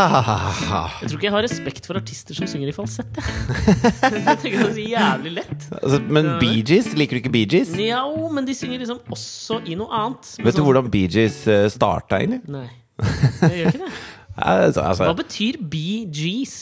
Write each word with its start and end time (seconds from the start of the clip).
Jeg 0.00 1.08
tror 1.10 1.16
ikke 1.18 1.26
jeg 1.28 1.34
har 1.34 1.44
respekt 1.46 1.88
for 1.88 1.98
artister 2.00 2.36
som 2.36 2.48
synger 2.50 2.70
i 2.72 2.74
falsett. 2.76 3.18
jeg. 3.20 3.24
Jeg 4.30 4.38
tenker 4.42 4.56
det 4.58 4.68
er 4.68 4.76
så 4.76 4.86
jævlig 4.86 5.32
lett. 5.40 5.66
Altså, 5.80 6.00
men 6.18 6.30
Bee 6.40 6.62
Gees, 6.66 6.92
liker 6.96 7.18
du 7.18 7.22
ikke 7.22 7.32
Bee 7.34 7.48
Gees? 7.50 7.72
Ja, 7.80 8.02
men 8.32 8.46
de 8.48 8.54
synger 8.56 8.80
liksom 8.82 9.02
også 9.12 9.60
i 9.68 9.76
noe 9.78 9.90
annet. 10.02 10.32
Vet 10.38 10.54
du 10.54 10.60
sånn- 10.60 10.68
hvordan 10.70 10.90
Bee 10.92 11.10
Gees 11.10 11.42
uh, 11.50 11.66
starta, 11.72 12.20
egentlig? 12.22 12.40
Nei. 12.50 12.66
Jeg 13.42 13.60
gjør 13.60 13.74
ikke 13.74 13.84
det. 13.84 13.92
Altså, 14.40 14.80
altså, 14.86 15.04
Hva 15.04 15.14
betyr 15.18 15.56
BGs? 15.68 16.54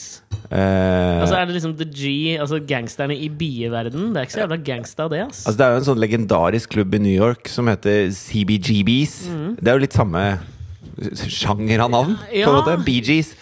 Uh, 0.49 1.21
Altså 1.21 1.35
Er 1.37 1.45
det 1.47 1.53
liksom 1.55 1.75
the 1.79 1.85
G, 1.85 2.35
altså 2.41 2.59
gangsterne 2.67 3.15
i 3.15 3.29
bieverden? 3.29 4.09
Det 4.11 4.19
er 4.19 4.27
ikke 4.27 4.35
så 4.35 4.41
jævla 4.43 4.57
gangsta, 4.65 5.07
det. 5.13 5.21
ass 5.29 5.45
altså, 5.45 5.57
det 5.59 5.65
er 5.65 5.71
jo 5.75 5.81
en 5.83 5.87
sånn 5.87 6.01
legendarisk 6.03 6.73
klubb 6.75 6.97
i 6.97 7.01
New 7.05 7.13
York 7.15 7.47
som 7.51 7.69
heter 7.71 8.09
CBGBs. 8.15 9.15
Det 9.61 9.69
er 9.69 9.77
jo 9.77 9.83
litt 9.85 9.95
samme 9.95 10.23
sjanger 11.29 11.79
av 11.85 11.91
navn, 11.91 12.15
på 12.17 12.35
Ja. 12.37 12.49
en 12.49 12.55
måte. 12.59 12.85
Bee 12.85 13.01
Gees. 13.01 13.33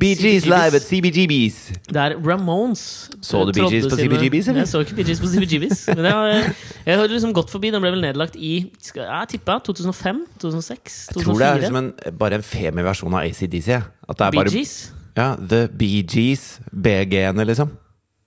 Bee 0.00 0.14
Gees 0.14 0.46
live 0.46 0.76
at 0.78 0.82
CBGBs. 0.86 1.56
Det 1.90 1.96
er 1.98 2.14
Ramones 2.24 3.10
Så 3.20 3.42
du 3.44 3.52
Bee 3.52 3.68
Gees 3.68 3.86
på 3.90 3.96
CBGBs, 3.98 4.48
eller? 4.48 4.60
Jeg 4.62 4.68
så 4.70 4.80
ikke 4.84 4.94
Bee 4.96 5.04
Gees 5.04 5.20
på 5.20 5.26
CBGBs. 5.28 5.82
Men 5.96 6.04
jeg, 6.06 6.12
har- 6.12 6.54
jeg 6.86 6.96
har 6.98 7.08
liksom 7.08 7.32
gått 7.34 7.50
forbi. 7.50 7.70
Den 7.74 7.82
ble 7.82 7.90
vel 7.90 8.00
nedlagt 8.00 8.36
i 8.36 8.70
skal, 8.80 9.02
Jeg 9.02 9.28
tippa 9.34 9.58
2005? 9.66 10.22
2006? 10.40 11.08
2004? 11.12 11.18
Jeg 11.18 11.24
tror 11.26 11.38
det 11.38 11.48
er 11.48 11.60
liksom 11.60 11.76
en, 11.76 11.92
bare 12.18 12.34
en 12.34 12.42
femi-versjon 12.42 13.14
av 13.18 13.26
ACDC. 13.26 13.68
At 14.08 14.16
det 14.16 14.26
er 14.26 14.30
Bee 14.30 14.40
bare 14.44 14.50
Gees? 14.54 14.92
ja, 15.16 15.34
The 15.36 15.68
Bee 15.68 16.02
Gees, 16.06 16.60
BG-ene, 16.72 17.44
liksom. 17.44 17.70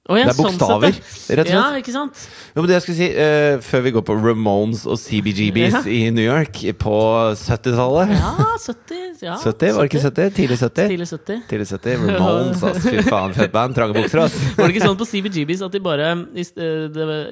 Å, 0.03 0.17
ja, 0.19 0.25
Det 0.27 0.33
er 0.33 0.35
sånn 0.35 0.57
bokstaver, 0.57 0.95
sånn 0.99 1.37
rett 1.39 1.47
og 1.47 1.47
slett. 1.47 1.51
Ja, 1.55 1.79
ikke 1.79 1.91
sant? 1.95 2.23
Jo, 2.57 2.63
det 2.67 2.73
jeg 2.75 2.83
skulle 2.83 2.97
si, 2.97 3.05
uh, 3.15 3.61
Før 3.63 3.83
vi 3.85 3.91
går 3.95 4.03
på 4.03 4.15
Ramones 4.19 4.81
og 4.83 4.97
CBGBs 4.99 5.77
Ja. 5.77 5.79
i 5.87 6.09
New 6.11 6.25
York 6.25 6.59
på 6.81 6.95
70-tallet 7.39 8.11
Ja, 8.11 8.33
70. 8.59 8.99
Ja, 9.23 9.37
70, 9.39 9.71
var 9.77 9.87
det 9.87 9.93
ikke 9.93 10.01
70? 10.03 10.33
Tidlig 10.35 10.57
70? 10.59 10.89
Tidlig 10.91 11.07
70. 11.07 11.39
Tidlig 11.47 11.67
70, 11.71 12.03
Ramones, 12.09 12.63
ass. 12.67 12.83
Fy 12.83 12.99
faen, 13.07 13.31
fett 13.37 13.53
band. 13.53 13.77
Trange 13.77 13.95
bukser, 13.95 14.25
ass. 14.25 14.35
Var 14.57 14.67
det 14.67 14.75
ikke 14.75 14.89
sånn 14.89 14.99
på 14.99 15.07
CBGBs 15.07 15.63
at 15.63 15.71
de 15.71 15.79
bare 15.87 16.09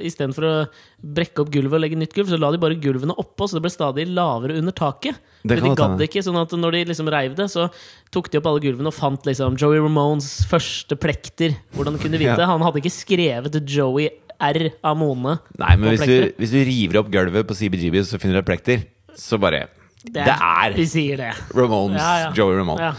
istedenfor 0.07 0.47
å 0.47 0.55
brekke 1.01 1.41
opp 1.43 1.49
gulvet 1.53 1.77
og 1.77 1.81
legge 1.83 1.97
nytt 1.97 2.13
gulv, 2.15 2.29
så 2.29 2.37
la 2.39 2.51
de 2.53 2.59
bare 2.61 2.77
gulvene 2.81 3.15
oppå, 3.19 3.47
så 3.49 3.57
det 3.57 3.63
ble 3.65 3.71
stadig 3.73 4.05
lavere 4.11 4.59
under 4.59 4.75
taket? 4.75 5.17
Det 5.41 5.57
Men 5.57 5.63
de 5.65 5.73
gadd 5.79 6.03
ikke, 6.05 6.23
sånn 6.25 6.37
at 6.37 6.53
når 6.53 6.77
de 6.77 6.83
liksom 6.91 7.09
reiv 7.11 7.35
det, 7.37 7.47
så 7.51 7.67
tok 8.13 8.29
de 8.31 8.39
opp 8.41 8.49
alle 8.51 8.63
gulvene 8.63 8.91
og 8.91 8.95
fant 8.97 9.25
liksom 9.25 9.57
Joey 9.59 9.81
Ramones 9.81 10.29
første 10.49 10.97
plekter. 10.99 11.57
Hvordan 11.75 11.97
kunne 12.01 12.17
de 12.19 12.25
vite? 12.25 12.37
Ja. 12.37 12.49
Han 12.51 12.63
hadde 12.65 12.83
ikke 12.83 12.93
skrevet 12.93 13.57
Joey 13.65 14.11
R. 14.41 14.71
Amone. 14.85 15.37
Nei, 15.61 15.75
men 15.77 15.95
hvis 15.95 16.05
du, 16.05 16.17
hvis 16.41 16.53
du 16.53 16.61
river 16.65 17.01
opp 17.01 17.11
gulvet 17.13 17.49
på 17.49 17.57
CBGB, 17.57 18.01
så 18.05 18.21
finner 18.21 18.41
et 18.41 18.47
plekter, 18.47 18.85
så 19.17 19.41
bare 19.41 19.67
Det 20.01 20.21
er 20.21 20.77
De 20.77 20.85
det. 21.17 21.33
Ramones. 21.53 22.01
Ja, 22.01 22.27
ja. 22.27 22.31
Joey 22.37 22.57
Ramone. 22.57 22.91
Ja. 22.91 22.93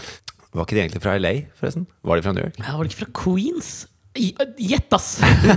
Var 0.53 0.67
ikke 0.67 0.77
de 0.77 0.83
egentlig 0.83 1.01
fra 1.03 1.17
LA, 1.17 1.33
forresten? 1.57 1.87
Var 2.05 2.19
de 2.19 2.23
fra 2.27 2.33
New 2.37 2.45
York? 2.45 2.59
Ja, 2.61 2.77
var 2.77 2.85
det 2.85 2.93
ikke 2.93 3.07
fra 3.07 3.23
Queens? 3.23 3.71
Gjett, 4.13 4.93
ass! 4.93 5.15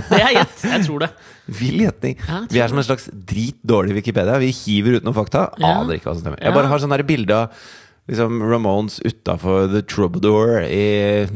Det 0.08 0.16
er 0.16 0.30
gjett. 0.38 0.62
Jeg 0.64 0.84
tror 0.86 1.02
det. 1.04 1.10
Vill 1.58 1.82
gjetning. 1.84 2.14
Ja, 2.24 2.38
Vi 2.50 2.60
er 2.64 2.72
som 2.72 2.80
en 2.80 2.86
slags 2.86 3.10
dritdårlig 3.12 3.98
Wikipedia. 3.98 4.38
Vi 4.40 4.48
hiver 4.64 4.96
ut 4.96 5.04
noen 5.06 5.16
fakta. 5.16 5.50
Ja. 5.60 5.74
Aner 5.82 5.98
ikke 5.98 6.08
hva 6.08 6.16
som 6.16 6.24
stemmer. 6.24 6.40
Jeg 6.40 6.56
bare 6.56 6.70
har 6.70 6.80
sånn 6.82 6.96
bilde 7.06 7.36
av 7.36 7.66
liksom, 8.08 8.40
Ramones 8.50 9.00
utafor 9.04 9.68
The 9.72 9.82
Troubadour 9.82 10.62
i 10.62 11.26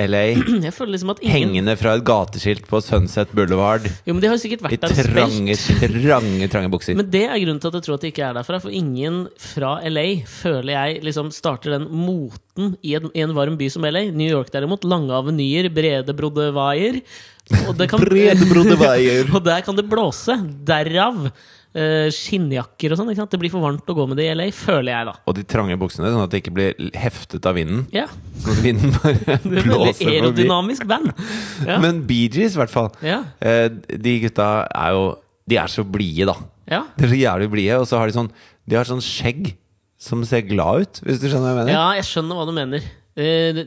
LA. 0.00 0.22
Liksom 0.90 1.10
ingen 1.20 1.32
Hengende 1.32 1.74
fra 1.76 1.96
et 1.98 2.04
gateskilt 2.06 2.66
på 2.70 2.78
Sunset 2.80 3.32
Boulevard. 3.36 3.84
Jo, 4.06 4.14
men 4.14 4.22
De 4.22 4.28
har 4.30 4.36
jo 4.38 4.42
sikkert 4.42 4.62
I 4.62 4.68
vært 4.68 4.84
der 4.86 4.94
og 4.94 5.10
trange, 5.10 5.56
trange, 5.58 6.48
trange 6.52 6.70
bukser. 6.72 6.96
Men 6.96 7.10
det 7.12 7.24
er 7.26 7.36
grunnen 7.42 7.60
til 7.60 7.68
at 7.72 7.76
jeg 7.80 7.86
tror 7.88 7.98
at 7.98 8.06
de 8.06 8.12
ikke 8.12 8.24
er 8.28 8.38
derfra. 8.38 8.60
For 8.62 8.72
ingen 8.72 9.24
fra 9.42 9.74
LA 9.90 10.06
føler 10.30 10.72
jeg 10.76 11.02
liksom 11.04 11.28
starter 11.34 11.74
den 11.76 11.88
moten 11.90 12.74
i 12.86 12.94
en, 12.96 13.10
i 13.12 13.24
en 13.26 13.34
varm 13.36 13.58
by 13.60 13.68
som 13.72 13.84
LA. 13.84 14.06
New 14.14 14.30
York 14.30 14.52
derimot, 14.54 14.86
lange 14.88 15.12
avenyer, 15.18 15.68
brede 15.74 16.16
brodde 16.16 16.48
vaier. 16.56 17.00
Og, 17.66 17.74
kan- 17.90 18.00
og 19.34 19.42
der 19.44 19.64
kan 19.66 19.76
det 19.76 19.88
blåse. 19.90 20.36
Derav 20.70 21.26
skinnjakker 22.10 22.92
og 22.94 22.98
sånn. 22.98 23.10
ikke 23.12 23.20
sant? 23.22 23.30
Det 23.30 23.38
blir 23.42 23.52
for 23.52 23.62
varmt 23.62 23.86
å 23.90 23.94
gå 23.94 24.06
med 24.10 24.18
det 24.18 24.26
i 24.26 24.34
LA, 24.34 24.48
føler 24.56 24.90
jeg, 24.92 25.06
da. 25.10 25.14
Og 25.30 25.36
de 25.38 25.44
trange 25.46 25.76
buksene, 25.78 26.10
sånn 26.10 26.24
at 26.24 26.32
det 26.32 26.40
ikke 26.42 26.54
blir 26.56 26.90
heftet 26.98 27.46
av 27.46 27.54
vinden. 27.58 27.84
Ja, 27.94 28.06
Sånn 28.42 28.56
at 28.56 28.62
vinden 28.64 28.94
bare 28.96 29.14
er 29.36 29.44
blåser 29.46 29.98
forbi. 30.00 30.10
aerodynamisk 30.16 30.86
band. 30.90 31.12
Ja. 31.68 31.78
Men 31.82 32.02
Bee 32.08 32.28
Gees, 32.32 32.56
i 32.56 32.62
hvert 32.62 32.72
fall. 32.74 32.90
Ja. 33.06 33.20
Eh, 33.38 33.68
de 33.94 34.16
gutta 34.26 34.50
er 34.66 34.96
jo 34.96 35.04
De 35.50 35.56
er 35.58 35.70
så 35.70 35.82
blide, 35.86 36.26
da. 36.30 36.36
Ja. 36.70 36.84
De 36.96 37.06
er 37.06 37.12
så 37.14 37.18
jævlig 37.22 37.50
blide, 37.54 37.78
og 37.82 37.86
så 37.90 37.98
har 37.98 38.06
de 38.10 38.14
sånn 38.14 38.28
De 38.70 38.76
har 38.78 38.86
sånn 38.86 39.02
skjegg 39.02 39.54
som 40.00 40.22
ser 40.24 40.40
glad 40.48 40.86
ut, 40.86 41.00
hvis 41.04 41.18
du 41.20 41.26
skjønner 41.28 41.50
hva 41.50 41.50
jeg 41.50 41.58
mener? 41.66 41.74
ja, 41.74 41.86
jeg 41.98 42.06
skjønner 42.08 42.38
hva 42.38 42.44
du 42.48 42.52
mener. 42.56 42.84
Eh, 43.20 43.58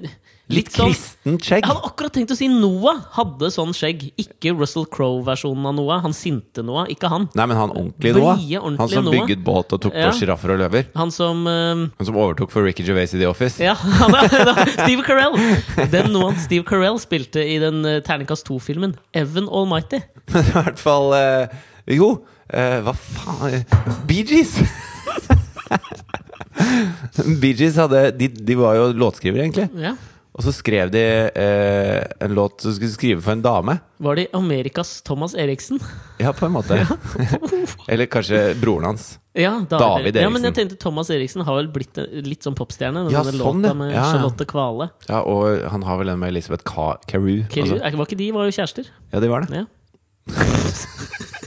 Litt 0.52 0.68
sånn- 0.76 0.92
kristent 0.92 1.40
skjegg. 1.48 1.64
Jeg 1.64 1.70
hadde 1.72 1.88
akkurat 1.88 2.12
tenkt 2.14 2.32
å 2.34 2.36
si 2.36 2.48
Noah 2.52 2.98
hadde 3.16 3.48
sånn 3.50 3.72
skjegg. 3.74 4.10
Ikke 4.20 4.52
Russell 4.60 4.84
Crowe-versjonen 4.92 5.66
av 5.70 5.74
Noah. 5.78 6.02
Han 6.04 6.12
sinte 6.14 6.60
Noah, 6.62 6.84
ikke 6.92 7.08
han. 7.10 7.30
Nei, 7.34 7.46
men 7.48 7.56
han 7.58 7.70
ordentlige 7.72 8.14
Noah. 8.20 8.36
Ordentlig 8.36 8.80
Han 8.84 8.90
som 8.92 9.06
Noah. 9.06 9.14
bygget 9.24 9.40
båt 9.44 9.72
og 9.74 9.80
tok 9.82 9.94
Ja. 9.96 10.10
på 10.12 10.18
sjiraffer 10.20 10.52
og 10.52 10.60
løver. 10.60 10.86
Han 11.00 11.12
som 11.16 11.48
uh, 11.48 11.88
Han 11.98 12.06
som 12.06 12.16
overtok 12.20 12.52
for 12.52 12.62
Ricky 12.68 12.84
Gervais 12.84 13.14
i 13.16 13.20
The 13.24 13.30
Office. 13.32 13.58
Ja, 13.64 13.74
han 14.02 14.14
er, 14.20 14.28
Steve 14.84 15.02
Carell! 15.08 15.40
Den 15.90 16.12
Noah 16.12 16.36
Steve 16.44 16.66
Carell 16.68 17.00
spilte 17.00 17.40
i 17.40 17.56
den 17.64 17.80
uh, 17.86 18.02
Terningkast 18.04 18.44
2-filmen. 18.50 18.98
Evan 19.14 19.48
Almighty. 19.48 20.02
Men 20.34 20.44
i 20.52 20.56
hvert 20.60 20.80
fall 20.80 21.14
uh, 21.16 21.48
Jo, 21.88 22.18
eh, 22.52 22.82
hva 22.84 22.94
faen 22.96 23.64
Bee 24.08 24.24
Gees! 24.28 24.58
Bee 27.42 27.54
Gees 27.58 27.76
hadde 27.80 28.12
de, 28.18 28.28
de 28.28 28.56
var 28.60 28.76
jo 28.78 28.90
låtskrivere, 28.98 29.46
egentlig. 29.48 29.70
Ja. 29.80 29.94
Og 30.34 30.42
så 30.42 30.50
skrev 30.56 30.90
de 30.90 31.02
eh, 31.30 32.00
en 32.26 32.32
låt 32.34 32.64
som 32.64 32.74
skulle 32.74 32.90
skrive 32.96 33.22
for 33.22 33.36
en 33.36 33.44
dame. 33.46 33.76
Var 34.02 34.16
det 34.18 34.24
Amerikas 34.34 34.96
Thomas 35.06 35.36
Eriksen? 35.38 35.78
Ja, 36.18 36.32
på 36.34 36.48
en 36.48 36.56
måte. 36.56 36.80
Eller 37.92 38.10
kanskje 38.10 38.40
broren 38.58 38.88
hans. 38.90 39.20
Ja, 39.38 39.52
David 39.70 40.18
Ja, 40.18 40.30
men 40.34 40.44
jeg 40.46 40.54
tenkte 40.58 40.78
Thomas 40.82 41.10
Eriksen 41.14 41.46
har 41.46 41.58
vel 41.58 41.70
blitt 41.74 41.98
litt 42.26 42.46
sånn 42.46 42.58
popstjerne. 42.58 43.06
Den 43.06 43.14
Ja, 43.14 43.22
denne 43.26 43.38
sånn, 43.46 43.62
låta 43.62 43.76
med 43.78 43.94
Ja. 43.94 44.08
Charlotte 44.10 44.50
Kvale. 44.50 44.90
Ja, 45.08 45.22
Og 45.22 45.70
han 45.70 45.86
har 45.86 46.02
vel 46.02 46.10
en 46.16 46.20
med 46.26 46.34
Elisabeth 46.34 46.66
Carew 46.66 46.98
Carew. 47.06 47.46
Kiru, 47.54 47.78
altså. 47.78 47.98
Var 48.02 48.10
ikke 48.10 48.22
de 48.26 48.32
var 48.34 48.50
jo 48.50 48.58
kjærester? 48.58 48.90
Ja, 49.14 49.22
de 49.22 49.30
var 49.30 49.46
det. 49.46 49.62
Ja. 49.62 49.66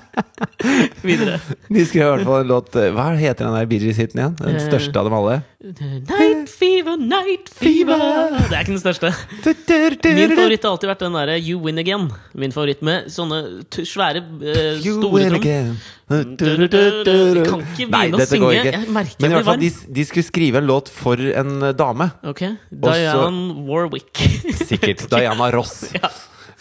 Videre. 1.06 1.38
De 1.72 1.84
skrev 1.88 2.02
i 2.04 2.10
hvert 2.12 2.26
fall 2.28 2.42
en 2.44 2.50
låt 2.50 2.76
eh, 2.78 2.90
Hva 2.94 3.08
heter 3.18 3.46
den 3.48 3.56
der 3.56 3.66
Bee 3.70 3.80
Gees-hiten 3.82 4.20
igjen? 4.20 4.34
Den 4.38 4.56
Eh, 4.56 4.62
største 4.66 4.98
av 5.00 5.08
dem 5.08 5.16
alle? 5.18 5.40
Night 5.62 6.50
fever, 6.50 6.96
night 6.98 7.50
fever 7.54 8.00
Det 8.48 8.56
er 8.56 8.62
ikke 8.64 8.74
den 8.74 8.80
største. 8.82 9.10
Min 9.44 10.34
favoritt 10.34 10.64
har 10.66 10.72
alltid 10.74 10.90
vært 10.90 11.04
den 11.04 11.14
derre 11.18 11.36
You 11.38 11.60
Win 11.62 11.78
Again. 11.82 12.08
Min 12.34 12.54
favoritt 12.54 12.82
med 12.86 13.06
sånne 13.14 13.38
svære, 13.70 14.22
uh, 14.42 14.82
You 14.82 14.96
store 14.98 15.28
trommer. 15.30 15.76
Kan 16.12 17.62
ikke 17.62 17.86
begynne 17.88 18.18
å 18.18 18.26
synge. 18.26 18.50
Jeg 18.58 18.90
merker 18.92 19.22
Men 19.22 19.30
i 19.30 19.38
hvert 19.38 19.48
fall, 19.48 19.62
de, 19.62 19.70
de 19.98 20.04
skulle 20.08 20.26
skrive 20.26 20.60
en 20.62 20.68
låt 20.68 20.90
for 20.92 21.16
en 21.20 21.54
dame. 21.78 22.10
Ok, 22.26 22.42
Diana 22.70 23.30
Warwick. 23.70 24.18
Sikkert. 24.66 25.06
Diana 25.14 25.50
Ross. 25.54 25.84
Ja. 25.96 26.10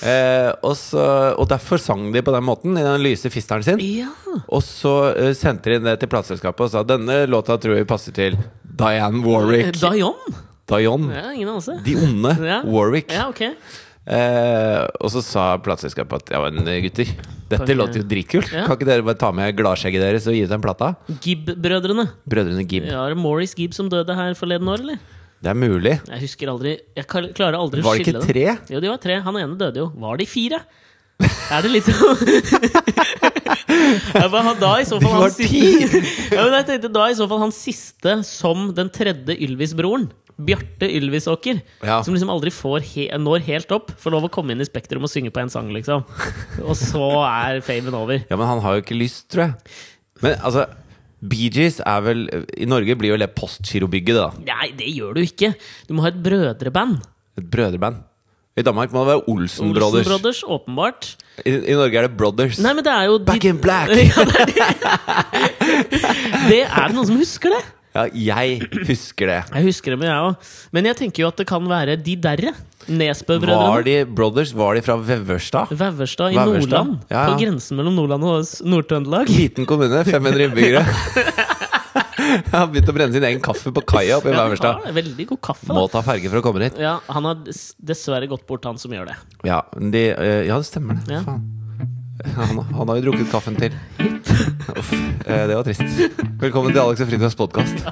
Eh, 0.02 0.50
og, 0.66 0.74
så, 0.80 1.04
og 1.38 1.46
derfor 1.52 1.82
sang 1.82 2.08
de 2.14 2.24
på 2.26 2.34
den 2.34 2.46
måten, 2.48 2.78
i 2.78 2.86
den 2.86 3.04
lyse 3.06 3.30
fisteren 3.34 3.66
sin. 3.66 3.82
ja. 3.82 4.10
Og 4.48 4.64
så 4.64 4.94
uh, 5.12 5.34
sendte 5.36 5.74
de 5.74 5.82
det 5.84 5.98
til 6.00 6.10
plateselskapet 6.12 6.64
og 6.64 6.72
sa 6.72 6.86
denne 6.88 7.26
låta 7.28 7.58
tror 7.60 7.76
vi 7.76 7.88
passer 7.88 8.16
til 8.16 8.38
Diane 8.64 9.20
Warwick. 9.26 9.76
Dion? 9.76 10.16
Dion. 10.72 11.10
Ja, 11.12 11.32
ingen 11.34 11.52
anelse. 11.52 11.78
De 11.86 11.98
onde. 12.00 12.36
Ja. 12.52 12.62
Warwick. 12.64 13.12
Ja, 13.12 13.28
okay. 13.30 13.54
Eh, 14.02 14.80
og 15.04 15.12
så 15.14 15.22
sa 15.22 15.44
plateselskapet 15.62 16.24
at 16.24 16.32
ja, 16.34 16.40
men 16.48 16.66
gutter, 16.88 17.12
dette 17.52 17.76
låter 17.76 18.02
jo 18.02 18.08
dritkult. 18.10 18.50
Ja. 18.56 18.66
Kan 18.66 18.80
ikke 18.80 18.88
dere 18.90 19.06
bare 19.06 19.20
ta 19.20 19.30
med 19.36 19.54
gladskjegget 19.60 20.06
deres 20.08 20.30
og 20.32 20.38
gi 20.38 20.46
ut 20.48 20.54
den 20.56 20.64
plata? 20.64 20.94
Gibb-brødrene. 21.22 22.08
Brødrene 22.26 22.66
Gibb. 22.66 22.88
Ja, 22.90 23.04
Maurice 23.20 23.58
Gibb 23.60 23.76
som 23.78 23.92
døde 23.92 24.16
her 24.18 24.34
forleden 24.40 24.72
år, 24.72 24.82
eller? 24.86 25.04
Det 25.42 25.50
er 25.50 25.58
mulig. 25.58 25.96
Jeg 26.06 26.22
husker 26.22 26.52
aldri 26.52 26.76
Jeg 26.98 27.08
klarer 27.10 27.58
aldri 27.58 27.82
å 27.82 27.88
Var 27.88 27.98
det 27.98 28.08
ikke 28.12 28.22
tre? 28.28 28.46
Jo, 28.70 28.82
de 28.84 28.92
var 28.92 29.02
tre. 29.02 29.18
Han 29.26 29.40
ene 29.42 29.58
døde 29.58 29.82
jo. 29.82 29.88
Var 30.04 30.22
de 30.22 30.28
fire? 30.30 30.62
Er 31.22 31.66
det 31.66 31.70
litt 31.70 31.86
sånn 31.86 32.18
Da 34.62 34.72
i 34.82 34.86
så 34.88 34.98
fall 35.02 35.14
han 35.20 35.34
siste 35.36 36.00
ja, 36.34 36.46
jeg 36.48 36.66
tenkte 36.70 36.90
Da 36.94 37.04
i 37.12 37.18
så 37.18 37.28
fall 37.30 37.44
han 37.44 37.54
siste 37.54 38.16
som 38.26 38.72
den 38.78 38.90
tredje 38.94 39.36
Ylvis-broren. 39.46 40.08
Bjarte 40.42 40.88
Ylvisåker. 40.90 41.60
Ja. 41.86 42.00
Som 42.06 42.16
liksom 42.16 42.32
aldri 42.34 42.54
får 42.54 42.86
he 42.94 43.08
når 43.22 43.44
helt 43.46 43.74
opp. 43.76 43.92
Får 44.02 44.16
lov 44.16 44.26
å 44.26 44.32
komme 44.34 44.56
inn 44.56 44.64
i 44.64 44.68
Spektrum 44.68 45.06
og 45.06 45.12
synge 45.12 45.34
på 45.34 45.44
en 45.44 45.52
sang, 45.54 45.70
liksom. 45.76 46.06
Og 46.66 46.74
så 46.80 47.06
er 47.28 47.62
famen 47.66 47.94
over. 47.98 48.24
Ja, 48.26 48.40
men 48.40 48.50
han 48.50 48.64
har 48.64 48.78
jo 48.78 48.86
ikke 48.86 48.98
lyst, 48.98 49.28
tror 49.34 49.50
jeg. 49.50 49.54
Men 50.24 50.38
altså 50.42 50.66
Bee 51.22 51.52
Gees 51.54 51.78
er 51.86 52.00
vel 52.02 52.24
I 52.58 52.66
Norge 52.66 52.96
blir 52.98 53.14
vel 53.14 53.22
det 53.22 53.32
Postgirobygget, 53.38 54.16
da. 54.18 54.30
Nei, 54.48 54.72
det 54.78 54.88
gjør 54.96 55.14
du 55.18 55.22
ikke! 55.26 55.52
Du 55.88 55.94
må 55.98 56.02
ha 56.06 56.10
et 56.10 56.18
brødreband. 56.26 56.98
Et 57.38 57.46
brødreband. 57.54 58.00
I 58.58 58.64
Danmark 58.68 58.92
må 58.92 59.04
det 59.06 59.14
være 59.14 59.22
Olsen 59.32 59.70
Olsen 59.70 59.76
Brothers. 59.78 60.08
Brothers, 60.10 60.40
åpenbart. 60.44 61.06
I, 61.46 61.54
I 61.72 61.76
Norge 61.78 61.98
er 62.02 62.08
det 62.10 62.18
Brothers. 62.20 62.58
Nei, 62.60 62.74
men 62.76 62.84
det 62.84 62.92
er 62.92 63.06
jo 63.08 63.20
de- 63.22 63.26
Back 63.30 63.46
in 63.48 63.62
black! 63.64 63.94
Ja, 63.96 64.26
det, 64.28 64.42
er 64.42 64.50
det. 64.52 66.02
det 66.50 66.60
er 66.66 66.88
det 66.90 66.96
noen 66.98 67.08
som 67.08 67.22
husker 67.22 67.54
det? 67.56 67.62
Ja, 67.92 68.06
jeg 68.16 68.62
husker 68.88 69.28
det. 69.28 69.40
Jeg 69.52 69.66
husker 69.68 69.96
dem, 69.96 70.04
jeg 70.08 70.28
òg. 70.30 70.52
Men 70.72 70.88
jeg 70.88 70.98
tenker 71.02 71.26
jo 71.26 71.32
at 71.32 71.42
det 71.42 71.48
kan 71.50 71.66
være 71.68 71.98
de 72.00 72.16
derre. 72.24 72.54
Var 72.82 72.98
Nesbø-brødrene. 72.98 73.84
de 73.86 73.96
brothers? 74.18 74.54
Var 74.58 74.80
de 74.80 74.82
fra 74.86 74.96
Veverstad? 74.98 75.70
Veverstad 75.76 76.32
i 76.34 76.40
Veverstad, 76.40 76.72
Nordland. 76.72 77.04
ja, 77.12 77.18
ja. 77.20 77.26
På 77.30 77.38
grensen 77.42 77.78
mellom 77.78 78.00
Nordland 78.00 78.26
og 78.26 78.48
Nord-Trøndelag. 78.66 79.30
Liten 79.30 79.68
kommune, 79.70 80.04
500 80.08 80.48
innbyggere. 80.48 80.86
Har 82.52 82.68
begynt 82.72 82.90
å 82.90 82.96
brenne 82.96 83.14
sin 83.14 83.26
egen 83.28 83.42
kaffe 83.44 83.74
på 83.76 83.84
kaia 83.92 84.18
oppe 84.22 84.32
i 84.32 84.36
Veverstad. 84.36 84.86
Ja, 84.88 84.96
veldig 84.96 85.28
god 85.34 85.42
kaffe. 85.52 85.72
Må 85.76 85.86
ta 85.92 86.02
ferge 86.06 86.32
for 86.32 86.40
å 86.40 86.46
komme 86.46 86.64
dit. 86.64 86.80
Ja, 86.82 86.98
han 87.12 87.28
har 87.28 87.42
dessverre 87.44 88.30
gått 88.32 88.48
bort, 88.48 88.66
han 88.70 88.80
som 88.82 88.94
gjør 88.96 89.12
det. 89.12 89.18
Ja, 89.48 89.62
de, 89.76 90.06
eh, 90.16 90.46
ja 90.48 90.58
det 90.62 90.70
stemmer 90.70 91.02
det. 91.02 91.20
Ja. 91.20 91.26
Faen. 91.28 91.61
Han, 92.36 92.60
han 92.60 92.88
har 92.90 92.96
jo 93.00 93.02
drukket 93.10 93.32
kaffen 93.32 93.56
til. 93.60 93.74
Uff, 94.78 94.94
eh, 94.94 95.48
det 95.48 95.56
var 95.58 95.64
trist. 95.68 95.84
Velkommen 96.42 96.74
til 96.76 96.84
Alex 96.84 97.02
og 97.06 97.12
Fridtjofs 97.12 97.40
podkast. 97.40 97.86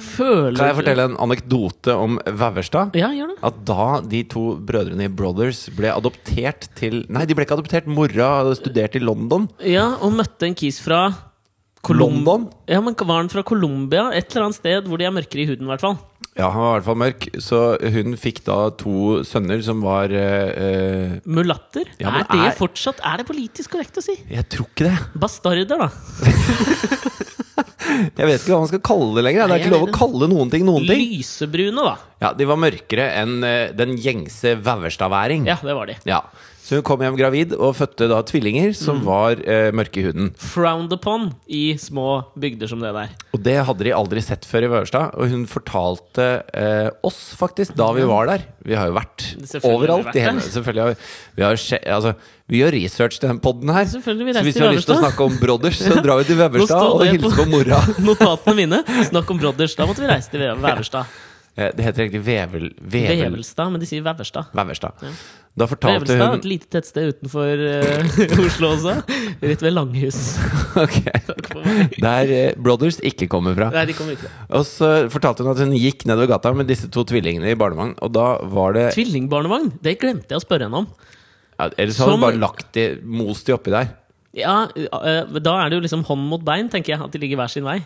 Føler 0.00 0.56
Kan 0.58 0.68
jeg 0.70 0.76
fortelle 0.78 1.04
en 1.08 1.16
anekdote 1.22 1.94
om 1.96 2.18
Veverstad? 2.26 2.94
Ja, 2.98 3.08
gjør 3.16 3.32
det. 3.32 3.38
At 3.46 3.58
da 3.68 3.86
de 4.04 4.20
to 4.30 4.42
brødrene 4.68 5.06
i 5.08 5.12
Brothers 5.12 5.62
ble 5.76 5.92
adoptert 5.94 6.68
til 6.78 7.02
Nei, 7.12 7.24
de 7.28 7.36
ble 7.36 7.46
ikke 7.46 7.56
adoptert. 7.56 7.88
Mora 7.90 8.30
hadde 8.40 8.56
studert 8.58 8.96
i 8.98 9.02
London. 9.02 9.48
Ja, 9.64 9.90
og 10.04 10.14
møtte 10.18 10.48
en 10.48 10.56
kis 10.58 10.80
fra 10.84 11.06
Colom- 11.86 12.20
London? 12.20 12.48
Ja, 12.68 12.80
men 12.84 12.96
Var 12.98 13.16
han 13.22 13.32
fra 13.32 13.42
Colombia? 13.46 14.10
Et 14.12 14.28
eller 14.34 14.48
annet 14.50 14.60
sted 14.60 14.88
hvor 14.88 15.00
de 15.00 15.08
er 15.08 15.14
mørkere 15.16 15.44
i 15.44 15.48
huden, 15.48 15.64
i 15.68 15.72
hvert 15.72 15.84
fall. 15.86 15.96
Ja, 16.38 16.46
han 16.54 16.60
var 16.62 16.70
i 16.70 16.74
hvert 16.78 16.86
fall 16.86 17.00
mørk. 17.00 17.24
Så 17.42 17.58
hun 17.94 18.14
fikk 18.20 18.38
da 18.46 18.58
to 18.78 19.20
sønner 19.26 19.60
som 19.66 19.80
var 19.84 20.12
eh, 20.14 20.50
eh, 20.66 21.16
Mulatter? 21.26 21.90
Ja, 22.00 22.12
er 22.20 22.28
det 22.30 22.38
er- 22.46 22.56
fortsatt 22.58 23.02
Er 23.04 23.18
det 23.20 23.26
politisk 23.28 23.74
korrekt 23.74 23.98
å 23.98 24.04
si? 24.04 24.14
Jeg 24.30 24.46
tror 24.52 24.68
ikke 24.70 24.86
det. 24.88 24.96
Bastarder, 25.20 25.66
da. 25.74 25.90
Jeg 27.90 28.26
vet 28.28 28.38
ikke 28.40 28.52
hva 28.54 28.60
man 28.62 28.70
skal 28.70 28.82
kalle 28.86 29.10
det 29.18 29.24
lenger. 29.26 29.50
Det 29.50 29.56
er 29.56 29.62
ikke 29.64 29.72
lov 29.74 29.88
å 29.88 29.94
kalle 29.96 30.28
noen 30.30 30.50
ting 30.52 30.62
noen 30.64 30.86
ting. 30.86 31.00
Lysebrune, 31.18 31.82
da. 31.84 31.94
Ja, 32.22 32.30
De 32.38 32.46
var 32.48 32.58
mørkere 32.62 33.08
enn 33.20 33.42
eh, 33.46 33.72
den 33.76 33.96
gjengse 34.00 34.54
Veverstadværing. 34.62 35.48
Ja, 35.50 35.58
det 35.64 35.74
var 35.76 35.90
de. 35.90 35.96
Ja. 36.08 36.20
Så 36.70 36.78
hun 36.78 36.84
kom 36.86 37.00
hjem 37.02 37.16
gravid 37.18 37.50
og 37.56 37.72
fødte 37.74 38.06
da 38.06 38.20
tvillinger 38.22 38.70
som 38.78 39.00
var 39.02 39.40
eh, 39.42 39.72
mørke 39.74 39.98
i 39.98 40.04
huden. 40.06 40.28
Frowned 40.38 40.92
upon 40.94 41.24
i 41.50 41.72
små 41.82 42.20
bygder 42.38 42.70
som 42.70 42.78
det 42.84 42.92
der. 42.94 43.08
Og 43.34 43.40
det 43.42 43.56
hadde 43.66 43.88
de 43.88 43.94
aldri 43.96 44.22
sett 44.22 44.46
før 44.46 44.68
i 44.68 44.70
Vørstad. 44.70 45.16
Og 45.18 45.32
hun 45.32 45.48
fortalte 45.50 46.28
eh, 46.54 46.86
oss 47.02 47.18
faktisk 47.40 47.74
da 47.74 47.88
vi 47.96 48.04
var 48.06 48.30
der. 48.30 48.44
Vi 48.62 48.76
har 48.78 48.86
jo 48.86 48.94
vært 49.00 49.24
overalt 49.66 50.14
i 50.14 50.22
hele. 50.22 50.44
Selvfølgelig 50.46 50.84
har 50.84 50.92
vi, 50.92 51.08
vi, 51.40 51.44
har 51.48 51.58
skje, 51.58 51.80
altså, 51.96 52.14
vi 52.54 52.62
gjør 52.62 52.76
research 52.76 53.18
til 53.18 53.32
den 53.32 53.42
poden 53.42 53.74
her. 53.74 53.90
Så 53.90 53.98
hvis 53.98 54.54
vi 54.54 54.62
har 54.62 54.70
lyst 54.76 54.86
til 54.92 54.94
å 54.94 55.00
snakke 55.02 55.26
om 55.26 55.40
Brothers, 55.42 55.82
så 55.82 55.98
drar 56.06 56.22
vi 56.22 56.28
til 56.30 56.38
Veverstad 56.44 56.86
og 56.86 57.02
hilser 57.10 57.34
på- 57.42 57.48
mora. 57.50 57.82
Notatene 58.12 58.56
mine. 58.62 58.84
Snakk 59.10 59.34
om 59.34 59.42
Brothers. 59.42 59.74
Da 59.74 59.90
måtte 59.90 60.06
vi 60.06 60.12
reise 60.14 60.30
til 60.30 60.46
Veverstad. 60.46 61.10
Eh, 61.58 61.74
Det 61.74 61.82
heter 61.82 62.06
egentlig 62.06 62.22
Vevel... 62.30 62.70
Vevel 62.78 63.24
Vevelstad, 63.26 63.74
men 63.74 63.82
de 63.82 63.90
sier 63.90 64.06
Veverstad. 64.06 64.54
Veverstad. 64.54 65.10
Da 65.58 65.66
fortalte 65.66 66.04
Vevelstad, 66.06 66.30
hun 66.30 66.38
et 66.38 66.44
lite 66.46 66.68
tettsted 66.70 67.08
utenfor 67.10 67.62
uh, 67.66 68.42
Oslo 68.46 68.68
også. 68.76 68.92
Rett 69.42 69.64
ved 69.66 69.74
Langhus. 69.74 70.20
Ok. 70.80 71.00
Der 71.98 72.30
uh, 72.30 72.62
Brothers 72.62 73.00
ikke 73.04 73.26
kommer 73.28 73.56
fra. 73.58 73.66
Nei, 73.74 73.82
de 73.90 73.96
kommer 73.98 74.14
ikke. 74.14 74.30
Og 74.56 74.62
så 74.68 74.90
fortalte 75.10 75.42
hun 75.42 75.50
at 75.52 75.62
hun 75.64 75.74
gikk 75.74 76.06
nedover 76.06 76.30
gata 76.36 76.52
med 76.54 76.70
disse 76.70 76.86
to 76.94 77.02
tvillingene 77.10 77.50
i 77.50 77.58
barnevogn. 77.58 77.96
Og 78.06 78.12
da 78.14 78.28
var 78.54 78.76
det 78.78 78.86
Tvillingbarnevogn, 78.94 79.72
det 79.82 79.96
glemte 80.00 80.30
jeg 80.36 80.38
å 80.40 80.44
spørre 80.46 80.68
henne 80.70 80.84
om. 80.84 80.86
ja, 81.58 81.66
Ellers 81.74 81.98
hadde 81.98 82.14
Som- 82.14 82.20
hun 82.20 82.26
bare 82.28 82.40
lagt 82.40 82.70
de, 82.78 82.86
most 83.02 83.50
de 83.50 83.56
oppi 83.58 83.74
der. 83.74 83.90
Ja, 84.38 84.54
uh, 84.70 85.40
Da 85.42 85.56
er 85.64 85.68
det 85.74 85.80
jo 85.80 85.84
liksom 85.88 86.06
hånd 86.06 86.28
mot 86.30 86.46
bein, 86.46 86.70
tenker 86.70 86.94
jeg. 86.94 87.02
At 87.02 87.10
de 87.10 87.18
ligger 87.26 87.42
hver 87.42 87.50
sin 87.50 87.66
vei. 87.66 87.80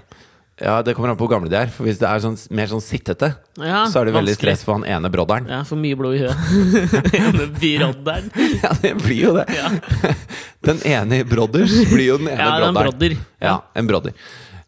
Ja, 0.62 0.82
Det 0.86 0.94
kommer 0.94 1.10
an 1.10 1.16
på 1.18 1.26
hvor 1.26 1.32
gamle 1.34 1.50
de 1.50 1.56
er. 1.58 1.66
For 1.74 1.82
Hvis 1.84 1.98
det 1.98 2.06
er 2.06 2.20
sånn, 2.22 2.36
mer 2.54 2.68
sånn 2.70 2.82
sittete, 2.84 3.32
Ja, 3.58 3.84
så 3.90 4.00
er 4.00 4.04
det 4.06 4.14
veldig 4.14 4.34
vanskelig. 4.36 4.38
stress 4.38 4.62
for 4.64 4.78
han 4.78 4.84
ene 4.86 5.10
brodderen. 5.10 5.48
Ja, 5.50 5.62
For 5.66 5.76
mye 5.76 5.96
blod 5.98 6.14
i 6.14 6.20
huet. 6.22 6.36
Ene 7.20 7.48
brodderen. 7.58 8.30
Ja, 8.62 8.70
det 8.82 8.92
blir 9.02 9.20
jo 9.24 9.32
det. 9.34 9.46
Ja. 9.50 9.70
Den 10.68 10.78
ene 10.86 11.18
i 11.20 11.24
Brothers 11.28 11.74
blir 11.90 12.06
jo 12.12 12.16
den 12.22 12.28
ene 12.32 12.38
ja, 12.40 12.54
er 12.54 12.60
brodderen. 12.62 12.78
brodder. 12.86 13.16
Ja, 13.42 13.56
en 13.76 13.86
brodder. 13.90 14.14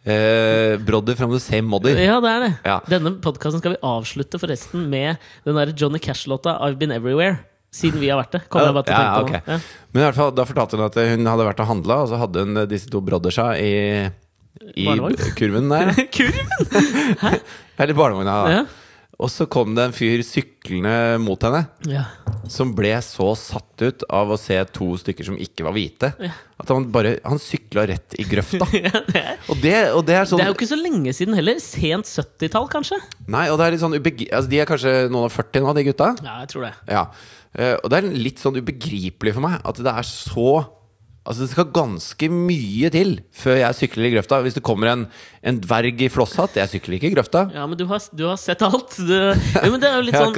Eh, 0.07 0.77
brodder 0.87 1.17
from 1.17 1.33
the 1.33 1.41
same 1.41 1.63
modder. 1.71 1.97
Ja, 1.99 2.19
det 2.21 2.31
er 2.35 2.43
det. 2.45 2.51
Ja. 2.67 2.75
Denne 2.91 3.15
podkasten 3.25 3.63
skal 3.63 3.73
vi 3.75 3.81
avslutte 3.83 4.39
forresten 4.43 4.85
med 4.93 5.17
den 5.47 5.57
der 5.57 5.73
Johnny 5.73 5.99
Cash-låta 5.99 6.59
'I've 6.61 6.77
Been 6.79 6.93
Everywhere'. 6.93 7.39
Siden 7.73 7.99
vi 8.01 8.09
har 8.13 8.21
vært 8.23 8.33
det. 8.37 8.43
Kommer 8.49 8.67
jeg 8.71 8.75
bare 8.77 8.85
til 8.85 8.95
Ja, 8.95 9.03
ja, 9.03 9.17
på 9.17 9.25
ok. 9.25 9.33
Ja. 9.33 9.59
Men 9.93 10.03
i 10.03 10.07
hvert 10.07 10.15
fall, 10.21 10.31
da 10.37 10.45
fortalte 10.45 10.77
hun 10.77 10.85
at 10.87 10.95
hun 10.95 11.27
hadde 11.27 11.47
vært 11.49 11.61
og 11.61 11.67
handla, 11.73 11.97
og 12.03 12.09
så 12.13 12.19
hadde 12.21 12.45
hun 12.45 12.55
disse 12.69 12.89
to 12.93 13.01
broddersa 13.01 13.49
i, 13.59 13.73
i 14.77 14.87
Barnevogn? 14.89 15.21
kurven 15.37 15.69
der. 15.73 15.93
Kurven! 16.17 16.51
Hæ? 17.23 17.37
Eller 17.83 17.95
barnevogna. 17.99 18.35
da. 18.47 18.59
Ja. 18.61 18.65
Og 19.17 19.31
så 19.33 19.47
kom 19.49 19.71
det 19.73 19.81
en 19.87 19.95
fyr 19.97 20.21
syklende 20.25 20.93
mot 21.25 21.41
henne, 21.41 21.63
Ja. 21.89 22.03
som 22.53 22.75
ble 22.77 22.91
så 23.01 23.31
satt 23.41 23.81
ut 23.81 24.03
av 24.13 24.29
å 24.29 24.37
se 24.37 24.59
to 24.77 24.91
stykker 25.01 25.25
som 25.25 25.39
ikke 25.41 25.65
var 25.65 25.73
hvite, 25.73 26.11
at 26.21 26.69
han 26.73 26.85
bare 26.93 27.15
Han 27.25 27.41
sykla 27.41 27.87
rett 27.89 28.13
i 28.21 28.27
grøfta. 28.29 28.69
Ja, 28.77 28.93
det, 29.09 29.23
er, 29.23 29.39
Og 29.49 29.63
det, 29.65 29.75
og 29.97 30.03
det 30.11 30.19
er 30.19 30.29
sånn 30.29 30.43
det 30.43 30.45
er 30.45 30.53
jo 30.53 30.59
ikke 30.59 30.69
så 30.69 30.77
lenge 30.83 31.15
siden 31.17 31.37
heller. 31.39 31.57
Sent 31.65 32.05
70-tall, 32.13 32.69
kanskje? 32.73 33.01
Nei, 33.33 33.47
og 33.49 33.57
det 33.57 33.65
er 33.71 33.77
litt 33.79 33.85
sånn 33.87 33.97
ubegri... 33.97 34.29
Altså, 34.29 34.53
de 34.53 34.61
er 34.61 34.69
kanskje 34.69 34.95
noen 35.09 35.31
og 35.31 35.33
40 35.33 35.65
nå, 35.65 35.73
de 35.81 35.87
gutta. 35.89 36.13
Ja, 36.21 36.37
jeg 36.45 36.53
tror 36.53 36.69
det. 36.69 36.75
Ja. 36.93 37.07
Eh, 37.57 37.73
og 37.81 37.89
det 37.93 38.03
er 38.03 38.11
litt 38.29 38.43
sånn 38.45 38.61
ubegripelig 38.61 39.33
for 39.39 39.47
meg 39.49 39.63
at 39.65 39.81
det 39.81 39.97
er 39.97 40.05
så 40.13 40.51
Altså 41.27 41.43
Det 41.43 41.51
skal 41.51 41.71
ganske 41.75 42.29
mye 42.31 42.91
til 42.95 43.17
før 43.35 43.59
jeg 43.59 43.77
sykler 43.81 44.07
i 44.07 44.13
grøfta. 44.15 44.39
Hvis 44.45 44.57
det 44.57 44.63
kommer 44.67 44.93
en, 44.93 45.05
en 45.43 45.61
dverg 45.63 46.05
i 46.07 46.11
flosshatt 46.13 46.59
Jeg 46.61 46.71
sykler 46.77 46.99
ikke 46.99 47.11
i 47.11 47.15
grøfta. 47.17 47.47
Ja, 47.55 47.67
men 47.67 47.79
du 47.79 47.85
har, 47.91 48.03
du 48.15 48.25
har 48.29 48.39
sett 48.41 48.63
alt. 48.67 48.95
Du, 48.97 49.15
jo, 49.15 49.71
men 49.75 49.83
det 49.83 49.91
er 49.91 49.99
jo 49.99 50.05
litt 50.07 50.15
sånn. 50.17 50.37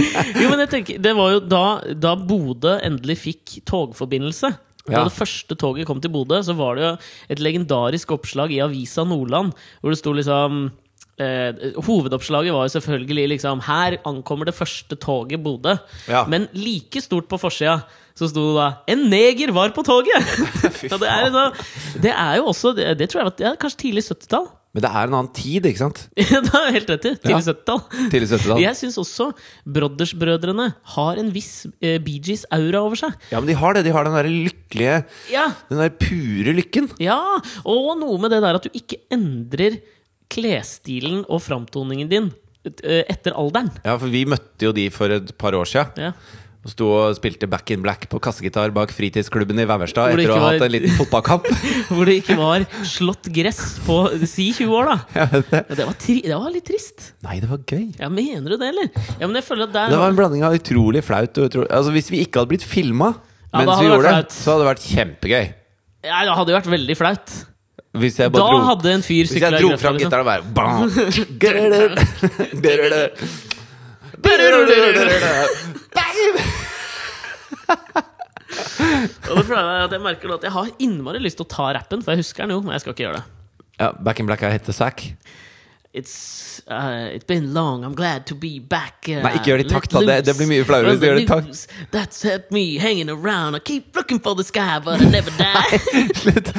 Jo, 0.42 0.50
men 0.52 0.64
jeg 0.66 0.72
tenker 0.74 1.00
Det 1.02 1.14
var 1.16 1.32
jo 1.36 1.40
da, 1.50 1.64
da 1.96 2.12
Bodø 2.20 2.76
endelig 2.84 3.16
fikk 3.24 3.56
togforbindelse. 3.68 4.52
Da 4.90 5.04
det 5.06 5.14
første 5.14 5.54
toget 5.60 5.86
kom 5.88 6.00
til 6.02 6.12
Bodø, 6.12 6.40
så 6.42 6.54
var 6.58 6.76
det 6.76 6.84
jo 6.84 6.92
et 7.32 7.42
legendarisk 7.42 8.12
oppslag 8.16 8.52
i 8.54 8.62
Avisa 8.64 9.04
Nordland, 9.06 9.52
hvor 9.80 9.92
det 9.92 10.00
sto 10.00 10.14
liksom 10.16 10.64
eh, 11.20 11.72
hovedoppslaget 11.84 12.54
var 12.56 12.66
jo 12.66 12.72
selvfølgelig 12.80 13.28
liksom 13.36 13.60
'Her 13.66 13.98
ankommer 14.08 14.48
det 14.48 14.54
første 14.56 14.96
toget 14.96 15.42
Bodø'. 15.44 15.76
Ja. 16.08 16.24
Men 16.26 16.48
like 16.52 17.00
stort 17.00 17.28
på 17.28 17.38
forsida 17.38 17.82
så 18.16 18.28
sto 18.28 18.46
det 18.50 18.56
da 18.60 18.68
'En 18.88 19.08
neger 19.10 19.52
var 19.52 19.70
på 19.76 19.82
toget'! 19.84 20.24
Det, 21.00 21.08
er, 21.08 21.30
faen. 21.30 21.32
så, 21.32 22.00
det 22.02 22.10
er 22.16 22.36
jo 22.40 22.46
også 22.50 22.74
Det, 22.76 22.96
det 22.98 23.08
tror 23.10 23.20
jeg 23.22 23.28
var 23.30 23.52
er 23.52 23.56
kanskje 23.60 23.78
tidlig 23.86 24.04
70-tall. 24.08 24.48
Men 24.72 24.82
det 24.84 24.90
er 24.94 25.08
en 25.08 25.14
annen 25.18 25.32
tid, 25.34 25.64
ikke 25.66 25.78
sant? 25.82 26.08
Ja, 26.30 26.38
det 26.46 26.60
helt 26.76 26.90
rett 26.92 27.04
i. 27.08 27.14
Tidlig 27.18 27.46
Ja. 27.46 27.52
70-tall. 27.52 27.80
70-tall. 28.12 28.60
Jeg 28.62 28.76
syns 28.78 28.98
også 29.02 29.32
Brothers-brødrene 29.66 30.68
har 30.94 31.18
en 31.18 31.30
viss 31.34 31.66
eh, 31.82 31.98
Bee 31.98 32.20
Gees-aura 32.22 32.82
over 32.84 32.94
seg. 33.00 33.16
Ja, 33.32 33.40
men 33.40 33.48
de 33.50 33.56
har 33.58 33.74
det. 33.74 33.84
De 33.88 33.94
har 33.94 34.06
den 34.06 34.14
der 34.14 34.28
lykkelige 34.30 35.00
Ja, 35.32 35.48
Den 35.70 35.78
der 35.82 35.90
pure 35.90 36.54
lykken. 36.54 36.90
ja, 37.02 37.18
og 37.64 37.98
noe 37.98 38.18
med 38.22 38.30
det 38.30 38.42
der 38.44 38.60
at 38.60 38.68
du 38.68 38.70
ikke 38.78 39.00
endrer 39.10 39.80
klesstilen 40.30 41.24
og 41.28 41.42
framtoningen 41.44 42.10
din 42.10 42.30
eh, 42.66 43.02
etter 43.10 43.36
alderen. 43.38 43.72
Ja, 43.84 43.96
for 43.96 44.10
vi 44.12 44.26
møtte 44.28 44.70
jo 44.70 44.76
de 44.76 44.86
for 44.94 45.12
et 45.14 45.34
par 45.40 45.56
år 45.58 45.68
sia. 45.68 45.88
Ja. 46.00 46.14
Og 46.60 46.68
sto 46.74 46.88
og 46.92 47.14
spilte 47.16 47.48
Back 47.48 47.70
in 47.72 47.80
Black 47.80 48.02
på 48.12 48.18
kassegitar 48.20 48.68
bak 48.76 48.90
fritidsklubben 48.92 49.62
i 49.62 49.64
Veverstad 49.68 50.12
etter 50.12 50.32
å 50.34 50.36
ha 50.42 50.50
hatt 50.50 50.64
en 50.66 50.74
liten 50.74 50.92
fotballkamp. 50.92 51.46
Hvor 51.88 52.04
det 52.04 52.18
ikke 52.20 52.36
var 52.36 52.66
slått 52.84 53.30
gress 53.32 53.78
på 53.86 53.96
si 54.28 54.50
20 54.58 54.74
år, 54.76 54.90
da. 54.90 54.98
Jeg 55.22 55.46
det. 55.48 55.62
Ja, 55.62 55.78
det, 55.78 55.86
var 55.88 55.96
det 56.04 56.40
var 56.42 56.52
litt 56.52 56.66
trist. 56.68 57.06
Nei, 57.24 57.38
det 57.40 57.48
var 57.48 57.64
gøy. 57.64 57.86
Ja, 57.96 58.10
Mener 58.12 58.52
du 58.52 58.58
det, 58.60 58.68
eller? 58.74 58.90
Ja, 59.14 59.24
men 59.24 59.38
jeg 59.40 59.46
føler 59.46 59.70
at 59.70 59.72
der 59.78 59.94
Det 59.94 60.02
var 60.02 60.12
en 60.12 60.20
blanding 60.20 60.44
av 60.44 60.58
utrolig 60.58 61.00
flaut 61.06 61.40
og 61.40 61.48
utrolig 61.48 61.70
Altså 61.72 61.94
Hvis 61.96 62.10
vi 62.12 62.20
ikke 62.26 62.42
hadde 62.42 62.52
blitt 62.52 62.66
filma 62.68 63.14
Ja, 63.14 63.62
mens 63.62 63.80
vi 63.80 63.88
gjorde 63.88 64.12
det, 64.18 64.34
så 64.36 64.52
hadde 64.52 64.66
det 64.66 64.68
vært 64.74 64.84
kjempegøy. 64.90 65.46
ja, 66.10 66.20
Det 66.28 66.36
hadde 66.42 66.52
jo 66.52 66.58
vært 66.60 66.72
veldig 66.76 66.98
flaut. 67.00 67.38
Hvis 67.90 68.18
jeg 68.20 68.30
Da 68.30 68.38
bare 68.38 68.54
dro, 68.54 68.58
hadde 68.68 68.92
en 68.94 69.02
fyr 69.02 69.26
hvis 69.26 69.34
jeg 69.34 69.50
dro 69.50 69.70
fram 69.80 69.96
Liksom. 69.96 70.10
gitaren 70.10 70.22
og 70.22 70.28
bare 70.30 70.42
bam, 70.54 70.90
grrrr, 71.42 71.96
grrrr. 72.64 73.10
Og 79.30 79.36
det 79.38 79.46
jeg 79.48 79.84
at 79.84 79.92
jeg 79.94 80.02
merker 80.02 80.32
at 80.34 80.46
jeg 80.46 80.54
har 80.54 80.70
innmari 80.82 81.20
lyst 81.22 81.38
til 81.40 81.46
å 81.46 81.50
ta 81.50 81.68
rappen, 81.76 82.02
for 82.02 82.14
jeg 82.14 82.22
husker 82.24 82.46
den 82.46 82.56
jo, 82.56 82.62
men 82.64 82.74
jeg 82.74 82.84
skal 82.84 82.94
ikke 82.94 83.04
gjøre 83.06 83.20
det. 83.20 83.26
Ja, 83.80 83.90
Back 84.04 84.20
in 84.20 84.28
Black 84.28 84.42
er 84.44 84.52
hette 84.54 84.74
Zack. 84.76 85.04
It's, 85.92 86.62
uh, 86.70 87.10
it's 87.12 87.24
been 87.26 87.52
long, 87.52 87.82
I'm 87.84 87.96
glad 87.96 88.24
to 88.26 88.36
be 88.36 88.60
back. 88.60 89.08
Uh, 89.08 89.24
Nei, 89.24 89.32
ikke 89.40 89.50
gjør 89.50 89.58
det 89.58 89.64
i 89.66 89.70
takt, 89.72 89.90
da. 89.90 90.00
Det- 90.06 90.24
det 90.28 90.34
blir 90.38 90.46
mye 90.46 90.64
flauere 90.68 90.92
hvis 90.92 91.00
du 91.02 91.06
gjør 91.08 91.16
det 91.18 91.22
i 91.24 91.26
takt. 91.26 91.66
That's 91.90 92.22
helped 92.22 92.52
me 92.54 92.78
hanging 92.78 93.10
around. 93.10 93.56
I 93.56 93.58
keep 93.58 93.96
looking 93.96 94.20
for 94.22 94.36
the 94.38 94.44
sky, 94.44 94.78
but 94.78 95.02
I 95.02 95.08
never 95.10 95.32
die. 95.34 95.80
Slutt. 96.22 96.52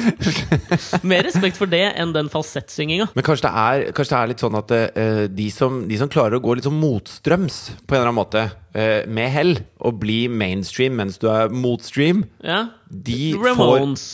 Mer 1.02 1.22
respekt 1.24 1.56
for 1.56 1.64
det 1.72 1.80
enn 1.96 2.12
den 2.12 2.28
falsettsynginga. 2.28 3.06
Men 3.16 3.24
kanskje 3.24 3.46
det 3.48 3.52
er, 3.62 3.84
kanskje 3.96 4.12
det 4.12 4.18
er 4.20 4.32
litt 4.34 4.44
sånn 4.44 4.58
at 4.60 4.74
uh, 4.76 5.24
de, 5.32 5.46
som, 5.50 5.78
de 5.88 5.96
som 6.02 6.10
klarer 6.12 6.36
å 6.36 6.42
gå 6.44 6.58
litt 6.58 6.68
sånn 6.68 6.76
motstrøms 6.82 7.56
på 7.86 7.96
en 7.96 8.02
eller 8.02 8.10
annen 8.12 8.18
måte, 8.20 8.42
eh, 8.76 9.06
med 9.08 9.32
hell, 9.32 9.54
og 9.80 9.96
bli 10.02 10.26
mainstream 10.28 11.00
mens 11.00 11.16
du 11.22 11.30
er 11.32 11.48
motstream, 11.48 12.26
Ja. 12.44 12.66
de 12.90 13.32
får 13.32 13.48
Ramones. 13.48 14.04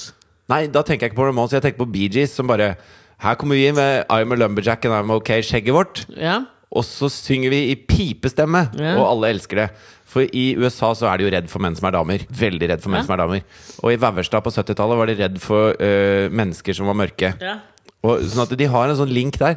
Nei, 0.49 0.63
da 0.73 0.81
tenker 0.87 1.09
jeg 1.09 1.13
ikke 1.13 1.21
på 1.25 1.27
Ramones, 1.29 1.53
jeg 1.59 1.67
tenker 1.67 1.83
på 1.83 1.91
Gees, 2.15 2.33
som 2.39 2.47
bare 2.47 2.77
Her 3.23 3.35
kommer 3.35 3.59
vi 3.59 3.71
med 3.75 4.05
I'm 4.11 4.33
a 4.33 4.37
lumberjack 4.39 4.85
and 4.87 4.95
I'm 4.95 5.11
okay, 5.17 5.41
skjegget 5.43 5.75
vårt. 5.75 6.05
Ja. 6.17 6.41
Og 6.71 6.85
så 6.85 7.09
synger 7.11 7.51
vi 7.51 7.63
i 7.73 7.77
pipestemme, 7.89 8.69
Ja. 8.79 8.97
og 9.01 9.07
alle 9.11 9.31
elsker 9.35 9.57
det. 9.65 9.69
For 10.09 10.21
i 10.33 10.55
USA 10.57 10.93
så 10.95 11.09
er 11.11 11.19
de 11.19 11.25
jo 11.27 11.31
redd 11.33 11.49
for 11.51 11.59
menn 11.61 11.75
som 11.77 11.89
er 11.89 11.97
damer. 11.97 12.19
Veldig 12.31 12.69
redd 12.71 12.81
for 12.85 12.91
menn 12.93 13.01
Ja. 13.03 13.07
som 13.07 13.15
er 13.17 13.23
damer. 13.25 13.43
Og 13.83 13.93
i 13.93 13.97
Veverstad 13.97 14.45
på 14.45 14.53
70-tallet 14.53 14.97
var 15.01 15.07
de 15.07 15.17
redd 15.19 15.39
for 15.41 15.75
øh, 15.81 16.31
mennesker 16.31 16.73
som 16.75 16.87
var 16.87 16.95
mørke. 16.95 17.35
ja. 17.41 17.59
Og, 18.05 18.21
sånn 18.23 18.45
at 18.45 18.53
de 18.57 18.65
har 18.71 18.89
en 18.89 18.95
sånn 18.97 19.11
link 19.11 19.35
der. 19.41 19.57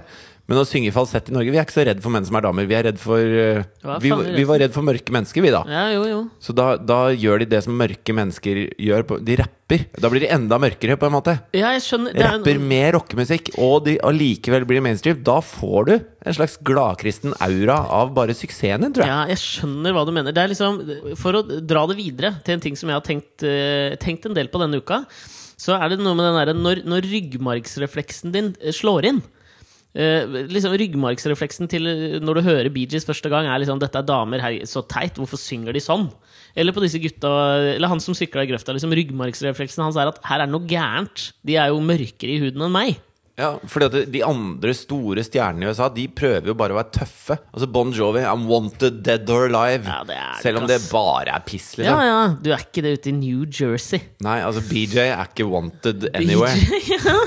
Men 0.50 0.58
å 0.60 0.66
synge 0.68 0.92
falsett 0.92 1.30
i 1.30 1.34
Norge 1.36 1.52
Vi 1.54 1.60
er 1.60 1.64
ikke 1.64 1.76
så 1.78 1.84
redd 1.88 2.02
for 2.04 2.12
menn 2.12 2.26
som 2.28 2.36
er 2.36 2.44
damer. 2.44 2.66
Vi 2.68 2.76
er 2.76 2.84
redd 2.90 2.98
for 3.00 3.20
øh, 3.22 3.62
vi, 4.04 4.10
vi 4.36 4.44
var 4.50 4.60
redd 4.60 4.74
for 4.76 4.84
mørke 4.84 5.14
mennesker, 5.14 5.44
vi, 5.46 5.52
da. 5.54 5.62
Ja, 5.70 5.84
jo, 5.94 6.02
jo. 6.10 6.18
Så 6.44 6.56
da, 6.58 6.74
da 6.76 6.98
gjør 7.14 7.44
de 7.44 7.48
det 7.54 7.62
som 7.64 7.78
mørke 7.80 8.16
mennesker 8.18 8.60
gjør. 8.76 9.06
På, 9.08 9.20
de 9.24 9.38
rapper. 9.40 9.86
Da 10.02 10.12
blir 10.12 10.26
de 10.26 10.32
enda 10.36 10.58
mørkere, 10.60 10.98
på 11.00 11.08
en 11.08 11.14
måte. 11.16 11.38
Ja, 11.56 11.72
jeg 11.78 11.86
skjønner. 11.86 12.18
Er- 12.18 12.34
Rapper 12.36 12.60
med 12.60 12.90
rockemusikk, 12.98 13.54
og 13.64 13.86
de 13.88 13.96
allikevel 14.04 14.66
blir 14.68 14.84
mainstream. 14.84 15.22
Da 15.24 15.38
får 15.46 15.88
du 15.88 15.94
en 16.02 16.36
slags 16.36 16.58
gladkristen 16.68 17.38
aura 17.40 17.78
av 18.02 18.12
bare 18.18 18.36
suksessen 18.36 18.84
din, 18.88 18.96
tror 18.98 19.08
jeg. 19.08 19.14
Ja, 19.14 19.22
jeg 19.32 19.40
skjønner 19.46 19.96
hva 19.96 20.04
du 20.10 20.12
mener. 20.18 20.36
Det 20.36 20.44
er 20.44 20.52
liksom, 20.52 20.82
For 21.22 21.40
å 21.40 21.46
dra 21.48 21.86
det 21.92 22.00
videre 22.02 22.36
til 22.44 22.58
en 22.58 22.66
ting 22.68 22.76
som 22.80 22.92
jeg 22.92 23.00
har 23.00 23.06
tenkt, 23.08 23.46
eh, 23.48 23.96
tenkt 24.04 24.28
en 24.28 24.36
del 24.36 24.52
på 24.52 24.60
denne 24.64 24.82
uka, 24.84 25.06
så 25.62 25.78
er 25.80 25.94
det 25.94 26.02
noe 26.02 26.18
med 26.18 26.26
den 26.28 26.40
derre 26.42 26.58
når, 26.58 26.84
når 26.90 27.06
ryggmargsrefleksen 27.08 28.34
din 28.34 28.52
eh, 28.60 28.74
slår 28.76 29.08
inn 29.14 29.22
eh, 29.96 30.26
liksom 30.52 30.76
Ryggmargsrefleksen 30.80 31.70
til 31.72 31.88
eh, 31.90 32.18
når 32.24 32.40
du 32.40 32.42
hører 32.48 32.72
Bee 32.74 32.90
Gees 32.90 33.08
første 33.08 33.30
gang, 33.32 33.48
er 33.48 33.62
liksom 33.62 33.80
'Dette 33.82 34.00
er 34.00 34.08
damer, 34.08 34.44
hei, 34.44 34.54
så 34.66 34.84
teit, 34.88 35.20
hvorfor 35.20 35.40
synger 35.42 35.74
de 35.74 35.84
sånn?' 35.84 36.10
Eller 36.56 36.76
på 36.76 36.84
disse 36.84 37.00
gutta 37.00 37.30
Eller 37.78 37.88
han 37.88 38.02
som 38.04 38.14
sykla 38.14 38.44
i 38.44 38.50
grøfta. 38.50 38.74
Liksom, 38.76 38.92
ryggmargsrefleksen 38.92 39.84
hans 39.84 39.96
er 39.96 40.12
at 40.12 40.20
'her 40.24 40.42
er 40.42 40.46
det 40.46 40.56
noe 40.56 40.68
gærent'. 40.68 41.32
De 41.46 41.56
er 41.56 41.72
jo 41.72 41.80
mørkere 41.80 42.36
i 42.36 42.42
huden 42.44 42.68
enn 42.68 42.76
meg. 42.76 43.00
Ja, 43.42 43.50
fordi 43.68 44.04
De 44.14 44.22
andre 44.26 44.74
store 44.78 45.24
stjernene 45.26 45.66
i 45.66 45.72
USA 45.72 45.88
De 45.94 46.06
prøver 46.14 46.52
jo 46.52 46.56
bare 46.58 46.76
å 46.76 46.78
være 46.80 46.92
tøffe. 47.00 47.38
Altså 47.52 47.68
Bon 47.74 47.90
Jovi, 47.96 48.22
I'm 48.28 48.46
wanted 48.50 49.02
dead 49.06 49.30
or 49.34 49.48
alive. 49.50 49.88
Ja, 49.90 50.04
det 50.08 50.20
Selv 50.44 50.62
om 50.62 50.68
det 50.70 50.78
bare 50.92 51.34
er 51.36 51.46
piss, 51.48 51.72
Ja, 51.80 51.96
liksom. 51.96 52.04
ja, 52.12 52.20
du 52.46 52.52
er 52.54 52.66
ikke 52.68 52.84
det 52.86 52.94
ute 53.00 53.10
i 53.12 53.16
New 53.18 53.46
Jersey. 53.50 54.02
Nei, 54.24 54.38
altså 54.46 54.62
BJ 54.70 55.08
er 55.10 55.26
ikke 55.32 55.48
wanted 55.50 56.08
anywhere. 56.14 56.54
BJ, 56.54 56.94
ja. 57.00 57.18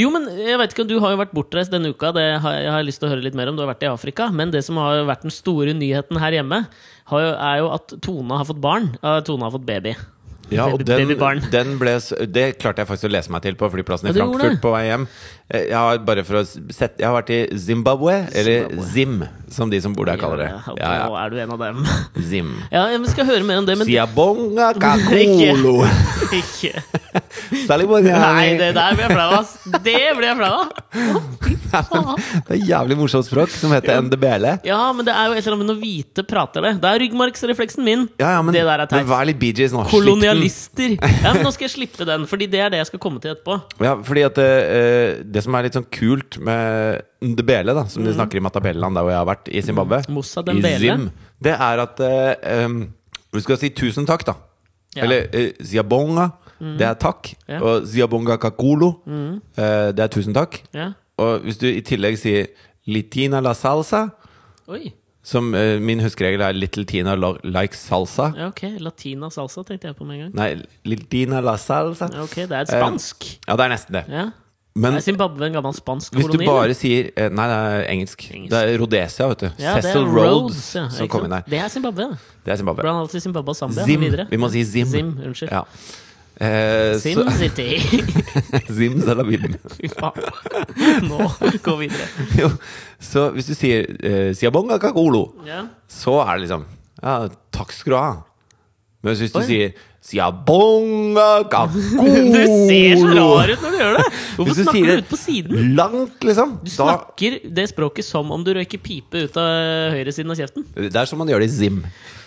Jo, 0.00 0.08
men 0.14 0.26
jeg 0.40 0.58
vet 0.62 0.72
ikke, 0.74 0.88
Du 0.88 0.96
har 1.04 1.12
jo 1.14 1.20
vært 1.20 1.36
bortreist 1.36 1.72
denne 1.74 1.92
uka. 1.92 2.14
Det 2.16 2.24
har 2.44 2.58
jeg 2.62 2.72
har 2.78 2.86
lyst 2.88 3.02
til 3.02 3.10
å 3.10 3.12
høre 3.12 3.24
litt 3.26 3.36
mer 3.38 3.50
om. 3.52 3.58
Du 3.58 3.62
har 3.64 3.70
vært 3.74 3.84
i 3.84 3.90
Afrika. 3.92 4.30
Men 4.32 4.50
det 4.54 4.64
som 4.64 4.80
har 4.80 5.04
vært 5.08 5.26
den 5.26 5.34
store 5.34 5.74
nyheten 5.76 6.20
her 6.22 6.38
hjemme, 6.38 6.64
er 7.12 7.56
jo 7.60 7.70
at 7.74 7.92
Tone 8.04 8.38
har 8.40 8.48
fått 8.48 8.60
barn. 8.62 8.92
Ja, 9.02 9.18
Tone 9.26 9.44
har 9.46 9.52
fått 9.54 9.66
baby. 9.68 9.92
Ja, 10.54 10.66
og 10.72 10.84
den, 10.86 11.12
den 11.56 11.72
ble, 11.80 11.94
Det 12.32 12.46
klarte 12.60 12.82
jeg 12.84 12.88
faktisk 12.90 13.08
å 13.08 13.12
lese 13.12 13.32
meg 13.34 13.42
til 13.46 13.56
på 13.58 13.70
flyplassen 13.72 14.10
i 14.10 14.14
Frankfurt 14.16 14.60
på 14.62 14.72
vei 14.74 14.84
hjem. 14.88 15.06
Eh, 15.52 15.66
Jeg 15.70 15.76
har 15.78 15.98
bare 16.06 16.24
for 16.24 16.40
å 16.40 16.44
sette 16.46 17.00
Jeg 17.02 17.08
har 17.08 17.16
vært 17.18 17.32
i 17.34 17.40
Zimbabwe, 17.58 18.18
eller 18.32 18.68
Zimbabwe. 18.68 18.88
Zim, 18.92 19.16
som 19.52 19.70
de 19.72 19.80
som 19.84 19.94
bor 19.96 20.08
der, 20.08 20.20
kaller 20.20 20.44
det. 20.44 20.50
Ja, 20.52 20.74
Ja, 20.80 21.08
Nå 21.08 21.16
er 21.22 21.30
du 21.34 21.40
en 21.44 21.54
av 21.56 21.62
dem. 21.66 21.82
Zim. 22.28 22.52
Ja, 22.72 22.86
Vi 22.98 23.12
skal 23.14 23.28
høre 23.28 23.44
mer 23.48 23.62
om 23.62 23.66
det, 23.68 23.78
men 23.78 23.86
Siabonga 23.90 24.72
kakolo. 24.80 25.78
ikke 26.40 26.74
Salibonga. 27.66 28.18
Nei, 28.22 28.52
det 28.60 28.70
der 28.76 28.96
ble 28.96 29.06
jeg 29.06 29.12
flau 29.16 29.28
av. 29.38 29.52
Det 29.84 29.98
ble 30.18 30.28
jeg 30.30 30.38
flau 30.40 30.52
av! 30.62 30.66
Det 31.72 32.52
er 32.52 32.64
jævlig 32.68 32.96
morsomt 33.00 33.24
språk, 33.24 33.48
som 33.54 33.72
heter 33.72 34.00
NDBL. 34.04 34.44
Ja, 34.68 34.80
men 34.92 35.06
det 35.06 35.14
er 35.16 35.30
jo 35.30 35.36
et 35.38 35.40
eller 35.40 35.54
annet 35.56 35.62
med 35.62 35.70
når 35.70 35.78
hvite 35.80 36.24
prater 36.28 36.66
det. 36.66 36.72
Det 36.82 36.90
er 36.90 37.00
ryggmargsrefleksen 37.00 37.84
min. 37.86 38.02
Ja, 38.20 38.34
ja, 38.36 38.42
men, 38.44 38.52
det 38.52 38.64
der 38.66 38.82
er 38.84 38.90
teit. 38.90 39.06
vær 39.08 39.24
litt 39.28 39.38
BJs 39.40 39.72
nå. 39.76 39.86
Kolonialister. 39.92 40.96
Ja, 41.22 41.32
men 41.36 41.44
Nå 41.46 41.52
skal 41.54 41.66
jeg 41.68 41.72
slippe 41.74 42.04
den, 42.08 42.24
Fordi 42.28 42.46
det 42.50 42.60
er 42.64 42.70
det 42.72 42.78
jeg 42.80 42.88
skal 42.90 43.00
komme 43.02 43.20
til 43.22 43.32
etterpå. 43.32 43.56
Ja, 43.84 43.92
fordi 44.04 44.22
at 44.26 44.38
uh, 44.42 45.22
Det 45.22 45.42
som 45.44 45.54
er 45.56 45.66
litt 45.66 45.76
sånn 45.78 45.86
kult 45.92 46.38
med 46.44 47.02
Ndebele, 47.22 47.74
da 47.76 47.84
som 47.90 48.04
de 48.04 48.14
snakker 48.16 48.40
i 48.40 48.42
Matabeleland, 48.42 48.96
der 48.98 49.06
hvor 49.06 49.12
jeg 49.14 49.20
har 49.20 49.28
vært, 49.28 49.48
i 49.52 49.62
Zimbabwe, 49.64 50.00
Mm. 50.02 50.16
Moussa 50.16 50.42
i 50.50 50.76
Zim, 50.82 51.08
det 51.42 51.52
er 51.54 51.82
at 51.84 52.00
uh, 52.02 52.64
um, 52.66 52.78
Du 53.32 53.40
skal 53.44 53.58
si 53.60 53.70
tusen 53.76 54.06
takk, 54.08 54.24
da. 54.28 54.34
Ja. 54.96 55.04
Mm. 55.04 55.04
Eller 55.06 55.28
uh, 55.30 55.64
ziabonga, 55.64 56.26
det 56.78 56.86
er 56.86 56.94
takk. 57.00 57.32
Ja. 57.48 57.58
Mm. 57.58 57.62
Og 57.68 57.86
ziabonga 57.90 58.36
kakolo, 58.42 58.92
eh, 59.08 59.92
det 59.92 60.00
er 60.06 60.10
tusen 60.12 60.34
takk. 60.36 60.60
Ja. 60.74 60.92
Og 61.18 61.40
hvis 61.46 61.58
du 61.60 61.66
i 61.68 61.80
tillegg 61.84 62.16
sier 62.18 62.46
litina 62.88 63.40
la 63.44 63.52
salsa, 63.54 64.06
Oi. 64.72 64.92
som 65.22 65.52
eh, 65.54 65.76
min 65.82 66.00
huskeregel 66.02 66.40
er 66.42 66.52
little 66.56 66.84
tina 66.88 67.14
likes 67.44 67.82
salsa 67.88 68.32
Ja, 68.36 68.48
ok. 68.50 68.62
Latina 68.82 69.28
salsa 69.30 69.62
tenkte 69.68 69.90
jeg 69.90 69.96
på 69.98 70.06
med 70.08 70.16
en 70.18 70.22
gang. 70.30 70.34
Nei, 70.40 70.64
litina 70.88 71.40
la 71.44 71.56
salsa. 71.60 72.08
Ja, 72.14 72.22
ok, 72.24 72.36
Det 72.46 72.50
er 72.56 72.62
et 72.64 72.72
spansk. 72.72 73.28
Ja, 73.48 73.56
det 73.58 73.66
er 73.68 73.74
nesten 73.76 73.98
det. 74.00 74.04
Ja. 74.10 74.30
Men 74.74 74.94
Er 74.96 75.02
Zimbabwe 75.04 75.44
en 75.50 75.52
gammel 75.52 75.74
spansk 75.76 76.14
koloni? 76.14 76.30
Hvis 76.30 76.38
du 76.40 76.46
bare 76.48 76.62
eller? 76.64 76.74
sier 76.78 77.10
eh, 77.12 77.28
Nei, 77.28 77.44
det 77.50 77.56
er 77.60 77.82
engelsk. 77.92 78.22
Engelsk. 78.32 78.50
Det 78.54 78.60
er 78.62 78.78
Rhodesia, 78.80 79.26
vet 79.28 79.42
du. 79.44 79.48
ja, 79.60 79.74
Cecil 79.84 80.06
Rhodes 80.08 80.62
ja, 80.78 80.86
som 80.88 81.10
kom 81.12 81.26
inn 81.28 81.34
der. 81.36 81.44
Det 81.44 81.58
er 81.60 81.68
Zimbabwe. 81.68 82.06
Det 82.46 82.54
er 82.54 82.56
Zimbabwe. 82.56 82.80
Blant 82.86 83.02
annet 83.02 83.22
Zimbabwe 83.22 83.52
og 83.52 83.58
Zambia. 83.58 83.84
Zim. 83.84 84.06
Vi 84.30 84.38
må 84.40 84.48
si 84.54 84.64
Zim. 84.64 84.88
Zim, 84.88 85.10
unnskyld. 85.28 85.52
Ja. 85.52 85.60
Eh, 86.42 86.96
SimCity. 86.98 87.68
Simsalabim. 88.66 89.44
Fy 89.76 89.90
faen. 89.92 90.24
Nå, 91.06 91.28
gå 91.62 91.76
videre. 91.78 92.08
Jo, 92.40 92.48
så 93.02 93.28
hvis 93.36 93.46
du 93.52 93.54
sier 93.58 93.86
eh, 94.02 94.32
Siabonga 94.38 94.80
kakolo, 94.82 95.28
Ja. 95.46 95.64
så 95.90 96.18
er 96.24 96.34
det 96.40 96.48
liksom 96.48 96.66
Ja, 97.02 97.16
takk 97.54 97.72
skal 97.76 97.94
du 97.94 97.98
ha. 98.00 98.12
Men 99.02 99.16
hvis 99.18 99.32
du 99.34 99.38
Oi. 99.40 99.46
sier 99.48 99.72
Siabonga 100.02 101.44
kakolo 101.50 102.10
Du 102.34 102.40
ser 102.66 102.98
så 102.98 103.12
rar 103.14 103.52
ut 103.52 103.62
når 103.62 103.70
du 103.70 103.78
gjør 103.78 103.96
det! 104.00 104.06
Hvorfor 104.38 104.54
du 104.58 104.62
snakker 104.64 104.88
du 104.90 105.02
ut 105.04 105.10
på 105.12 105.18
siden? 105.20 105.70
Langt, 105.78 106.26
liksom. 106.26 106.56
Du 106.64 106.70
snakker 106.74 107.38
det 107.54 107.68
språket 107.70 108.06
som 108.08 108.30
om 108.34 108.42
du 108.46 108.50
røyker 108.58 108.82
pipe 108.82 109.26
ut 109.28 109.38
av 109.38 109.94
høyresiden 109.94 110.34
av 110.34 110.42
kjeften. 110.42 110.66
det 110.74 110.90
er 110.96 111.06
som 111.10 111.22
man 111.22 111.30
gjør 111.30 111.44
det 111.44 111.50
i 111.52 111.54
Zim. 111.54 111.80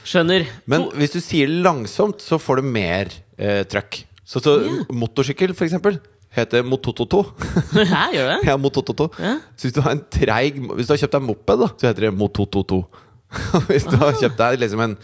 Skjønner. 0.06 0.46
Men 0.70 0.88
hvis 1.00 1.16
du 1.16 1.20
sier 1.24 1.50
det 1.50 1.64
langsomt, 1.66 2.22
så 2.22 2.38
får 2.40 2.62
du 2.62 2.68
mer 2.76 3.10
eh, 3.38 3.64
trøkk. 3.70 4.02
Så, 4.26 4.42
så 4.42 4.56
motorsykkel, 4.90 5.54
for 5.58 5.68
eksempel, 5.68 6.00
heter 6.36 6.64
motototo. 6.68 7.24
Hæ, 7.94 8.06
gjør 8.16 8.32
det? 8.34 8.40
ja, 8.50 8.56
motototo. 8.58 9.10
Ja. 9.20 9.36
Så 9.56 9.68
hvis 9.70 9.76
du 9.78 9.82
har 9.86 9.96
en 9.96 10.02
treig 10.12 10.58
Hvis 10.76 10.88
du 10.90 10.96
har 10.96 11.00
kjøpt 11.04 11.20
deg 11.20 11.28
moped, 11.28 11.62
da, 11.62 11.70
så 11.80 11.90
heter 11.92 12.08
det 12.10 12.16
motototo. 12.18 12.82
hvis 13.70 13.86
du 13.88 13.96
har 14.02 14.18
kjøpt 14.20 14.42
deg 14.42 14.60
liksom 14.66 14.84
en 14.90 14.98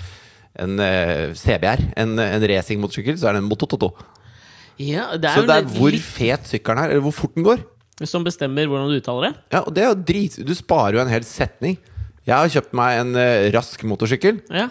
en 0.60 0.80
eh, 0.84 1.30
CBR, 1.38 1.80
en, 1.96 2.18
en 2.20 2.44
racingmotorsykkel, 2.52 3.16
så 3.20 3.30
er 3.30 3.38
det 3.38 3.40
en 3.40 3.48
motototo. 3.48 3.94
Ja, 4.82 5.06
det 5.16 5.32
Så 5.32 5.46
det 5.48 5.56
er 5.56 5.64
litt- 5.64 5.78
hvor 5.78 5.96
fet 6.04 6.50
sykkelen 6.50 6.82
er, 6.82 6.92
eller 6.92 7.06
hvor 7.06 7.16
fort 7.16 7.36
den 7.38 7.46
går. 7.48 7.62
som 8.04 8.24
bestemmer 8.26 8.68
hvordan 8.68 8.90
du 8.92 8.98
uttaler 8.98 9.30
det. 9.30 9.34
Ja, 9.54 9.62
og 9.62 9.74
det 9.76 9.84
er 9.84 9.90
jo 9.92 9.98
drit 10.10 10.36
Du 10.48 10.54
sparer 10.58 10.98
jo 10.98 11.02
en 11.06 11.12
hel 11.12 11.24
setning. 11.24 11.78
Jeg 12.28 12.36
har 12.36 12.50
kjøpt 12.50 12.74
meg 12.78 13.00
en 13.00 13.16
uh, 13.16 13.48
rask 13.56 13.84
motorsykkel. 13.88 14.42
Ja. 14.52 14.68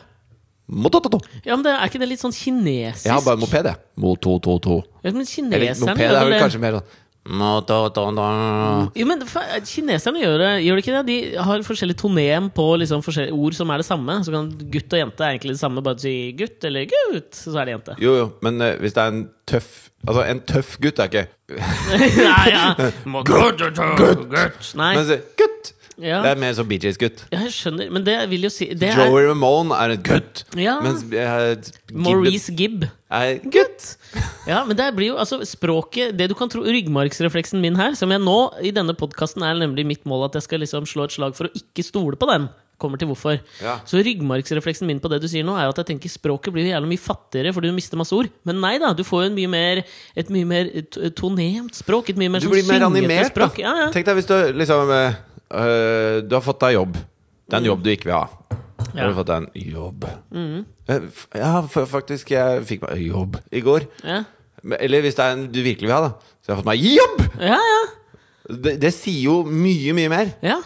Motototo. 0.70 1.18
ja, 1.44 1.56
men 1.56 1.64
det, 1.66 1.74
Er 1.74 1.90
ikke 1.90 1.98
det 2.02 2.08
litt 2.12 2.22
sånn 2.22 2.34
kinesisk? 2.36 3.06
Jeg 3.08 3.12
har 3.16 3.22
bare 3.26 3.40
moped, 3.42 3.66
jeg. 3.66 3.76
Motototo. 3.98 4.80
Ja, 5.02 5.10
men 5.10 5.22
Eller 5.22 5.30
kineserne 5.34 5.94
moped 5.94 6.04
er 6.06 6.12
vel 6.14 6.20
vel 6.28 6.36
det. 6.36 6.42
kanskje 6.46 6.60
mer 6.62 6.78
sånn 6.78 6.90
Motototo. 7.30 8.90
Jo, 8.96 9.04
men 9.06 9.20
fa 9.28 9.42
Kineserne 9.66 10.22
gjør 10.22 10.38
det, 10.40 10.50
gjør 10.64 10.78
det 10.78 10.84
ikke 10.84 10.94
det? 10.94 11.02
De 11.10 11.16
har 11.44 11.64
forskjellig 11.66 11.96
tonem 12.00 12.46
på 12.56 12.64
liksom 12.80 13.02
forskjellige 13.04 13.36
ord 13.36 13.56
som 13.58 13.70
er 13.74 13.82
det 13.82 13.86
samme. 13.86 14.16
Så 14.24 14.32
kan 14.34 14.48
gutt 14.72 14.96
og 14.96 15.02
jente 15.02 15.26
er 15.26 15.34
egentlig 15.36 15.56
det 15.58 15.60
samme, 15.62 15.84
bare 15.84 15.98
du 16.00 16.06
sier 16.06 16.32
gutt 16.38 16.64
eller 16.64 16.88
gutt, 16.90 17.28
så 17.36 17.52
er 17.60 17.68
det 17.68 17.74
jente. 17.76 17.96
Jo, 18.00 18.14
jo, 18.22 18.26
men 18.46 18.60
eh, 18.64 18.78
hvis 18.80 18.96
det 18.96 19.04
er 19.04 19.14
en 19.14 19.24
tøff 19.50 19.70
Altså, 20.00 20.22
en 20.32 20.38
tøff 20.48 20.78
gutt 20.80 20.96
er 21.02 21.10
ikke 21.10 21.26
Nei, 21.52 22.44
ja. 22.54 22.70
Gutt, 23.28 23.60
gutt. 24.32 24.70
Nei, 24.80 24.94
Men 24.96 25.04
så, 25.04 25.18
gutt! 25.36 25.74
Ja. 26.02 26.22
Det 26.24 26.30
er 26.32 26.40
mer 26.42 26.62
Bee 26.70 26.78
Gees-gutt. 26.82 27.24
ja, 27.32 27.40
jeg 27.46 27.52
skjønner, 27.54 27.90
men 27.94 28.04
det 28.06 28.16
vil 28.30 28.46
jo 28.48 28.50
si 28.52 28.70
det 28.74 28.90
er, 28.92 29.00
Joey 29.06 29.26
Ramone 29.28 29.76
er 29.76 29.94
en 29.96 30.02
gutt. 30.06 30.44
Ja. 30.66 30.78
Mens 30.84 31.04
eh, 31.12 31.70
Maurice 31.92 32.52
Gibb. 32.56 32.84
er 33.10 33.38
gutt. 33.44 33.92
Ja, 34.50 34.62
men 34.66 34.74
det 34.78 34.88
blir 34.96 35.12
jo 35.12 35.18
altså 35.20 35.36
språket 35.46 36.16
Det 36.18 36.26
du 36.30 36.34
kan 36.34 36.48
tro 36.50 36.62
Ryggmargsrefleksen 36.64 37.60
min 37.62 37.76
her, 37.78 37.92
som 37.98 38.10
jeg 38.10 38.22
nå 38.24 38.38
i 38.66 38.72
denne 38.74 38.96
podkasten 38.98 39.44
er 39.46 39.54
nemlig 39.60 39.84
mitt 39.86 40.04
mål 40.08 40.26
at 40.30 40.38
jeg 40.40 40.46
skal 40.48 40.64
liksom 40.64 40.88
slå 40.90 41.04
et 41.06 41.14
slag 41.14 41.36
for 41.38 41.46
å 41.46 41.54
ikke 41.54 41.84
stole 41.86 42.16
på 42.18 42.26
den. 42.30 42.48
Kommer 42.80 42.96
til 42.96 43.10
hvorfor. 43.10 43.36
Ja. 43.60 43.74
Så 43.84 44.00
ryggmargsrefleksen 44.00 44.88
min 44.88 45.02
på 45.04 45.10
det 45.12 45.18
du 45.20 45.26
sier 45.28 45.44
nå, 45.44 45.52
er 45.60 45.66
jo 45.68 45.74
at 45.74 45.82
jeg 45.82 45.90
tenker 45.90 46.08
språket 46.08 46.54
blir 46.54 46.64
jo 46.64 46.70
jævlig 46.72 46.94
mye 46.94 47.02
fattigere 47.04 47.52
fordi 47.52 47.68
du 47.68 47.76
mister 47.76 48.00
masse 48.00 48.16
ord. 48.16 48.30
Men 48.48 48.56
nei 48.64 48.78
da, 48.80 48.94
du 48.96 49.02
får 49.04 49.26
jo 49.26 49.28
en 49.28 49.36
mye 49.36 49.50
mer, 49.52 49.82
et 50.16 50.32
mye 50.32 50.48
mer 50.48 50.70
t- 50.88 51.10
tonemt 51.18 51.76
språk. 51.76 52.08
Et 52.14 52.16
mye 52.22 52.32
mer 52.32 52.40
Du 52.40 52.48
sånn 52.48 52.54
blir 52.56 52.64
mer 52.64 52.80
syngete 52.80 52.88
animert, 53.04 53.34
språk. 53.34 53.60
Ja, 53.60 53.74
ja. 53.84 53.90
Tenk 53.92 54.08
deg 54.08 54.16
hvis 54.22 54.30
du 54.32 54.36
liksom 54.62 54.94
eh, 54.96 55.18
øh, 55.52 56.22
du 56.28 56.34
har 56.36 56.44
fått 56.44 56.60
deg 56.60 56.74
jobb. 56.78 56.94
Det 57.50 57.56
er 57.56 57.62
en 57.64 57.70
jobb 57.70 57.82
du 57.84 57.90
ikke 57.90 58.10
vil 58.10 58.14
ha. 58.18 58.26
Har 58.94 59.08
du 59.10 59.14
fått 59.18 59.26
deg 59.30 59.36
en 59.42 59.70
jobb? 59.74 60.04
Mm. 60.34 60.66
Ja, 61.36 61.52
f- 61.62 61.88
faktisk. 61.90 62.30
Jeg 62.34 62.64
fikk 62.66 62.82
meg 62.86 63.02
jobb 63.04 63.36
i 63.54 63.60
går. 63.62 63.86
Ja, 64.06 64.22
Eller 64.78 65.00
hvis 65.04 65.14
det 65.16 65.24
er 65.24 65.32
en 65.36 65.46
du 65.52 65.60
virkelig 65.62 65.88
vil 65.88 65.94
ha, 65.96 66.00
da. 66.08 66.34
Så 66.42 66.50
jeg 66.50 66.56
har 66.56 66.62
fått 66.62 66.70
meg 66.72 66.84
jobb! 66.84 67.22
ja. 67.40 67.58
ja. 67.58 67.80
Det, 68.50 68.72
det 68.82 68.90
sier 68.96 69.20
jo 69.28 69.34
mye, 69.46 69.92
mye 69.94 70.10
mer. 70.10 70.30
ja. 70.42 70.56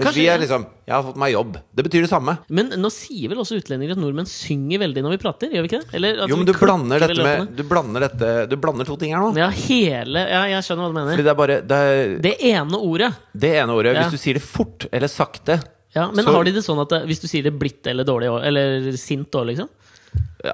Mens 0.00 0.16
vi 0.16 0.26
er 0.32 0.38
liksom 0.42 0.66
Jeg 0.86 0.94
har 0.94 1.04
fått 1.06 1.18
meg 1.22 1.32
jobb. 1.32 1.56
Det 1.76 1.84
betyr 1.86 2.02
det 2.06 2.10
samme. 2.10 2.34
Men 2.48 2.70
nå 2.80 2.90
sier 2.90 3.30
vel 3.32 3.38
også 3.42 3.58
utlendinger 3.60 3.94
at 3.94 4.00
nordmenn 4.02 4.28
synger 4.30 4.80
veldig 4.82 5.04
når 5.06 5.14
vi 5.16 5.20
prater? 5.22 5.52
Gjør 5.54 5.66
vi 5.66 5.70
ikke 5.70 5.80
det? 5.84 5.94
Eller 5.98 6.22
at 6.24 6.32
Jo, 6.32 6.38
men 6.40 6.48
du 6.48 6.52
blander 6.58 7.04
dette 7.04 7.26
med? 7.26 7.52
Du 7.56 7.62
blander 7.70 8.06
dette 8.08 8.30
Du 8.50 8.56
blander 8.60 8.88
to 8.88 8.96
ting 9.00 9.14
her 9.14 9.22
nå. 9.22 9.32
Ja, 9.38 9.50
hele 9.54 10.24
Ja, 10.26 10.44
jeg 10.56 10.66
skjønner 10.66 10.86
hva 10.86 10.92
du 10.92 10.98
mener. 11.00 11.12
Fordi 11.14 11.26
det 11.28 11.34
er 11.34 11.40
bare 11.42 11.58
Det, 11.62 11.80
er, 11.90 12.14
Det 12.28 12.34
ene 12.52 12.80
ordet. 12.80 13.12
det 13.36 13.52
ene 13.62 13.76
ordet 13.76 13.94
Ja. 13.94 14.06
Hvis 14.08 14.16
du 14.18 14.24
sier 14.24 14.40
det 14.40 14.42
fort 14.46 14.88
eller 14.92 15.08
sakte 15.08 15.60
Ja, 15.94 16.10
Men 16.10 16.24
Så- 16.24 16.32
har 16.32 16.44
de 16.44 16.52
det 16.52 16.64
sånn 16.64 16.80
at 16.80 17.06
hvis 17.06 17.20
du 17.20 17.26
sier 17.26 17.42
det 17.42 17.58
blitt 17.58 17.86
eller 17.86 18.04
dårlig 18.04 18.30
år, 18.30 18.44
eller 18.46 18.92
sint 18.96 19.30
òg, 19.34 19.46
liksom? 19.50 19.68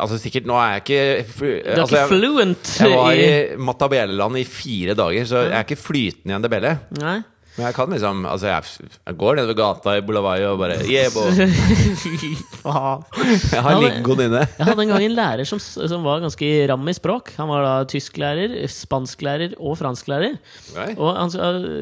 Altså 0.01 0.19
sikkert 0.19 0.47
Nå 0.49 0.57
er 0.59 0.81
jeg 0.81 0.83
ikke 0.83 1.39
Du 1.39 1.45
er 1.47 1.81
altså, 1.81 2.01
ikke 2.03 2.11
fluent 2.11 2.73
jeg 2.81 2.97
var 2.97 3.13
i 3.13 3.57
Matabeleland 3.57 4.37
i 4.41 4.45
fire 4.45 4.95
dager, 4.99 5.25
så 5.29 5.45
jeg 5.47 5.53
er 5.55 5.65
ikke 5.65 5.79
flytende 5.81 6.35
i 6.35 6.39
NDBL. 6.41 6.67
Nei. 7.01 7.23
Men 7.57 7.67
jeg 7.69 7.77
kan 7.77 7.93
liksom 7.93 8.23
Altså, 8.29 8.51
jeg, 8.51 8.91
jeg 9.09 9.19
går 9.21 9.39
nedover 9.39 9.59
gata 9.59 9.97
i 9.97 10.03
Bulawayo 10.05 10.53
og 10.55 10.61
bare 10.61 10.79
yeah. 10.85 11.09
Fy 11.11 12.33
faen. 12.61 13.05
Jeg 13.57 13.63
har 13.65 13.79
lingoen 13.81 14.25
inne. 14.27 14.43
Jeg 14.59 14.69
hadde 14.69 14.85
en 14.85 14.93
gang 14.93 15.05
en 15.07 15.17
lærer 15.17 15.49
som, 15.49 15.61
som 15.61 16.05
var 16.05 16.23
ganske 16.25 16.49
ram 16.71 16.89
i 16.91 16.95
språk. 16.97 17.33
Han 17.41 17.49
var 17.51 17.65
da 17.65 17.75
tysklærer, 17.89 18.59
spansklærer 18.71 19.57
og 19.57 19.77
fransklærer. 19.81 20.37
Nei. 20.77 20.91
Og 20.97 21.17
han 21.17 21.33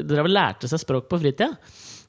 drev 0.07 0.27
og 0.29 0.31
lærte 0.31 0.69
seg 0.71 0.81
språk 0.81 1.09
på 1.11 1.19
fritida. 1.21 1.51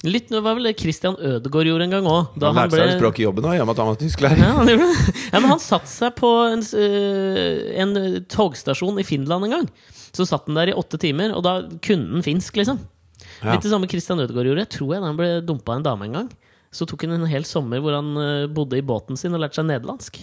Litt 0.07 0.29
nå 0.31 0.43
var 0.45 0.59
vel 0.59 0.69
det 0.69 0.75
Christian 0.79 1.17
Ødegaard 1.17 1.71
gjorde 1.71 1.87
en 1.89 1.95
gang 1.97 2.09
òg. 2.11 2.35
Han 2.43 2.59
lærte 2.59 2.79
seg 2.79 2.97
språk 2.99 3.21
i 3.21 3.25
jobben 3.27 3.49
òg, 3.49 3.57
i 3.57 3.63
og 3.63 3.69
med 3.69 3.75
at 3.75 3.83
han 3.83 3.91
var 3.91 4.01
tysklærer. 4.03 4.43
Ja, 4.43 4.51
han 4.59 4.73
ja, 4.73 5.39
men 5.41 5.51
han 5.51 5.63
satte 5.63 5.91
seg 5.91 6.13
på 6.19 6.33
en, 6.51 6.63
øh, 6.63 7.49
en 7.83 7.97
togstasjon 8.31 9.01
i 9.03 9.07
Finland 9.09 9.49
en 9.49 9.57
gang. 9.57 9.71
Så 10.17 10.29
satt 10.29 10.47
han 10.49 10.59
der 10.59 10.73
i 10.73 10.77
åtte 10.77 11.01
timer, 11.01 11.33
og 11.37 11.43
da 11.47 11.59
kunne 11.85 12.19
han 12.19 12.27
finsk, 12.27 12.61
liksom. 12.61 12.85
Ja. 13.43 13.53
Litt 13.55 13.65
det 13.67 13.73
samme 13.73 13.89
Christian 13.91 14.21
Ødegaard 14.23 14.51
gjorde. 14.51 14.67
Tror 14.73 14.95
jeg 14.95 15.03
da 15.03 15.11
han 15.11 15.19
ble 15.19 15.31
dumpa 15.47 15.75
av 15.75 15.81
en 15.81 15.87
dame 15.87 16.09
en 16.09 16.19
gang. 16.21 16.31
Så 16.75 16.87
tok 16.89 17.07
han 17.07 17.17
en 17.17 17.29
hel 17.31 17.47
sommer 17.49 17.81
hvor 17.85 17.97
han 17.97 18.13
øh, 18.21 18.47
bodde 18.53 18.79
i 18.79 18.85
båten 18.85 19.19
sin 19.19 19.35
og 19.37 19.43
lærte 19.43 19.61
seg 19.61 19.69
nederlandsk. 19.71 20.21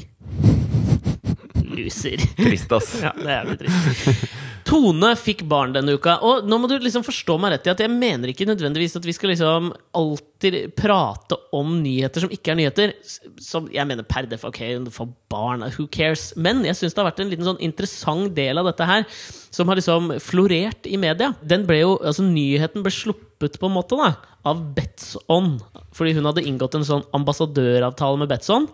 Loser. 1.74 2.22
Trist, 2.38 2.74
ass. 2.76 2.96
Ja, 3.02 3.14
det 3.18 3.30
er 3.30 3.38
jævlig 3.42 3.60
trist. 3.64 4.26
Tone 4.74 5.12
fikk 5.20 5.44
barn 5.46 5.74
denne 5.76 5.94
uka. 5.94 6.16
Og 6.26 6.48
nå 6.50 6.58
må 6.58 6.66
du 6.70 6.80
liksom 6.82 7.04
forstå 7.06 7.36
meg 7.42 7.52
rett 7.54 7.68
i 7.68 7.72
at 7.76 7.82
jeg 7.84 7.94
mener 7.94 8.32
ikke 8.32 8.48
nødvendigvis 8.50 8.98
at 8.98 9.06
vi 9.06 9.14
skal 9.14 9.30
liksom 9.30 9.68
alltid 10.00 10.58
prate 10.74 11.38
om 11.54 11.76
nyheter 11.84 12.26
som 12.26 12.34
ikke 12.34 12.56
er 12.56 12.58
nyheter. 12.58 12.96
Som 13.44 13.68
jeg 13.74 13.86
mener 13.86 14.08
per 14.10 14.26
def, 14.32 14.48
ok, 14.50 14.64
for 14.96 15.14
barn, 15.30 15.62
who 15.76 15.86
cares? 15.94 16.32
Men 16.34 16.66
jeg 16.66 16.80
syns 16.80 16.98
det 16.98 17.04
har 17.04 17.12
vært 17.12 17.22
en 17.22 17.30
liten 17.36 17.46
sånn 17.46 17.62
interessant 17.62 18.34
del 18.34 18.58
av 18.58 18.72
dette 18.72 18.90
her 18.90 19.06
som 19.54 19.70
har 19.70 19.78
liksom 19.78 20.16
florert 20.24 20.90
i 20.90 20.98
media. 20.98 21.30
Den 21.46 21.68
ble 21.70 21.84
jo, 21.84 21.96
altså 22.02 22.26
Nyheten 22.26 22.82
ble 22.82 22.98
sluppet 22.98 23.62
på 23.62 23.70
en 23.70 23.78
måte 23.78 24.00
da 24.00 24.16
av 24.50 24.68
Betson. 24.74 25.60
Fordi 25.94 26.18
hun 26.18 26.26
hadde 26.32 26.48
inngått 26.50 26.82
en 26.82 26.90
sånn 26.90 27.06
ambassadøravtale 27.14 28.26
med 28.26 28.34
Betson. 28.34 28.72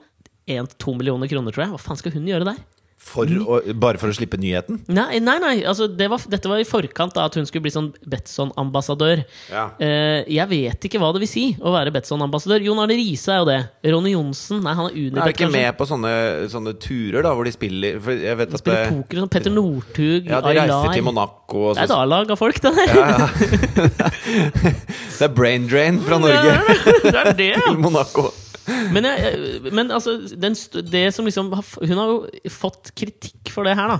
1-2 0.47 0.95
millioner 0.95 1.27
kroner, 1.27 1.51
tror 1.51 1.67
jeg. 1.67 1.75
Hva 1.75 1.87
faen 1.89 1.99
skal 1.99 2.15
hun 2.15 2.31
gjøre 2.31 2.53
der? 2.53 2.67
For 3.09 3.25
å, 3.25 3.59
bare 3.73 3.97
for 4.01 4.11
å 4.11 4.15
slippe 4.15 4.37
nyheten? 4.39 4.81
Nei, 4.91 5.19
nei, 5.23 5.37
nei 5.41 5.55
altså 5.67 5.87
det 5.89 6.07
var, 6.11 6.19
dette 6.29 6.49
var 6.51 6.59
i 6.61 6.67
forkant 6.67 7.15
av 7.17 7.23
at 7.29 7.35
hun 7.39 7.47
skulle 7.49 7.63
bli 7.65 7.71
sånn 7.73 7.89
Betson-ambassadør. 8.09 9.23
Ja. 9.49 9.63
Eh, 9.81 10.21
jeg 10.29 10.47
vet 10.51 10.79
ikke 10.89 10.99
hva 11.01 11.09
det 11.15 11.21
vil 11.23 11.31
si 11.31 11.45
å 11.57 11.73
være 11.73 11.93
Betson-ambassadør. 11.95 12.59
Jon 12.67 12.81
Arne 12.83 12.95
Riise 12.99 13.29
er 13.33 13.39
jo 13.41 13.47
det. 13.49 13.59
Ronny 13.89 14.11
Johnsen 14.13 14.57
Nei, 14.65 14.73
han 14.77 14.85
er 14.89 14.93
Er 15.23 15.31
du 15.31 15.33
ikke 15.33 15.49
med 15.51 15.71
på 15.79 15.85
sånne, 15.89 16.11
sånne 16.51 16.73
turer 16.81 17.21
da 17.25 17.31
hvor 17.37 17.45
de 17.47 17.53
spiller 17.55 17.91
For 18.03 18.11
jeg 18.19 18.35
vet 18.39 18.53
at 18.53 18.59
spiller 18.61 18.81
det, 18.85 18.91
poker. 18.97 19.15
Sånn 19.23 19.31
Petter 19.33 19.53
Northug, 19.55 20.23
ja, 20.29 20.37
de 20.43 20.53
reiser 20.53 20.75
Aylar. 20.75 20.93
til 20.97 21.05
Monaco 21.07 21.57
og 21.69 21.73
Det 21.77 21.81
er 21.81 21.85
et 21.87 21.93
så, 21.93 21.97
A-lag 22.03 22.25
av 22.35 22.39
folk, 22.39 22.57
det 22.61 22.71
der. 22.77 22.89
Det 25.19 25.25
er 25.27 25.33
brain 25.35 25.63
drain 25.67 25.97
fra 26.03 26.17
Norge 26.21 26.51
det 27.03 27.15
er 27.15 27.33
det, 27.35 27.49
ja. 27.55 27.61
til 27.67 27.79
Monaco. 27.81 28.29
Men, 28.93 29.07
jeg, 29.09 29.73
men 29.73 29.91
altså, 29.95 30.17
den, 30.35 30.55
det 30.91 31.09
som 31.15 31.27
liksom 31.27 31.51
Hun 31.53 31.97
har 31.97 32.13
jo 32.13 32.53
fått 32.53 32.93
kritikk 32.97 33.51
for 33.53 33.67
det 33.67 33.77
her, 33.79 33.95
da. 33.95 33.99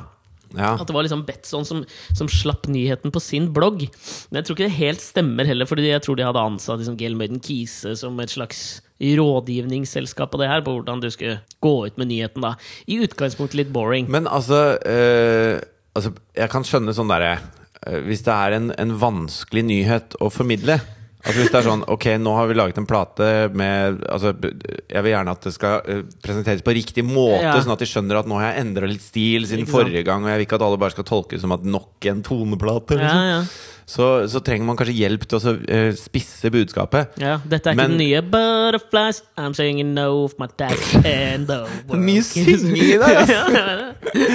Ja. 0.58 0.74
At 0.80 0.88
det 0.90 0.96
var 0.96 1.06
liksom 1.06 1.26
Betson 1.28 1.66
som, 1.66 1.84
som 2.18 2.30
slapp 2.32 2.68
nyheten 2.72 3.14
på 3.14 3.22
sin 3.22 3.52
blogg. 3.54 3.86
Men 4.30 4.40
jeg 4.40 4.48
tror 4.48 4.58
ikke 4.58 4.70
det 4.70 4.80
helt 4.80 5.04
stemmer 5.04 5.50
heller, 5.50 5.70
Fordi 5.70 5.90
jeg 5.92 6.04
tror 6.06 6.18
de 6.18 6.26
hadde 6.26 6.46
ansatt 6.52 6.82
liksom 6.82 6.98
Gelmøyden 7.00 7.42
Kise 7.46 7.96
som 8.00 8.18
et 8.24 8.34
slags 8.34 8.82
rådgivningsselskap 9.00 10.34
på 10.34 10.42
det 10.42 10.50
her, 10.50 10.64
på 10.66 10.74
hvordan 10.76 11.00
du 11.00 11.08
skulle 11.14 11.40
gå 11.64 11.76
ut 11.88 11.98
med 12.02 12.10
nyheten. 12.12 12.44
da 12.44 12.56
I 12.88 13.00
utgangspunktet 13.06 13.62
litt 13.62 13.74
boring. 13.74 14.10
Men 14.10 14.28
altså, 14.28 14.80
øh, 14.82 15.62
altså 15.94 16.14
Jeg 16.36 16.50
kan 16.50 16.66
skjønne 16.66 16.96
sånn 16.98 17.12
derre 17.12 17.38
eh, 17.86 18.00
Hvis 18.06 18.26
det 18.26 18.34
er 18.34 18.58
en, 18.58 18.72
en 18.74 18.96
vanskelig 19.00 19.64
nyhet 19.70 20.18
å 20.20 20.32
formidle 20.34 20.80
Altså 21.20 21.42
Hvis 21.42 21.50
det 21.52 21.58
er 21.60 21.66
sånn 21.68 21.82
Ok, 21.92 22.06
nå 22.24 22.32
har 22.38 22.46
vi 22.48 22.56
laget 22.56 22.78
en 22.80 22.86
plate 22.88 23.26
med 23.52 23.98
Altså 24.08 24.32
Jeg 24.40 25.02
vil 25.04 25.12
gjerne 25.12 25.34
at 25.36 25.42
det 25.50 25.52
skal 25.52 25.82
eh, 25.92 26.04
presenteres 26.24 26.62
på 26.64 26.72
riktig 26.78 27.04
måte, 27.04 27.42
Ja. 27.44 27.58
sånn 27.60 27.74
at 27.76 27.82
de 27.84 27.90
skjønner 27.92 28.22
at 28.22 28.30
nå 28.30 28.38
har 28.40 28.54
jeg 28.54 28.64
endra 28.64 28.88
litt 28.88 29.04
stil 29.04 29.44
siden 29.50 29.68
forrige 29.68 30.06
gang, 30.08 30.24
og 30.24 30.30
jeg 30.32 30.40
vil 30.40 30.48
ikke 30.48 30.56
at 30.62 30.64
alle 30.70 30.80
bare 30.80 30.96
skal 30.96 31.04
tolke 31.10 31.36
det 31.36 31.42
som 31.44 31.52
at 31.52 31.66
nok 31.68 32.08
en 32.08 32.24
toneplate. 32.24 32.96
Liksom. 33.02 33.28
ja. 33.34 33.42
Så, 33.90 34.06
så 34.30 34.38
trenger 34.46 34.68
man 34.70 34.78
kanskje 34.78 34.94
hjelp 35.00 35.24
til 35.26 35.40
å 35.40 35.42
så, 35.42 35.54
eh, 35.68 35.92
spisse 35.98 36.52
budskapet. 36.54 37.16
ja 37.20 37.40
Dette 37.44 37.72
er 37.72 37.74
ikke 37.74 37.82
Men- 37.82 37.98
den 37.98 38.04
nye 38.04 38.22
Butterflies, 38.22 39.24
I'm 39.36 39.56
singing 39.58 39.96
no 39.96 40.24
of 40.24 40.36
my 40.40 40.46
task 40.48 40.94
and 41.04 41.48
the 41.50 41.64
world. 41.90 42.00
Mye 42.06 42.22
synging 42.24 42.78
i 42.78 42.92
det! 43.02 43.14
ja, 43.34 43.46
ja, 43.50 43.66
ja. 43.76 44.30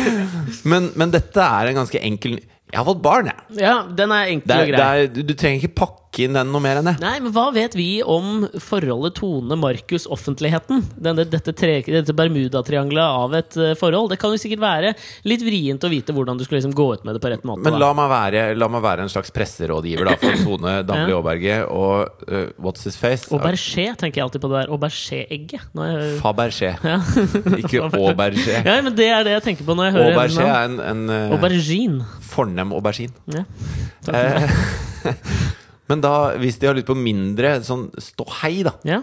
Men, 0.68 0.90
men 0.98 1.12
dette 1.14 1.40
er 1.40 1.70
en 1.70 1.78
ganske 1.84 2.00
enkel 2.02 2.38
Jeg 2.40 2.80
har 2.80 2.86
fått 2.88 3.02
barn, 3.04 3.30
jeg. 3.30 3.60
ja, 3.62 3.74
den 3.94 4.10
er 4.10 4.32
enkel 4.34 4.56
og 4.58 4.72
grei. 4.74 5.06
du 5.14 5.34
trenger 5.38 5.62
ikke 5.62 5.76
pakke 5.84 6.00
inn 6.22 6.36
den 6.36 6.50
noe 6.52 6.62
mer 6.62 6.78
enn 6.80 6.88
det. 6.90 6.94
Nei, 7.02 7.16
men 7.24 7.32
hva 7.34 7.48
vet 7.54 7.74
vi 7.76 8.02
om 8.06 8.44
forholdet 8.62 9.16
Tone-Markus-offentligheten? 9.18 10.82
Dette, 10.96 11.52
tre- 11.56 11.82
dette 11.86 12.14
Bermudatriangelet 12.16 13.04
av 13.04 13.34
et 13.38 13.56
eh, 13.60 13.74
forhold. 13.78 14.10
Det 14.12 14.18
kan 14.22 14.30
jo 14.34 14.40
sikkert 14.40 14.62
være 14.62 14.92
litt 15.28 15.42
vrient 15.46 15.84
å 15.84 15.90
vite 15.92 16.14
hvordan 16.16 16.38
du 16.38 16.44
skulle 16.46 16.60
liksom 16.60 16.74
gå 16.76 16.86
ut 16.94 17.04
med 17.04 17.16
det 17.18 17.22
på 17.24 17.32
rett 17.32 17.44
måte. 17.48 17.64
Men 17.66 17.78
la 17.82 17.90
meg 17.96 18.10
være, 18.12 18.44
la 18.58 18.68
meg 18.72 18.84
være 18.84 19.06
en 19.06 19.12
slags 19.12 19.32
presserådgiver 19.34 20.10
da, 20.12 20.16
for 20.22 20.38
Tone 20.46 20.76
Damli 20.86 21.14
Ja. 21.44 21.58
Og 21.68 22.24
uh, 22.30 22.46
What's 22.62 22.84
His 22.86 22.96
Face? 23.00 23.28
Aubergé 23.34 23.90
tenker 23.98 24.20
jeg 24.20 24.24
alltid 24.28 24.40
på 24.44 24.50
det 24.52 24.62
der. 24.62 24.72
Aubergé-egget. 24.74 25.66
Er 25.74 25.92
jeg- 25.98 26.20
Fabergé. 26.22 26.72
Ja. 26.84 26.98
Ikke 27.58 27.80
Aubergé. 27.88 28.60
ja, 28.64 28.76
men 28.84 28.94
det 28.94 29.08
er 29.10 29.24
det 29.26 29.32
jeg 29.38 29.42
tenker 29.50 29.66
på 29.66 29.74
når 29.76 29.88
jeg 29.90 29.94
hører 29.98 30.14
Aubergé 30.14 30.44
er 30.44 30.68
en, 30.68 30.78
en 30.80 31.04
uh, 31.10 31.34
Aubergine. 31.36 32.04
fornem 32.28 32.72
aubergine. 32.76 33.12
Ja. 33.34 33.44
Eh, 34.12 34.48
men 35.90 36.04
da, 36.04 36.14
hvis 36.40 36.60
de 36.60 36.70
har 36.70 36.76
lyst 36.78 36.88
på 36.88 36.96
mindre 36.98 37.58
sånn 37.66 37.90
ståhei, 38.00 38.56
da 38.66 38.76
ja. 38.88 39.02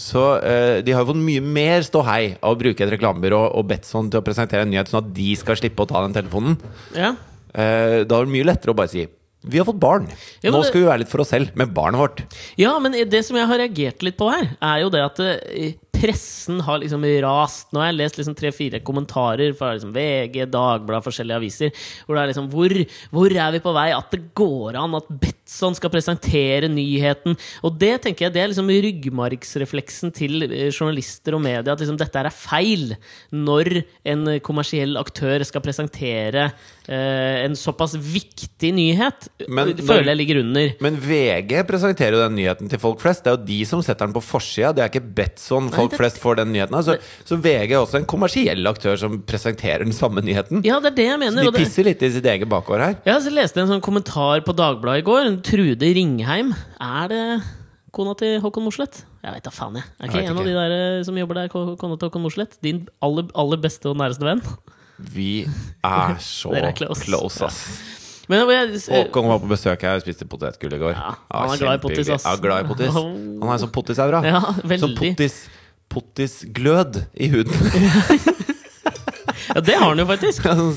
Så 0.00 0.20
uh, 0.40 0.78
de 0.80 0.94
har 0.94 1.02
jo 1.02 1.10
fått 1.10 1.20
mye 1.20 1.42
mer 1.44 1.82
ståhei 1.84 2.38
av 2.40 2.54
å 2.54 2.58
bruke 2.58 2.80
et 2.80 2.94
reklamebyrå 2.94 3.42
og 3.52 3.66
Betson 3.68 4.08
til 4.08 4.22
å 4.22 4.24
presentere 4.24 4.64
en 4.64 4.72
nyhet, 4.72 4.88
sånn 4.88 5.02
at 5.04 5.10
de 5.12 5.34
skal 5.36 5.58
slippe 5.60 5.84
å 5.84 5.90
ta 5.90 6.04
den 6.06 6.16
telefonen. 6.16 6.56
ja. 6.96 7.14
Uh, 7.52 8.08
da 8.08 8.16
er 8.16 8.24
det 8.24 8.32
mye 8.32 8.46
lettere 8.48 8.72
å 8.72 8.76
bare 8.78 8.88
si 8.88 9.02
vi 9.42 9.58
har 9.58 9.66
fått 9.66 9.80
barn. 9.82 10.06
Ja, 10.42 10.52
Nå 10.54 10.62
skal 10.66 10.84
vi 10.84 10.86
være 10.86 11.02
litt 11.02 11.10
for 11.10 11.24
oss 11.24 11.32
selv 11.34 11.56
med 11.58 11.72
barnet 11.74 11.98
vårt. 11.98 12.22
Ja, 12.60 12.76
men 12.82 12.94
det 12.94 13.22
som 13.26 13.36
jeg 13.38 13.48
har 13.50 13.58
reagert 13.58 14.04
litt 14.06 14.16
på 14.18 14.28
her, 14.30 14.52
er 14.62 14.82
jo 14.84 14.92
det 14.94 15.02
at 15.02 15.18
eh, 15.24 15.74
pressen 16.02 16.60
har 16.66 16.80
liksom 16.82 17.04
rast. 17.22 17.68
Nå 17.70 17.80
har 17.82 17.90
jeg 17.90 17.98
lest 18.00 18.18
liksom 18.18 18.34
tre-fire 18.38 18.80
kommentarer 18.82 19.54
fra 19.58 19.72
liksom 19.76 19.92
VG, 19.94 20.48
Dagbladet, 20.50 21.06
forskjellige 21.06 21.38
aviser. 21.38 21.84
Hvor 22.06 22.18
det 22.18 22.24
er 22.24 22.32
liksom 22.32 22.48
hvor, 22.52 22.74
hvor 23.14 23.36
er 23.44 23.54
vi 23.54 23.62
på 23.62 23.74
vei? 23.76 23.88
At 23.94 24.10
det 24.14 24.22
går 24.38 24.78
an 24.80 24.98
at 24.98 25.10
Betson 25.22 25.78
skal 25.78 25.92
presentere 25.94 26.70
nyheten. 26.72 27.38
Og 27.62 27.78
det 27.78 27.94
tenker 28.02 28.26
jeg 28.26 28.34
det 28.34 28.42
er 28.42 28.52
liksom 28.52 28.72
ryggmargsrefleksen 28.72 30.14
til 30.16 30.48
eh, 30.48 30.70
journalister 30.72 31.38
og 31.38 31.44
media. 31.44 31.76
At 31.76 31.84
liksom 31.84 32.00
dette 32.00 32.22
er 32.24 32.32
feil. 32.34 32.96
Når 33.30 33.82
en 34.14 34.36
kommersiell 34.44 34.98
aktør 35.00 35.46
skal 35.46 35.64
presentere 35.64 36.50
en 36.88 37.54
såpass 37.54 37.94
viktig 37.94 38.72
nyhet, 38.74 39.28
Men 39.48 39.70
føler 39.78 40.10
jeg 40.12 40.16
ligger 40.18 40.40
under. 40.40 40.72
Men 40.82 40.96
VG 40.98 41.62
presenterer 41.68 42.16
jo 42.16 42.22
den 42.24 42.34
nyheten 42.40 42.68
til 42.72 42.78
folk 42.82 42.98
flest. 43.00 43.22
Det 43.22 43.30
er 43.32 43.36
jo 43.38 43.44
de 43.46 43.58
som 43.68 43.82
setter 43.82 44.06
den 44.08 44.14
på 44.16 44.22
forsida. 44.24 44.72
Det 44.74 44.82
er 44.82 44.90
ikke 44.90 45.14
Betson 45.14 45.70
folk 45.70 45.90
det- 45.92 46.00
flest 46.00 46.18
får 46.18 46.36
den 46.42 46.52
nyheten. 46.52 46.74
av. 46.74 46.98
så 47.24 47.36
VG 47.38 47.70
er 47.72 47.78
også 47.78 48.00
en 48.00 48.04
kommersiell 48.06 48.66
aktør 48.66 48.98
som 48.98 49.22
presenterer 49.22 49.84
den 49.84 49.92
samme 49.92 50.22
nyheten. 50.22 50.64
Ja, 50.64 50.80
det 50.80 50.92
er 50.92 50.96
det 50.96 51.06
jeg 51.06 51.18
mener 51.20 51.44
Så 51.44 51.52
de 51.52 51.58
pisser 51.58 51.84
litt 51.84 52.02
i 52.02 52.10
sitt 52.10 52.24
eget 52.24 52.48
bakgård 52.48 52.80
her. 52.80 52.96
Ja, 53.06 53.18
så 53.20 53.30
leste 53.30 53.60
jeg 53.60 53.68
en 53.68 53.80
sånn 53.80 53.84
kommentar 53.84 54.42
på 54.42 54.54
Dagbladet 54.54 54.98
i 54.98 55.06
går. 55.06 55.42
Trude 55.42 55.94
Ringheim. 55.94 56.52
Er 56.80 57.08
det 57.08 57.42
kona 57.92 58.14
til 58.16 58.40
Håkon 58.40 58.64
Mosleth? 58.64 59.04
Jeg 59.22 59.34
vet 59.34 59.44
da 59.44 59.50
faen, 59.50 59.74
jeg. 59.76 59.84
Er 60.00 60.08
ikke 60.08 60.18
vet 60.18 60.30
en 60.30 60.38
av 60.38 60.44
de 60.44 60.52
der 60.52 60.98
eh, 60.98 61.02
som 61.04 61.14
jobber 61.14 61.34
der, 61.34 61.48
kona 61.48 61.96
til 61.96 62.08
Håkon 62.08 62.22
Mosleth? 62.22 62.56
Din 62.60 62.88
aller, 63.00 63.28
aller 63.36 63.56
beste 63.62 63.86
og 63.86 63.96
næreste 63.96 64.24
venn? 64.26 64.42
Vi 65.14 65.46
er 65.84 66.14
så 66.22 66.52
Dere 66.54 66.70
er 66.70 66.76
close. 66.78 67.02
close, 67.04 67.42
ass. 67.48 67.58
Men 68.30 68.46
jeg, 68.48 68.78
Håkon 68.86 69.26
var 69.28 69.40
på 69.42 69.48
besøk 69.50 69.82
her 69.82 69.98
og 69.98 70.04
spiste 70.04 70.24
potetgull 70.30 70.76
i 70.76 70.78
går. 70.80 70.92
Ja, 70.94 71.14
han 71.34 71.50
er 71.52 71.58
glad 71.60 71.80
i 71.80 71.82
pottis, 71.82 72.10
ass. 72.14 72.24
Ja, 72.28 72.36
glad 72.40 72.64
i 72.64 72.68
pottis. 72.70 72.94
Han 72.94 73.42
har 73.48 73.56
en 73.58 73.64
sånn 73.64 73.74
pottisaura. 73.74 74.22
Ja, 74.24 74.40
Sånn 74.78 74.94
pottis 74.96 75.42
pottisglød 75.92 77.02
i 77.20 77.28
huden. 77.34 77.52
Ja, 79.52 79.60
det 79.60 79.74
har 79.74 79.90
han 79.90 79.98
jo 80.00 80.06
faktisk. 80.08 80.44
Sånn 80.48 80.76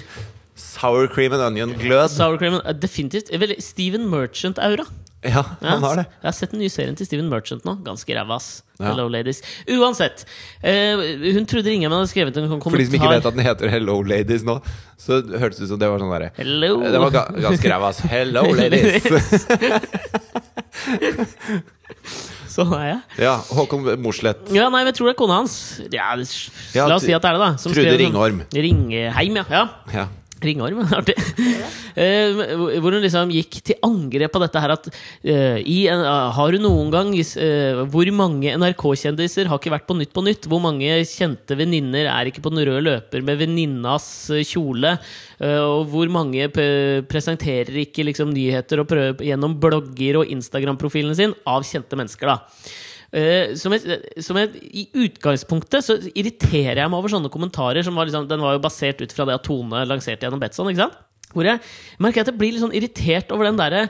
Sour 0.56 1.08
cream 1.12 1.34
and 1.36 1.44
onion-glød. 1.44 2.10
Sour 2.12 2.38
cream, 2.40 2.58
definitivt. 2.80 3.30
Steven 3.64 4.08
Merchant-aura. 4.12 4.86
Ja, 5.36 5.42
han 5.62 5.84
har 5.84 5.96
det. 6.02 6.06
Jeg 6.22 6.28
har 6.30 6.36
sett 6.38 6.52
den 6.54 6.60
nye 6.62 6.70
serien 6.74 6.96
til 7.00 7.06
Steven 7.08 7.30
Merchant 7.32 7.64
nå. 7.66 7.74
Ganske 7.86 8.16
ræva, 8.18 8.36
ass. 8.38 8.50
Ja. 8.80 8.90
Hello, 8.92 9.06
ladies. 9.10 9.40
Uansett. 9.72 10.26
eh, 10.62 10.96
hun 11.36 11.46
trodde 11.50 11.72
ingen 11.72 11.92
hadde 11.96 12.10
skrevet 12.12 12.36
en 12.38 12.50
kommentar 12.50 12.72
For 12.76 12.82
de 12.82 12.86
som 12.90 12.98
ikke 13.00 13.14
vet 13.14 13.26
at 13.30 13.38
den 13.38 13.46
heter 13.48 13.72
Hello 13.72 13.96
Ladies 14.04 14.44
nå, 14.48 14.56
så 15.00 15.22
hørtes 15.24 15.58
det 15.62 15.66
ut 15.70 15.74
som 15.76 15.80
det 15.82 15.90
var 15.94 16.00
sånn 16.04 16.12
derre 16.14 16.30
Hello. 16.38 16.74
Det 16.84 17.00
var 17.06 17.12
ga 17.16 17.24
ganske 17.48 17.72
ræva, 17.72 17.94
ass. 17.94 18.00
Hello 18.12 18.44
Ladies! 18.60 19.06
Sånn 22.56 22.72
er 22.78 22.86
jeg. 22.88 23.00
Ja, 23.26 23.34
Håkon 23.52 23.82
Mosleth. 24.04 24.48
Ja, 24.56 24.70
nei, 24.72 24.80
men 24.86 24.92
jeg 24.92 24.96
tror 25.00 25.10
det 25.10 25.14
er 25.16 25.20
kona 25.20 25.40
hans. 25.42 25.56
Ja, 25.92 26.14
La 26.16 26.96
oss 26.96 27.04
si 27.04 27.12
at 27.16 27.24
det 27.26 27.32
er 27.32 27.36
det, 27.36 27.42
da. 27.42 27.50
som 27.60 27.74
Trude 27.74 27.84
skrev 27.84 27.92
sånn- 27.92 28.04
Ringorm. 28.06 28.38
Ringheim, 28.56 29.40
ja. 29.42 29.44
ja. 29.52 29.64
Ja. 29.92 30.06
Ringorm, 30.43 30.82
artig. 31.00 31.15
Eh, 31.95 32.36
hvor 32.84 32.91
hun 32.91 33.04
liksom 33.04 33.32
gikk 33.32 33.62
til 33.63 33.80
angrep 33.86 34.34
på 34.34 34.41
dette 34.43 34.60
her 34.60 34.74
at 34.74 34.89
uh, 34.91 35.60
i 35.62 35.86
ah, 35.88 36.28
Har 36.36 36.52
du 36.52 36.60
noen 36.60 36.89
gang 36.91 37.13
uh, 37.15 37.86
Hvor 37.88 38.10
mange 38.12 38.52
NRK-kjendiser 38.60 39.48
har 39.48 39.62
ikke 39.62 39.71
vært 39.71 39.88
på 39.88 39.95
Nytt 39.95 40.12
på 40.15 40.26
Nytt? 40.26 40.50
Hvor 40.52 40.60
mange 40.63 40.98
kjente 41.08 41.56
venninner 41.56 42.10
er 42.12 42.28
ikke 42.28 42.43
på 42.43 42.52
den 42.52 42.65
røde 42.67 42.84
løper 42.84 43.24
med 43.24 43.39
venninnas 43.39 44.10
kjole? 44.50 44.98
Og 45.39 45.89
hvor 45.91 46.12
mange 46.12 46.48
presenterer 47.10 47.82
ikke 47.82 48.06
liksom 48.08 48.30
nyheter 48.32 48.80
og 48.80 48.88
prøver 48.88 49.26
gjennom 49.28 49.58
blogger 49.60 50.21
og 50.21 50.32
Instagram-profilen 50.32 51.15
sin 51.17 51.36
av 51.48 51.65
kjente 51.67 52.00
mennesker, 52.00 52.32
da? 52.32 52.38
Eh, 53.15 53.54
som 53.56 53.71
jeg, 53.71 53.99
som 54.19 54.38
jeg, 54.41 54.60
I 54.75 54.86
utgangspunktet 55.06 55.86
så 55.86 55.95
irriterer 56.12 56.82
jeg 56.82 56.91
meg 56.91 56.99
over 56.99 57.13
sånne 57.13 57.32
kommentarer. 57.32 57.86
Var 57.86 58.10
liksom, 58.10 58.28
den 58.28 58.43
var 58.43 58.58
jo 58.58 58.63
basert 58.65 58.99
ut 58.99 59.15
fra 59.15 59.28
det 59.30 59.38
at 59.38 59.45
Tone 59.47 59.86
lanserte 59.88 60.28
gjennom 60.28 60.41
Betson. 60.41 60.67
ikke 60.71 60.84
sant? 60.84 60.97
Hvor 61.36 61.48
jeg 61.48 61.60
merker 62.02 62.24
at 62.24 62.32
jeg 62.32 62.39
blir 62.39 62.56
litt 62.56 62.63
sånn 62.63 62.76
irritert 62.76 63.32
over 63.36 63.50
den 63.50 63.60
derre 63.60 63.86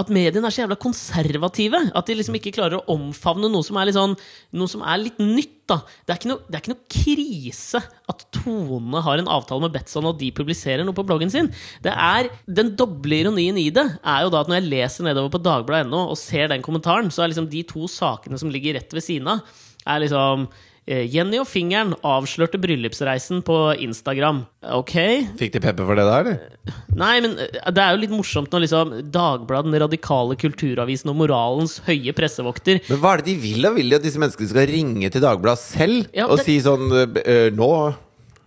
At 0.00 0.10
mediene 0.12 0.48
er 0.48 0.54
så 0.54 0.62
jævla 0.64 0.78
konservative. 0.80 1.80
At 1.96 2.08
de 2.08 2.16
liksom 2.16 2.38
ikke 2.38 2.54
klarer 2.56 2.80
å 2.80 2.96
omfavne 2.96 3.50
noe 3.52 3.66
som 3.66 3.78
er 3.78 3.90
litt 3.90 3.98
sånn 3.98 4.16
Noe 4.56 4.70
som 4.70 4.84
er 4.84 5.02
litt 5.02 5.20
nytt. 5.20 5.58
da 5.70 5.80
Det 6.08 6.16
er 6.16 6.30
noe, 6.32 6.42
det 6.48 6.56
er 6.56 6.64
ikke 6.64 6.72
noe 6.72 6.88
krise 6.90 7.82
at 8.10 8.24
Tone 8.34 9.04
har 9.06 9.20
en 9.20 9.30
avtale 9.30 9.62
med 9.62 9.74
Betson, 9.76 10.08
og 10.08 10.18
de 10.18 10.32
publiserer 10.34 10.82
noe 10.86 10.96
på 10.96 11.04
bloggen 11.06 11.30
sin. 11.30 11.52
Det 11.84 11.92
er 11.92 12.30
Den 12.48 12.74
doble 12.78 13.20
ironien 13.20 13.60
i 13.60 13.68
det 13.70 13.86
er 14.00 14.24
jo 14.24 14.32
da 14.32 14.40
at 14.42 14.50
når 14.50 14.60
jeg 14.60 14.70
leser 14.72 15.06
nedover 15.06 15.36
på 15.36 15.44
dagbladet.no 15.44 16.08
og 16.10 16.18
ser 16.18 16.50
den 16.50 16.64
kommentaren, 16.64 17.12
så 17.12 17.22
er 17.22 17.30
liksom 17.34 17.50
de 17.52 17.62
to 17.68 17.86
sakene 17.90 18.40
som 18.40 18.50
ligger 18.50 18.78
rett 18.80 18.96
ved 18.96 19.04
siden 19.04 19.30
av, 19.30 19.44
er 19.86 20.02
liksom 20.02 20.48
Jenny 20.88 21.38
og 21.38 21.46
fingeren 21.46 21.92
avslørte 22.02 22.58
bryllupsreisen 22.58 23.42
på 23.46 23.56
Instagram. 23.78 24.40
Ok? 24.74 24.94
Fikk 25.38 25.52
de 25.54 25.60
pepper 25.62 25.86
for 25.86 25.94
det 26.00 26.06
da, 26.08 26.16
eller? 26.22 26.40
Nei, 26.98 27.20
men 27.22 27.36
eh, 27.38 27.70
det 27.70 27.82
er 27.84 27.94
jo 27.94 28.00
litt 28.02 28.14
morsomt 28.14 28.50
når 28.50 28.64
liksom 28.64 28.94
Dagbladet, 29.14 29.70
den 29.70 29.80
radikale 29.84 30.34
kulturavisen 30.40 31.12
og 31.12 31.16
moralens 31.20 31.78
høye 31.86 32.12
pressevokter 32.16 32.80
Men 32.88 32.98
hva 33.02 33.12
er 33.14 33.22
det 33.22 33.28
de 33.30 33.36
vil? 33.44 33.62
da? 33.62 33.70
Vil 33.76 33.90
de 33.92 33.98
at 34.00 34.02
disse 34.08 34.18
menneskene 34.18 34.50
skal 34.50 34.66
ringe 34.72 35.10
til 35.14 35.22
Dagbladet 35.22 35.62
selv 35.62 36.06
Ja, 36.16 36.26
og 36.26 36.38
det- 36.40 36.46
si 36.48 36.58
sånn 36.64 36.90
«Øh, 36.90 37.50
nå, 37.54 37.70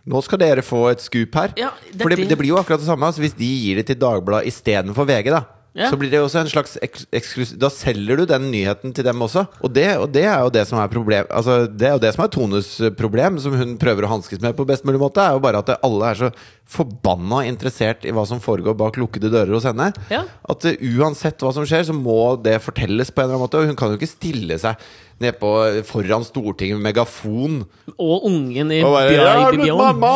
nå 0.09 0.23
skal 0.25 0.41
dere 0.43 0.61
få 0.65 0.89
et 0.91 0.99
skup 0.99 1.33
her. 1.39 1.53
Ja, 1.55 1.71
det 1.93 2.01
For 2.01 2.09
det- 2.09 2.27
det 2.27 2.37
blir 2.37 2.49
jo 2.51 2.57
akkurat 2.59 2.79
det 2.83 2.89
samme. 2.89 3.07
Altså, 3.07 3.21
hvis 3.23 3.37
de 3.37 3.45
gir 3.47 3.75
det 3.79 3.85
til 3.87 3.95
Dagbladet 3.95 4.47
istedenfor 4.51 5.05
VG, 5.07 5.29
da. 5.31 5.45
Ja. 5.73 5.87
Så 5.89 5.97
blir 5.97 6.11
det 6.13 6.19
også 6.21 6.43
en 6.43 6.49
slags 6.51 6.75
eksklusiv 6.83 7.57
Da 7.57 7.65
selger 7.73 8.19
du 8.19 8.27
den 8.29 8.51
nyheten 8.53 8.91
til 8.93 9.05
dem 9.07 9.23
også. 9.25 9.47
Og 9.65 9.71
det, 9.73 9.87
og 9.97 10.11
det 10.13 10.21
er 10.29 10.43
jo 10.45 10.51
det 10.53 10.67
som 10.69 10.77
er 10.77 10.91
problem 10.91 11.25
Altså 11.33 11.63
Det 11.65 11.87
er 11.89 11.95
jo 11.95 12.03
det 12.03 12.11
som 12.13 12.21
er 12.21 12.29
Tones 12.35 12.69
problem, 12.99 13.39
som 13.41 13.55
hun 13.57 13.73
prøver 13.81 14.05
å 14.05 14.11
hanskes 14.11 14.41
med 14.43 14.53
på 14.57 14.67
best 14.69 14.85
mulig 14.85 15.01
måte, 15.01 15.23
er 15.23 15.33
jo 15.33 15.41
bare 15.41 15.63
at 15.63 15.73
alle 15.81 16.11
er 16.11 16.19
så 16.19 16.29
forbanna 16.69 17.43
interessert 17.45 18.05
i 18.07 18.13
hva 18.15 18.23
som 18.27 18.41
foregår 18.41 18.75
bak 18.79 18.97
lukkede 18.97 19.31
dører 19.33 19.53
hos 19.55 19.67
henne. 19.67 19.91
Ja. 20.13 20.23
At 20.49 20.65
eh, 20.69 20.79
uansett 20.97 21.43
hva 21.43 21.51
som 21.55 21.67
skjer, 21.67 21.85
så 21.89 21.95
må 21.95 22.35
det 22.41 22.59
fortelles 22.63 23.11
på 23.11 23.21
en 23.21 23.27
eller 23.27 23.37
annen 23.37 23.45
måte. 23.45 23.61
Og 23.61 23.69
hun 23.69 23.79
kan 23.79 23.93
jo 23.93 23.99
ikke 23.99 24.13
stille 24.13 24.57
seg 24.61 24.79
ned 25.21 25.37
på 25.39 25.49
foran 25.87 26.25
Stortinget 26.25 26.79
med 26.79 26.87
megafon 26.89 27.61
og 27.93 28.25
ungen 28.27 28.71
i 28.73 28.79
og 28.83 28.95
bare 28.95 29.13
«Ja, 29.13 29.35
men 29.53 29.69
mamma! 29.77 30.11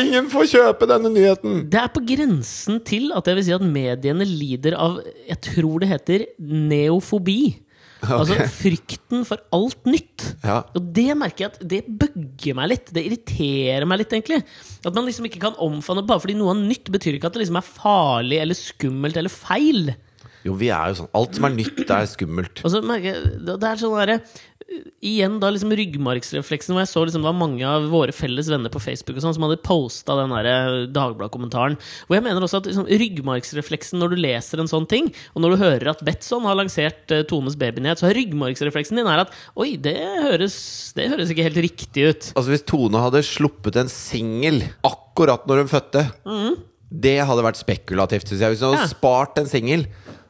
Ingen 0.00 0.30
får 0.32 0.48
kjøpe 0.54 0.88
denne 0.90 1.12
nyheten! 1.12 1.60
Det 1.70 1.82
er 1.82 1.92
på 1.92 2.02
grensen 2.08 2.80
til 2.86 3.12
at 3.14 3.28
jeg 3.28 3.38
vil 3.38 3.48
si 3.50 3.54
at 3.58 3.66
mediene 3.78 4.26
lider 4.26 4.78
av 4.80 4.98
Jeg 5.28 5.40
tror 5.50 5.84
det 5.84 5.92
heter 5.92 6.26
neofobi. 6.40 7.40
Altså 8.18 8.36
frykten 8.54 9.24
for 9.26 9.42
alt 9.54 9.88
nytt. 9.88 10.24
Ja. 10.44 10.60
Og 10.78 10.90
det 10.94 11.08
merker 11.18 11.44
jeg 11.44 11.52
at 11.54 11.62
det 11.72 11.80
bugger 11.88 12.58
meg 12.58 12.72
litt. 12.72 12.92
Det 12.94 13.04
irriterer 13.08 13.88
meg 13.90 14.02
litt, 14.02 14.14
egentlig. 14.14 14.42
At 14.86 14.94
man 14.94 15.08
liksom 15.08 15.26
ikke 15.28 15.42
kan 15.48 15.58
omfavne 15.62 16.06
Bare 16.06 16.22
fordi 16.22 16.36
noe 16.38 16.54
nytt, 16.58 16.92
betyr 16.94 17.18
ikke 17.18 17.30
at 17.30 17.38
det 17.38 17.42
liksom 17.44 17.58
er 17.60 17.66
farlig 17.66 18.38
eller 18.42 18.58
skummelt 18.58 19.18
eller 19.18 19.32
feil. 19.32 19.90
Jo, 20.46 20.54
vi 20.58 20.70
er 20.72 20.92
jo 20.92 21.00
sånn 21.00 21.10
Alt 21.18 21.38
som 21.38 21.48
er 21.48 21.54
nytt, 21.56 21.82
er 21.84 22.06
skummelt. 22.08 22.62
Og 22.62 22.72
så 22.72 22.82
merker 22.86 23.10
jeg 23.10 23.42
det 23.48 23.58
er 23.58 23.80
sånn 23.80 23.96
derre 23.98 24.20
Igjen 25.00 25.38
da 25.40 25.48
liksom 25.48 25.70
ryggmargsrefleksen, 25.72 26.74
hvor 26.74 26.82
jeg 26.82 26.90
så 26.90 27.00
liksom 27.06 27.22
det 27.22 27.28
var 27.30 27.36
mange 27.38 27.64
av 27.64 27.86
våre 27.88 28.12
felles 28.12 28.50
venner 28.52 28.68
på 28.68 28.82
Facebook 28.84 29.16
og 29.16 29.24
sånn 29.24 29.32
som 29.36 29.46
hadde 29.46 29.62
posta 29.64 30.16
den 30.18 30.34
der 30.34 30.82
Dagbladet-kommentaren. 30.92 31.78
Hvor 32.04 32.18
jeg 32.18 32.24
mener 32.26 32.44
også 32.44 32.60
at 32.60 32.68
liksom, 32.68 32.84
ryggmargsrefleksen 32.84 33.96
når 34.02 34.12
du 34.12 34.18
leser 34.20 34.60
en 34.60 34.68
sånn 34.68 34.84
ting, 34.90 35.08
og 35.32 35.40
når 35.40 35.54
du 35.54 35.62
hører 35.62 35.92
at 35.94 36.04
Betson 36.04 36.44
har 36.44 36.58
lansert 36.60 37.14
uh, 37.16 37.22
Tones 37.30 37.56
babynyhet, 37.56 38.02
så 38.02 38.10
er 38.10 38.18
ryggmargsrefleksen 38.20 39.00
din 39.00 39.08
er 39.08 39.24
at 39.24 39.32
oi, 39.56 39.70
det 39.80 39.96
høres, 40.28 40.58
det 40.98 41.08
høres 41.14 41.32
ikke 41.32 41.48
helt 41.48 41.62
riktig 41.64 42.04
ut. 42.10 42.30
Altså 42.34 42.52
Hvis 42.52 42.68
Tone 42.68 43.06
hadde 43.06 43.24
sluppet 43.24 43.80
en 43.80 43.88
singel 43.92 44.66
akkurat 44.84 45.48
når 45.48 45.64
hun 45.64 45.72
fødte, 45.72 46.04
det 46.88 47.18
hadde 47.24 47.44
vært 47.44 47.58
spekulativt, 47.60 48.28
syns 48.30 48.44
jeg. 48.44 48.52
Hvis 48.52 48.62
hun 48.64 48.72
hadde 48.74 48.84
Ja. 48.84 48.92
spart 48.92 49.40
en 49.40 49.48
singel 49.48 49.88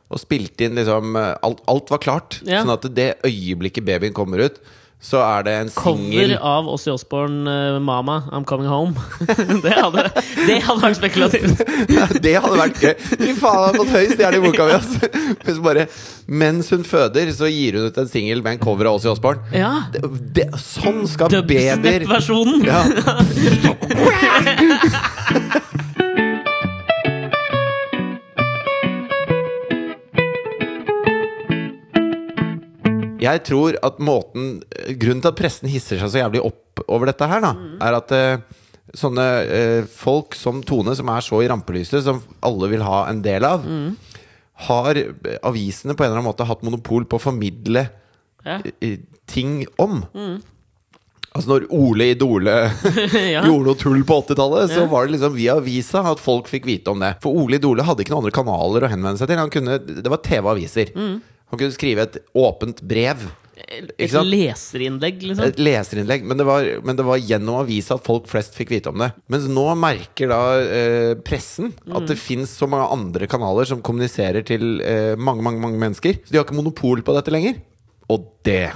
og 0.08 0.20
spilte 0.22 0.64
inn 0.68 0.78
liksom 0.78 1.16
alt, 1.18 1.60
alt 1.68 1.90
var 1.92 2.00
klart, 2.00 2.40
Ja. 2.48 2.62
sånn 2.64 2.72
at 2.78 2.88
det 2.94 3.10
øyeblikket 3.26 3.84
babyen 3.84 4.14
kommer 4.16 4.40
ut, 4.48 4.56
så 4.98 5.20
er 5.22 5.44
det 5.46 5.52
en 5.54 5.68
Cover 5.70 6.32
av 6.42 6.66
Åssi 6.66 6.90
Osborn, 6.90 7.46
uh, 7.46 7.78
'Mama, 7.78 8.16
I'm 8.34 8.42
Coming 8.44 8.66
Home'. 8.66 8.96
det, 9.62 9.70
hadde, 9.76 10.10
det 10.48 10.56
hadde 10.64 10.82
vært 10.82 10.96
spekulativt. 10.98 11.62
Det 12.18 12.34
hadde 12.34 12.58
vært 12.58 12.80
gøy! 12.82 12.94
Fy 12.98 13.30
faen, 13.38 13.60
jeg 13.62 13.68
har 13.68 13.76
fått 13.78 13.92
høy 13.94 14.06
stjerne 14.16 14.40
i 14.40 14.42
boka 14.42 14.66
mi! 14.66 14.72
Altså. 14.74 15.62
Bare, 15.62 15.86
mens 16.26 16.70
hun 16.74 16.82
føder, 16.82 17.30
så 17.30 17.46
gir 17.46 17.78
hun 17.78 17.86
ut 17.92 17.98
en 18.02 18.10
singel 18.10 18.42
med 18.42 18.56
en 18.56 18.62
cover 18.64 18.90
av 18.90 18.98
Åssi 18.98 19.06
Osborn. 19.12 19.38
Ja. 19.54 19.86
Det, 19.94 20.02
det, 20.34 20.48
sånn 20.64 21.06
skal 21.06 21.30
babyer 21.30 21.78
Dubstep-versjonen. 21.78 22.66
ja. 22.66 22.82
Jeg 33.20 33.42
tror 33.48 33.76
at 33.82 33.98
måten 34.04 34.60
Grunnen 35.00 35.22
til 35.24 35.30
at 35.32 35.38
pressen 35.38 35.68
hisser 35.72 35.98
seg 36.00 36.10
så 36.12 36.20
jævlig 36.22 36.42
opp 36.46 36.82
over 36.88 37.10
dette 37.10 37.26
her, 37.26 37.40
da, 37.42 37.52
er 37.82 37.96
at 37.98 38.12
eh, 38.14 38.42
sånne 38.94 39.24
eh, 39.44 39.80
folk 39.90 40.36
som 40.38 40.60
Tone, 40.62 40.94
som 40.96 41.08
er 41.12 41.24
så 41.26 41.40
i 41.42 41.48
rampelyset, 41.50 42.04
som 42.06 42.20
alle 42.46 42.68
vil 42.70 42.84
ha 42.86 43.00
en 43.10 43.18
del 43.24 43.44
av, 43.44 43.64
har 44.68 45.00
eh, 45.00 45.38
avisene 45.46 45.96
på 45.98 46.04
en 46.04 46.10
eller 46.12 46.20
annen 46.20 46.30
måte 46.30 46.46
hatt 46.48 46.62
monopol 46.66 47.04
på 47.10 47.18
å 47.18 47.24
formidle 47.30 47.88
Ja. 48.46 48.60
ting 49.26 49.64
om. 49.82 50.04
Altså 51.34 51.50
når 51.50 51.66
Ole 51.74 52.06
Idole 52.14 52.54
Ja. 53.34 53.42
gjorde 53.44 53.66
noe 53.66 53.76
tull 53.78 54.04
på 54.08 54.20
80-tallet, 54.22 54.70
så 54.72 54.84
Ja. 54.84 54.86
var 54.90 55.06
det 55.06 55.16
liksom 55.18 55.34
via 55.36 55.56
avisa 55.58 56.04
at 56.12 56.22
folk 56.22 56.46
fikk 56.48 56.64
vite 56.70 56.88
om 56.94 57.02
det. 57.02 57.16
For 57.22 57.34
Ole 57.34 57.58
Idole 57.58 57.82
hadde 57.84 58.02
ikke 58.06 58.14
noen 58.14 58.24
andre 58.24 58.36
kanaler 58.38 58.86
å 58.86 58.90
henvende 58.94 59.18
seg 59.20 59.28
til. 59.28 59.42
Han 59.42 59.50
kunne, 59.52 59.76
det 59.82 60.08
var 60.14 60.22
TV-aviser. 60.24 60.94
Mm. 60.96 61.18
Han 61.50 61.58
kunne 61.60 61.74
skrive 61.74 62.04
et 62.08 62.18
åpent 62.36 62.80
brev. 62.84 63.28
Et 63.58 63.90
leserinnlegg, 63.98 65.22
liksom. 65.32 65.48
Et 65.48 65.58
leserinnlegg. 65.58 66.22
Men 66.28 66.38
det, 66.38 66.44
var, 66.46 66.66
men 66.86 66.98
det 66.98 67.06
var 67.08 67.18
gjennom 67.18 67.56
avisa 67.64 67.96
at 67.98 68.04
folk 68.06 68.28
flest 68.30 68.54
fikk 68.54 68.70
vite 68.76 68.92
om 68.92 69.00
det. 69.02 69.08
Mens 69.32 69.48
nå 69.50 69.64
merker 69.80 70.30
da 70.30 70.40
eh, 70.62 71.14
pressen 71.26 71.72
at 71.88 72.04
Mm. 72.04 72.06
det 72.12 72.18
fins 72.22 72.52
så 72.54 72.68
mange 72.70 72.86
andre 72.94 73.26
kanaler 73.26 73.66
som 73.66 73.82
kommuniserer 73.82 74.44
til 74.46 74.78
eh, 74.84 75.16
mange, 75.18 75.42
mange, 75.42 75.58
mange 75.64 75.80
mennesker. 75.80 76.20
Så 76.22 76.30
de 76.30 76.38
har 76.38 76.46
ikke 76.46 76.58
monopol 76.60 77.02
på 77.02 77.16
dette 77.16 77.34
lenger. 77.34 77.58
Og 78.08 78.28
det 78.46 78.68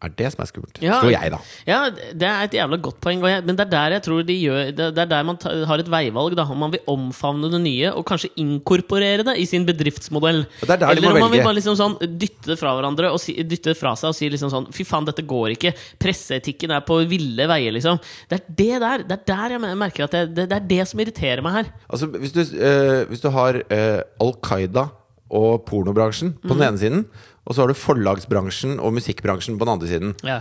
er 0.00 0.12
det 0.16 0.28
som 0.32 0.40
er 0.42 0.48
skummelt. 0.48 0.78
Ja. 0.80 0.98
Tror 1.02 1.12
jeg, 1.12 1.30
da. 1.34 1.38
Ja, 1.68 1.78
det 1.92 2.28
er 2.28 2.46
et 2.46 2.54
jævla 2.56 2.78
godt 2.80 3.00
poeng. 3.04 3.20
Men 3.20 3.52
det 3.52 3.66
er 3.66 3.72
der 3.72 3.96
jeg 3.98 4.04
tror 4.06 4.22
de 4.24 4.36
gjør 4.36 4.70
Det 4.72 4.86
er 4.88 5.08
der 5.10 5.26
man 5.28 5.36
har 5.68 5.82
et 5.82 5.90
veivalg. 5.92 6.36
da 6.36 6.46
Om 6.48 6.62
man 6.64 6.72
vil 6.72 6.80
omfavne 6.88 7.50
det 7.52 7.60
nye 7.60 7.92
og 7.92 8.06
kanskje 8.08 8.30
inkorporere 8.40 9.26
det 9.28 9.36
i 9.42 9.44
sin 9.48 9.66
bedriftsmodell. 9.68 10.46
Er 10.64 10.86
Eller 10.88 11.10
om 11.10 11.20
man 11.20 11.32
vil 11.34 11.44
bare 11.44 11.58
liksom 11.58 11.76
sånn 11.76 11.98
dytte 12.00 12.52
det 12.52 12.58
fra 12.60 12.72
hverandre 12.78 13.12
og 13.12 13.20
si, 13.20 13.36
dytte 13.44 13.76
fra 13.76 13.92
seg 13.98 14.12
og 14.12 14.16
si 14.16 14.30
liksom 14.32 14.52
sånn 14.52 14.68
Fy 14.72 14.86
faen, 14.88 15.08
dette 15.08 15.26
går 15.26 15.56
ikke. 15.56 15.74
Presseetikken 16.00 16.72
er 16.72 16.84
på 16.86 17.02
ville 17.10 17.48
veier, 17.50 17.74
liksom. 17.76 18.00
Det 18.30 18.40
er 18.40 18.46
det 18.62 18.80
der 18.80 19.04
Det 19.04 19.18
er 19.18 19.26
der 19.34 19.56
jeg 19.56 19.80
merker 19.84 20.08
at 20.08 20.16
det, 20.16 20.24
det, 20.36 20.48
det 20.48 20.56
er 20.56 20.70
det 20.70 20.88
som 20.88 21.02
irriterer 21.02 21.44
meg 21.44 21.58
her. 21.58 21.74
Altså, 21.90 22.08
hvis 22.16 22.32
du, 22.32 22.40
øh, 22.40 23.04
hvis 23.10 23.20
du 23.20 23.28
har 23.34 23.60
øh, 23.60 24.00
Al 24.24 24.34
Qaida 24.40 24.88
og 25.30 25.64
pornobransjen 25.68 26.32
på 26.40 26.54
mm. 26.54 26.56
den 26.56 26.66
ene 26.66 26.80
siden, 26.80 27.04
og 27.50 27.56
så 27.56 27.64
har 27.64 27.72
du 27.72 27.74
forlagsbransjen 27.74 28.76
og 28.78 28.94
musikkbransjen 28.94 29.56
på 29.58 29.66
den 29.66 29.72
andre 29.72 29.88
siden. 29.90 30.12
Ja. 30.22 30.38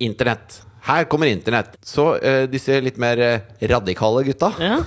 Internett. 0.00 0.62
Her 0.86 1.04
kommer 1.04 1.28
internett. 1.28 1.76
Så 1.84 2.14
uh, 2.16 2.44
disse 2.50 2.78
litt 2.80 2.96
mer 2.98 3.20
eh, 3.20 3.50
radikale 3.70 4.24
gutta, 4.26 4.48
Ja. 4.58 4.78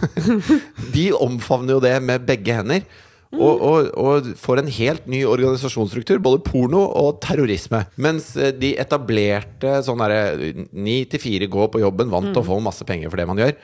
de 0.96 1.06
omfavner 1.14 1.78
jo 1.78 1.84
det 1.86 1.94
med 2.02 2.26
begge 2.26 2.58
hender. 2.58 2.82
Og, 3.36 3.62
og, 3.66 3.90
og 4.00 4.32
får 4.40 4.62
en 4.64 4.72
helt 4.78 5.10
ny 5.12 5.24
organisasjonsstruktur, 5.28 6.22
både 6.24 6.44
porno 6.46 6.86
og 6.88 7.20
terrorisme. 7.26 7.84
Mens 8.02 8.32
eh, 8.38 8.54
de 8.56 8.74
etablerte 8.82 9.78
sånn 9.86 10.02
derre 10.04 10.66
ni 10.72 11.02
til 11.10 11.22
fire 11.22 11.50
gå 11.52 11.70
på 11.72 11.84
jobben, 11.84 12.12
vant 12.14 12.32
til 12.32 12.42
å 12.44 12.48
få 12.48 12.60
masse 12.64 12.88
penger 12.88 13.12
for 13.12 13.22
det 13.22 13.30
man 13.30 13.42
gjør. 13.42 13.56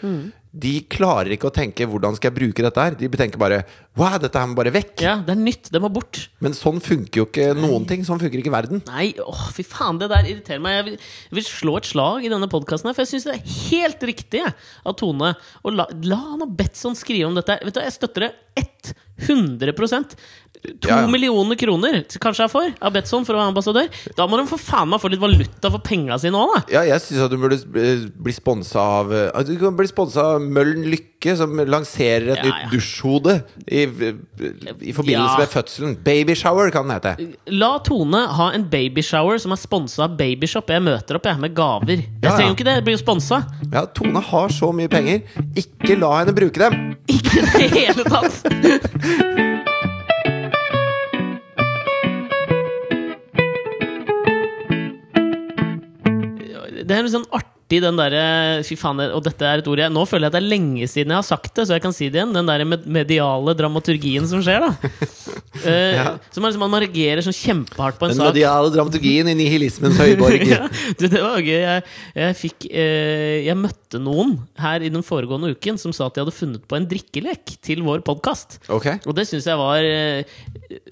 De 0.52 0.82
klarer 0.92 1.32
ikke 1.32 1.48
å 1.48 1.54
tenke 1.56 1.86
'hvordan 1.88 2.18
skal 2.18 2.28
jeg 2.28 2.36
bruke 2.36 2.64
dette 2.66 2.76
her'? 2.76 2.98
De 3.00 3.08
tenker 3.08 3.40
bare 3.40 3.64
'wow, 3.96 4.18
dette 4.20 4.36
her 4.36 4.48
må 4.52 4.56
bare 4.56 4.74
vekk'. 4.76 5.00
ja, 5.00 5.16
det 5.24 5.32
er 5.32 5.40
nytt. 5.40 5.72
Det 5.72 5.80
må 5.80 5.88
bort. 5.88 6.28
Men 6.42 6.52
sånn 6.52 6.82
funker 6.84 7.22
jo 7.22 7.26
ikke 7.26 7.56
noen 7.56 7.88
ting. 7.88 8.04
Sånn 8.04 8.20
funker 8.20 8.36
ikke 8.42 8.52
verden. 8.52 8.84
Nei, 8.86 9.14
åh, 9.16 9.46
fy 9.56 9.64
faen, 9.64 9.98
det 9.98 10.10
der 10.12 10.28
irriterer 10.28 10.60
meg. 10.60 10.76
Jeg 10.76 10.86
vil, 10.90 10.98
jeg 11.32 11.36
vil 11.40 11.48
slå 11.48 11.78
et 11.78 11.88
slag 11.88 12.26
i 12.26 12.34
denne 12.34 12.52
podkasten, 12.52 12.92
for 12.94 13.06
jeg 13.06 13.14
syns 13.14 13.30
det 13.30 13.38
er 13.40 13.48
helt 13.72 14.04
riktig 14.04 14.44
av 14.84 14.98
Tone 15.00 15.36
å 15.64 15.72
la, 15.72 15.88
la 16.04 16.20
han 16.34 16.44
og 16.44 16.52
Betson 16.58 17.00
skrive 17.00 17.32
om 17.32 17.36
dette. 17.40 17.60
Vet 17.64 17.74
du, 17.74 17.80
Jeg 17.80 17.96
støtter 17.96 18.28
det 18.28 18.34
100 19.22 20.16
To 20.62 20.90
Ja, 20.92 21.00
ja. 21.02 21.08
millioner 21.10 21.58
kroner 21.58 21.96
kanskje 22.22 22.44
jeg 22.46 22.52
får 22.54 22.68
av 22.86 22.94
Betson 22.94 23.24
for 23.26 23.34
å 23.34 23.40
være 23.40 23.50
ambassadør. 23.50 23.88
Da 24.18 24.28
må 24.30 24.38
de 24.38 24.44
for 24.46 24.62
faen 24.62 24.92
meg 24.92 25.02
få 25.02 25.10
litt 25.10 25.22
valuta 25.24 25.72
for 25.74 25.82
penga 25.82 26.20
sine 26.22 26.38
òg, 26.38 26.52
da! 26.54 26.62
Ja, 26.76 26.84
jeg 26.86 27.02
syns 27.02 27.24
at 27.26 27.34
du 27.34 27.38
burde 27.42 27.58
bli 28.22 28.36
sponsa 28.36 28.84
av 29.02 29.10
eh, 29.16 29.42
Du 29.48 29.56
kan 29.62 29.74
bli 29.80 29.90
sponsa 29.90 30.28
av 30.36 30.46
Møllen 30.46 30.86
Lykke, 30.92 31.34
som 31.40 31.58
lanserer 31.66 32.32
et 32.36 32.44
Ja, 32.44 32.46
nytt 32.46 32.72
dusjhode 32.76 33.40
i, 33.66 33.84
i 33.88 34.94
forbindelse 34.94 35.42
med 35.42 35.50
fødselen. 35.54 35.96
Babyshower 36.06 36.70
kan 36.74 36.86
den 36.90 36.96
hete. 37.00 37.16
La 37.58 37.72
Tone 37.86 38.24
ha 38.38 38.52
en 38.54 38.66
babyshower 38.70 39.42
som 39.42 39.54
er 39.58 39.62
sponsa 39.62 40.06
av 40.06 40.16
Babyshop. 40.22 40.70
Jeg 40.74 40.86
møter 40.86 41.18
opp 41.18 41.26
jeg 41.30 41.42
med 41.42 41.56
gaver. 41.58 42.06
Jeg 42.06 42.26
trenger 42.28 42.52
jo 42.52 42.58
ikke 42.60 42.70
det, 42.70 42.78
jeg 42.80 42.88
blir 42.90 42.98
jo 43.00 43.04
sponsa. 43.04 43.42
Ja, 43.74 43.86
Tone 43.98 44.22
har 44.30 44.54
så 44.54 44.70
mye 44.78 44.90
penger. 44.94 45.22
Ikke 45.58 45.98
la 45.98 46.14
henne 46.22 46.38
bruke 46.38 46.62
dem! 46.62 46.92
Ikke 47.10 47.42
i 47.42 47.48
det 47.50 47.72
hele 47.74 48.06
tatt! 48.06 49.48
Det 56.92 56.98
er 57.00 57.08
litt 57.08 57.16
sånn 57.16 57.28
artig, 57.32 57.48
den 57.80 57.96
derre 57.96 58.22
Fy 58.68 58.76
faen, 58.76 59.00
og 59.16 59.22
dette 59.24 59.48
er 59.48 59.62
et 59.62 59.68
ord 59.72 59.80
jeg 59.80 59.94
Nå 59.96 60.02
føler 60.10 60.26
jeg 60.26 60.32
at 60.34 60.36
det 60.36 60.40
er 60.42 60.52
lenge 60.52 60.88
siden 60.92 61.14
jeg 61.14 61.22
har 61.22 61.24
sagt 61.24 61.54
det, 61.56 61.64
så 61.70 61.78
jeg 61.78 61.84
kan 61.86 61.94
si 61.96 62.10
det 62.12 62.20
igjen. 62.20 62.34
Den 62.36 62.50
derre 62.50 62.66
mediale 62.68 63.54
dramaturgien 63.56 64.26
som 64.28 64.42
skjer, 64.44 64.66
da. 64.66 64.72
uh, 65.64 65.70
Ja. 66.02 66.06
Som 66.36 66.44
er 66.44 66.52
liksom 66.52 66.66
man 66.66 66.76
reagerer 66.84 67.24
sånn 67.24 67.38
kjempehardt 67.38 67.96
på 67.96 68.10
en 68.10 68.12
Den 68.12 68.20
sak. 68.20 68.34
mediale 68.34 68.74
dramaturgien 68.74 69.30
i 69.32 69.36
nihilismens 69.40 69.96
høyborg. 70.02 70.44
ja, 70.52 70.66
du, 71.00 71.06
det 71.06 71.22
var 71.24 71.40
gøy. 71.40 71.62
Jeg, 71.62 71.86
jeg 72.20 72.38
fikk 72.42 72.68
uh, 72.74 73.38
Jeg 73.46 73.58
møtte 73.62 74.04
noen 74.04 74.36
her 74.60 74.84
i 74.84 74.92
den 74.92 75.08
foregående 75.08 75.54
uken 75.56 75.80
som 75.80 75.96
sa 75.96 76.10
at 76.10 76.20
de 76.20 76.26
hadde 76.26 76.36
funnet 76.36 76.68
på 76.68 76.76
en 76.76 76.90
drikkelek 76.92 77.56
til 77.64 77.86
vår 77.88 78.04
podkast. 78.08 78.60
Okay. 78.68 79.00
Og 79.08 79.16
det 79.16 79.30
syns 79.32 79.48
jeg 79.48 79.64
var 79.64 79.88
uh, 79.88 80.44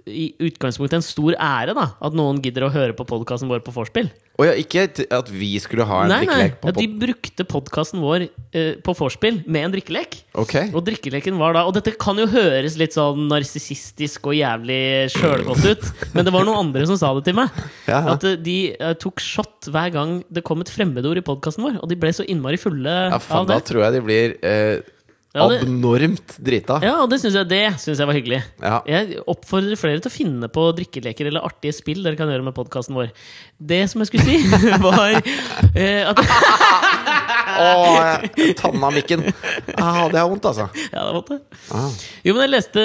i 0.07 0.31
utgangspunktet 0.47 1.01
en 1.01 1.07
stor 1.09 1.35
ære, 1.35 1.75
da. 1.75 1.89
At 1.99 2.15
noen 2.15 2.39
gidder 2.39 2.69
å 2.69 2.73
høre 2.73 2.95
på 2.95 3.07
podkasten 3.11 3.51
vår 3.51 3.67
på 3.67 3.75
vorspiel. 3.75 4.07
Og 4.39 4.47
ja, 4.47 4.53
ikke 4.55 4.85
at 5.11 5.29
vi 5.33 5.51
skulle 5.59 5.83
ha 5.83 6.03
en 6.05 6.13
Nei, 6.13 6.21
nei, 6.23 6.35
drikkelek 6.37 6.59
på 6.61 6.71
at 6.71 6.77
de 6.79 6.85
brukte 7.01 7.45
podkasten 7.49 7.99
vår 7.99 8.25
eh, 8.55 8.77
på 8.79 8.95
vorspiel 8.95 9.41
med 9.43 9.67
en 9.67 9.73
drikkelek. 9.73 10.15
Ok? 10.39 10.53
Og 10.71 10.79
drikkeleken 10.87 11.35
var 11.41 11.57
da 11.57 11.65
Og 11.67 11.75
dette 11.75 11.91
kan 11.99 12.19
jo 12.19 12.27
høres 12.31 12.77
litt 12.79 12.95
sånn 12.95 13.27
narsissistisk 13.27 14.29
og 14.31 14.37
jævlig 14.39 15.09
sjølgodt 15.11 15.67
ut, 15.67 15.89
men 16.15 16.27
det 16.27 16.33
var 16.35 16.47
noen 16.47 16.69
andre 16.69 16.87
som 16.87 16.99
sa 17.01 17.11
det 17.17 17.25
til 17.27 17.35
meg. 17.41 17.59
Ja. 17.89 17.99
At 18.15 18.23
eh, 18.27 18.37
de 18.39 18.59
eh, 18.77 18.95
tok 19.01 19.19
shot 19.23 19.67
hver 19.73 19.91
gang 19.95 20.21
det 20.31 20.45
kom 20.47 20.63
et 20.63 20.71
fremmedord 20.71 21.19
i 21.19 21.25
podkasten 21.25 21.67
vår. 21.67 21.81
Og 21.83 21.91
de 21.91 21.99
ble 21.99 22.15
så 22.15 22.23
innmari 22.23 22.61
fulle 22.61 22.95
Ja, 23.11 23.19
faen, 23.19 23.43
av 23.43 23.51
da 23.51 23.59
tror 23.65 23.83
jeg 23.89 23.97
de 23.97 24.05
blir 24.07 24.39
eh, 24.39 24.79
Ja, 25.35 25.45
det- 25.51 25.59
abnormt 25.61 26.31
drita. 26.41 26.79
Ja, 26.81 26.95
og 27.03 27.09
det 27.11 27.19
syns 27.21 27.35
jeg, 27.37 27.45
det 27.51 27.61
synes 27.79 27.99
jeg 28.01 28.07
var 28.09 28.15
hyggelig. 28.17 28.39
Ja. 28.63 28.79
Jeg 28.89 29.19
oppfordrer 29.29 29.77
flere 29.77 30.01
til 30.01 30.09
å 30.09 30.13
finne 30.15 30.47
på 30.49 30.63
drikkeleker 30.73 31.27
eller 31.29 31.45
artige 31.45 31.75
spill 31.77 32.01
dere 32.01 32.17
kan 32.17 32.31
gjøre 32.33 32.47
med 32.47 32.55
podkasten 32.57 32.97
vår. 32.97 33.11
Det 33.61 33.83
som 33.91 34.01
jeg 34.01 34.09
skulle 34.09 34.25
si, 34.25 34.39
var 34.87 35.19
eh, 35.75 36.09
at 36.09 36.17
Åh, 37.59 38.23
jeg- 38.37 38.55
tanna 38.57 38.89
mikken. 38.93 39.25
Ah, 39.77 40.07
det 40.09 40.17
er 40.21 40.27
vondt, 40.29 40.45
altså. 40.49 40.69
Ja, 40.93 41.05
det 41.05 41.13
var 41.13 41.23
det. 41.29 41.39
Ah. 41.75 41.89
Jo, 42.25 42.33
men 42.33 42.43
jeg 42.45 42.53
leste 42.55 42.83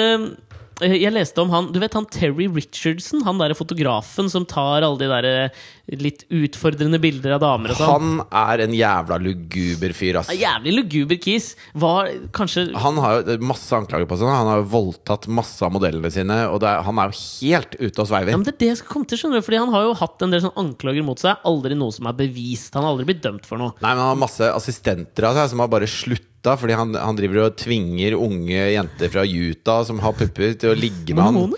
jeg 0.83 1.13
leste 1.15 1.39
om 1.39 1.51
han 1.53 1.69
Du 1.71 1.79
vet 1.79 1.93
han 1.95 2.05
Terry 2.11 2.47
Richardson? 2.51 3.21
Han 3.23 3.37
derre 3.39 3.55
fotografen 3.55 4.27
som 4.31 4.43
tar 4.49 4.83
alle 4.83 4.97
de 4.99 5.07
der 5.07 5.27
eh, 5.29 5.61
litt 6.01 6.25
utfordrende 6.33 6.97
bilder 6.99 7.35
av 7.37 7.43
damer 7.43 7.71
og 7.71 7.77
sånn. 7.79 7.91
Han 7.93 8.25
er 8.35 8.63
en 8.65 8.73
jævla 8.75 9.19
luguber 9.21 9.93
fyr, 9.95 10.19
ass. 10.19 10.31
En 10.33 10.39
Jævlig 10.41 10.73
luguber 10.79 11.19
kis. 11.21 11.51
Var 11.77 12.09
kanskje 12.35 12.67
Han 12.81 12.99
har 13.03 13.21
jo 13.21 13.37
masse 13.45 13.71
anklager 13.77 14.09
på 14.09 14.17
seg. 14.19 14.31
Han 14.33 14.51
har 14.51 14.61
jo 14.63 14.67
voldtatt 14.73 15.29
masse 15.31 15.61
av 15.65 15.71
modellene 15.77 16.11
sine. 16.13 16.39
Og 16.51 16.65
er, 16.65 16.81
han 16.87 16.99
er 17.03 17.13
jo 17.13 17.19
helt 17.21 17.77
ute 17.79 18.01
og 18.01 18.09
sveiver. 18.09 18.33
ja, 18.33 18.41
men 18.41 18.47
Det 18.49 18.55
er 18.55 18.61
det 18.65 18.71
jeg 18.73 18.81
skal 18.81 18.93
komme 18.97 19.09
til, 19.11 19.21
skjønner 19.21 19.39
du. 19.43 19.45
Fordi 19.47 19.61
han 19.61 19.73
har 19.77 19.87
jo 19.87 19.95
hatt 20.01 20.25
en 20.27 20.33
del 20.35 20.43
sånne 20.43 20.65
anklager 20.65 21.05
mot 21.07 21.21
seg. 21.21 21.39
Aldri 21.47 21.77
noe 21.79 21.95
som 21.95 22.09
er 22.11 22.17
bevist. 22.19 22.73
Han 22.75 22.83
har 22.87 22.95
aldri 22.95 23.07
blitt 23.13 23.23
dømt 23.23 23.45
for 23.47 23.61
noe. 23.61 23.77
Nei, 23.79 23.91
men 23.93 24.03
Han 24.03 24.11
har 24.15 24.23
masse 24.27 24.51
assistenter 24.57 25.29
av 25.29 25.37
seg 25.39 25.53
som 25.53 25.63
har 25.63 25.71
bare 25.71 25.87
slutta 25.89 26.34
fordi 26.53 26.77
han, 26.77 26.93
han 27.01 27.17
driver 27.17 27.47
og 27.47 27.55
tvinger 27.57 28.13
unge 28.19 28.61
jenter 28.75 29.09
fra 29.09 29.25
Utah 29.25 29.81
som 29.87 29.97
har 30.03 30.13
pupper, 30.13 30.53
til 30.61 30.75
å 30.75 30.77
ligge 30.77 31.17
med 31.17 31.25
han. 31.25 31.55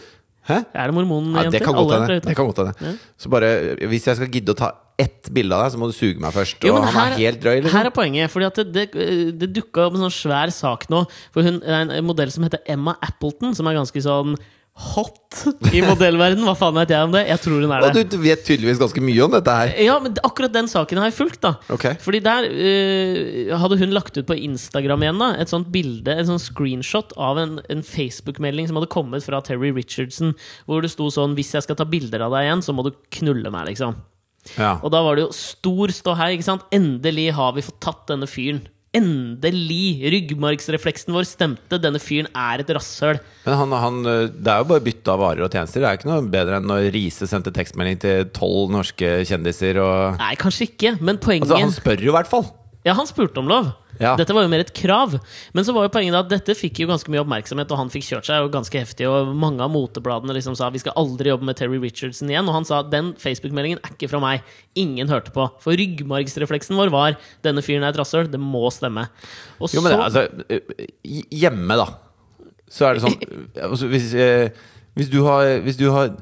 Hæ? 0.47 0.61
Er 0.71 0.87
det 0.87 0.95
mormonjenter? 0.95 1.49
Ja, 1.49 1.51
det 1.51 1.63
kan 1.65 1.75
godt 1.75 1.93
hende. 1.97 2.19
Det 2.23 2.35
kan 2.37 2.47
godt 2.47 2.61
hende. 2.63 2.93
Så 3.19 3.31
bare, 3.31 3.49
hvis 3.91 4.07
jeg 4.07 4.19
skal 4.19 4.29
gidde 4.31 4.55
å 4.55 4.59
ta 4.63 4.69
ett 4.97 5.27
bilde 5.33 5.53
av 5.53 5.65
deg, 5.65 5.73
så 5.75 5.81
må 5.81 5.89
du 5.91 5.95
suge 5.95 6.21
meg 6.23 6.33
først. 6.33 6.63
Jo, 6.65 6.77
og 6.79 6.87
han 6.87 6.95
her, 6.95 7.17
er 7.17 7.19
helt 7.19 7.41
drøy, 7.43 7.57
Her 7.57 7.65
liksom. 7.65 7.89
er 7.89 7.93
poenget. 7.93 8.31
Fordi 8.33 8.47
at 8.47 8.61
det, 8.63 8.85
det, 8.95 9.07
det 9.43 9.49
dukka 9.59 9.89
opp 9.89 9.97
en 9.97 10.05
sånn 10.07 10.15
svær 10.15 10.53
sak 10.55 10.87
nå. 10.93 11.03
For 11.35 11.45
hun 11.45 11.59
er 11.67 11.91
en 11.99 12.07
modell 12.07 12.31
som 12.33 12.47
heter 12.47 12.63
Emma 12.65 12.95
Appleton, 13.03 13.51
som 13.57 13.67
er 13.67 13.77
ganske 13.77 14.03
sånn 14.07 14.37
hot 14.77 15.39
i 15.73 15.81
modellverden 15.81 16.43
Hva 16.45 16.53
faen 16.57 16.75
vet 16.77 16.91
jeg 16.93 17.07
om 17.07 17.13
det? 17.15 17.23
Jeg 17.29 17.41
tror 17.43 17.55
hun 17.57 17.71
er 17.73 17.85
Og 17.87 17.95
det. 17.95 18.03
du 18.13 18.17
vet 18.21 18.43
tydeligvis 18.45 18.81
ganske 18.81 19.01
mye 19.03 19.23
om 19.25 19.33
dette 19.33 19.55
her. 19.59 19.71
Ja, 19.81 19.95
men 20.03 20.17
akkurat 20.25 20.53
den 20.53 20.69
saken 20.69 21.01
har 21.01 21.09
jeg 21.09 21.17
fulgt, 21.17 21.39
da. 21.45 21.55
okay. 21.73 21.97
Fordi 22.03 22.21
der 22.25 22.45
uh, 22.45 23.55
hadde 23.61 23.79
hun 23.81 23.95
lagt 23.95 24.17
ut 24.19 24.27
på 24.29 24.37
Instagram 24.37 25.05
igjen 25.05 25.23
da 25.23 25.31
et 25.41 25.53
sånt 25.53 25.71
bilde, 25.73 26.13
en 26.13 26.29
sånn 26.29 26.41
screenshot 26.41 27.15
av 27.17 27.41
en, 27.41 27.57
en 27.73 27.81
Facebook-melding 27.85 28.69
som 28.69 28.77
hadde 28.79 28.91
kommet 28.93 29.25
fra 29.25 29.41
Terry 29.45 29.73
Richardson, 29.75 30.35
hvor 30.69 30.85
det 30.85 30.93
sto 30.93 31.09
sånn 31.13 31.33
'Hvis 31.37 31.55
jeg 31.57 31.65
skal 31.65 31.79
ta 31.79 31.85
bilder 31.85 32.21
av 32.27 32.37
deg 32.37 32.47
igjen, 32.47 32.63
så 32.65 32.73
må 32.77 32.85
du 32.85 32.93
knulle 33.17 33.49
meg', 33.53 33.73
liksom. 33.73 33.97
Ja. 34.55 34.77
Og 34.79 34.93
da 34.93 35.01
var 35.03 35.17
det 35.17 35.25
jo 35.25 35.35
stor 35.35 35.91
ståhei. 35.91 36.33
ikke 36.37 36.47
sant? 36.47 36.67
Endelig 36.71 37.33
har 37.35 37.53
vi 37.57 37.65
fått 37.65 37.81
tatt 37.83 38.07
denne 38.07 38.29
fyren. 38.29 38.61
Endelig! 38.95 39.99
Ryggmargsrefleksen 40.13 41.15
vår 41.15 41.25
stemte. 41.27 41.79
Denne 41.81 41.99
fyren 42.01 42.29
er 42.31 42.63
et 42.63 42.71
rasshøl. 42.77 43.19
Men 43.45 43.59
han, 43.61 43.75
han, 43.83 43.99
det 44.31 44.53
er 44.53 44.63
jo 44.63 44.69
bare 44.71 44.85
bytte 44.85 45.13
av 45.13 45.21
varer 45.21 45.43
og 45.47 45.51
tjenester. 45.51 45.83
Det 45.83 45.89
er 45.89 45.99
ikke 45.99 46.11
noe 46.11 46.29
bedre 46.33 46.61
enn 46.61 46.69
når 46.71 46.87
Riise 46.95 47.27
sendte 47.29 47.53
tekstmelding 47.55 47.99
til 48.03 48.29
tolv 48.35 48.71
norske 48.73 49.17
kjendiser 49.27 49.81
og 49.83 50.21
Nei, 50.21 50.33
kanskje 50.39 50.69
ikke, 50.71 50.95
men 51.01 51.19
poenget 51.21 51.49
Altså, 51.51 51.61
han 51.65 51.75
spør 51.75 52.07
jo 52.07 52.13
i 52.13 52.17
hvert 52.17 52.31
fall! 52.31 52.47
Ja, 52.87 52.93
han 52.95 53.07
spurte 53.09 53.41
om 53.41 53.49
lov. 53.51 53.67
Ja. 53.99 54.13
Dette 54.15 54.33
var 54.35 54.45
jo 54.45 54.51
mer 54.51 54.61
et 54.63 54.71
krav. 54.77 55.17
Men 55.57 55.65
så 55.67 55.73
var 55.75 55.87
jo 55.87 55.91
poenget 55.91 56.15
at 56.15 56.29
dette 56.31 56.55
fikk 56.55 56.79
jo 56.83 56.87
ganske 56.89 57.11
mye 57.11 57.19
oppmerksomhet, 57.23 57.71
og 57.73 57.81
han 57.81 57.91
fikk 57.91 58.05
kjørt 58.07 58.29
seg 58.29 58.45
jo 58.45 58.51
ganske 58.53 58.79
heftig. 58.79 59.07
Og 59.09 59.33
mange 59.35 59.63
av 59.65 59.73
motebladene 59.73 60.35
liksom 60.37 60.55
sa 60.57 60.69
vi 60.71 60.81
skal 60.83 60.95
aldri 60.99 61.33
jobbe 61.33 61.49
med 61.49 61.59
Terry 61.59 61.81
Richardson 61.81 62.31
igjen. 62.31 62.47
Og 62.47 62.55
han 62.59 62.67
sa 62.69 62.79
den 62.85 63.11
Facebook-meldingen 63.19 63.81
er 63.81 63.93
ikke 63.95 64.09
fra 64.11 64.21
meg. 64.23 64.47
Ingen 64.79 65.11
hørte 65.11 65.33
på. 65.35 65.49
For 65.63 65.75
ryggmargsrefleksen 65.79 66.79
vår 66.79 66.93
var 66.93 67.19
denne 67.45 67.65
fyren 67.65 67.83
er 67.83 67.91
et 67.95 67.99
rasshøl. 67.99 68.31
Det 68.31 68.41
må 68.41 68.63
stemme. 68.73 69.07
Og 69.59 69.73
Jo, 69.73 69.83
men 69.83 69.95
det, 69.95 69.99
så 69.99 70.07
altså 70.07 70.45
eh, 70.53 70.87
Hjemme, 71.33 71.79
da, 71.79 71.87
så 72.71 72.87
er 72.87 72.97
det 72.97 73.03
sånn 73.05 73.17
altså, 73.67 73.89
hvis, 73.91 74.11
eh, 74.15 74.67
hvis 74.97 75.11
du 75.11 75.21
har 75.25 75.57
Hvis 75.65 75.79
du 75.79 75.87
har 75.93 76.13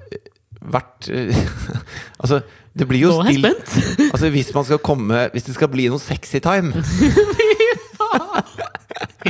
vært 0.62 1.10
eh, 1.13 1.36
Altså, 2.21 2.41
det 2.76 2.88
blir 2.90 3.06
jo 3.06 3.14
Nå 3.14 3.24
er 3.24 3.32
jeg 3.32 3.42
spent! 3.42 3.76
Altså, 4.12 4.30
hvis 4.34 4.52
man 4.56 4.68
skal 4.68 4.82
komme 4.84 5.26
Hvis 5.34 5.48
det 5.48 5.56
skal 5.56 5.72
bli 5.72 5.88
noe 5.92 6.02
sexy 6.04 6.42
time, 6.44 6.74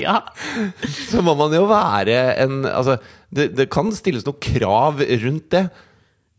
ja. 0.06 0.20
så 1.10 1.22
må 1.26 1.36
man 1.38 1.54
jo 1.56 1.66
være 1.70 2.18
en 2.44 2.66
Altså, 2.66 2.98
det, 3.30 3.52
det 3.58 3.70
kan 3.74 3.92
stilles 3.96 4.26
noen 4.28 4.42
krav 4.42 5.02
rundt 5.24 5.48
det. 5.54 5.66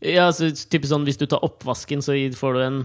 Ja, 0.04 0.28
altså, 0.28 0.50
typisk 0.50 0.92
sånn 0.92 1.06
Hvis 1.08 1.20
du 1.20 1.26
tar 1.30 1.44
oppvasken, 1.46 2.02
så 2.04 2.16
får 2.36 2.56
du 2.56 2.62
en 2.64 2.80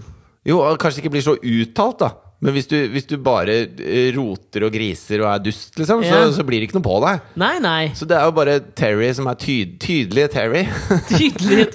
Jo, 0.48 0.62
kanskje 0.80 1.00
det 1.00 1.04
ikke 1.04 1.16
blir 1.16 1.26
så 1.26 1.36
uttalt, 1.38 2.02
da. 2.02 2.14
Men 2.42 2.56
hvis 2.56 2.66
du, 2.66 2.74
hvis 2.90 3.04
du 3.06 3.14
bare 3.22 3.54
eh, 3.78 4.08
roter 4.16 4.64
og 4.66 4.72
griser 4.74 5.22
og 5.22 5.28
er 5.30 5.42
dust, 5.44 5.76
liksom, 5.78 6.00
så, 6.02 6.16
Ja. 6.24 6.30
så 6.34 6.42
blir 6.46 6.58
det 6.58 6.66
ikke 6.68 6.80
noe 6.80 6.86
på 6.88 6.96
deg. 7.04 7.20
Nei, 7.38 7.52
nei. 7.62 7.82
Så 7.94 8.08
det 8.10 8.16
er 8.18 8.26
jo 8.26 8.34
bare 8.34 8.56
Terry 8.78 9.12
som 9.14 9.28
er 9.30 9.38
tyd 9.38 9.76
tydelige 9.82 10.30
Terry. 10.34 10.64
Tydelig. 11.12 11.68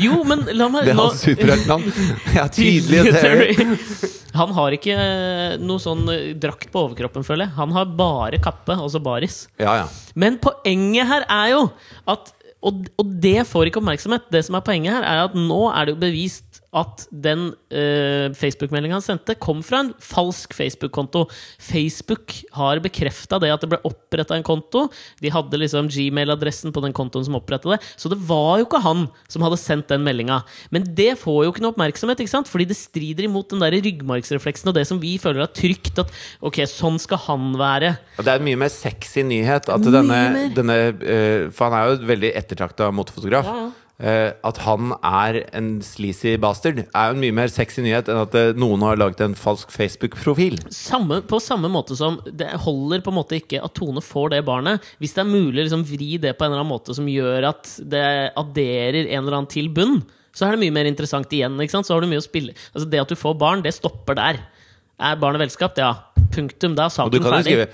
Jo, 0.00 0.18
men 0.28 0.44
la 0.58 0.68
meg 0.72 0.84
Det 0.90 0.92
er 0.92 1.00
hans 1.00 1.24
superheltnavn. 1.24 1.88
Ja, 2.36 2.44
tydelige 2.52 3.14
Terry. 3.16 3.54
Han 4.36 4.52
har 4.54 4.76
ikke 4.76 4.94
eh, 4.94 5.54
noe 5.64 5.80
sånn 5.82 6.04
eh, 6.12 6.26
drakt 6.38 6.68
på 6.70 6.84
overkroppen, 6.84 7.24
føler 7.26 7.48
jeg. 7.48 7.56
Han 7.56 7.72
har 7.74 7.88
bare 7.98 8.38
kappe, 8.44 8.76
altså 8.76 9.00
baris. 9.02 9.46
Ja, 9.58 9.80
ja. 9.82 9.88
Men 10.20 10.36
poenget 10.42 11.08
her 11.10 11.24
er 11.32 11.54
jo 11.56 11.64
at 12.12 12.34
og, 12.60 12.90
og 13.00 13.12
det 13.24 13.46
får 13.48 13.70
ikke 13.70 13.80
oppmerksomhet. 13.80 14.26
Det 14.28 14.42
som 14.44 14.58
er 14.58 14.64
Poenget 14.66 14.92
her 14.98 15.04
er 15.08 15.22
at 15.24 15.36
nå 15.38 15.62
er 15.72 15.86
det 15.88 15.94
jo 15.94 16.00
bevist 16.02 16.49
at 16.70 17.06
den 17.10 17.48
uh, 17.74 18.30
Facebook-meldinga 18.38 18.98
han 19.00 19.04
sendte, 19.04 19.34
kom 19.42 19.62
fra 19.66 19.82
en 19.82 19.92
falsk 20.04 20.54
Facebook-konto. 20.54 21.24
Facebook 21.58 22.36
har 22.54 22.82
bekrefta 22.84 23.40
det 23.42 23.50
at 23.50 23.64
det 23.64 23.72
ble 23.72 23.80
oppretta 23.88 24.36
en 24.38 24.46
konto. 24.46 24.84
De 25.22 25.32
hadde 25.34 25.58
liksom 25.58 25.90
Gmail-adressen 25.90 26.74
på 26.74 26.82
den 26.84 26.94
kontoen 26.96 27.26
som 27.26 27.38
oppretta 27.40 27.74
det. 27.74 27.80
Så 27.98 28.12
det 28.12 28.20
var 28.28 28.60
jo 28.60 28.68
ikke 28.68 28.82
han 28.84 29.08
som 29.30 29.44
hadde 29.46 29.58
sendt 29.60 29.90
den 29.90 30.06
meldinga. 30.06 30.40
Men 30.70 30.86
det 30.86 31.16
får 31.20 31.42
jo 31.44 31.54
ikke 31.54 31.64
noe 31.64 31.74
oppmerksomhet, 31.74 32.22
ikke 32.22 32.34
sant? 32.36 32.50
fordi 32.50 32.68
det 32.70 32.78
strider 32.78 33.26
imot 33.26 33.50
den 33.50 33.62
der 33.62 33.74
ryggmargsrefleksen 33.74 34.70
og 34.70 34.78
det 34.78 34.86
som 34.88 35.02
vi 35.02 35.16
føler 35.22 35.44
er 35.44 35.52
trygt. 35.54 35.98
At 35.98 36.14
ok, 36.46 36.62
sånn 36.70 37.02
skal 37.02 37.24
han 37.26 37.52
være. 37.58 37.96
Og 38.18 38.26
det 38.26 38.32
er 38.32 38.38
en 38.38 38.46
mye 38.46 38.62
mer 38.62 38.72
sexy 38.72 39.26
nyhet 39.26 39.70
at 39.70 39.90
denne, 39.90 40.48
denne 40.54 40.80
eh, 41.02 41.50
For 41.54 41.66
han 41.66 41.76
er 41.76 41.90
jo 41.90 42.10
veldig 42.10 42.34
ettertrakta 42.38 42.92
motefotograf. 42.94 43.50
Ja, 43.50 43.66
ja. 43.66 43.70
Eh, 44.00 44.30
at 44.48 44.58
han 44.64 44.94
er 45.04 45.42
en 45.52 45.74
sleazy 45.84 46.38
bastard, 46.40 46.78
er 46.88 47.08
jo 47.10 47.16
en 47.16 47.20
mye 47.20 47.34
mer 47.36 47.50
sexy 47.52 47.82
nyhet 47.84 48.06
enn 48.08 48.22
at 48.22 48.32
uh, 48.32 48.52
noen 48.56 48.80
har 48.86 48.96
laget 48.96 49.20
en 49.26 49.34
falsk 49.36 49.68
Facebook-profil. 49.74 50.56
på 51.28 51.40
samme 51.44 51.68
måte 51.68 51.98
som 51.98 52.16
det 52.24 52.48
holder 52.64 53.04
på 53.04 53.12
en 53.12 53.18
måte 53.18 53.36
ikke 53.36 53.60
at 53.60 53.74
Tone 53.76 54.00
får 54.00 54.32
det 54.32 54.40
barnet. 54.46 54.80
Hvis 55.04 55.12
det 55.18 55.20
er 55.20 55.28
mulig 55.28 55.60
å 55.60 55.66
liksom 55.66 55.84
vri 55.84 56.16
det 56.16 56.32
på 56.38 56.46
en 56.46 56.54
eller 56.54 56.62
annen 56.62 56.72
måte 56.72 56.96
som 56.96 57.10
gjør 57.12 57.50
at 57.50 57.74
det 57.92 58.06
adderer 58.40 59.02
en 59.04 59.20
eller 59.20 59.42
annen 59.42 59.52
til 59.52 59.68
bunn, 59.68 60.00
så 60.32 60.46
er 60.46 60.56
det 60.56 60.62
mye 60.64 60.78
mer 60.78 60.88
interessant 60.88 61.28
igjen. 61.36 61.60
Så 61.68 61.92
har 61.92 62.00
du 62.00 62.08
mye 62.08 62.22
å 62.22 62.24
spille 62.24 62.54
Altså 62.70 62.86
Det 62.88 63.02
at 63.02 63.12
du 63.12 63.18
får 63.18 63.36
barn, 63.36 63.66
det 63.66 63.74
stopper 63.76 64.16
der. 64.16 64.40
Er 64.96 65.20
barnet 65.20 65.44
velskapt? 65.44 65.76
Ja. 65.76 66.06
Punktum. 66.32 66.72
Da 66.78 66.86
er 66.86 66.94
saken 66.94 67.20
ferdig. 67.20 67.44
skrive 67.44 67.68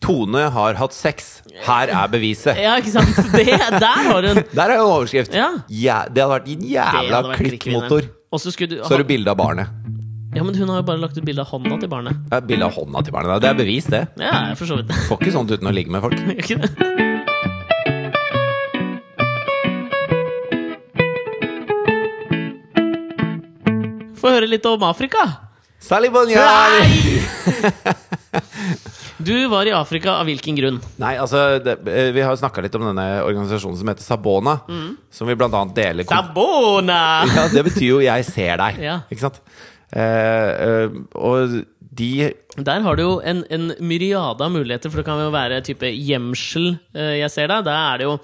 'Tone 0.00 0.44
har 0.54 0.74
hatt 0.78 0.94
sex'. 0.94 1.42
Her 1.66 1.90
er 1.90 2.06
beviset. 2.12 2.56
Ja, 2.56 2.76
ikke 2.78 2.92
sant? 2.94 3.16
Det, 3.34 3.46
der 3.82 4.02
har 4.06 4.22
hun 4.28 4.42
Der 4.58 4.62
er 4.70 4.74
en 4.76 4.84
overskrift. 4.86 5.34
Ja. 5.34 5.48
Ja, 5.68 6.04
det 6.06 6.22
hadde 6.22 6.34
vært 6.36 6.48
en 6.54 6.62
jævla 6.70 7.22
vært 7.26 7.42
klikkmotor. 7.42 8.06
Og 8.30 8.40
så 8.40 8.52
skulle 8.54 8.76
du 8.76 8.82
Så 8.84 8.94
har 8.94 9.02
du 9.02 9.08
bilde 9.08 9.30
av 9.30 9.36
barnet. 9.40 9.66
Ja, 10.36 10.44
men 10.44 10.54
hun 10.54 10.68
har 10.68 10.82
jo 10.82 10.86
bare 10.86 11.00
lagt 11.00 11.16
ut 11.18 11.24
bilde 11.24 11.42
av 11.42 11.48
hånda 11.50 11.80
til 11.80 11.88
barnet. 11.90 12.14
Ja, 12.30 12.40
bilde 12.44 12.68
av 12.68 12.76
hånda 12.76 13.02
til 13.02 13.12
barnet. 13.16 13.42
Det 13.42 13.48
er 13.50 13.58
bevis, 13.58 13.88
det. 13.90 14.04
Ja, 14.20 14.54
for 14.54 14.68
så 14.70 14.76
vidt. 14.78 14.92
Får 15.08 15.18
ikke 15.22 15.34
sånt 15.34 15.50
uten 15.50 15.66
å 15.66 15.74
ligge 15.74 15.90
med 15.90 16.04
folk. 16.04 16.14
Gjør 16.20 16.38
ikke 16.44 16.60
det? 16.62 16.70
Få 24.18 24.32
høre 24.34 24.48
litt 24.50 24.66
om 24.66 24.82
Afrika. 24.86 25.24
Salibonjari! 25.80 27.22
Du 29.18 29.34
var 29.50 29.66
i 29.66 29.72
Afrika 29.74 30.12
av 30.20 30.28
hvilken 30.28 30.56
grunn? 30.58 30.76
Nei, 31.02 31.16
altså 31.18 31.58
det, 31.62 31.78
eh, 31.90 32.10
Vi 32.14 32.22
har 32.22 32.36
snakka 32.38 32.62
litt 32.62 32.74
om 32.78 32.84
denne 32.86 33.06
organisasjonen 33.26 33.76
som 33.80 33.88
heter 33.90 34.06
Sabona. 34.06 34.58
Som 35.10 35.26
vi 35.26 35.34
blant 35.34 35.54
annet 35.58 35.74
deler 35.74 36.04
Sabona! 36.06 37.00
Ja, 37.36 37.48
Det 37.52 37.64
betyr 37.66 37.88
jo 37.88 37.98
'jeg 38.00 38.24
ser 38.24 38.56
deg'. 38.62 38.78
Ja. 38.82 39.00
Ikke 39.10 39.20
sant? 39.26 39.40
Eh, 39.92 40.02
eh, 40.02 40.88
og 41.16 41.64
de 41.98 42.32
Der 42.62 42.80
har 42.84 42.96
du 42.96 43.02
jo 43.02 43.20
en, 43.24 43.44
en 43.50 43.72
myriade 43.80 44.40
av 44.44 44.50
muligheter, 44.52 44.90
for 44.90 44.98
det 44.98 45.06
kan 45.06 45.18
jo 45.18 45.30
være 45.32 45.62
type 45.64 45.86
gjemsel. 45.88 46.78
eh, 46.94 47.18
Jeg 47.18 47.30
ser 47.30 47.48
deg. 47.48 47.64
Da 47.64 47.94
er 47.94 47.98
det 47.98 48.04
jo 48.06 48.18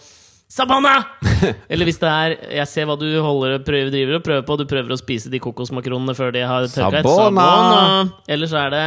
Sabona! 0.49 1.05
Eller 1.71 1.85
hvis 1.89 1.99
det 1.99 2.09
er 2.09 2.37
Jeg 2.55 2.69
ser 2.69 2.87
hva 2.87 2.95
du 3.01 3.09
holder, 3.21 3.59
prøver, 3.65 3.91
driver 3.91 4.15
og 4.21 4.23
prøver 4.23 4.47
på. 4.47 4.59
Du 4.59 4.65
prøver 4.71 4.93
å 4.95 4.99
spise 5.01 5.29
de 5.33 5.41
kokosmakronene 5.41 6.15
før 6.15 6.31
de 6.33 6.41
har 6.47 6.63
tørket. 6.71 7.03
Sabona! 7.03 7.43
Sabona! 7.43 8.13
Eller 8.29 8.47
så 8.47 8.61
er 8.67 8.71
det 8.71 8.85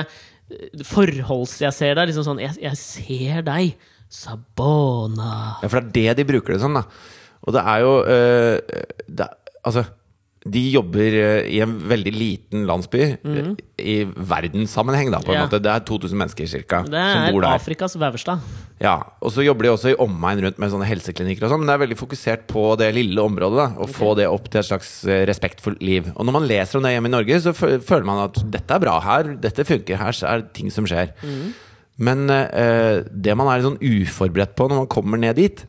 forholds... 0.87 1.57
Jeg 1.63 1.75
ser 1.75 1.97
deg. 1.97 2.09
Liksom 2.09 2.25
sånn 2.27 2.41
Jeg, 2.43 2.55
jeg 2.63 2.79
ser 2.79 3.45
deg. 3.47 3.77
Sabona. 4.07 5.57
Ja, 5.63 5.67
for 5.67 5.79
det 5.81 6.05
er 6.07 6.15
det 6.15 6.23
de 6.23 6.29
bruker 6.31 6.55
det 6.55 6.61
som, 6.63 6.77
da. 6.77 6.85
Og 7.47 7.55
det 7.55 7.63
er 7.63 7.83
jo 7.83 7.93
eh, 8.07 8.83
det, 9.07 9.27
Altså, 9.67 9.83
de 10.53 10.61
jobber 10.73 11.15
eh, 11.17 11.49
i 11.55 11.59
en 11.63 11.73
veldig 11.89 12.13
liten 12.13 12.65
landsby 12.69 13.03
mm. 13.21 13.49
i 13.81 13.97
verdenssammenheng, 14.05 15.11
da, 15.13 15.19
på 15.23 15.33
en. 15.33 15.39
Ja. 15.39 15.45
måte. 15.47 15.59
Det 15.63 15.71
er 15.71 15.83
2000 15.87 16.21
mennesker 16.21 16.49
cirka 16.49 16.81
Det 16.87 16.93
som 16.93 17.21
er 17.25 17.35
bor 17.35 17.45
der. 17.45 17.59
Afrikas 17.59 17.97
Veverstad. 17.99 18.41
Ja, 18.81 18.95
Og 19.25 19.31
så 19.33 19.41
jobber 19.41 19.65
de 19.65 19.71
også 19.73 19.91
i 19.93 19.97
omegn 20.03 20.43
rundt 20.45 20.59
med 20.61 20.69
sånne 20.73 20.87
helseklinikker 20.89 21.47
og 21.47 21.53
sånn, 21.53 21.63
men 21.63 21.71
det 21.71 21.77
er 21.77 21.83
veldig 21.85 21.99
fokusert 21.99 22.43
på 22.51 22.65
det 22.79 22.91
lille 22.97 23.23
området. 23.23 23.57
da 23.57 23.83
Og 23.83 23.93
få 23.93 24.13
det 24.19 24.27
opp 24.29 24.49
til 24.51 24.61
et 24.61 24.69
slags 24.69 24.91
eh, 25.05 25.23
respektfullt 25.29 25.81
liv. 25.81 26.11
Og 26.15 26.27
når 26.27 26.37
man 26.39 26.49
leser 26.49 26.77
om 26.77 26.85
det 26.85 26.93
hjemme 26.93 27.11
i 27.11 27.15
Norge, 27.15 27.39
så 27.41 27.55
føler 27.57 28.05
man 28.07 28.25
at 28.27 28.41
dette 28.53 28.77
er 28.77 28.83
bra 28.83 28.99
her, 29.01 29.33
dette 29.41 29.65
funker, 29.67 29.97
her 29.97 30.13
så 30.13 30.29
er 30.29 30.43
det 30.43 30.53
ting 30.57 30.69
som 30.73 30.85
skjer. 30.89 31.15
Men 31.97 32.29
eh, 32.29 33.01
det 33.09 33.33
man 33.37 33.49
er 33.49 33.65
sånn 33.65 33.81
uforberedt 33.81 34.53
på 34.57 34.69
når 34.69 34.83
man 34.83 34.91
kommer 34.91 35.21
ned 35.21 35.39
dit 35.39 35.65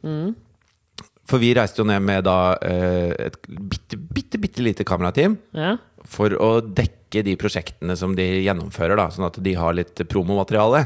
For 1.29 1.41
vi 1.43 1.53
reiste 1.57 1.83
jo 1.83 1.88
ned 1.88 2.01
med 2.05 2.25
da 2.29 2.38
eh, 2.64 3.12
et 3.29 3.37
bitte, 3.49 3.99
bitte, 3.99 4.41
bitte 4.41 4.64
lite 4.64 4.87
kamerateam 4.88 5.37
Ja. 5.57 5.77
for 6.09 6.33
å 6.33 6.51
dekke 6.62 7.23
de 7.25 7.35
prosjektene 7.41 7.95
som 7.97 8.14
de 8.17 8.25
gjennomfører, 8.45 8.97
da 8.97 9.07
sånn 9.12 9.27
at 9.29 9.37
de 9.45 9.53
har 9.57 9.77
litt 9.77 10.01
promomateriale 10.09 10.83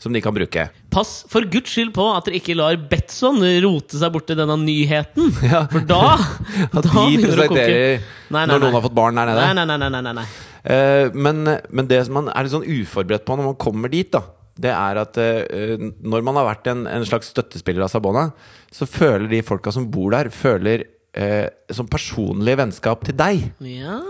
som 0.00 0.12
de 0.12 0.20
kan 0.24 0.34
bruke. 0.36 0.66
Pass 0.92 1.12
for 1.28 1.44
guds 1.48 1.72
skyld 1.72 1.92
på 1.96 2.04
at 2.16 2.28
dere 2.28 2.36
ikke 2.40 2.56
lar 2.56 2.76
Betson 2.90 3.40
rote 3.64 4.00
seg 4.00 4.12
borti 4.12 4.36
denne 4.36 4.56
nyheten. 4.60 5.32
Ja. 5.52 5.64
For 5.72 5.84
da, 5.88 6.02
At 6.68 6.84
da 6.84 7.04
de 7.08 7.20
presenterer 7.24 8.04
når 8.32 8.54
noen 8.56 8.76
har 8.78 8.84
fått 8.88 8.96
barn 8.96 9.20
der 9.20 9.32
nede. 9.32 9.48
Nei, 9.52 9.66
nei, 9.68 9.80
nei, 9.80 10.00
nei, 10.00 10.14
nei. 10.20 10.26
Eh, 10.64 11.10
men, 11.12 11.44
men 11.68 11.88
det 11.90 12.06
som 12.06 12.16
man 12.22 12.32
er 12.32 12.46
litt 12.46 12.56
sånn 12.56 12.64
uforberedt 12.64 13.26
på 13.28 13.36
når 13.36 13.52
man 13.52 13.60
kommer 13.60 13.92
dit, 13.92 14.08
da 14.16 14.24
det 14.54 14.70
er 14.70 14.98
at 15.00 15.16
uh, 15.18 15.80
når 16.06 16.22
man 16.22 16.36
har 16.38 16.46
vært 16.46 16.68
en, 16.70 16.84
en 16.86 17.02
slags 17.08 17.32
støttespiller 17.32 17.82
av 17.82 17.90
Sabona, 17.90 18.28
så 18.74 18.88
føler 18.90 19.28
de 19.30 19.42
folka 19.46 19.70
som 19.74 19.86
bor 19.92 20.10
der, 20.16 20.30
føler 20.34 20.82
eh, 21.14 21.46
som 21.70 21.86
personlig 21.90 22.56
vennskap 22.58 23.04
til 23.06 23.14
deg. 23.20 23.44
Ja. 23.62 24.00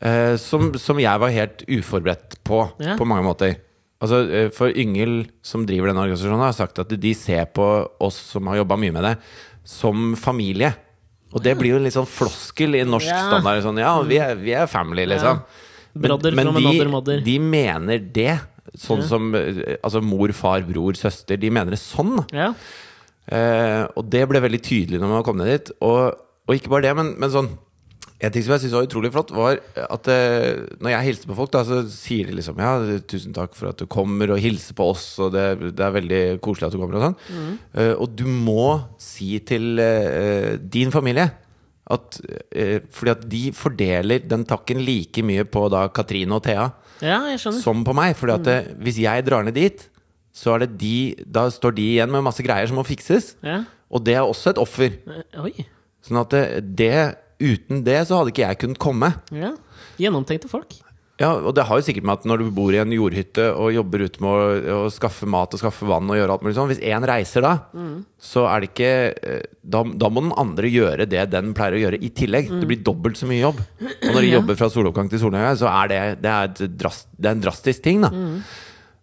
Eh, 0.00 0.34
som, 0.40 0.70
som 0.80 1.00
jeg 1.00 1.20
var 1.22 1.32
helt 1.32 1.64
uforberedt 1.68 2.38
på, 2.46 2.62
Ja. 2.80 2.96
på 3.00 3.06
mange 3.08 3.24
måter. 3.24 3.56
Altså, 4.00 4.20
eh, 4.32 4.50
for 4.56 4.72
Yngel, 4.72 5.26
som 5.44 5.66
driver 5.68 5.90
denne 5.90 6.04
organisasjonen, 6.06 6.40
har 6.44 6.56
sagt 6.56 6.78
at 6.80 6.92
de 6.92 7.14
ser 7.16 7.48
på 7.56 7.66
oss 8.00 8.16
som 8.34 8.46
har 8.52 8.60
jobba 8.62 8.78
mye 8.80 8.94
med 8.96 9.04
det, 9.04 9.14
som 9.64 10.14
familie. 10.16 10.72
Og 11.32 11.42
det 11.44 11.52
blir 11.60 11.74
jo 11.76 11.80
en 11.80 11.84
litt 11.86 11.94
sånn 11.96 12.08
floskel 12.10 12.74
i 12.80 12.84
norsk 12.88 13.06
Ja. 13.06 13.20
standard. 13.28 13.60
Sånn, 13.62 13.78
ja, 13.78 13.92
vi 14.02 14.16
er, 14.18 14.34
vi 14.40 14.52
er 14.56 14.66
family, 14.66 15.04
liksom. 15.06 15.42
Brother 15.94 16.32
Men, 16.36 16.46
de, 16.54 16.64
another 16.64 16.88
mother. 16.90 17.20
de 17.26 17.38
mener 17.38 17.98
det. 18.12 18.38
Sånn 18.78 19.02
som 19.06 19.32
eh, 19.34 19.76
altså 19.82 20.00
mor, 20.02 20.32
far, 20.36 20.60
bror, 20.68 20.92
søster. 20.98 21.36
De 21.40 21.50
mener 21.50 21.70
det 21.76 21.80
sånn. 21.82 22.18
ja. 22.32 22.52
Eh, 23.30 23.82
og 23.94 24.06
det 24.10 24.24
ble 24.26 24.42
veldig 24.42 24.62
tydelig 24.66 25.00
når 25.00 25.12
man 25.12 25.26
kom 25.26 25.38
ned 25.38 25.52
dit. 25.52 25.74
Og, 25.86 26.14
og 26.46 26.56
ikke 26.56 26.72
bare 26.72 26.88
det, 26.88 26.94
men, 26.98 27.16
men 27.20 27.34
sånn 27.34 27.52
En 28.20 28.32
ting 28.34 28.42
som 28.44 28.52
jeg 28.52 28.66
syntes 28.66 28.74
var 28.76 28.84
utrolig 28.84 29.10
flott, 29.14 29.30
var 29.32 29.60
at 29.80 30.08
eh, 30.12 30.58
når 30.82 30.92
jeg 30.92 31.06
hilser 31.06 31.30
på 31.30 31.36
folk, 31.38 31.52
da, 31.54 31.62
så 31.64 31.78
sier 31.88 32.28
de 32.28 32.34
liksom 32.36 32.58
Ja, 32.60 32.74
tusen 33.08 33.36
takk 33.36 33.54
for 33.56 33.70
at 33.70 33.80
du 33.80 33.86
kommer 33.88 34.34
og 34.34 34.42
hilser 34.42 34.76
på 34.76 34.90
oss, 34.92 35.06
og 35.22 35.32
det, 35.32 35.46
det 35.78 35.86
er 35.86 35.94
veldig 35.94 36.22
koselig 36.44 36.68
at 36.68 36.76
du 36.76 36.80
kommer, 36.82 36.98
og 36.98 37.06
sånn. 37.06 37.54
Eh, 37.72 37.94
og 37.94 38.12
du 38.18 38.26
må 38.28 38.66
si 39.00 39.38
til 39.48 39.80
eh, 39.80 40.58
din 40.60 40.92
familie 40.92 41.30
at 41.90 42.20
eh, 42.54 42.78
Fordi 42.92 43.14
at 43.14 43.24
de 43.30 43.42
fordeler 43.56 44.26
den 44.28 44.44
takken 44.48 44.82
like 44.84 45.24
mye 45.26 45.46
på 45.48 45.64
da 45.72 45.86
Katrine 45.94 46.36
og 46.36 46.44
Thea 46.44 46.68
ja, 47.00 47.20
som 47.40 47.80
på 47.84 47.94
meg. 47.96 48.12
Fordi 48.18 48.36
at 48.36 48.50
mm. 48.50 48.76
hvis 48.84 49.00
jeg 49.00 49.24
drar 49.26 49.46
ned 49.46 49.56
dit, 49.56 49.86
så 50.32 50.54
er 50.54 50.64
det 50.66 50.70
de 50.78 50.94
Da 51.26 51.48
står 51.50 51.74
de 51.76 51.86
igjen 51.96 52.10
med 52.12 52.22
masse 52.26 52.44
greier 52.46 52.68
som 52.70 52.78
må 52.78 52.84
fikses. 52.86 53.32
Ja. 53.42 53.62
Og 53.90 54.04
det 54.06 54.14
er 54.14 54.22
også 54.26 54.52
et 54.54 54.60
offer. 54.62 54.94
Eh, 55.10 55.40
Oi. 55.42 55.66
Sånn 56.06 56.20
at 56.22 56.30
det, 56.36 56.44
det 56.78 56.92
Uten 57.40 57.82
det 57.86 58.02
så 58.06 58.18
hadde 58.20 58.34
ikke 58.34 58.44
jeg 58.44 58.58
kunnet 58.60 58.78
komme. 58.82 59.14
Ja. 59.32 59.54
Gjennomtenkte 60.00 60.48
folk. 60.52 60.74
Ja, 61.20 61.34
Og 61.36 61.52
det 61.56 61.66
har 61.68 61.76
jo 61.76 61.84
sikkert 61.84 62.04
med 62.08 62.14
at 62.18 62.26
når 62.28 62.40
du 62.40 62.50
bor 62.56 62.72
i 62.72 62.78
en 62.80 62.92
jordhytte 62.92 63.50
og 63.52 63.74
jobber 63.74 64.06
ute 64.06 64.22
med 64.24 64.30
å, 64.72 64.84
å 64.86 64.92
skaffe 64.92 65.26
mat 65.28 65.52
og 65.52 65.60
skaffe 65.60 65.84
vann 65.88 66.08
og 66.08 66.16
gjøre 66.16 66.32
alt 66.32 66.44
mulig 66.46 66.54
sånn 66.56 66.70
Hvis 66.70 66.80
én 66.88 67.04
reiser 67.04 67.44
da, 67.44 67.50
så 68.20 68.46
er 68.48 68.60
det 68.64 68.70
ikke 68.70 68.92
eh, 69.20 69.42
da, 69.60 69.82
da 69.84 70.08
må 70.12 70.22
den 70.24 70.32
andre 70.40 70.70
gjøre 70.72 71.04
det 71.08 71.26
den 71.34 71.52
pleier 71.56 71.76
å 71.76 71.82
gjøre 71.82 72.00
i 72.00 72.08
tillegg. 72.16 72.48
Det 72.62 72.68
blir 72.70 72.80
dobbelt 72.86 73.20
så 73.20 73.28
mye 73.28 73.42
jobb. 73.42 73.60
Og 73.60 74.08
når 74.14 74.20
de 74.20 74.28
Ja. 74.32 74.38
jobber 74.38 74.56
fra 74.60 74.70
soloppgang 74.72 75.12
til 75.12 75.20
solnedgang, 75.20 75.60
så 75.60 75.68
er 75.72 75.92
det, 75.92 76.00
det, 76.24 76.32
er 76.32 76.72
drast, 76.80 77.08
det 77.16 77.28
er 77.32 77.36
en 77.36 77.44
drastisk 77.44 77.84
ting, 77.84 78.00
da. 78.04 78.12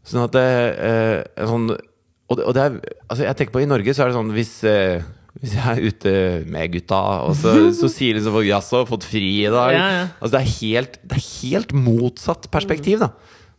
Sånn 0.08 0.24
at 0.24 0.36
eh, 0.39 1.22
sånn, 1.49 1.70
og, 1.74 2.39
og 2.39 2.53
det 2.55 2.62
er 2.64 2.76
Altså, 3.10 3.24
jeg 3.26 3.36
tenker 3.39 3.53
på 3.58 3.64
i 3.64 3.70
Norge 3.70 3.93
så 3.95 4.05
er 4.05 4.12
det 4.12 4.16
sånn 4.18 4.32
hvis, 4.36 4.53
eh, 4.68 5.03
hvis 5.41 5.55
jeg 5.58 5.66
er 5.74 5.82
ute 5.89 6.14
med 6.51 6.72
gutta, 6.78 7.01
og 7.28 7.36
så, 7.39 7.53
så 7.80 7.89
sier 7.91 8.16
liksom 8.18 8.36
folk 8.36 8.47
'jaså, 8.47 8.86
fått 8.89 9.08
fri 9.08 9.34
i 9.45 9.51
dag'. 9.51 9.76
Ja, 9.76 9.88
ja. 9.97 10.05
Altså, 10.22 10.38
det, 10.38 10.41
er 10.41 10.55
helt, 10.62 10.97
det 11.03 11.20
er 11.20 11.28
helt 11.41 11.76
motsatt 11.76 12.47
perspektiv, 12.53 13.03
da. 13.03 13.12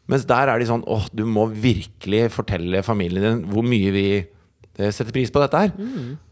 Mens 0.09 0.25
der 0.25 0.49
er 0.49 0.59
de 0.61 0.69
sånn 0.71 0.85
'åh, 0.89 1.05
du 1.13 1.25
må 1.29 1.47
virkelig 1.53 2.31
fortelle 2.33 2.81
familien 2.87 3.25
din 3.29 3.43
hvor 3.53 3.65
mye 3.67 3.93
vi 3.93 4.07
eh, 4.25 4.91
setter 4.93 5.13
pris 5.13 5.33
på 5.33 5.41
dette 5.45 5.65
her'. 5.67 5.73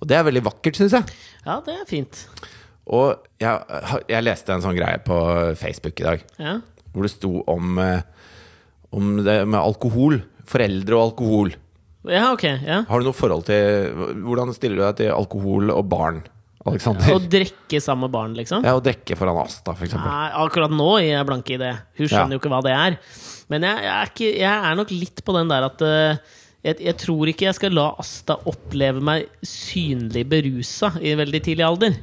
Og 0.01 0.09
det 0.09 0.17
er 0.17 0.25
veldig 0.29 0.45
vakkert, 0.49 0.81
syns 0.81 0.97
jeg. 0.97 1.05
Ja, 1.45 1.61
det 1.65 1.77
er 1.77 1.85
fint. 1.89 2.25
Og 2.87 3.17
jeg, 3.43 3.83
jeg 4.09 4.25
leste 4.25 4.55
en 4.55 4.63
sånn 4.65 4.77
greie 4.79 5.01
på 5.05 5.17
Facebook 5.61 6.01
i 6.01 6.07
dag, 6.07 6.21
Ja. 6.41 6.59
hvor 6.95 7.03
det 7.05 7.11
sto 7.17 7.43
om, 7.51 7.79
eh, 7.83 8.01
om 8.97 9.17
det 9.27 9.37
med 9.47 9.61
alkohol. 9.61 10.21
Foreldre 10.47 10.95
og 10.97 11.03
alkohol. 11.11 11.53
ja, 12.07 12.29
ok. 12.33 12.45
Ja. 12.65 12.81
Har 12.89 13.03
du 13.03 13.09
noe 13.09 13.17
forhold 13.19 13.47
til 13.49 13.91
Hvordan 14.23 14.53
stiller 14.55 14.79
du 14.79 14.85
deg 14.85 14.97
til 15.01 15.11
alkohol 15.15 15.73
og 15.75 15.85
barn, 15.91 16.21
Alexander? 16.67 17.13
Å 17.17 17.19
drikke 17.31 17.81
sammen 17.83 18.07
med 18.07 18.15
barn, 18.15 18.37
liksom? 18.39 18.65
Ja, 18.67 18.77
å 18.79 18.83
drikke 18.83 19.19
foran 19.19 19.39
Asta, 19.43 19.75
for. 19.75 19.91
Nei, 19.99 20.29
akkurat 20.47 20.71
nå 20.75 20.89
gir 21.03 21.13
jeg 21.17 21.27
blanke 21.29 21.55
i 21.57 21.61
det. 21.63 21.73
Hun 21.99 22.07
skjønner 22.11 22.35
Ja. 22.35 22.39
jo 22.39 22.43
ikke 22.43 22.53
hva 22.55 22.63
det 22.67 22.75
er. 22.75 22.99
Men 23.51 23.63
jeg, 23.69 23.83
jeg, 23.87 23.93
er 23.95 24.11
ikke, 24.11 24.31
jeg 24.41 24.71
er 24.71 24.79
nok 24.81 24.91
litt 24.95 25.23
på 25.27 25.35
den 25.37 25.51
der 25.53 25.67
at 25.69 25.83
uh, 25.87 26.17
jeg, 26.67 26.81
jeg 26.83 26.97
tror 26.99 27.31
ikke 27.31 27.47
jeg 27.47 27.59
skal 27.61 27.77
la 27.79 27.89
Asta 28.03 28.39
oppleve 28.51 29.03
meg 29.07 29.29
synlig 29.47 30.25
berusa 30.31 30.91
i 31.03 31.15
veldig 31.19 31.43
tidlig 31.47 31.67
alder. 31.67 31.99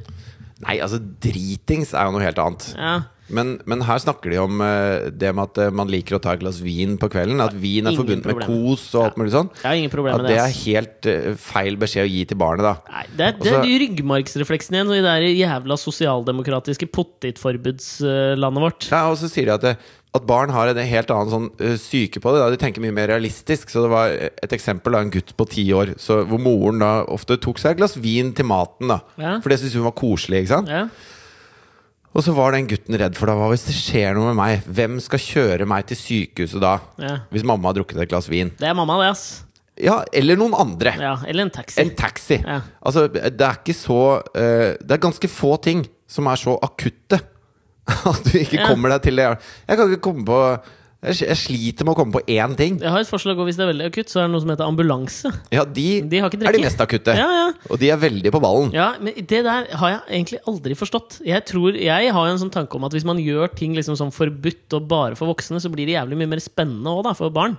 Nei, 0.64 0.78
altså, 0.84 1.00
dritings 1.00 1.94
er 1.94 2.08
jo 2.08 2.16
noe 2.16 2.24
helt 2.24 2.40
annet. 2.42 2.70
Ja. 2.78 2.94
Men, 3.32 3.54
men 3.64 3.80
her 3.86 4.00
snakker 4.02 4.34
de 4.34 4.40
om 4.42 4.60
uh, 4.60 5.08
det 5.08 5.30
med 5.32 5.48
at 5.48 5.60
eh, 5.64 5.70
man 5.72 5.88
liker 5.88 6.18
å 6.18 6.20
ta 6.20 6.34
et 6.34 6.42
glass 6.42 6.58
vin 6.60 6.98
på 7.00 7.08
kvelden. 7.12 7.40
At 7.40 7.54
vin 7.56 7.86
er 7.86 7.94
Ingen 7.94 8.02
forbundet 8.02 8.28
med 8.28 8.44
kos 8.44 8.84
og 8.92 9.06
alt 9.06 9.16
mulig 9.20 9.32
sånn. 9.32 9.48
At 9.64 9.96
med 9.96 10.26
det. 10.28 10.36
er 10.42 10.52
helt 10.58 11.08
uh, 11.08 11.30
feil 11.40 11.78
beskjed 11.80 12.04
å 12.04 12.10
gi 12.10 12.26
til 12.28 12.40
barnet, 12.40 12.68
da. 12.68 12.74
Nei, 12.92 13.06
det 13.16 13.28
er, 13.30 13.38
det 13.40 13.54
er 13.54 13.64
de 13.64 13.80
ryggmargsrefleksene 13.86 14.80
igjen, 14.80 14.92
i 14.98 15.02
det 15.06 15.32
jævla 15.40 15.80
sosialdemokratiske 15.80 16.90
pottitforbudslandet 16.92 18.66
vårt. 18.68 18.88
Ja, 18.92 19.06
og 19.08 19.16
så 19.22 19.32
sier 19.32 19.48
de 19.48 19.56
at, 19.56 19.88
at 20.14 20.26
barn 20.28 20.52
har 20.54 20.70
en 20.70 20.78
helt 20.78 21.10
annen 21.10 21.32
sånn 21.32 21.78
syke 21.82 22.20
på 22.22 22.34
det. 22.34 22.42
Da. 22.42 22.50
De 22.52 22.58
tenker 22.60 22.82
mye 22.84 22.94
mer 22.94 23.08
realistisk. 23.10 23.72
Så 23.72 23.82
det 23.82 23.90
var 23.90 24.12
et 24.14 24.54
eksempel 24.54 24.94
av 24.94 25.02
en 25.02 25.10
gutt 25.14 25.32
på 25.34 25.46
ti 25.50 25.64
år 25.74 25.96
så, 25.98 26.20
hvor 26.28 26.38
moren 26.42 26.78
da 26.84 26.92
ofte 27.10 27.38
tok 27.42 27.58
seg 27.58 27.74
et 27.74 27.80
glass 27.82 27.96
vin 27.98 28.30
til 28.36 28.46
maten. 28.46 28.92
da 28.94 29.00
Ja. 29.18 29.40
For 29.42 29.50
det 29.50 29.58
syntes 29.60 29.74
hun 29.74 29.88
var 29.88 29.96
koselig. 29.98 30.44
ikke 30.44 30.54
sant? 30.54 30.70
Ja. 30.70 30.86
Og 32.14 32.22
så 32.22 32.30
var 32.36 32.54
den 32.54 32.68
gutten 32.70 32.94
redd 32.94 33.16
for 33.18 33.26
da, 33.26 33.34
hva 33.34 33.48
hvis 33.50 33.66
det 33.66 33.74
skjer 33.74 34.14
noe 34.14 34.30
med 34.30 34.38
meg? 34.38 34.68
Hvem 34.70 35.00
skal 35.02 35.18
kjøre 35.18 35.66
meg 35.66 35.88
til 35.90 35.98
sykehuset 35.98 36.62
da? 36.62 36.76
Ja. 37.02 37.16
Hvis 37.34 37.42
mamma 37.42 37.72
har 37.72 37.80
drukket 37.80 38.04
et 38.04 38.12
glass 38.12 38.30
vin? 38.30 38.52
Det 38.60 38.70
er 38.70 38.76
mamma, 38.78 39.00
det, 39.02 39.10
ass. 39.16 39.42
Ja, 39.82 40.04
eller 40.14 40.38
noen 40.38 40.54
andre. 40.54 40.94
Ja, 41.02 41.16
eller 41.26 41.48
en 41.48 41.50
taxi. 41.50 41.80
En 41.82 41.90
taxi. 41.98 42.38
Ja. 42.38 42.60
Altså, 42.86 43.08
det 43.10 43.42
er 43.42 43.58
ikke 43.58 43.74
så 43.74 44.00
uh, 44.22 44.70
Det 44.78 44.94
er 44.94 45.02
ganske 45.02 45.26
få 45.26 45.56
ting 45.58 45.82
som 46.06 46.30
er 46.30 46.38
så 46.38 46.54
akutte 46.62 47.18
at 48.10 48.24
du 48.24 48.38
ikke 48.40 48.60
Ja. 48.62 48.66
kommer 48.70 48.94
deg 48.94 49.02
til 49.10 49.16
det. 49.20 49.26
Jeg 49.68 49.76
kan 49.78 49.90
ikke 49.92 50.04
komme 50.06 50.24
på 50.28 50.38
Jeg, 51.04 51.18
jeg 51.20 51.36
sliter 51.36 51.84
med 51.84 51.92
å 51.92 51.96
komme 51.98 52.14
på 52.16 52.22
én 52.32 52.54
ting. 52.56 52.78
Jeg 52.80 52.88
har 52.88 53.02
et 53.04 53.08
forslag, 53.10 53.36
og 53.36 53.44
hvis 53.44 53.58
det 53.60 53.64
er 53.66 53.68
veldig 53.74 53.88
akutt, 53.90 54.08
så 54.08 54.22
er 54.22 54.24
det 54.24 54.32
noe 54.32 54.40
som 54.40 54.48
heter 54.54 54.64
ambulanse. 54.64 55.32
Ja, 55.52 55.66
de, 55.68 55.84
De 56.08 56.20
har 56.22 56.30
ikke 56.32 56.46
er 56.48 56.56
de 56.56 56.62
mest 56.64 56.80
akutte. 56.80 57.12
Ja, 57.18 57.26
ja. 57.28 57.42
Og 57.68 57.76
de 57.82 57.90
er 57.92 57.98
veldig 58.00 58.32
på 58.32 58.40
ballen. 58.40 58.70
Ja, 58.72 58.86
men 59.04 59.12
det 59.20 59.42
der 59.44 59.66
har 59.82 59.90
jeg 59.92 60.00
egentlig 60.08 60.40
aldri 60.48 60.72
forstått. 60.80 61.18
Jeg 61.28 61.44
tror, 61.44 61.76
jeg 61.76 62.08
har 62.16 62.30
en 62.30 62.40
sånn 62.40 62.52
tanke 62.54 62.80
om 62.80 62.86
at 62.88 62.96
hvis 62.96 63.04
man 63.04 63.20
gjør 63.20 63.52
ting 63.52 63.76
liksom 63.76 63.98
sånn 64.00 64.14
forbudt 64.16 64.78
og 64.80 64.88
bare 64.88 65.18
for 65.20 65.28
voksne, 65.28 65.60
så 65.60 65.68
blir 65.68 65.84
det 65.90 65.98
jævlig 65.98 66.16
mye 66.22 66.30
mer 66.32 66.40
spennende 66.40 66.88
òg, 66.96 67.02
da, 67.04 67.12
for 67.20 67.28
barn. 67.36 67.58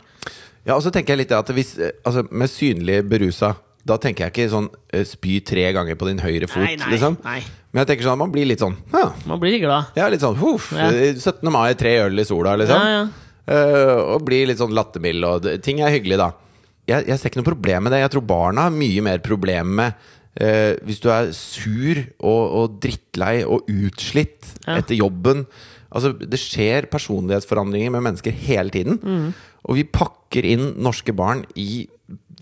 Ja, 0.65 0.73
og 0.73 0.81
så 0.81 0.89
tenker 0.89 1.13
jeg 1.13 1.27
litt 1.27 1.35
at 1.37 1.53
hvis 1.53 1.75
eh, 1.77 1.91
Altså, 2.01 2.25
med 2.33 2.49
synlig 2.49 3.03
berusa 3.05 3.51
da 3.85 3.99
tenker 4.01 4.25
jeg 4.25 4.33
ikke 4.33 4.49
sånn 4.49 4.71
eh, 4.89 5.03
spy 5.05 5.35
tre 5.45 5.67
ganger 5.77 5.93
på 6.01 6.07
din 6.09 6.17
høyre 6.17 6.47
fot, 6.49 6.65
Nei, 6.65 6.73
nei, 6.81 6.87
liksom. 6.95 7.19
nei. 7.21 7.43
Men 7.75 7.83
jeg 7.83 7.89
tenker 7.91 8.07
sånn, 8.07 8.19
man 8.21 8.31
blir 8.31 8.47
litt 8.47 8.61
sånn 8.63 8.77
ja, 8.93 9.09
Man 9.27 9.39
blir 9.41 9.57
glad. 9.59 9.89
ja, 9.99 10.07
litt 10.07 10.23
sånn 10.23 10.37
huff, 10.39 10.69
Ja. 10.71 10.87
eh, 10.95 11.13
17. 11.19 11.51
mai, 11.51 11.73
tre 11.75 11.97
øl 12.05 12.23
i 12.23 12.23
sola, 12.23 12.55
liksom. 12.55 12.79
Ja, 12.79 13.03
ja. 13.03 13.07
Eh, 13.51 13.99
og 14.15 14.23
blir 14.25 14.47
litt 14.47 14.57
sånn 14.63 14.71
lattermild, 14.73 15.27
og 15.27 15.49
ting 15.61 15.81
er 15.83 15.91
hyggelig, 15.91 16.17
da. 16.17 16.31
Jeg, 16.87 17.05
jeg 17.09 17.19
ser 17.19 17.29
ikke 17.33 17.41
noe 17.43 17.51
problem 17.51 17.83
med 17.83 17.91
det. 17.91 17.99
Jeg 18.05 18.11
tror 18.15 18.25
barna 18.29 18.69
har 18.69 18.71
mye 18.71 19.01
mer 19.03 19.19
problem 19.19 19.75
med 19.83 19.93
Uh, 20.35 20.75
hvis 20.83 20.97
du 20.99 21.05
er 21.07 21.29
sur 21.31 21.95
og, 22.19 22.41
og 22.59 22.73
drittlei 22.83 23.45
og 23.47 23.69
utslitt 23.71 24.49
Ja. 24.67 24.73
etter 24.81 24.97
jobben. 24.99 25.45
Altså, 25.95 26.11
det 26.11 26.35
skjer 26.41 26.89
personlighetsforandringer 26.91 27.93
med 27.93 28.03
mennesker 28.03 28.35
hele 28.35 28.69
tiden. 28.69 28.99
Mm. 28.99 29.29
Og 29.63 29.77
vi 29.79 29.85
pakker 29.87 30.43
inn 30.43 30.73
norske 30.83 31.15
barn 31.15 31.45
i 31.55 31.85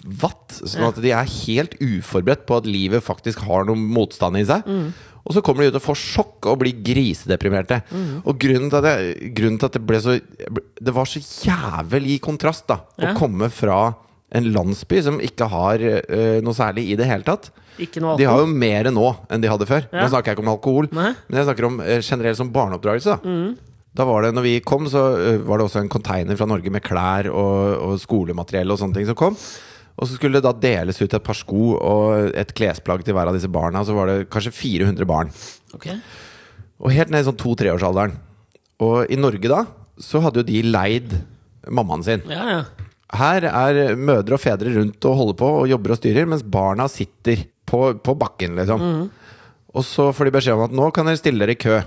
vatt, 0.03 0.57
sånn 0.65 0.87
at 0.89 0.97
de 1.05 1.11
er 1.13 1.29
helt 1.45 1.77
uforberedt 1.77 2.47
på 2.49 2.57
at 2.57 2.65
livet 2.65 3.05
faktisk 3.05 3.45
har 3.45 3.69
noe 3.69 3.77
motstand 3.77 4.41
i 4.41 4.43
seg. 4.49 4.65
Mm. 4.65 4.89
Og 5.23 5.35
så 5.35 5.43
kommer 5.45 5.63
de 5.63 5.71
ut 5.71 5.79
og 5.79 5.85
får 5.85 5.99
sjokk 5.99 6.49
og 6.51 6.59
blir 6.63 6.79
grisedeprimerte. 6.83 7.79
Mm. 7.93 8.23
Og 8.27 8.39
grunnen 8.39 8.71
til, 8.71 8.83
det, 8.83 8.95
grunnen 9.37 9.59
til 9.61 9.69
at 9.69 9.77
det 9.77 9.83
ble 9.87 10.01
så 10.03 10.17
Det 10.19 10.95
var 10.95 11.07
så 11.07 11.21
jævlig 11.23 12.19
kontrast, 12.23 12.67
da. 12.67 12.81
Ja. 12.97 13.13
Å 13.13 13.19
komme 13.19 13.47
fra 13.53 13.93
en 14.33 14.49
landsby 14.51 15.01
som 15.05 15.19
ikke 15.23 15.47
har 15.51 15.83
uh, 15.83 16.39
noe 16.43 16.57
særlig 16.57 16.87
i 16.89 16.97
det 16.99 17.07
hele 17.07 17.25
tatt. 17.27 17.51
De 17.77 18.25
har 18.27 18.41
jo 18.41 18.49
mer 18.49 18.89
nå 18.93 19.05
enn 19.33 19.43
de 19.43 19.49
hadde 19.49 19.67
før. 19.69 19.85
Ja. 19.89 20.03
Nå 20.03 20.09
snakker 20.11 20.31
jeg 20.31 20.37
ikke 20.37 20.45
om 20.45 20.51
alkohol, 20.53 20.89
Nei. 20.93 21.11
men 21.27 21.39
jeg 21.39 21.47
snakker 21.47 21.69
om 21.69 21.77
uh, 21.81 21.99
generelt 21.99 22.39
som 22.39 22.51
barneoppdragelse. 22.53 23.15
Da. 23.15 23.29
Mm. 23.29 23.93
da 23.93 24.07
var 24.09 24.25
det, 24.25 24.33
når 24.37 24.47
vi 24.47 24.55
kom, 24.65 24.89
så 24.89 25.05
eh, 25.21 25.43
var 25.45 25.61
det 25.61 25.67
også 25.69 25.83
en 25.83 25.93
container 25.93 26.37
fra 26.39 26.49
Norge 26.49 26.73
med 26.73 26.83
klær 26.85 27.29
og, 27.29 27.77
og 27.77 28.01
skolemateriell 28.01 28.73
og 28.73 28.81
sånne 28.81 28.97
ting 28.97 29.09
som 29.09 29.17
kom. 29.19 29.37
Og 29.99 30.07
så 30.09 30.15
skulle 30.17 30.39
det 30.39 30.45
da 30.47 30.53
deles 30.57 30.97
ut 31.01 31.13
et 31.13 31.23
par 31.23 31.37
sko 31.37 31.75
og 31.77 32.31
et 32.39 32.53
klesplagg 32.57 33.03
til 33.05 33.13
hver 33.15 33.29
av 33.29 33.35
disse 33.37 33.51
barna. 33.51 33.83
Så 33.85 33.93
var 33.97 34.09
det 34.09 34.29
kanskje 34.33 34.53
400 34.57 35.05
barn. 35.09 35.29
Ok. 35.77 35.89
Og 36.83 36.91
helt 36.95 37.13
ned 37.13 37.21
i 37.21 37.27
sånn 37.27 37.37
to-treårsalderen. 37.39 38.15
Og 38.83 39.11
i 39.13 39.19
Norge 39.19 39.51
da, 39.51 39.61
så 40.01 40.19
hadde 40.23 40.41
jo 40.41 40.47
de 40.49 40.63
leid 40.65 41.13
mammaen 41.69 42.03
sin. 42.03 42.23
Ja, 42.31 42.47
ja. 42.57 42.63
Her 43.13 43.45
er 43.45 43.93
mødre 43.95 44.39
og 44.39 44.41
fedre 44.41 44.71
rundt 44.73 45.05
og 45.05 45.19
holder 45.19 45.37
på 45.37 45.49
og 45.59 45.67
jobber 45.69 45.93
og 45.93 45.99
styrer, 45.99 46.25
mens 46.27 46.41
barna 46.41 46.87
sitter 46.89 47.43
på, 47.69 47.83
på 48.01 48.15
bakken, 48.17 48.57
liksom. 48.57 48.81
Og 49.73 49.85
så 49.85 50.07
får 50.13 50.27
de 50.27 50.33
beskjed 50.33 50.57
om 50.57 50.65
at 50.65 50.73
nå 50.73 50.89
kan 50.93 51.05
dere 51.05 51.21
stille 51.21 51.45
dere 51.45 51.53
i 51.53 51.61
kø. 51.61 51.77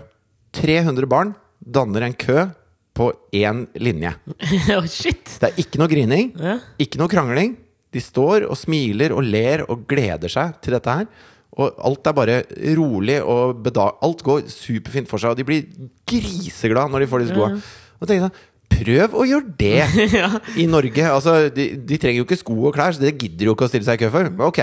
300 0.56 1.10
barn 1.10 1.34
danner 1.58 2.06
en 2.06 2.14
kø 2.14 2.46
på 2.96 3.10
én 3.34 3.66
linje. 3.82 4.14
oh, 4.78 4.86
Shit! 4.88 5.34
Det 5.42 5.50
er 5.50 5.58
ikke 5.60 5.82
noe 5.82 5.90
grining, 5.90 6.30
Ja. 6.38 6.60
ikke 6.80 7.02
noe 7.02 7.10
krangling. 7.12 7.56
De 7.96 8.02
står 8.04 8.44
og 8.46 8.58
smiler 8.60 9.14
og 9.16 9.24
ler 9.24 9.64
og 9.66 9.86
gleder 9.88 10.32
seg 10.32 10.58
til 10.64 10.76
dette 10.76 10.98
her. 11.00 11.08
Og 11.56 11.78
alt 11.88 12.08
er 12.10 12.16
bare 12.16 12.40
rolig 12.76 13.16
og 13.24 13.62
bedag... 13.64 13.96
Alt 14.04 14.20
går 14.26 14.44
superfint 14.52 15.08
for 15.08 15.22
seg, 15.22 15.32
og 15.32 15.38
de 15.40 15.46
blir 15.48 15.64
griseglade 16.08 16.92
når 16.92 17.04
de 17.06 17.08
får 17.08 17.24
disse 17.24 17.36
skoa. 17.36 17.54
Og 17.96 18.04
tenker 18.04 18.20
jeg 18.20 18.28
sånn 18.28 18.52
Prøv 18.76 19.14
å 19.16 19.24
gjøre 19.24 19.54
det 19.56 19.86
ja. 20.18 20.28
i 20.58 20.66
Norge. 20.68 21.06
Altså, 21.08 21.36
de, 21.54 21.68
de 21.86 21.98
trenger 22.02 22.20
jo 22.20 22.26
ikke 22.26 22.40
sko 22.42 22.56
og 22.68 22.74
klær, 22.76 22.92
så 22.92 23.06
det 23.06 23.14
gidder 23.16 23.48
jo 23.48 23.54
ikke 23.56 23.68
å 23.68 23.70
stille 23.70 23.86
seg 23.86 23.96
i 23.96 24.04
kø 24.04 24.10
for. 24.12 24.28
Ok, 24.50 24.60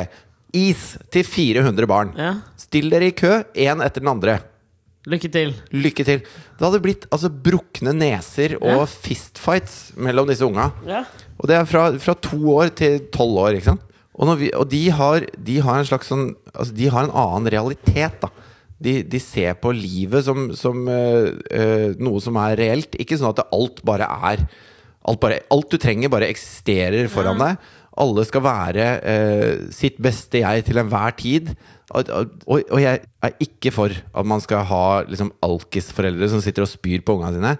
is 0.54 0.84
til 1.14 1.26
400 1.26 1.90
barn. 1.90 2.12
Ja. 2.20 2.36
Still 2.60 2.92
dere 2.94 3.10
i 3.10 3.16
kø, 3.18 3.40
én 3.58 3.82
etter 3.82 4.04
den 4.04 4.12
andre. 4.12 4.38
Lykke 5.10 5.30
til. 5.34 5.50
Lykke 5.76 6.04
til. 6.08 6.22
Det 6.24 6.64
hadde 6.64 6.80
blitt 6.84 7.08
altså, 7.12 7.28
brukne 7.30 7.92
neser 7.98 8.56
og 8.62 8.84
Ja. 8.84 8.86
fistfights 8.88 9.94
mellom 10.00 10.30
disse 10.30 10.46
unga. 10.48 10.70
Ja. 10.88 11.04
Og 11.40 11.50
det 11.50 11.58
er 11.58 11.66
fra, 11.68 11.90
fra 12.00 12.14
to 12.16 12.40
år 12.56 12.72
til 12.78 13.00
tolv 13.12 13.38
år, 13.44 13.58
ikke 13.58 13.72
sant? 13.74 13.84
Og, 14.14 14.30
vi, 14.40 14.52
og 14.54 14.70
de, 14.70 14.90
har, 14.94 15.26
de 15.42 15.60
har 15.66 15.80
en 15.82 15.88
slags 15.90 16.08
sånn 16.12 16.36
Altså, 16.54 16.74
de 16.78 16.86
har 16.94 17.08
en 17.08 17.16
annen 17.18 17.50
realitet, 17.52 18.20
da. 18.22 18.30
De, 18.84 19.00
de 19.04 19.20
ser 19.20 19.56
på 19.58 19.72
livet 19.74 20.24
som, 20.28 20.52
som 20.56 20.84
øh, 20.88 21.32
øh, 21.52 21.96
noe 22.04 22.22
som 22.22 22.36
er 22.38 22.56
reelt. 22.60 22.94
Ikke 23.02 23.18
sånn 23.18 23.32
at 23.34 23.42
alt 23.52 23.82
bare 23.84 24.06
er 24.06 24.46
Alt, 25.04 25.20
bare, 25.20 25.42
alt 25.52 25.68
du 25.74 25.76
trenger, 25.82 26.08
bare 26.14 26.30
eksisterer 26.32 27.10
foran 27.12 27.42
deg. 27.42 27.58
Alle 28.00 28.24
skal 28.24 28.44
være 28.46 28.86
øh, 29.04 29.66
sitt 29.76 29.98
beste 30.00 30.40
jeg 30.40 30.64
til 30.70 30.80
enhver 30.80 31.12
tid. 31.20 31.50
Og, 31.94 32.10
og, 32.10 32.62
og 32.62 32.80
jeg 32.82 33.02
er 33.24 33.36
ikke 33.44 33.74
for 33.74 33.94
at 33.94 34.30
man 34.30 34.42
skal 34.44 34.66
ha 34.70 34.86
liksom, 35.08 35.34
alkisforeldre 35.46 36.32
som 36.32 36.42
sitter 36.44 36.66
og 36.66 36.72
spyr 36.72 37.04
på 37.06 37.18
ungene 37.18 37.38
sine. 37.38 37.58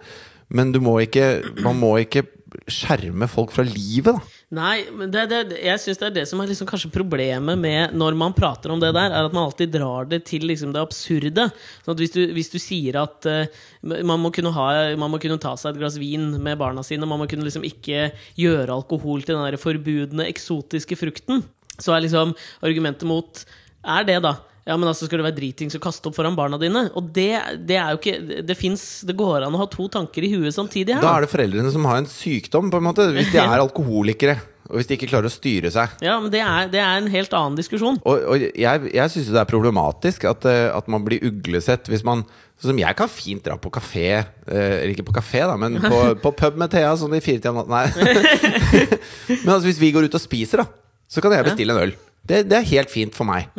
Men 0.54 0.74
må 0.84 1.00
ikke, 1.02 1.42
man 1.66 1.78
må 1.80 1.96
ikke 2.04 2.26
skjerme 2.70 3.28
folk 3.32 3.54
fra 3.54 3.64
livet, 3.66 4.14
da. 4.14 4.40
Nei, 4.54 4.84
men 4.94 5.10
det, 5.10 5.24
det, 5.32 5.58
jeg 5.64 5.82
syns 5.82 5.98
det 5.98 6.06
er 6.06 6.16
det 6.20 6.26
som 6.30 6.42
er 6.44 6.50
liksom 6.52 6.68
kanskje 6.70 6.92
problemet 6.94 7.58
med 7.58 7.96
når 7.98 8.18
man 8.20 8.36
prater 8.38 8.70
om 8.70 8.82
det 8.82 8.92
der, 8.94 9.10
er 9.10 9.26
at 9.26 9.34
man 9.34 9.48
alltid 9.48 9.74
drar 9.74 10.06
det 10.10 10.22
til 10.30 10.46
liksom 10.46 10.76
det 10.76 10.84
absurde. 10.84 11.48
Sånn 11.86 11.98
hvis 11.98 12.14
du, 12.14 12.22
hvis 12.36 12.52
du 12.54 12.60
sier 12.62 13.00
at 13.02 13.26
uh, 13.26 13.64
man, 13.82 14.22
må 14.22 14.30
ha, 14.54 14.68
man 15.00 15.14
må 15.14 15.22
kunne 15.24 15.42
ta 15.42 15.56
seg 15.58 15.74
et 15.74 15.82
glass 15.82 15.98
vin 16.02 16.36
med 16.44 16.62
barna 16.62 16.86
sine, 16.86 17.10
man 17.10 17.24
må 17.24 17.30
kunne 17.32 17.48
liksom 17.48 17.66
ikke 17.66 18.12
gjøre 18.38 18.78
alkohol 18.78 19.26
til 19.26 19.40
den 19.40 19.48
der 19.48 19.62
forbudne, 19.62 20.30
eksotiske 20.30 21.00
frukten, 21.02 21.42
så 21.82 21.96
er 21.96 22.06
liksom 22.06 22.36
argumentet 22.62 23.10
mot 23.10 23.46
Er 23.84 24.08
det, 24.08 24.20
da? 24.24 24.38
Ja, 24.64 24.78
men 24.80 24.88
altså 24.88 25.10
Skal 25.10 25.20
du 25.20 25.26
være 25.26 25.36
dritings 25.36 25.76
og 25.76 25.84
kaste 25.84 26.08
opp 26.08 26.16
foran 26.16 26.38
barna 26.38 26.60
dine? 26.62 26.86
Og 26.96 27.10
det, 27.16 27.32
det 27.68 27.76
er 27.80 27.92
jo 27.92 28.00
ikke 28.00 28.46
Det 28.48 28.56
finnes, 28.56 28.86
det 29.04 29.18
går 29.20 29.44
an 29.44 29.58
å 29.58 29.60
ha 29.60 29.68
to 29.72 29.90
tanker 29.92 30.24
i 30.24 30.32
huet 30.38 30.56
samtidig 30.56 30.96
her. 30.96 31.04
Da 31.04 31.18
er 31.18 31.26
det 31.26 31.34
foreldrene 31.34 31.74
som 31.74 31.86
har 31.90 32.00
en 32.00 32.10
sykdom, 32.10 32.72
på 32.72 32.80
en 32.80 32.88
måte. 32.88 33.10
Hvis 33.16 33.34
de 33.34 33.42
er 33.44 33.60
alkoholikere. 33.66 34.40
Og 34.72 34.80
hvis 34.80 34.88
de 34.88 34.96
ikke 34.96 35.10
klarer 35.12 35.28
å 35.28 35.34
styre 35.34 35.70
seg. 35.74 35.98
Ja, 36.02 36.16
men 36.24 36.32
det 36.32 36.40
er, 36.40 36.70
det 36.72 36.80
er 36.80 37.02
en 37.02 37.10
helt 37.12 37.34
annen 37.36 37.58
diskusjon. 37.60 37.98
Og, 38.08 38.22
og 38.32 38.40
jeg, 38.40 38.94
jeg 38.96 39.12
syns 39.12 39.34
det 39.36 39.42
er 39.42 39.50
problematisk 39.50 40.24
at, 40.30 40.48
eh, 40.48 40.70
at 40.72 40.88
man 40.92 41.04
blir 41.04 41.24
uglesett 41.28 41.92
hvis 41.92 42.06
man 42.08 42.24
Sånn 42.64 42.70
som 42.70 42.80
jeg 42.80 42.96
kan 42.96 43.10
fint 43.12 43.42
dra 43.44 43.58
på 43.60 43.68
kafé, 43.74 44.08
eh, 44.14 44.76
eller 44.78 44.92
ikke 44.94 45.08
på 45.10 45.16
kafé, 45.18 45.42
da, 45.50 45.58
men 45.60 45.74
på, 45.84 45.98
på 46.24 46.32
pub 46.38 46.60
med 46.62 46.72
Thea 46.72 46.94
sånn 46.96 47.16
i 47.18 47.20
firetida 47.20 47.52
om 47.52 47.60
natten. 47.60 47.74
Nei. 47.74 48.78
men 49.42 49.50
altså, 49.50 49.66
hvis 49.66 49.82
vi 49.82 49.90
går 49.92 50.08
ut 50.08 50.16
og 50.16 50.24
spiser, 50.24 50.62
da, 50.62 50.70
så 51.12 51.20
kan 51.26 51.34
jeg 51.36 51.50
bestille 51.50 51.76
en 51.76 51.82
øl. 51.90 51.96
Det, 52.24 52.44
det 52.48 52.60
er 52.62 52.70
helt 52.72 52.92
fint 52.94 53.16
for 53.16 53.28
meg. 53.28 53.50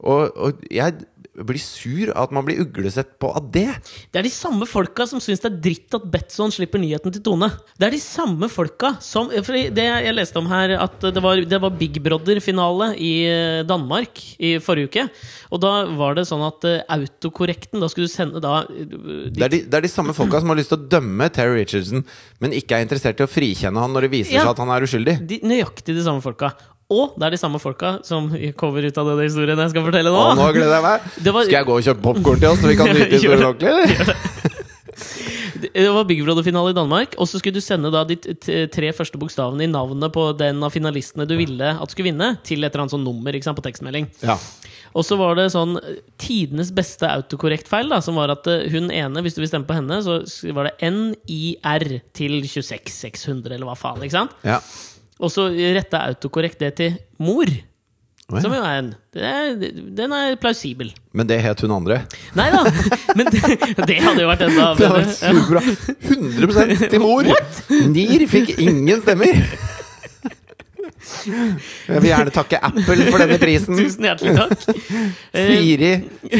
Og, 0.00 0.36
og 0.36 0.64
jeg 0.70 0.98
blir 1.46 1.60
sur 1.62 2.10
av 2.12 2.26
at 2.26 2.32
man 2.34 2.44
blir 2.44 2.58
uglesett 2.60 3.14
på 3.22 3.30
av 3.36 3.46
det. 3.54 3.68
Det 4.12 4.20
er 4.20 4.26
de 4.26 4.32
samme 4.32 4.66
folka 4.68 5.06
som 5.08 5.22
syns 5.22 5.40
det 5.40 5.48
er 5.48 5.58
dritt 5.64 5.94
at 5.96 6.04
Betson 6.12 6.52
slipper 6.52 6.80
nyheten 6.82 7.14
til 7.14 7.22
Tone. 7.24 7.48
Det 7.80 7.86
er 7.86 7.94
de 7.94 8.00
samme 8.02 8.48
folka 8.52 8.90
som 9.04 9.30
det 9.30 9.84
jeg 9.86 10.14
leste 10.16 10.40
om 10.40 10.48
her, 10.50 10.74
at 10.82 10.98
det 11.06 11.22
var, 11.24 11.40
det 11.48 11.60
var 11.62 11.76
Big 11.80 11.96
Brother-finale 12.04 12.90
i 13.00 13.12
eh, 13.30 13.60
Danmark 13.68 14.20
i 14.42 14.56
forrige 14.62 14.90
uke. 14.90 15.06
Og 15.54 15.62
da 15.64 15.72
var 15.96 16.18
det 16.18 16.26
sånn 16.28 16.44
at 16.46 16.66
eh, 16.68 16.82
autokorrekten 16.92 17.80
Da 17.82 17.88
skulle 17.90 18.10
du 18.10 18.12
sende 18.12 18.42
da 18.42 18.60
eh, 18.68 19.30
Det 19.30 19.46
er, 19.46 19.54
de, 19.54 19.62
det 19.70 19.78
er 19.80 19.86
de 19.86 19.92
samme 19.92 20.14
folka 20.16 20.42
som 20.42 20.52
har 20.52 20.60
lyst 20.60 20.74
til 20.74 20.80
å 20.82 20.90
dømme 20.98 21.30
Terry 21.34 21.62
Richardson, 21.62 22.04
men 22.42 22.54
ikke 22.56 22.76
er 22.76 22.84
interessert 22.84 23.22
i 23.22 23.26
å 23.26 23.30
frikjenne 23.30 23.80
han 23.80 23.94
når 23.96 24.08
det 24.08 24.12
viser 24.18 24.36
Ja. 24.36 24.44
seg 24.44 24.52
at 24.56 24.62
han 24.66 24.74
er 24.74 24.86
uskyldig. 24.86 25.16
de, 25.30 25.40
Nøyaktig 25.46 25.96
de 25.96 26.04
samme 26.04 26.22
folka. 26.24 26.52
Og 26.90 27.12
det 27.18 27.28
er 27.28 27.34
de 27.36 27.38
samme 27.38 27.60
folka 27.62 27.96
som 28.06 28.26
kommer 28.58 28.82
ut 28.88 28.96
av 28.98 29.06
denne 29.12 29.26
historien 29.28 29.60
jeg 29.62 29.70
skal 29.74 29.84
fortelle 29.86 30.10
nå. 30.10 30.22
Å, 30.32 30.34
nå 30.38 30.48
gleder 30.56 30.74
jeg 30.74 30.86
meg! 30.88 31.04
Var- 31.30 31.44
Skal 31.46 31.58
jeg 31.60 31.68
gå 31.68 31.76
og 31.78 31.86
kjøpe 31.86 32.02
popkorn 32.08 32.40
til 32.42 32.48
oss, 32.50 32.58
så 32.64 32.70
vi 32.72 32.78
kan 32.80 32.90
nyte 32.96 33.14
historien 33.14 33.46
ordentlig? 33.46 34.16
Det 35.60 35.84
var 35.92 36.04
Big 36.08 36.22
Brother-finale 36.24 36.72
i 36.72 36.76
Danmark, 36.76 37.14
og 37.20 37.28
så 37.28 37.38
skulle 37.38 37.58
du 37.58 37.62
sende 37.62 37.90
da 37.92 38.00
de 38.08 38.16
tre 38.72 38.90
første 38.96 39.18
bokstavene 39.20 39.66
i 39.66 39.70
navnet 39.70 40.12
på 40.14 40.22
den 40.38 40.62
av 40.64 40.72
finalistene 40.72 41.26
du 41.28 41.34
ville 41.38 41.74
at 41.76 41.92
skulle 41.92 42.08
vinne, 42.10 42.30
til 42.46 42.64
et 42.64 42.70
eller 42.72 42.86
annet 42.86 42.94
sånn 42.96 43.04
nummer 43.04 43.36
sant, 43.44 43.58
på 43.58 43.64
tekstmelding. 43.66 44.08
Ja. 44.24 44.38
Og 44.96 45.04
så 45.06 45.14
var 45.20 45.36
det 45.38 45.50
sånn 45.52 45.76
tidenes 46.18 46.72
beste 46.74 47.06
autokorrekt-feil, 47.12 47.92
som 48.02 48.16
var 48.18 48.32
at 48.34 48.48
eh, 48.50 48.64
hun 48.72 48.88
ene, 48.90 49.22
hvis 49.22 49.36
du 49.36 49.42
vil 49.44 49.50
stemme 49.52 49.68
på 49.68 49.76
henne, 49.76 50.00
så 50.02 50.16
var 50.56 50.70
det 50.72 50.90
NIR 50.90 52.00
til 52.18 52.40
26600, 52.48 53.52
eller 53.54 53.68
hva 53.70 53.76
faen, 53.78 54.02
ikke 54.06 54.16
sant? 54.16 54.34
ja. 54.46 54.58
Og 55.20 55.32
så 55.32 55.48
retta 55.76 56.04
autokorrekt 56.08 56.62
det 56.62 56.70
til 56.80 56.96
mor. 57.20 57.50
Oh, 58.30 58.36
ja. 58.38 58.42
Som 58.44 58.52
jo 58.54 58.60
er 58.62 58.76
en 58.78 58.90
det 59.10 59.70
Den 59.98 60.12
er 60.14 60.36
plausibel. 60.38 60.92
Men 61.12 61.26
det 61.26 61.40
het 61.42 61.64
hun 61.64 61.72
andre. 61.74 62.04
Nei 62.38 62.46
da! 62.54 62.60
Men 63.18 63.26
det, 63.26 63.40
det 63.88 63.96
hadde 64.04 64.22
jo 64.22 64.28
vært 64.30 64.44
enda 64.46 64.68
Det 64.78 64.86
hadde 64.86 65.00
vært 65.00 65.16
superbra! 65.18 65.64
100 66.12 66.88
til 66.92 67.02
mor! 67.02 67.26
Nier 67.90 68.26
fikk 68.30 68.54
ingen 68.62 69.02
stemmer! 69.02 69.42
Jeg 71.10 72.00
vil 72.00 72.10
gjerne 72.10 72.32
takke 72.32 72.60
Apple 72.62 73.06
for 73.08 73.22
denne 73.22 73.38
prisen. 73.40 73.78
Tusen 73.78 74.06
hjertelig 74.06 74.34
takk. 74.36 74.64
Siri 75.34 75.90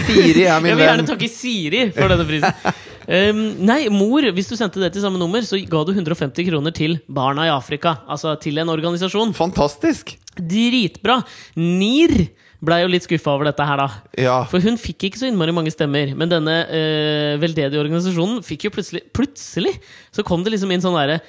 Siri 0.07 0.45
er 0.47 0.63
min 0.63 0.71
venn. 0.71 0.71
Jeg 0.71 0.77
vil 0.77 0.85
gjerne 0.87 1.07
takke 1.09 1.31
Siri 1.33 1.83
for 1.97 2.13
denne 2.13 2.27
prisen. 2.29 2.79
Um, 3.11 3.41
nei, 3.67 3.89
mor, 3.91 4.23
hvis 4.37 4.47
du 4.47 4.55
sendte 4.55 4.79
det 4.79 4.93
til 4.95 5.03
samme 5.03 5.19
nummer, 5.19 5.43
så 5.43 5.59
ga 5.67 5.83
du 5.83 5.91
150 5.91 6.47
kroner 6.47 6.75
til 6.75 7.01
Barna 7.11 7.49
i 7.49 7.51
Afrika. 7.51 7.97
Altså 8.07 8.37
til 8.39 8.61
en 8.63 8.71
organisasjon. 8.71 9.35
Fantastisk! 9.35 10.15
Dritbra! 10.39 11.19
NIR 11.59 12.31
blei 12.61 12.83
jo 12.83 12.91
litt 12.93 13.07
skuffa 13.07 13.33
over 13.35 13.49
dette 13.49 13.65
her, 13.67 13.81
da. 13.81 13.89
Ja. 14.21 14.37
For 14.51 14.63
hun 14.63 14.79
fikk 14.79 15.09
ikke 15.09 15.21
så 15.23 15.31
innmari 15.31 15.55
mange 15.57 15.73
stemmer. 15.75 16.13
Men 16.15 16.31
denne 16.31 16.57
eh, 16.69 17.35
veldedige 17.41 17.81
organisasjonen 17.81 18.45
fikk 18.47 18.69
jo 18.69 18.75
plutselig 18.77 19.03
Plutselig 19.17 19.73
så 20.15 20.25
kom 20.27 20.45
det 20.45 20.53
liksom 20.55 20.71
inn 20.75 20.83
sånn 20.85 20.99
derre 20.99 21.21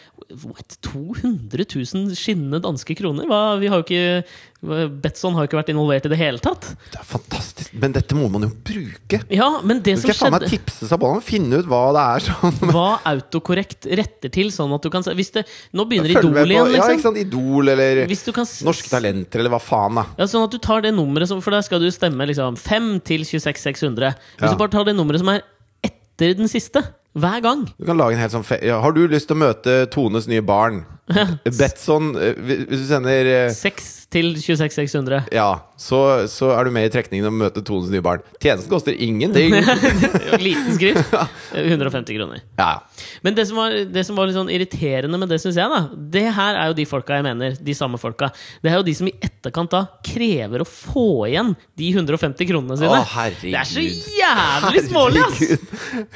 What? 0.43 0.77
200 0.85 1.65
000 1.65 2.13
skinnende 2.19 2.61
danske 2.63 2.95
kroner? 2.99 3.27
Hva, 3.31 3.57
vi 3.61 3.71
har 3.71 3.81
jo 3.81 3.87
ikke 3.87 4.27
Betson 4.61 5.33
har 5.33 5.45
jo 5.45 5.49
ikke 5.49 5.57
vært 5.57 5.71
involvert 5.73 6.05
i 6.05 6.09
det 6.11 6.17
hele 6.19 6.37
tatt. 6.41 6.67
Det 6.93 6.99
er 6.99 7.05
fantastisk. 7.09 7.71
Men 7.81 7.95
dette 7.95 8.13
må 8.13 8.27
man 8.29 8.43
jo 8.45 8.49
bruke. 8.67 9.17
Ja, 9.33 9.47
men 9.65 9.79
det 9.81 9.95
som 9.97 10.11
skjedde... 10.11 10.17
skal 10.19 10.35
skjedde 10.35 10.49
tipse 10.51 10.89
det 10.91 11.23
finne 11.25 11.61
ut 11.63 11.69
hva 11.71 11.79
det 11.95 12.03
er 12.03 12.25
sånn 12.27 12.59
hva 12.75 12.85
autokorrekt 13.09 13.89
retter 13.89 14.29
til, 14.33 14.51
sånn 14.53 14.75
at 14.77 14.85
du 14.85 14.91
kan 14.93 15.01
Hvis 15.17 15.33
det 15.33 15.47
Nå 15.73 15.87
begynner 15.89 16.13
Idol 16.13 16.29
på- 16.29 16.45
igjen, 16.45 16.53
Ja, 16.53 16.85
ikke 16.85 16.93
liksom. 16.93 17.01
sant? 17.09 17.21
Idol 17.23 17.73
eller 17.73 18.03
kan 18.37 18.49
Norske 18.69 18.91
Talenter 18.93 19.41
eller 19.41 19.55
hva 19.55 19.61
faen, 19.65 19.97
da. 19.97 20.05
Ja, 20.21 20.29
sånn 20.29 20.45
at 20.45 20.53
du 20.53 20.59
tar 20.61 20.85
det 20.85 20.93
nummeret 20.93 21.31
som 21.31 21.41
For 21.41 21.57
der 21.57 21.65
skal 21.65 21.81
du 21.81 21.89
stemme 21.89 22.29
liksom 22.29 22.57
5 22.61 22.93
til 23.09 23.25
26 23.25 23.65
600. 23.65 24.13
Hvis 24.37 24.45
Ja. 24.45 24.53
du 24.53 24.61
bare 24.61 24.69
tar 24.77 24.85
det 24.85 24.95
nummeret 24.95 25.23
som 25.25 25.33
er 25.33 25.41
etter 25.81 26.35
den 26.37 26.47
siste, 26.51 26.83
hver 27.17 27.41
gang 27.43 27.65
Du 27.79 27.85
kan 27.89 27.97
lage 27.97 28.13
en 28.15 28.21
helt 28.21 28.31
sånn 28.31 28.45
fe 28.45 28.59
ja, 28.63 28.77
Har 28.79 28.93
du 28.95 29.01
lyst 29.09 29.27
til 29.27 29.35
å 29.35 29.41
møte 29.41 29.73
Tones 29.91 30.29
nye 30.31 30.41
barn? 30.45 30.83
Betson 31.59 32.13
eh, 32.15 32.37
Hvis 32.37 32.83
du 32.83 32.87
sender 32.89 33.31
eh, 33.31 33.49
6 33.55 33.89
til 34.11 34.33
26 34.35 34.73
600. 34.75 35.21
Ja, 35.31 35.63
så, 35.79 36.27
så 36.27 36.49
er 36.51 36.67
du 36.67 36.73
med 36.75 36.89
i 36.89 36.91
trekningen 36.91 37.29
og 37.29 37.31
å 37.31 37.39
møte 37.45 37.61
Tones 37.63 37.87
nye 37.93 38.03
barn. 38.03 38.23
Tjenesten 38.43 38.67
koster 38.71 38.97
ingenting. 38.99 39.53
Liten 40.45 40.75
skrift. 40.75 41.13
150 41.55 42.17
kroner. 42.17 42.41
Ja. 42.59 42.81
Men 43.23 43.37
det 43.37 43.45
som 43.47 43.61
var, 43.61 43.77
det 43.87 44.03
som 44.03 44.19
var 44.19 44.27
litt 44.27 44.35
sånn 44.35 44.51
irriterende 44.51 45.15
med 45.21 45.31
det, 45.31 45.39
syns 45.41 45.55
jeg, 45.59 45.71
da 45.71 45.79
Det 45.95 46.25
her 46.35 46.59
er 46.59 46.71
jo 46.73 46.75
de 46.81 46.85
folka 46.89 47.21
jeg 47.21 47.25
mener. 47.29 47.55
De 47.55 47.75
samme 47.77 47.99
folka. 48.01 48.29
Det 48.59 48.73
er 48.73 48.81
jo 48.81 48.85
de 48.89 48.95
som 48.99 49.07
i 49.07 49.13
etterkant 49.23 49.71
da 49.71 49.85
krever 50.03 50.65
å 50.65 50.67
få 50.67 51.07
igjen 51.29 51.53
de 51.79 51.93
150 51.95 52.51
kronene 52.51 52.77
sine. 52.81 52.91
Å, 52.91 53.07
herregud. 53.15 53.47
det 53.47 53.61
er 53.63 53.71
så 53.71 53.85
jævlig 54.19 54.83
smålig, 54.89 55.23
ass! 55.23 55.41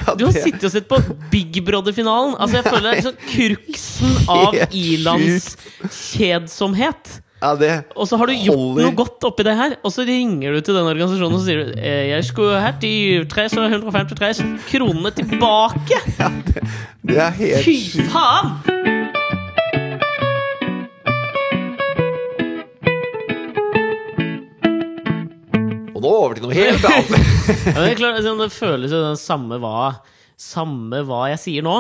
Ja, 0.03 0.17
Du 0.19 0.27
har 0.27 0.35
sittet 0.35 0.67
og 0.67 0.75
sett 0.75 0.91
på 0.91 0.99
Big 1.31 1.61
Brother-finalen. 1.63 2.35
Altså 2.43 2.59
Jeg 2.59 2.67
føler 2.67 2.89
det 2.89 2.99
er 2.99 3.07
sånn 3.07 3.23
kruksen 3.37 4.19
av 4.27 4.51
Helt 4.51 4.75
Ilans 4.93 5.51
kjedsomhet. 5.89 7.19
Ja, 7.45 7.51
Og 7.95 8.07
så 8.09 8.17
har 8.17 8.25
du 8.25 8.33
gjort 8.33 8.57
holder. 8.57 8.86
noe 8.88 8.95
godt 8.97 9.25
oppi 9.27 9.43
det 9.45 9.53
her, 9.59 9.75
og 9.86 9.91
så 9.93 10.05
ringer 10.07 10.55
du 10.55 10.61
til 10.65 10.73
den 10.77 10.88
organisasjonen 10.89 11.36
og 11.36 11.41
så 11.43 11.45
sier 11.45 11.59
du 11.67 11.73
eh, 11.77 12.07
'Jeg 12.09 12.25
skulle 12.25 12.61
hatt 12.63 12.79
de 12.81 13.25
353 13.29 14.41
kronene 14.71 15.11
tilbake'! 15.13 15.99
Ja, 16.19 16.31
Det 17.05 17.17
er 17.21 17.29
helt 17.38 17.65
Fy 17.67 18.07
faen! 18.09 18.55
Og 25.95 26.01
nå 26.03 26.09
over 26.11 26.36
til 26.38 26.47
noe 26.47 26.55
helt 26.57 26.86
annet. 26.89 27.31
Ja, 27.75 27.81
det, 27.86 27.97
klart, 27.99 28.17
altså, 28.19 28.33
det 28.39 28.49
føles 28.53 28.93
jo 28.93 29.01
det 29.03 29.19
samme 29.21 29.59
hva, 29.61 29.91
samme 30.41 31.03
hva 31.05 31.25
jeg 31.31 31.41
sier 31.43 31.65
nå, 31.65 31.75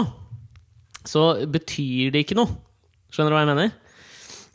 så 1.05 1.25
betyr 1.51 2.13
det 2.13 2.25
ikke 2.25 2.37
noe. 2.37 2.53
Skjønner 3.15 3.31
du 3.31 3.37
hva 3.37 3.43
jeg 3.45 3.51
mener? 3.53 3.71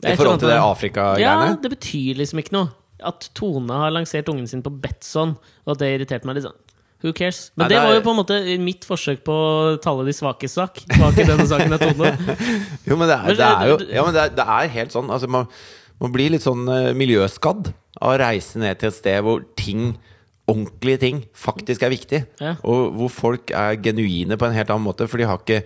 Det 0.01 0.09
er 0.09 0.13
I 0.13 0.19
forhold 0.21 0.41
til 0.41 0.49
det 0.53 0.57
Afrika-greiene. 0.61 1.21
Ja, 1.21 1.55
det 1.61 1.71
betyr 1.75 2.19
liksom 2.21 2.41
ikke 2.41 2.53
noe. 2.55 2.69
At 3.01 3.27
Tone 3.37 3.73
har 3.81 3.89
lansert 3.93 4.29
ungen 4.29 4.45
sin 4.49 4.61
på 4.65 4.69
Betson, 4.81 5.35
og 5.65 5.71
at 5.73 5.79
det 5.81 5.89
irriterte 5.95 6.29
meg 6.29 6.37
litt 6.37 6.45
sånn. 6.45 6.57
Who 7.01 7.11
cares? 7.17 7.47
Men 7.57 7.63
Nei, 7.65 7.69
det 7.71 7.77
er- 7.79 7.85
var 7.87 7.95
jo 7.97 8.01
på 8.05 8.11
en 8.13 8.19
måte 8.21 8.35
mitt 8.61 8.83
forsøk 8.85 9.23
på 9.25 9.33
å 9.33 9.77
talle 9.81 10.05
de 10.05 10.13
svakes 10.13 10.53
sak. 10.53 10.83
Bak 10.99 11.17
i 11.17 11.25
denne 11.25 11.47
saken 11.49 11.73
er 11.73 11.81
Tone. 11.81 12.11
Jo, 12.89 12.95
men 12.97 13.07
det 13.09 13.17
er, 13.17 13.33
det 13.33 13.47
er 13.47 13.67
jo 13.71 13.77
du- 13.81 13.85
du- 13.87 13.93
ja, 13.95 14.03
men 14.05 14.13
det 14.13 14.21
er, 14.21 14.35
det 14.37 14.45
er 14.57 14.67
helt 14.77 14.93
sånn. 14.93 15.09
Altså, 15.09 15.27
man, 15.27 15.47
man 15.99 16.13
blir 16.13 16.29
litt 16.29 16.45
sånn 16.45 16.61
eh, 16.69 16.91
miljøskadd 16.93 17.71
av 18.01 18.13
å 18.13 18.19
reise 18.21 18.61
ned 18.61 18.77
til 18.81 18.89
et 18.89 18.97
sted 18.99 19.23
hvor 19.25 19.41
ting 19.57 19.95
ordentlige 20.51 20.99
ting 20.99 21.23
faktisk 21.33 21.81
er 21.85 21.89
viktig. 21.93 22.21
Ja. 22.41 22.55
Og 22.65 22.93
hvor 22.99 23.09
folk 23.13 23.51
er 23.55 23.77
genuine 23.81 24.37
på 24.37 24.45
en 24.49 24.53
helt 24.57 24.69
annen 24.69 24.85
måte. 24.85 25.07
For 25.09 25.17
de 25.21 25.25
har 25.29 25.37
ikke, 25.41 25.63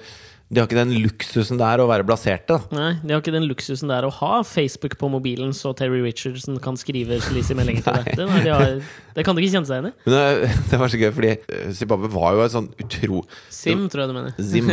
de 0.54 0.62
har 0.62 0.68
ikke 0.70 0.78
den 0.78 0.92
luksusen 1.02 1.58
det 1.58 1.66
er 1.66 1.82
å 1.82 1.88
være 1.90 2.06
blaserte. 2.06 2.60
Nei, 2.76 2.92
de 3.02 3.16
har 3.16 3.22
ikke 3.24 3.34
den 3.34 3.48
luksusen 3.50 3.90
det 3.90 3.96
er 3.98 4.06
å 4.06 4.12
ha 4.20 4.44
Facebook 4.46 4.94
på 5.02 5.10
mobilen, 5.10 5.52
så 5.58 5.72
Terry 5.76 6.04
Richardson 6.06 6.60
kan 6.62 6.78
skrive 6.78 7.18
sleazy 7.26 7.58
meldinger 7.58 7.82
til 7.88 7.98
dette. 8.04 8.16
Det, 8.22 8.28
nei, 8.30 8.44
de 8.46 8.54
har, 8.54 8.76
det 9.18 9.26
kan 9.26 9.34
du 9.36 9.42
ikke 9.42 9.56
kjenne 9.58 9.70
seg 9.72 9.80
igjen 9.82 9.90
i. 9.90 9.94
Men 10.06 10.16
det, 10.16 10.52
det 10.72 10.80
var 10.84 10.94
så 10.94 11.02
gøy, 11.02 11.12
fordi 11.18 11.32
eh, 11.34 11.68
Zimbabwe 11.82 12.12
var 12.14 12.38
jo 12.38 12.46
et 12.46 12.54
sånn 12.56 12.70
utro... 12.86 13.24
Sim, 13.50 13.88
tror 13.90 14.06
jeg 14.06 14.14
du 14.14 14.18
mener. 14.20 14.38
Zim 14.54 14.70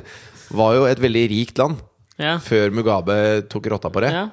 var 0.60 0.76
jo 0.78 0.84
et 0.92 1.00
veldig 1.02 1.24
rikt 1.32 1.62
land 1.64 1.80
Ja. 2.20 2.36
før 2.40 2.70
Mugabe 2.76 3.16
tok 3.52 3.66
rotta 3.72 3.90
på 3.92 4.04
det. 4.04 4.12
ja. 4.14 4.26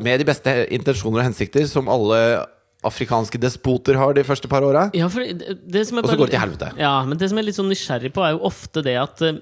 Med 0.00 0.16
de 0.16 0.24
beste 0.24 0.52
intensjoner 0.72 1.20
og 1.20 1.26
hensikter, 1.28 1.66
som 1.68 1.90
alle 1.92 2.18
afrikanske 2.86 3.38
despoter 3.42 3.96
har 3.98 4.12
de 4.14 4.22
første 4.22 4.46
par 4.50 4.62
åra. 4.62 4.84
Ja, 4.94 5.08
Og 5.08 5.12
så 5.12 6.14
går 6.14 6.28
det 6.28 6.34
til 6.36 6.38
helvete. 6.40 6.68
Ja, 6.78 6.92
men 7.02 7.18
det 7.18 7.26
som 7.26 7.38
jeg 7.38 7.42
er 7.42 7.48
litt 7.48 7.58
sånn 7.58 7.70
nysgjerrig 7.72 8.12
på, 8.14 8.22
er 8.22 8.36
jo 8.36 8.44
ofte 8.46 8.84
det 8.86 8.94
at 9.00 9.22
uh, 9.24 9.40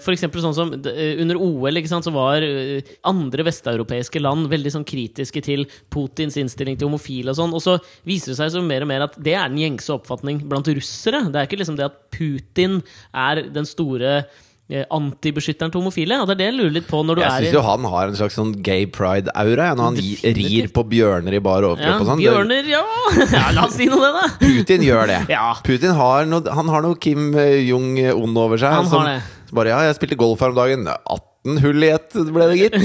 For 0.00 0.14
eksempel 0.14 0.40
sånn 0.40 0.56
som 0.56 0.72
eh, 0.72 1.20
under 1.20 1.36
OL, 1.36 1.76
ikke 1.76 1.90
sant, 1.90 2.08
så 2.08 2.14
var 2.14 2.44
eh, 2.46 2.80
andre 3.08 3.44
vesteuropeiske 3.50 4.22
land 4.24 4.48
veldig 4.48 4.72
sånn 4.72 4.88
kritiske 4.88 5.44
til 5.44 5.66
Putins 5.92 6.40
innstilling 6.40 6.80
til 6.80 6.88
homofile 6.88 7.34
og 7.34 7.40
sånn. 7.42 7.52
Og 7.52 7.64
så 7.64 7.76
viser 8.08 8.32
det 8.32 8.40
seg 8.40 8.56
så 8.56 8.64
mer 8.64 8.86
og 8.86 8.92
mer 8.94 9.04
at 9.10 9.20
det 9.20 9.36
er 9.36 9.52
den 9.52 9.60
gjengse 9.66 9.92
oppfatning 9.98 10.40
blant 10.48 10.72
russere. 10.72 11.26
Det 11.28 11.42
er 11.42 11.50
ikke 11.50 11.60
liksom 11.60 11.76
det 11.76 11.90
at 11.90 12.00
Putin 12.14 12.80
er 13.12 13.44
den 13.52 13.68
store 13.68 14.20
eh, 14.22 14.44
antibeskytteren 14.68 15.72
til 15.72 15.80
homofile. 15.80 16.18
Og 16.20 16.28
det 16.28 16.34
er 16.34 16.40
det 16.42 16.46
jeg 16.50 16.56
lurer 16.58 16.74
litt 16.74 16.88
på 16.90 16.98
når 17.06 17.16
du 17.16 17.22
Jeg 17.22 17.30
er 17.30 17.46
syns 17.46 17.56
jo 17.56 17.62
han 17.64 17.86
har 17.88 18.10
en 18.10 18.18
slags 18.18 18.34
sånn 18.36 18.50
gay 18.66 18.84
pride-aura, 18.92 19.70
når 19.78 19.86
han 19.86 19.96
Definitivt. 19.96 20.42
rir 20.52 20.68
på 20.76 20.84
bjørner 20.90 21.36
i 21.38 21.40
bar 21.44 21.64
ja, 21.64 21.70
overkropp 21.72 22.02
og 22.04 22.10
sånn. 22.10 22.20
Bjørner, 22.20 22.68
ja. 22.68 22.82
ja! 23.38 23.46
La 23.56 23.64
oss 23.64 23.78
si 23.78 23.88
noe 23.88 24.02
det, 24.04 24.12
da! 24.18 24.26
Putin 24.42 24.84
gjør 24.84 25.08
det. 25.08 25.20
Ja. 25.32 25.46
Putin 25.64 25.96
har 25.96 26.28
noe, 26.28 26.44
han 26.58 26.68
har 26.74 26.84
noe 26.84 26.98
Kim 27.00 27.32
Jong-un 27.38 28.36
over 28.44 28.60
seg. 28.60 28.76
Han 28.76 28.92
har 28.92 29.08
det. 29.14 29.16
bare 29.56 29.72
Ja, 29.72 29.80
jeg 29.88 29.96
spilte 30.00 30.20
golf 30.20 30.44
her 30.44 30.52
om 30.52 30.60
dagen. 30.60 30.84
18 30.84 31.62
hull 31.64 31.88
i 31.88 31.90
ett, 31.94 32.12
ble 32.34 32.50
det, 32.50 32.60
gitt. 32.60 32.76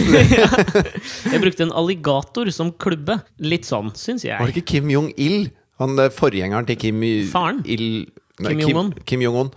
Jeg 1.33 1.41
brukte 1.43 1.65
en 1.65 1.75
alligator 1.75 2.47
som 2.55 2.71
klubbe. 2.79 3.19
Litt 3.43 3.67
sånn, 3.67 3.89
syns 3.97 4.23
Var 4.23 4.39
det 4.39 4.53
jeg. 4.53 4.63
ikke 4.63 4.67
Kim 4.77 4.91
Jong-il? 4.93 5.49
Han 5.81 5.97
eh, 5.99 6.11
forgjengeren 6.13 6.67
til 6.69 6.77
Kim 6.79 7.01
Faren? 7.31 7.59
Il, 7.65 8.05
Kim 8.39 8.61
Jong-un. 8.63 8.93
Kim, 8.93 9.03
Kim 9.09 9.25
Jong-un. 9.25 9.49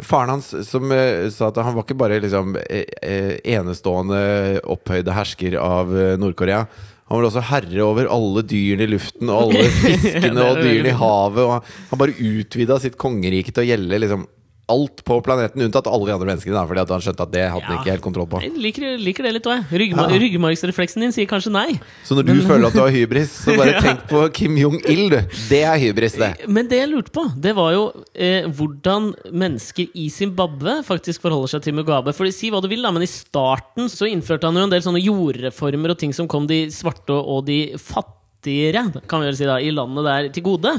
Faren 0.00 0.32
hans 0.32 0.48
som 0.64 0.92
eh, 0.94 1.28
sa 1.30 1.50
at 1.50 1.58
han 1.60 1.74
var 1.76 1.84
ikke 1.84 1.98
bare 2.00 2.20
liksom 2.22 2.56
eh, 2.62 2.86
eh, 3.04 3.34
enestående 3.52 4.62
opphøyde 4.72 5.12
hersker 5.12 5.58
av 5.60 5.92
eh, 5.92 6.14
Nord-Korea. 6.20 6.64
Han 7.10 7.18
var 7.20 7.28
også 7.28 7.42
herre 7.50 7.82
over 7.84 8.08
alle 8.08 8.40
dyrene 8.48 8.86
i 8.86 8.92
luften 8.94 9.28
og 9.28 9.52
alle 9.52 9.66
fiskene 9.82 10.46
og 10.46 10.62
dyrene 10.62 10.94
i 10.94 10.96
havet. 10.96 11.44
Og 11.44 11.90
han 11.90 12.00
bare 12.00 12.16
utvida 12.16 12.78
sitt 12.80 12.96
kongerike 13.00 13.52
til 13.52 13.66
å 13.66 13.68
gjelde 13.68 14.00
liksom 14.00 14.24
alt 14.72 15.02
på 15.06 15.18
planeten, 15.24 15.62
unntatt 15.66 15.86
alle 15.90 16.08
de 16.08 16.14
andre 16.16 16.28
menneskene. 16.32 16.56
Da, 16.56 16.64
fordi 16.68 16.82
at 16.82 16.92
han 16.96 17.04
skjønte 17.04 17.26
at 17.28 17.32
det 17.34 17.44
hadde 17.52 17.68
han 17.68 17.76
Ja. 17.76 17.80
ikke 17.82 17.92
helt 17.94 18.04
kontroll 18.04 18.28
på. 18.32 18.40
Jeg 18.42 18.56
liker, 18.56 18.96
liker 18.98 19.28
det 19.28 19.32
litt 19.38 19.48
òg, 19.50 19.60
jeg. 19.60 19.80
Ryggma 19.84 20.08
Ja. 20.08 20.18
Ryggmargsrefleksen 20.24 21.04
din 21.04 21.12
sier 21.14 21.28
kanskje 21.30 21.52
nei. 21.54 21.78
Så 22.08 22.16
når 22.18 22.26
du 22.30 22.40
føler 22.48 22.66
at 22.70 22.76
du 22.76 22.80
har 22.82 22.90
hybris, 22.94 23.30
så 23.44 23.56
bare 23.60 23.76
tenk 23.86 24.06
på 24.10 24.24
Kim 24.34 24.56
Jong-il, 24.58 25.04
du. 25.12 25.18
Det 25.50 25.62
er 25.68 25.78
hybris, 25.82 26.16
det. 26.20 26.32
Men 26.48 26.66
det 26.72 26.80
jeg 26.82 26.90
lurte 26.90 27.12
på, 27.14 27.26
det 27.36 27.54
var 27.58 27.72
jo 27.76 27.84
eh, 28.14 28.48
hvordan 28.48 29.12
mennesker 29.32 29.92
i 29.94 30.08
Zimbabwe 30.10 30.80
faktisk 30.86 31.22
forholder 31.22 31.54
seg 31.56 31.62
til 31.68 31.76
Mugabe. 31.78 32.14
For 32.16 32.30
si 32.32 32.50
hva 32.50 32.62
du 32.64 32.68
vil, 32.72 32.82
da, 32.82 32.90
men 32.94 33.04
i 33.04 33.10
starten 33.10 33.88
så 33.92 34.08
innførte 34.08 34.48
han 34.48 34.56
jo 34.56 34.64
en 34.66 34.72
del 34.72 34.82
sånne 34.84 35.02
jordreformer 35.04 35.92
og 35.94 35.98
ting 36.00 36.12
som 36.16 36.28
kom 36.30 36.46
de 36.48 36.64
svarte 36.72 37.12
og 37.12 37.44
de 37.46 37.60
fattigere 37.76 38.86
kan 39.06 39.20
vi 39.22 39.28
vel 39.28 39.36
si 39.38 39.46
da, 39.46 39.58
i 39.62 39.70
landet 39.74 40.06
der 40.08 40.28
til 40.34 40.42
gode. 40.46 40.72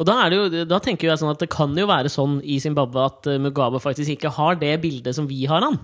Og 0.00 0.06
da, 0.08 0.14
er 0.24 0.32
det 0.32 0.38
jo, 0.38 0.64
da 0.70 0.78
tenker 0.82 1.10
jeg 1.10 1.20
sånn 1.20 1.30
at 1.34 1.42
det 1.42 1.50
kan 1.52 1.74
jo 1.78 1.84
være 1.86 2.10
sånn 2.10 2.38
i 2.42 2.56
Zimbabwe 2.62 3.04
at 3.06 3.26
eh, 3.30 3.36
Mugabe 3.42 3.78
faktisk 3.82 4.14
ikke 4.16 4.30
har 4.34 4.56
det 4.58 4.72
bildet 4.82 5.14
som 5.14 5.26
vi 5.28 5.44
har 5.50 5.62
han. 5.62 5.76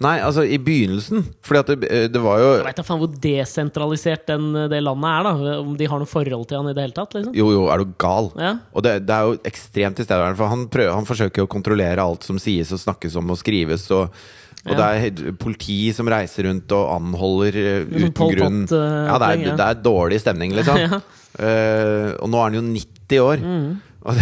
Nei, 0.00 0.14
altså 0.24 0.44
i 0.46 0.56
begynnelsen. 0.62 1.24
Fordi 1.44 1.60
at 1.64 1.72
det, 1.82 1.90
det 2.14 2.22
var 2.24 2.38
jo 2.40 2.50
Jeg 2.60 2.66
vet 2.70 2.78
da 2.80 2.84
faen 2.86 3.02
hvor 3.02 3.12
desentralisert 3.26 4.26
den, 4.30 4.50
det 4.72 4.80
landet 4.86 5.10
er, 5.10 5.28
da. 5.28 5.56
Om 5.64 5.74
de 5.80 5.88
har 5.90 6.00
noe 6.00 6.08
forhold 6.08 6.46
til 6.48 6.60
han 6.60 6.70
i 6.70 6.76
det 6.76 6.86
hele 6.86 6.96
tatt. 6.96 7.16
liksom. 7.18 7.34
Jo, 7.36 7.50
jo, 7.56 7.64
er 7.74 7.82
du 7.84 7.92
gal? 8.00 8.30
Ja. 8.40 8.54
Og 8.72 8.86
det, 8.86 8.94
det 9.08 9.16
er 9.16 9.28
jo 9.28 9.40
ekstremt 9.50 9.98
tilstedeværende, 10.00 10.38
for 10.40 10.52
han, 10.54 10.66
prøver, 10.72 10.94
han 10.96 11.08
forsøker 11.10 11.44
å 11.44 11.50
kontrollere 11.50 12.04
alt 12.06 12.24
som 12.28 12.38
sies 12.40 12.70
og 12.76 12.80
snakkes 12.86 13.18
om 13.20 13.34
og 13.34 13.40
skrives. 13.42 13.88
Og, 13.96 14.14
og 14.60 14.74
Ja. 14.74 14.76
det 14.76 14.86
er 15.26 15.36
politi 15.40 15.78
som 15.96 16.08
reiser 16.12 16.44
rundt 16.48 16.72
og 16.76 16.90
anholder 16.94 17.56
eh, 17.56 17.84
Sånn 17.88 18.10
uten 18.12 18.32
grunn. 18.36 18.58
Eh, 18.68 19.04
Ja, 19.08 19.18
det 19.22 19.28
er, 19.34 19.44
det 19.56 19.66
er 19.72 19.82
dårlig 19.84 20.22
stemning, 20.24 20.54
liksom. 20.56 20.80
Ja. 20.86 21.00
uh, 21.38 22.08
og 22.24 22.26
nå 22.32 22.40
er 22.40 22.48
han 22.48 22.56
jo 22.58 22.62
90 22.66 22.99
år. 23.18 23.42
Mm. 23.42 23.80
Hva 24.00 24.14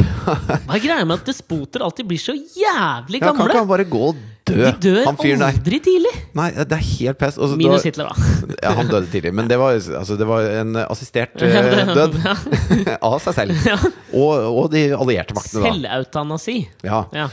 er 0.75 0.81
greia 0.83 1.05
med 1.07 1.21
at 1.21 1.29
despoter 1.29 1.85
alltid 1.87 2.09
blir 2.11 2.19
så 2.19 2.35
jævlig 2.35 3.21
ja, 3.21 3.31
kan 3.31 3.45
ikke 3.47 3.61
han 3.61 3.69
bare 3.71 3.85
gå 3.87 4.01
og 4.09 4.17
dø? 4.49 4.57
De 4.57 4.73
dør 4.83 4.97
der. 5.05 5.45
aldri 5.47 5.79
tidlig! 5.85 6.15
Nei, 6.35 6.49
det 6.57 6.75
er 6.75 6.83
helt 6.83 7.21
pest. 7.21 7.39
Også, 7.39 7.59
Minus 7.61 7.85
da- 7.85 7.91
Hitler, 7.93 8.11
da. 8.11 8.57
Ja, 8.65 8.73
han 8.81 8.91
døde 8.91 9.07
tidlig, 9.13 9.33
men 9.39 9.51
det 9.51 9.61
var, 9.61 9.77
altså, 9.77 10.17
det 10.19 10.27
var 10.27 10.49
en 10.65 10.81
assistert 10.83 11.39
eh, 11.47 11.95
død. 11.95 12.19
Av 13.13 13.21
seg 13.23 13.39
selv. 13.39 13.63
Ja. 13.69 13.79
Og, 14.11 14.35
og 14.65 14.67
de 14.75 14.89
allierte 14.97 15.37
maktene, 15.39 15.63
da. 15.63 15.71
Selvautanasi. 15.71 16.59
Ja. 16.89 17.05
Ja. 17.15 17.29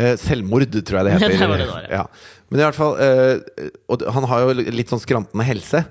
Eh, 0.00 0.14
selvmord, 0.22 0.70
tror 0.72 1.02
jeg 1.02 1.10
det 1.10 1.16
heter. 1.18 1.36
Ja, 1.36 1.48
det 1.50 1.60
det 1.60 1.66
det 1.66 1.90
ja. 1.90 2.00
ja. 2.00 2.38
Men 2.50 2.62
i 2.62 2.64
hvert 2.64 2.74
fall 2.78 2.96
eh, 2.98 3.68
Og 3.90 4.02
han 4.14 4.24
har 4.26 4.42
jo 4.42 4.54
litt 4.74 4.90
sånn 4.90 5.02
skrantende 5.02 5.44
helse. 5.46 5.84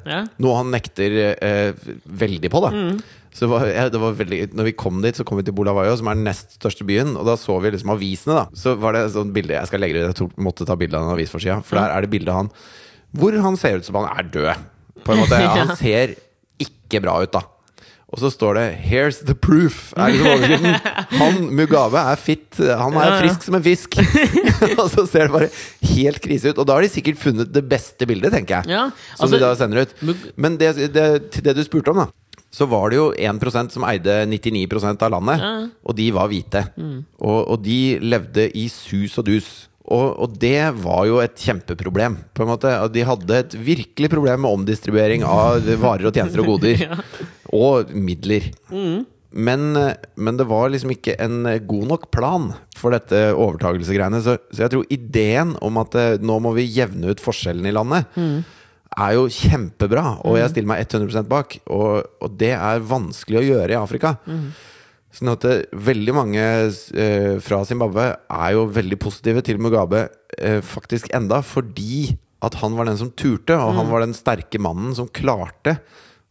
Noe 0.44 0.58
han 0.58 0.74
nekter 0.74 1.16
eh, 1.36 1.90
veldig 2.24 2.52
på, 2.52 2.62
da. 2.66 2.72
Mm. 2.76 2.98
Så 3.36 3.48
var, 3.52 3.68
ja, 3.70 3.86
det 3.94 4.00
var 4.02 4.16
veldig, 4.18 4.40
når 4.58 4.72
vi 4.72 4.76
kom 4.80 5.04
dit, 5.04 5.16
så 5.16 5.24
kom 5.28 5.38
vi 5.40 5.46
til 5.48 5.54
Bulawayo, 5.56 5.94
som 6.00 6.10
er 6.10 6.18
den 6.18 6.26
nest 6.28 6.58
største 6.58 6.88
byen. 6.88 7.14
Og 7.20 7.28
da 7.30 7.38
så 7.40 7.56
vi 7.62 7.72
liksom 7.76 7.94
avisene, 7.94 8.42
da. 8.42 8.46
Så 8.58 8.74
var 8.82 8.98
det 8.98 9.06
sånn 9.14 9.34
bilde 9.36 9.54
Jeg 9.56 9.70
skal 9.70 9.84
legge 9.84 10.00
det 10.00 10.10
ut, 10.10 10.24
jeg 10.26 10.46
måtte 10.50 10.68
ta 10.68 10.78
bilde 10.80 10.98
av 10.98 11.06
den 11.06 11.16
avisforsida. 11.16 11.60
For 11.66 11.80
der 11.80 11.94
er 11.94 12.06
det 12.06 12.14
bilde 12.14 12.34
av 12.34 12.44
han 12.44 12.54
hvor 13.18 13.34
han 13.42 13.56
ser 13.58 13.80
ut 13.80 13.88
som 13.88 13.98
han 13.98 14.10
er 14.12 14.28
død. 14.30 14.68
På 15.06 15.14
en 15.16 15.24
måte. 15.24 15.40
Ja, 15.46 15.56
han 15.64 15.78
ser 15.80 16.18
ikke 16.62 17.02
bra 17.06 17.16
ut, 17.24 17.32
da. 17.34 17.46
Og 18.10 18.18
så 18.18 18.32
står 18.34 18.54
det 18.58 18.68
'Here's 18.90 19.20
the 19.26 19.36
proof'. 19.38 19.94
Er 19.94 20.10
liksom 20.10 20.28
overskriften. 20.28 20.76
Han 21.22 21.36
Mugabe 21.54 22.02
er 22.12 22.16
fit. 22.16 22.58
Han 22.58 22.94
er 22.98 23.20
frisk 23.22 23.44
som 23.46 23.56
en 23.56 23.64
fisk. 23.64 24.00
og 24.82 24.90
så 24.90 25.06
ser 25.06 25.28
det 25.28 25.32
bare 25.32 25.50
helt 25.92 26.18
krise 26.22 26.50
ut. 26.50 26.58
Og 26.58 26.66
da 26.66 26.74
har 26.74 26.82
de 26.82 26.90
sikkert 26.90 27.22
funnet 27.22 27.54
det 27.54 27.62
beste 27.70 28.08
bildet, 28.10 28.34
tenker 28.34 28.56
jeg. 28.56 28.74
Ja, 28.74 28.90
som 29.14 29.28
altså, 29.28 29.38
de 29.38 29.44
da 29.44 29.54
sender 29.56 29.82
ut. 29.86 29.94
Men 30.36 30.58
det, 30.58 30.74
det, 30.94 31.06
til 31.32 31.46
det 31.46 31.56
du 31.56 31.64
spurte 31.64 31.94
om, 31.94 32.02
da. 32.02 32.08
Så 32.52 32.66
var 32.66 32.90
det 32.90 32.98
jo 32.98 33.08
1% 33.14 33.70
som 33.76 33.84
eide 33.86 34.24
99% 34.26 35.04
av 35.06 35.12
landet, 35.14 35.40
Ja. 35.42 35.50
Mm. 35.60 35.72
og 35.86 35.96
de 36.00 36.08
var 36.16 36.28
hvite. 36.32 36.64
Og, 37.22 37.40
og 37.54 37.62
de 37.64 38.00
levde 38.02 38.48
i 38.58 38.68
sus 38.74 39.18
og 39.22 39.26
dus. 39.30 39.50
Og, 39.90 40.20
og 40.22 40.34
det 40.42 40.74
var 40.84 41.06
jo 41.10 41.18
et 41.22 41.34
kjempeproblem. 41.42 42.18
På 42.38 42.44
en 42.46 42.50
måte 42.52 42.72
De 42.94 43.02
hadde 43.06 43.38
et 43.42 43.54
virkelig 43.58 44.10
problem 44.12 44.42
med 44.46 44.52
omdistribuering 44.60 45.24
av 45.26 45.66
varer 45.82 46.06
og 46.10 46.14
tjenester 46.14 46.44
og 46.44 46.52
goder. 46.56 46.84
Ja. 46.90 46.98
Og 47.54 47.90
midler. 47.98 48.52
Mm. 48.70 49.06
Men, 49.34 49.64
men 50.18 50.38
det 50.38 50.46
var 50.50 50.70
liksom 50.70 50.92
ikke 50.94 51.16
en 51.22 51.44
god 51.70 51.88
nok 51.90 52.08
plan 52.14 52.52
for 52.78 52.94
dette 52.94 53.32
overtagelsegreiene. 53.34 54.22
Så, 54.26 54.36
så 54.54 54.64
jeg 54.68 54.74
tror 54.74 54.86
ideen 54.94 55.56
om 55.66 55.78
at 55.82 55.98
eh, 55.98 56.16
nå 56.22 56.38
må 56.42 56.54
vi 56.58 56.68
jevne 56.70 57.10
ut 57.14 57.22
forskjellene 57.22 57.70
i 57.70 57.76
landet, 57.78 58.06
Mm. 58.18 58.40
Er 59.00 59.16
jo 59.16 59.30
kjempebra. 59.32 60.20
Og 60.28 60.40
jeg 60.40 60.52
stiller 60.54 60.74
meg 60.74 60.84
100 60.88 61.30
bak. 61.30 61.60
Og, 61.72 62.04
og 62.20 62.36
det 62.40 62.54
er 62.58 62.86
vanskelig 62.90 63.42
å 63.42 63.48
gjøre 63.48 63.76
i 63.76 63.80
Afrika. 63.80 64.16
Mm. 64.28 64.50
Sånn 65.16 65.32
at 65.32 65.46
det, 65.46 65.54
veldig 65.74 66.14
mange 66.14 66.42
eh, 66.44 67.38
fra 67.42 67.64
Zimbabwe 67.66 68.12
er 68.14 68.52
jo 68.54 68.68
veldig 68.70 69.00
positive 69.02 69.42
til 69.46 69.62
Mugabe, 69.62 70.06
eh, 70.38 70.60
faktisk 70.62 71.10
enda 71.18 71.42
fordi 71.42 72.12
at 72.46 72.56
han 72.62 72.76
var 72.78 72.88
den 72.88 73.00
som 73.00 73.10
turte, 73.18 73.58
og 73.58 73.74
han 73.76 73.90
var 73.90 74.06
den 74.06 74.14
sterke 74.16 74.62
mannen 74.62 74.94
som 74.96 75.10
klarte 75.12 75.80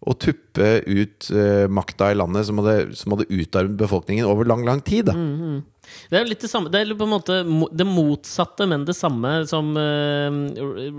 å 0.09 0.15
tuppe 0.17 0.69
ut 0.87 1.29
uh, 1.35 1.67
makta 1.71 2.13
i 2.13 2.17
landet 2.19 2.49
som 2.49 2.61
hadde, 2.63 2.95
som 2.97 3.15
hadde 3.15 3.29
utarmet 3.29 3.77
befolkningen 3.81 4.29
over 4.29 4.49
lang, 4.49 4.65
lang 4.67 4.81
tid. 4.85 5.11
Da. 5.11 5.17
Det 6.09 6.19
er 6.19 6.25
jo 6.25 6.29
litt 6.29 6.43
det 6.45 6.51
samme 6.51 6.69
Det 6.73 6.81
er 6.83 6.91
på 6.99 7.07
en 7.07 7.13
måte 7.15 7.37
det 7.77 7.87
motsatte, 7.89 8.67
men 8.69 8.85
det 8.89 8.97
samme 8.97 9.31
som 9.49 9.71
uh, 9.77 10.29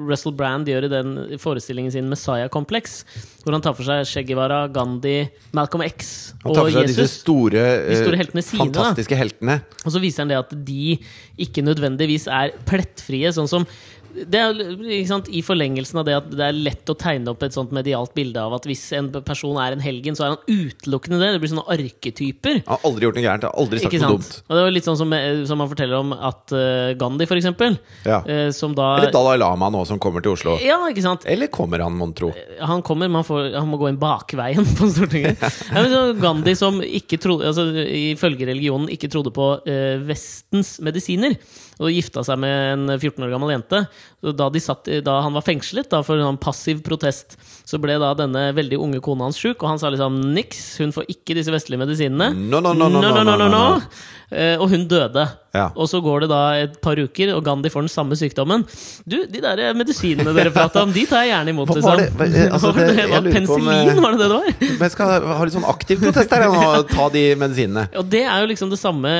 Russell 0.10 0.36
Brand 0.38 0.70
gjør 0.70 0.88
i 0.88 0.92
den 0.92 1.12
forestillingen 1.42 1.94
sin 1.94 2.10
Messiah-kompleks. 2.12 3.02
Hvor 3.44 3.56
han 3.56 3.66
tar 3.66 3.76
for 3.78 3.88
seg 3.88 4.06
Che 4.10 4.26
Guevara, 4.28 4.64
Gandhi, 4.74 5.18
Malcolm 5.58 5.86
X 5.86 6.34
og 6.44 6.44
Jesus. 6.44 6.44
Han 6.44 6.58
tar 6.58 6.66
for 6.66 6.78
seg 6.78 6.90
disse 6.92 7.08
store, 7.14 7.20
store, 7.20 7.68
De 7.90 8.02
store 8.02 8.18
eh, 8.18 8.24
heltene 8.24 8.46
sine, 8.46 8.66
fantastiske 8.68 9.20
heltene. 9.20 9.60
Og 9.86 9.96
så 9.96 10.04
viser 10.04 10.26
han 10.26 10.34
det 10.34 10.42
at 10.42 10.58
de 10.70 10.98
ikke 11.46 11.66
nødvendigvis 11.66 12.28
er 12.34 12.54
plettfrie, 12.70 13.34
sånn 13.36 13.50
som 13.50 13.68
det 14.28 14.40
er, 14.40 15.06
sant, 15.08 15.30
I 15.32 15.42
forlengelsen 15.46 16.00
av 16.02 16.08
det 16.08 16.16
at 16.18 16.30
det 16.34 16.46
er 16.46 16.58
lett 16.58 16.92
å 16.92 16.96
tegne 17.00 17.32
opp 17.34 17.44
et 17.46 17.56
sånt 17.56 17.72
medialt 17.76 18.14
bilde 18.18 18.42
av 18.42 18.56
at 18.58 18.68
hvis 18.68 18.84
en 18.98 19.10
person 19.26 19.58
er 19.62 19.76
en 19.76 19.84
helgen, 19.84 20.18
så 20.18 20.26
er 20.26 20.34
han 20.34 20.44
utelukkende 20.50 21.20
det. 21.22 21.32
Det 21.36 21.42
blir 21.44 21.52
sånne 21.54 21.66
arketyper. 21.76 22.62
Han 22.66 22.76
har 22.76 22.88
aldri 22.90 23.08
gjort 23.08 23.20
noe 23.20 23.26
gærent. 23.26 23.48
Har 23.48 23.64
aldri 23.64 23.82
sagt 23.84 23.96
noe 23.96 24.12
dumt. 24.18 24.32
Og 24.48 24.58
det 24.58 24.66
var 24.66 24.76
litt 24.76 24.90
sånn 24.90 25.00
som, 25.00 25.14
eh, 25.16 25.44
som 25.50 25.64
han 25.64 25.72
forteller 25.72 26.00
om 26.00 26.14
at 26.16 26.56
eh, 26.56 26.94
Gandhi, 27.00 27.28
for 27.30 27.40
eksempel, 27.40 27.80
Ja. 28.08 28.22
eh, 28.26 28.50
som 28.56 28.76
da 28.78 28.90
Eller 28.98 29.14
Dalai 29.16 29.38
Lama 29.38 29.70
nå, 29.74 29.86
som 29.88 30.00
kommer 30.02 30.26
til 30.26 30.36
Oslo. 30.36 30.58
Ja, 30.64 30.80
ikke 30.90 31.06
sant? 31.06 31.28
Eller 31.30 31.48
kommer 31.48 31.84
han, 31.86 31.96
mon 31.98 32.14
tro? 32.14 32.32
Han 32.60 32.84
kommer, 32.86 33.10
men 33.12 33.24
får, 33.28 33.54
han 33.56 33.70
må 33.70 33.80
gå 33.82 33.90
inn 33.92 34.02
bakveien 34.02 34.66
på 34.78 34.90
Stortinget. 34.94 35.40
ja, 35.72 35.80
men 35.80 35.92
så 35.94 36.04
Gandhi 36.20 36.56
som 36.60 36.82
ikke 36.84 37.20
trodde, 37.22 37.50
altså, 37.52 37.68
ifølge 38.14 38.50
religionen 38.50 38.90
ikke 38.94 39.10
trodde 39.12 39.32
på 39.36 39.50
uh, 39.62 39.96
Vestens 40.08 40.78
medisiner, 40.84 41.36
og 41.80 41.94
gifta 41.94 42.24
seg 42.28 42.40
med 42.42 42.56
en 42.74 42.96
14 42.98 43.24
år 43.24 43.32
gammel 43.32 43.54
jente. 43.54 43.84
Da, 44.20 44.50
de 44.52 44.60
satt, 44.60 44.90
da 45.06 45.20
han 45.24 45.36
var 45.38 45.46
fengslet 45.48 45.88
da, 45.92 46.02
for 46.04 46.20
en 46.20 46.40
passiv 46.42 46.82
protest, 46.84 47.38
så 47.68 47.80
ble 47.80 47.96
da 48.02 48.12
denne 48.20 48.50
veldig 48.58 48.80
unge 48.82 49.00
kona 49.06 49.30
hans 49.30 49.40
sjuk, 49.40 49.62
og 49.62 49.70
han 49.72 49.80
sa 49.80 49.92
liksom 49.94 50.18
niks, 50.36 50.64
hun 50.84 50.92
får 50.96 51.08
ikke 51.14 51.38
disse 51.38 51.54
vestlige 51.54 51.80
medisinene. 51.80 52.34
No, 52.36 52.60
no, 52.60 52.74
no, 52.74 52.90
no, 52.92 53.00
no, 53.00 53.14
no, 53.16 53.24
no, 53.24 53.48
no. 53.48 53.64
no. 53.78 54.42
og 54.60 54.68
hun 54.74 54.88
døde. 54.92 55.24
Ja. 55.56 55.72
Og 55.74 55.88
så 55.90 55.98
går 56.06 56.22
det 56.22 56.30
da 56.30 56.40
et 56.62 56.76
par 56.84 57.00
uker, 57.02 57.32
og 57.34 57.44
Gandhi 57.44 57.72
får 57.74 57.88
den 57.88 57.90
samme 57.90 58.14
sykdommen. 58.20 58.66
Du, 59.10 59.16
de 59.26 59.40
der 59.42 59.74
medisinene 59.74 60.34
dere 60.36 60.52
prata 60.54 60.84
om, 60.86 60.92
de 60.94 61.06
tar 61.10 61.24
jeg 61.26 61.32
gjerne 61.32 61.54
imot. 61.56 61.72
Hva 61.72 61.82
var 61.82 61.98
liksom. 61.98 62.04
det? 62.04 62.10
Hva- 62.20 62.44
eh, 62.44 62.54
altså, 62.54 62.72
det- 62.76 62.86
det? 63.00 63.06
Var 63.10 63.22
penicillin, 63.30 63.48
på 63.48 63.56
om, 63.56 63.70
eh, 63.74 64.04
var 64.06 64.12
det 64.12 64.20
det 64.20 64.28
det 64.30 64.36
var? 64.36 64.54
Men 64.80 64.86
jeg 64.86 64.94
skal 64.94 65.26
ha 65.26 65.44
litt 65.50 65.56
sånn 65.58 65.66
aktiv 65.72 66.04
protest 66.06 66.36
her, 66.38 66.46
nå, 66.46 66.62
og 66.78 66.90
ta 66.98 67.08
de 67.18 67.24
medisinene. 67.42 67.88
Og 67.98 68.06
det 68.14 68.24
er 68.28 68.44
jo 68.46 68.52
liksom 68.54 68.70
det 68.70 68.80
samme 68.84 69.16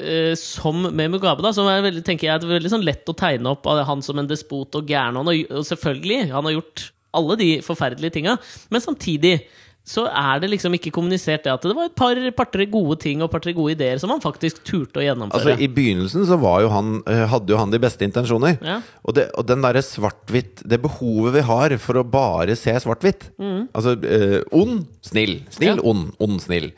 eh, 0.00 0.32
som 0.40 0.80
med 0.88 1.12
Mugabe, 1.12 1.44
da. 1.44 1.52
Som 1.52 1.68
er 1.68 1.84
veldig, 1.84 2.04
tenker 2.08 2.30
jeg, 2.30 2.40
er 2.40 2.54
veldig 2.56 2.72
sånn 2.72 2.86
lett 2.88 3.12
å 3.12 3.16
tegne 3.16 3.52
opp 3.52 3.68
av 3.68 3.84
han 3.90 4.00
som 4.02 4.18
en 4.22 4.28
despot 4.32 4.80
og 4.80 4.88
gæren. 4.88 5.20
Og 5.20 5.28
Og 5.60 5.64
selvfølgelig, 5.68 6.30
han 6.32 6.44
har 6.48 6.56
gjort 6.56 6.88
alle 7.16 7.36
de 7.40 7.50
forferdelige 7.64 8.12
tinga, 8.18 8.34
men 8.72 8.80
samtidig 8.84 9.38
så 9.86 10.02
er 10.10 10.40
det 10.42 10.48
liksom 10.50 10.74
ikke 10.74 10.90
kommunisert 10.90 11.44
det 11.46 11.52
at 11.52 11.62
det 11.62 11.74
var 11.78 11.86
et 11.86 11.94
par 11.94 12.18
par-tre 12.34 12.64
gode 12.66 12.96
ting 13.04 13.20
og 13.22 13.30
par-tre 13.30 13.52
gode 13.54 13.76
ideer 13.76 14.00
som 14.02 14.10
han 14.10 14.22
faktisk 14.24 14.64
turte 14.66 14.98
å 14.98 15.04
gjennomføre. 15.04 15.54
Altså 15.54 15.62
I 15.62 15.68
begynnelsen 15.70 16.26
så 16.26 16.38
var 16.42 16.64
jo 16.64 16.72
han, 16.74 16.90
eh, 17.06 17.22
hadde 17.30 17.54
jo 17.54 17.60
han 17.60 17.70
de 17.70 17.78
beste 17.78 18.02
intensjoner. 18.02 18.58
Ja. 18.66 18.80
Og, 19.06 19.14
det, 19.14 19.28
og 19.38 19.46
den 19.46 19.62
derre 19.62 19.84
svart-hvitt 19.86 20.64
Det 20.66 20.80
behovet 20.82 21.36
vi 21.38 21.46
har 21.46 21.76
for 21.78 22.00
å 22.00 22.04
bare 22.10 22.56
se 22.58 22.74
svart-hvitt. 22.82 23.28
Altså 23.38 23.94
eh, 24.02 24.40
ond, 24.50 24.88
snill. 25.06 25.38
Snill, 25.54 25.76
Ja. 25.78 25.86
ond. 25.86 26.10
Ond, 26.18 26.40
snill. 26.42 26.72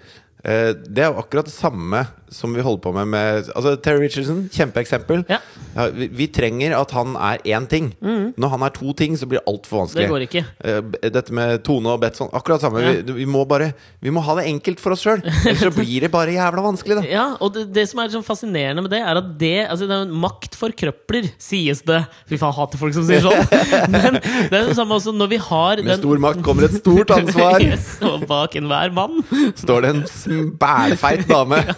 Eh, 0.45 0.75
det 0.77 1.03
er 1.03 1.09
jo 1.09 1.23
akkurat 1.25 1.49
det 1.49 1.57
samme 1.57 2.05
som 2.35 2.53
vi 2.55 2.63
holder 2.65 2.83
på 2.85 2.93
med 2.97 3.09
med 3.13 3.49
Altså 3.57 3.75
Terry 3.83 4.03
Richardson, 4.07 4.45
kjempeeksempel. 4.53 5.25
Ja. 5.31 5.39
Vi, 5.95 6.09
vi 6.19 6.27
trenger 6.35 6.75
at 6.79 6.91
han 6.97 7.15
er 7.17 7.39
én 7.49 7.67
ting. 7.71 7.91
Når 8.01 8.53
han 8.55 8.65
er 8.67 8.73
to 8.75 8.93
ting, 8.99 9.17
så 9.19 9.27
blir 9.31 9.41
det 9.41 9.49
altfor 9.53 9.83
vanskelig. 9.85 10.05
Det 10.05 10.13
går 10.13 10.25
ikke. 10.27 10.43
Eh, 10.65 11.11
Dette 11.15 11.35
med 11.37 11.63
Tone 11.67 11.93
og 11.95 12.01
Betson, 12.03 12.31
akkurat 12.37 12.63
samme. 12.65 12.83
Ja. 12.85 12.93
Vi, 13.07 13.17
vi 13.23 13.29
må 13.29 13.45
bare 13.49 13.71
Vi 14.05 14.11
må 14.15 14.21
ha 14.27 14.35
det 14.39 14.47
enkelt 14.51 14.81
for 14.83 14.95
oss 14.97 15.03
sjøl. 15.07 15.23
Ellers 15.25 15.63
så 15.63 15.73
blir 15.75 16.05
det 16.07 16.11
bare 16.15 16.35
jævla 16.37 16.65
vanskelig, 16.69 16.99
da. 17.01 17.07
Ja, 17.19 17.27
og 17.41 17.55
det, 17.57 17.67
det 17.75 17.87
som 17.91 18.03
er 18.05 18.13
sånn 18.13 18.27
fascinerende 18.27 18.85
med 18.85 18.93
det, 18.95 19.01
er 19.03 19.21
at 19.23 19.31
det 19.41 19.55
Altså, 19.69 19.89
det 19.91 19.97
er 19.97 20.13
makt 20.27 20.57
forkrøpler, 20.59 21.31
sies 21.43 21.81
det. 21.89 22.03
Fy 22.31 22.39
faen, 22.41 22.55
hater 22.57 22.81
folk 22.81 22.95
som 22.97 23.07
sier 23.09 23.25
sånn. 23.25 23.43
Men 23.95 24.19
det 24.21 24.55
er 24.63 24.69
det 24.71 24.77
samme 24.79 24.99
også 24.99 25.13
når 25.17 25.33
vi 25.33 25.41
har 25.49 25.83
Med 25.85 25.99
stor 26.03 26.21
makt 26.23 26.43
kommer 26.47 26.69
et 26.69 26.77
stort 26.81 27.11
ansvar. 27.19 27.63
yes, 27.65 27.97
og 28.05 28.27
bak 28.29 28.55
enhver 28.59 28.93
mann. 28.95 29.23
Står 29.59 29.87
det 29.87 29.95
en 29.95 30.51
bælfeit 30.61 31.27
dame. 31.29 31.63
Ja, 31.69 31.75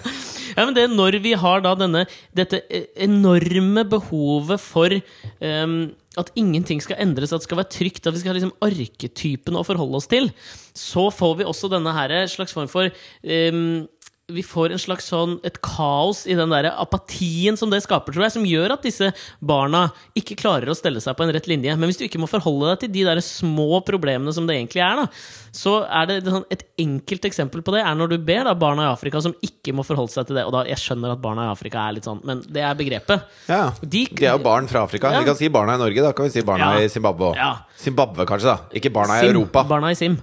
men 0.56 0.74
det 0.76 0.86
er 0.86 0.92
når 0.92 1.20
vi 1.24 1.34
har 1.38 1.64
da 1.64 1.74
denne, 1.78 2.04
dette 2.36 2.62
eh, 2.68 2.88
enorme 3.06 3.84
behovet 3.88 4.62
for 4.62 4.94
um, 4.94 5.80
at 6.18 6.32
ingenting 6.38 6.80
skal 6.82 6.98
endres, 7.02 7.32
at 7.32 7.42
det 7.42 7.46
skal 7.46 7.60
være 7.60 7.70
trygt, 7.70 8.06
at 8.06 8.14
vi 8.14 8.22
skal 8.22 8.32
ha 8.32 8.38
liksom 8.38 8.56
arketypen 8.66 9.58
å 9.58 9.64
forholde 9.66 10.00
oss 10.00 10.10
til, 10.10 10.30
så 10.76 11.06
får 11.14 11.38
vi 11.38 11.46
også 11.46 11.70
denne 11.70 11.94
her 11.94 12.14
slags 12.30 12.54
form 12.56 12.70
for 12.70 12.90
ehm, 13.22 13.86
vi 14.34 14.42
får 14.46 14.72
en 14.74 14.78
slags 14.82 15.08
sånn 15.10 15.38
et 15.44 15.60
kaos 15.64 16.24
i 16.30 16.34
den 16.38 16.50
der 16.52 16.70
apatien 16.72 17.56
som 17.58 17.70
det 17.72 17.82
skaper, 17.84 18.12
tror 18.14 18.24
jeg, 18.26 18.32
som 18.36 18.44
gjør 18.46 18.74
at 18.76 18.82
disse 18.86 19.10
barna 19.42 19.86
ikke 20.18 20.36
klarer 20.40 20.70
å 20.70 20.76
stelle 20.78 21.00
seg 21.02 21.16
på 21.18 21.24
en 21.26 21.32
rett 21.34 21.48
linje. 21.50 21.74
Men 21.76 21.90
hvis 21.90 21.98
du 22.00 22.04
ikke 22.06 22.20
må 22.22 22.28
forholde 22.30 22.70
deg 22.72 22.80
til 22.84 22.92
de 22.98 23.04
der 23.08 23.20
små 23.24 23.80
problemene 23.86 24.32
som 24.36 24.46
det 24.48 24.56
egentlig 24.58 24.82
er, 24.86 25.02
da, 25.02 25.06
så 25.52 25.80
er 25.90 26.06
det 26.10 26.18
sånn, 26.30 26.44
et 26.54 26.62
enkelt 26.78 27.24
eksempel 27.30 27.62
på 27.66 27.74
det 27.74 27.82
er 27.82 27.94
når 27.98 28.12
du 28.14 28.18
ber 28.18 28.44
da 28.46 28.54
barna 28.54 28.86
i 28.88 28.92
Afrika 28.92 29.20
som 29.24 29.34
ikke 29.42 29.74
må 29.74 29.82
forholde 29.86 30.12
seg 30.14 30.28
til 30.28 30.38
det. 30.38 30.44
Og 30.46 30.52
da, 30.54 30.64
jeg 30.70 30.78
skjønner 30.82 31.14
at 31.16 31.22
barna 31.24 31.48
i 31.48 31.52
Afrika 31.54 31.82
er 31.88 31.96
litt 31.98 32.06
sånn, 32.08 32.20
men 32.26 32.44
det 32.46 32.62
er 32.66 32.76
begrepet. 32.78 33.26
Ja. 33.50 33.70
De- 33.82 34.06
De 34.10 34.26
er 34.26 34.36
jo 34.36 34.44
barn 34.44 34.68
fra 34.70 34.84
Afrika. 34.86 35.10
Ja. 35.12 35.20
Vi 35.24 35.30
kan 35.32 35.36
si 35.40 35.48
barna 35.48 35.74
i 35.74 35.82
Norge, 35.82 36.02
da 36.06 36.12
kan 36.12 36.26
vi 36.28 36.30
si 36.38 36.42
barna 36.46 36.74
Ja. 36.78 36.84
i 36.84 36.88
Zimbabwe 36.88 37.32
òg. 37.32 37.36
Ja. 37.36 37.50
Zimbabwe, 37.76 38.26
kanskje, 38.26 38.44
da. 38.54 38.58
Ikke 38.78 38.92
barna 38.92 39.18
i 39.18 39.26
Sim, 39.26 39.34
Europa. 39.34 39.64
Barna 39.64 39.90
i 39.90 39.94
Sim. 39.98 40.16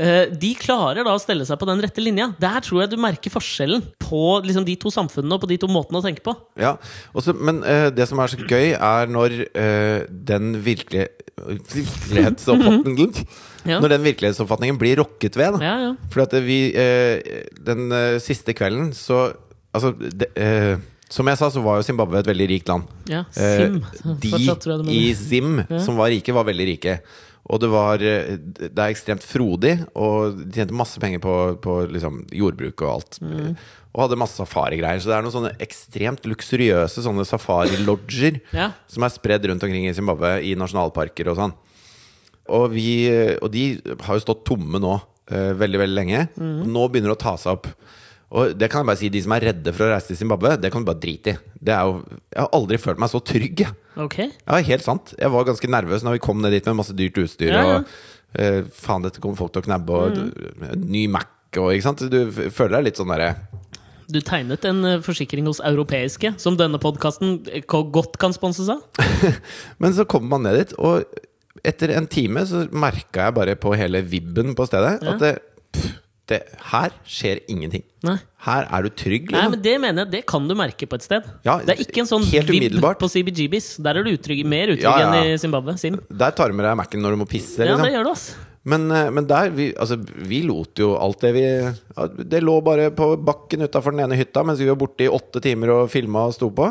Eh, 0.00 0.32
De 0.32 0.50
klarer 0.56 1.04
da 1.04 1.12
å 1.12 1.20
stelle 1.20 1.44
seg 1.46 1.58
på 1.60 1.68
den 1.68 1.82
rette 1.84 2.02
linja. 2.02 2.30
Der 2.40 2.62
tror 2.64 2.82
jeg 2.82 2.92
du 2.92 2.96
merker 3.00 3.32
forskjellen 3.32 3.82
på 4.00 4.40
liksom, 4.46 4.64
de 4.64 4.76
to 4.80 4.92
samfunnene 4.94 5.36
og 5.36 5.42
på 5.42 5.50
de 5.50 5.58
to 5.60 5.68
måtene 5.70 6.00
å 6.00 6.04
tenke 6.04 6.24
på. 6.24 6.34
Ja, 6.60 6.76
også, 7.12 7.34
Men 7.36 7.60
uh, 7.66 7.88
det 7.92 8.08
som 8.08 8.20
er 8.22 8.32
så 8.32 8.40
gøy, 8.40 8.72
er 8.76 9.10
når 9.12 9.36
uh, 9.52 10.08
den 10.08 10.54
virkelige 10.64 11.10
virkelighetsoppfatningen 11.40 13.14
Ja. 13.68 13.76
Når 13.82 13.92
den 13.92 14.04
virkelighetsoppfatningen 14.06 14.78
blir 14.80 14.96
rokket 15.02 15.34
ved. 15.36 15.58
Da. 15.58 15.60
Ja, 15.60 15.72
ja. 15.84 15.90
For 16.12 16.24
at 16.24 16.32
vi 16.46 16.72
uh, 16.72 17.20
Den 17.60 17.92
siste 18.24 18.54
kvelden 18.56 18.94
så 18.96 19.34
Altså 19.76 19.92
de, 19.94 20.26
Som 21.12 21.28
jeg 21.28 21.38
sa, 21.38 21.50
så 21.52 21.60
var 21.62 21.76
jo 21.78 21.84
Zimbabwe 21.84 22.22
et 22.22 22.30
veldig 22.30 22.46
rikt 22.50 22.72
land. 22.72 22.88
ja 23.06 23.20
Sim. 23.36 23.76
de 24.22 24.30
i 24.32 25.12
mener. 25.44 25.66
ja. 25.68 25.82
som 25.84 26.00
var 26.00 26.08
rike, 26.10 26.32
var 26.34 26.48
veldig 26.48 26.66
rike. 26.72 26.96
Og 27.50 27.60
det 27.62 27.70
var 27.72 28.02
eh, 28.04 28.34
Det 28.60 28.74
er 28.76 28.90
ekstremt 28.92 29.24
frodig, 29.24 29.76
og 29.96 30.36
de 30.42 30.60
tjente 30.60 30.76
masse 30.76 31.00
penger 31.02 31.22
på, 31.24 31.36
på 31.64 31.76
liksom 31.90 32.24
jordbruk 32.36 32.84
og 32.84 32.90
alt. 32.92 33.20
Mm. 33.24 33.54
Og 33.90 34.02
hadde 34.04 34.18
masse 34.20 34.38
safarigreier. 34.38 35.00
Så 35.02 35.10
det 35.10 35.16
er 35.16 35.24
noen 35.26 35.34
sånne 35.34 35.54
ekstremt 35.64 36.28
luksuriøse 36.30 37.02
sånne 37.06 37.24
safari-lodger 37.26 38.38
Ja. 38.60 38.70
som 38.90 39.06
er 39.06 39.14
spredd 39.14 39.48
rundt 39.50 39.64
omkring 39.66 39.88
i 39.88 39.96
Zimbabwe, 39.96 40.36
i 40.46 40.52
nasjonalparker 40.58 41.32
og 41.32 41.40
sånn. 41.40 41.56
Og, 42.50 42.68
vi, 42.74 42.90
og 43.38 43.48
de 43.54 43.64
har 44.06 44.16
jo 44.18 44.22
stått 44.24 44.44
tomme 44.48 44.78
nå 44.82 44.96
eh, 45.30 45.52
veldig, 45.58 45.80
veldig 45.84 45.96
lenge. 45.96 46.22
Mm. 46.34 46.64
Nå 46.70 46.86
begynner 46.90 47.12
det 47.14 47.18
å 47.18 47.24
ta 47.24 47.34
seg 47.38 47.58
opp. 47.58 47.68
Og 48.30 48.52
det 48.54 48.68
kan 48.70 48.84
jeg 48.84 48.90
bare 48.92 49.00
si, 49.00 49.08
de 49.10 49.22
som 49.24 49.32
er 49.34 49.48
redde 49.48 49.72
for 49.74 49.88
å 49.88 49.94
reise 49.94 50.12
til 50.12 50.20
Zimbabwe, 50.20 50.52
det 50.60 50.70
kan 50.70 50.84
du 50.84 50.86
bare 50.86 51.02
drite 51.02 51.32
i. 51.32 51.38
Det 51.66 51.72
er 51.74 51.88
jo, 51.88 51.96
jeg 52.30 52.38
har 52.38 52.52
aldri 52.56 52.78
følt 52.78 53.00
meg 53.02 53.10
så 53.10 53.20
trygg. 53.26 53.64
Okay. 53.96 54.30
Ok. 54.30 54.44
Ja, 54.46 54.60
helt 54.70 54.86
sant. 54.86 55.14
Jeg 55.18 55.32
var 55.34 55.48
ganske 55.48 55.70
nervøs 55.74 56.06
når 56.06 56.16
vi 56.16 56.22
kom 56.28 56.38
ned 56.42 56.54
dit 56.54 56.68
med 56.70 56.78
masse 56.78 56.94
dyrt 56.96 57.18
utstyr. 57.18 57.50
Ja, 57.50 57.64
ja. 57.66 57.80
Og 57.80 58.44
eh, 58.44 58.60
faen, 58.70 59.02
dette 59.06 59.22
kommer 59.22 59.40
folk 59.40 59.54
til 59.56 59.64
å 59.64 59.66
knabbe. 59.66 59.98
Og 59.98 60.20
mm. 60.20 60.86
ny 60.86 61.08
Mac 61.10 61.58
og 61.58 61.72
ikke 61.74 61.88
sant. 61.88 62.06
Du 62.12 62.20
føler 62.30 62.76
deg 62.78 62.86
litt 62.90 63.00
sånn 63.00 63.10
derre 63.10 63.32
Du 64.10 64.20
tegnet 64.22 64.66
en 64.70 64.84
eh, 64.86 65.02
forsikring 65.02 65.50
hos 65.50 65.62
Europeiske, 65.66 66.36
som 66.38 66.58
denne 66.60 66.78
podkasten 66.82 67.40
godt 67.66 68.14
kan 68.22 68.36
sponses 68.36 68.70
av. 68.70 68.86
Men 69.82 69.98
så 69.98 70.06
kommer 70.06 70.36
man 70.36 70.46
ned 70.46 70.60
dit, 70.62 70.78
og 70.78 71.02
etter 71.66 71.92
en 71.98 72.06
time 72.08 72.46
så 72.46 72.64
merka 72.70 73.26
jeg 73.26 73.36
bare 73.36 73.58
på 73.58 73.74
hele 73.76 74.04
vibben 74.06 74.54
på 74.56 74.70
stedet 74.70 75.00
Ja. 75.02 75.16
at 75.16 75.24
det, 75.24 75.34
det, 76.30 76.38
her 76.70 76.92
skjer 77.04 77.40
ingenting. 77.50 77.82
Nei. 78.06 78.16
Her 78.46 78.64
er 78.72 78.86
du 78.86 78.90
trygg, 78.96 79.26
Nei, 79.28 79.36
liksom. 79.36 79.54
men 79.56 79.62
Det 79.66 79.72
mener 79.82 80.04
jeg, 80.06 80.10
det 80.14 80.20
kan 80.30 80.46
du 80.48 80.54
merke 80.56 80.86
på 80.88 80.96
et 80.96 81.04
sted. 81.04 81.26
Ja, 81.44 81.58
det 81.60 81.74
er 81.74 81.82
ikke 81.84 82.00
en 82.04 82.08
sånn 82.08 82.24
vibb 82.30 82.78
på 83.02 83.08
CBGBs. 83.12 83.72
Der 83.84 84.00
er 84.00 84.06
du 84.06 84.14
utrygg, 84.14 84.44
mer 84.48 84.72
utrygg 84.72 84.86
Ja, 84.86 84.94
ja, 85.02 85.10
ja. 85.10 85.24
enn 85.26 85.34
i 85.34 85.40
Zimbabwe. 85.42 85.74
Sim. 85.80 85.98
Der 86.08 86.32
tar 86.38 86.48
du 86.48 86.56
med 86.56 86.64
deg 86.68 86.78
Mac-en 86.80 87.02
når 87.04 87.16
du 87.18 87.20
må 87.24 87.28
pisse. 87.28 87.58
Ja, 87.60 87.74
Liksom. 87.74 87.84
det 87.84 87.92
gjør 87.98 88.08
du, 88.08 88.12
ass. 88.14 88.28
Men, 88.70 88.86
eh, 88.92 89.10
men 89.16 89.24
der, 89.28 89.50
vi, 89.56 89.70
altså, 89.80 89.96
vi 90.30 90.42
lot 90.44 90.76
jo 90.80 90.90
alt 91.00 91.22
det 91.24 91.30
vi 91.32 91.44
Det 92.28 92.42
lå 92.44 92.58
bare 92.64 92.90
på 92.92 93.06
bakken 93.24 93.64
utafor 93.64 93.94
den 93.96 94.02
ene 94.04 94.18
hytta 94.20 94.42
mens 94.44 94.60
vi 94.60 94.68
var 94.68 94.76
borte 94.76 95.06
i 95.06 95.08
åtte 95.08 95.40
timer 95.40 95.72
og 95.78 95.90
filma 95.92 96.26
og 96.28 96.34
sto 96.36 96.50
på. 96.52 96.68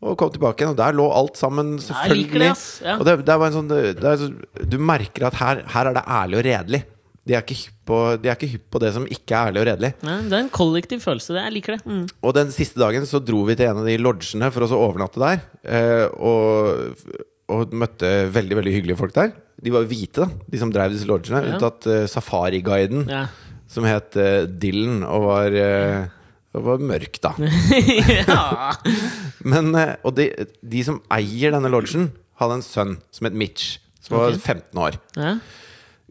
Og 0.00 0.16
kom 0.16 0.30
tilbake 0.32 0.62
igjen, 0.62 0.72
og 0.72 0.78
der 0.80 0.94
lå 0.96 1.06
alt 1.12 1.36
sammen, 1.36 1.74
selvfølgelig. 1.84 2.40
det. 2.54 2.86
Ja. 2.86 2.94
Og 2.96 3.04
det, 3.04 3.18
det 3.28 3.34
var 3.36 3.50
en 3.50 3.56
sånn 3.58 3.68
det 3.68 4.68
Du 4.72 4.78
merker 4.80 5.26
at 5.28 5.36
her, 5.40 5.60
her 5.74 5.90
er 5.90 5.96
det 5.98 6.04
ærlig 6.08 6.38
og 6.40 6.44
redelig. 6.46 6.80
De 7.28 7.34
er, 7.36 7.44
på, 7.86 7.96
de 8.16 8.30
er 8.30 8.36
ikke 8.38 8.48
hypp 8.54 8.70
på 8.72 8.80
det 8.80 8.90
som 8.94 9.04
ikke 9.04 9.36
er 9.36 9.50
ærlig 9.50 9.60
og 9.60 9.66
redelig. 9.68 9.90
Nei, 10.08 10.14
det 10.30 10.36
er 10.38 10.40
en 10.46 10.52
kollektiv 10.54 11.02
følelse. 11.04 11.34
Det, 11.36 11.42
jeg 11.44 11.54
liker 11.58 11.76
det. 11.76 11.80
Mm. 11.84 12.06
Og 12.24 12.32
den 12.38 12.54
siste 12.54 12.80
dagen 12.80 13.04
så 13.06 13.20
dro 13.22 13.42
vi 13.46 13.56
til 13.60 13.68
en 13.68 13.82
av 13.82 13.88
de 13.90 13.96
lodgene 14.00 14.48
for 14.54 14.64
å 14.64 14.78
overnatte 14.78 15.20
der. 15.20 15.42
Eh, 15.68 16.06
og, 16.16 17.20
og 17.52 17.76
møtte 17.76 18.10
veldig 18.32 18.58
veldig 18.62 18.74
hyggelige 18.78 18.98
folk 19.02 19.14
der. 19.18 19.34
De 19.60 19.74
var 19.74 19.84
hvite, 19.90 20.24
da, 20.24 20.48
de 20.48 20.62
som 20.62 20.72
drev 20.72 20.96
disse 20.96 21.08
lodgene. 21.10 21.44
Ja. 21.44 21.52
Unntatt 21.58 21.90
uh, 21.92 22.06
safariguiden, 22.08 23.04
Ja. 23.12 23.26
som 23.68 23.84
het 23.84 24.16
uh, 24.16 24.48
Dylan, 24.48 25.02
og 25.04 25.28
var, 25.28 25.52
uh, 25.60 26.56
var 26.64 26.80
mørk, 26.80 27.20
da. 27.20 27.34
ja. 28.24 28.72
Men, 29.52 29.74
og 29.76 30.16
de, 30.16 30.30
de 30.64 30.86
som 30.88 31.02
eier 31.12 31.52
denne 31.52 31.68
lodgen, 31.72 32.08
hadde 32.40 32.62
en 32.62 32.64
sønn 32.64 32.96
som 33.12 33.28
het 33.28 33.36
Mitch, 33.36 33.74
som 34.00 34.16
var 34.16 34.32
15 34.40 34.86
år. 34.88 34.96
ja. 35.20 35.36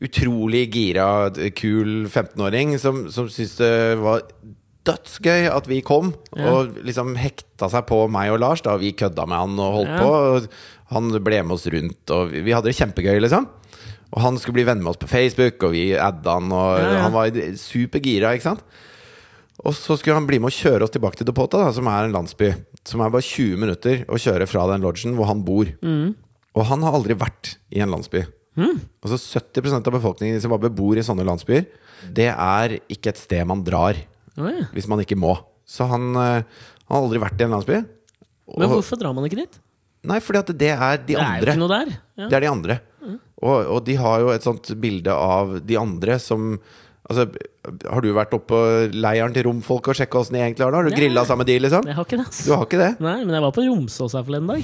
Utrolig 0.01 0.69
gira, 0.71 1.07
kul 1.59 2.05
15-åring 2.07 2.77
som, 2.79 3.07
som 3.11 3.27
syntes 3.27 3.57
det 3.59 3.71
var 3.99 4.21
dødsgøy 4.87 5.49
at 5.51 5.67
vi 5.67 5.81
kom, 5.85 6.13
Ja. 6.37 6.47
og 6.53 6.77
liksom 6.87 7.15
hekta 7.19 7.67
seg 7.69 7.83
på 7.89 8.05
meg 8.09 8.31
og 8.31 8.39
Lars 8.39 8.61
da 8.65 8.77
vi 8.79 8.93
kødda 8.95 9.25
med 9.27 9.37
han 9.37 9.59
og 9.59 9.73
holdt 9.81 9.91
Ja. 9.91 9.99
på. 9.99 10.11
Og 10.37 10.47
han 10.95 11.09
ble 11.23 11.41
med 11.43 11.51
oss 11.57 11.67
rundt, 11.67 12.09
og 12.15 12.31
vi 12.31 12.41
vi 12.47 12.51
hadde 12.55 12.71
det 12.71 12.77
kjempegøy, 12.79 13.19
liksom. 13.21 13.45
Og 14.15 14.21
han 14.23 14.39
skulle 14.39 14.55
bli 14.57 14.63
venn 14.65 14.79
med 14.81 14.89
oss 14.95 14.97
på 15.03 15.09
Facebook, 15.11 15.61
og 15.67 15.71
vi 15.75 15.91
adda 15.93 16.39
han, 16.39 16.47
og 16.51 16.79
Ja, 16.79 17.01
han 17.03 17.13
var 17.13 17.29
supergira, 17.59 18.31
ikke 18.33 18.47
sant. 18.55 18.63
Og 19.65 19.73
så 19.75 19.97
skulle 19.99 20.15
han 20.15 20.25
bli 20.25 20.39
med 20.39 20.47
og 20.47 20.55
kjøre 20.55 20.83
oss 20.87 20.95
tilbake 20.95 21.17
til 21.19 21.27
Depota, 21.27 21.59
da, 21.59 21.71
som 21.75 21.85
er 21.91 22.05
en 22.07 22.13
landsby. 22.15 22.55
Som 22.87 23.01
er 23.01 23.11
bare 23.11 23.21
20 23.21 23.57
minutter 23.59 24.05
å 24.07 24.15
kjøre 24.15 24.47
fra 24.47 24.65
den 24.71 24.81
lodgen 24.81 25.13
hvor 25.19 25.27
han 25.27 25.43
bor. 25.43 25.67
Mm. 25.83 26.15
Og 26.55 26.65
han 26.65 26.81
har 26.81 26.93
aldri 26.95 27.13
vært 27.13 27.57
i 27.75 27.81
en 27.83 27.91
landsby. 27.91 28.23
Altså 28.59 29.19
70% 29.39 29.87
av 29.87 29.95
befolkningen 29.95 30.37
i 30.37 30.43
Zimbabwe 30.43 30.71
bor 30.73 30.99
i 30.99 31.05
sånne 31.05 31.25
landsbyer. 31.27 31.65
Det 32.15 32.29
er 32.31 32.77
ikke 32.91 33.13
et 33.13 33.21
sted 33.21 33.47
man 33.47 33.63
drar 33.65 33.97
Oi. 34.39 34.55
hvis 34.75 34.87
man 34.91 35.01
ikke 35.03 35.17
må. 35.19 35.35
Så 35.69 35.87
han, 35.89 36.11
eh, 36.17 36.43
han 36.87 36.95
har 36.95 37.01
aldri 37.03 37.21
vært 37.21 37.41
i 37.41 37.47
en 37.47 37.55
landsby. 37.57 37.79
Men 38.57 38.71
hvorfor 38.71 38.99
drar 38.99 39.13
man 39.13 39.27
ikke 39.27 39.43
dit? 39.43 39.59
Nei, 40.09 40.19
fordi 40.23 40.39
at 40.39 40.53
det 40.57 40.71
er 40.71 40.97
de 40.97 41.13
Det 41.13 41.19
er 41.19 41.41
jo 41.41 41.49
ikke 41.51 41.61
noe 41.61 41.73
der. 41.73 41.91
Ja. 42.17 42.27
Det 42.29 42.37
er 42.37 42.45
de 42.45 42.51
andre. 42.53 42.79
Og, 43.39 43.57
og 43.71 43.79
de 43.87 43.95
har 43.99 44.19
jo 44.23 44.31
et 44.33 44.43
sånt 44.43 44.67
bilde 44.81 45.13
av 45.15 45.59
de 45.63 45.77
andre 45.79 46.17
som 46.19 46.57
Altså, 47.09 47.23
har 47.89 48.03
du 48.05 48.11
vært 48.13 48.33
oppe 48.37 48.45
på 48.51 48.57
leiren 48.93 49.33
til 49.33 49.47
romfolk 49.47 49.87
og 49.89 49.97
sjekka 49.97 50.19
åssen 50.21 50.35
de 50.37 50.43
egentlig 50.43 50.61
har 50.67 50.71
det? 50.75 50.77
Har 50.77 50.89
du 50.89 50.93
grilla 50.93 51.23
sammen 51.25 51.41
med 51.41 51.49
de, 51.49 51.55
liksom? 51.65 51.87
Jeg 51.89 51.97
har 51.97 52.05
ikke 52.05 52.19
det. 52.19 52.25
ass. 52.29 52.41
Du 52.45 52.51
har 52.53 52.65
ikke 52.67 52.81
det? 52.83 52.89
Nei, 53.01 53.15
men 53.25 53.33
jeg 53.33 53.43
var 53.47 53.53
på 53.55 53.63
Romsås 53.65 54.13
her 54.13 54.27
forleden 54.27 54.51
dag. 54.51 54.61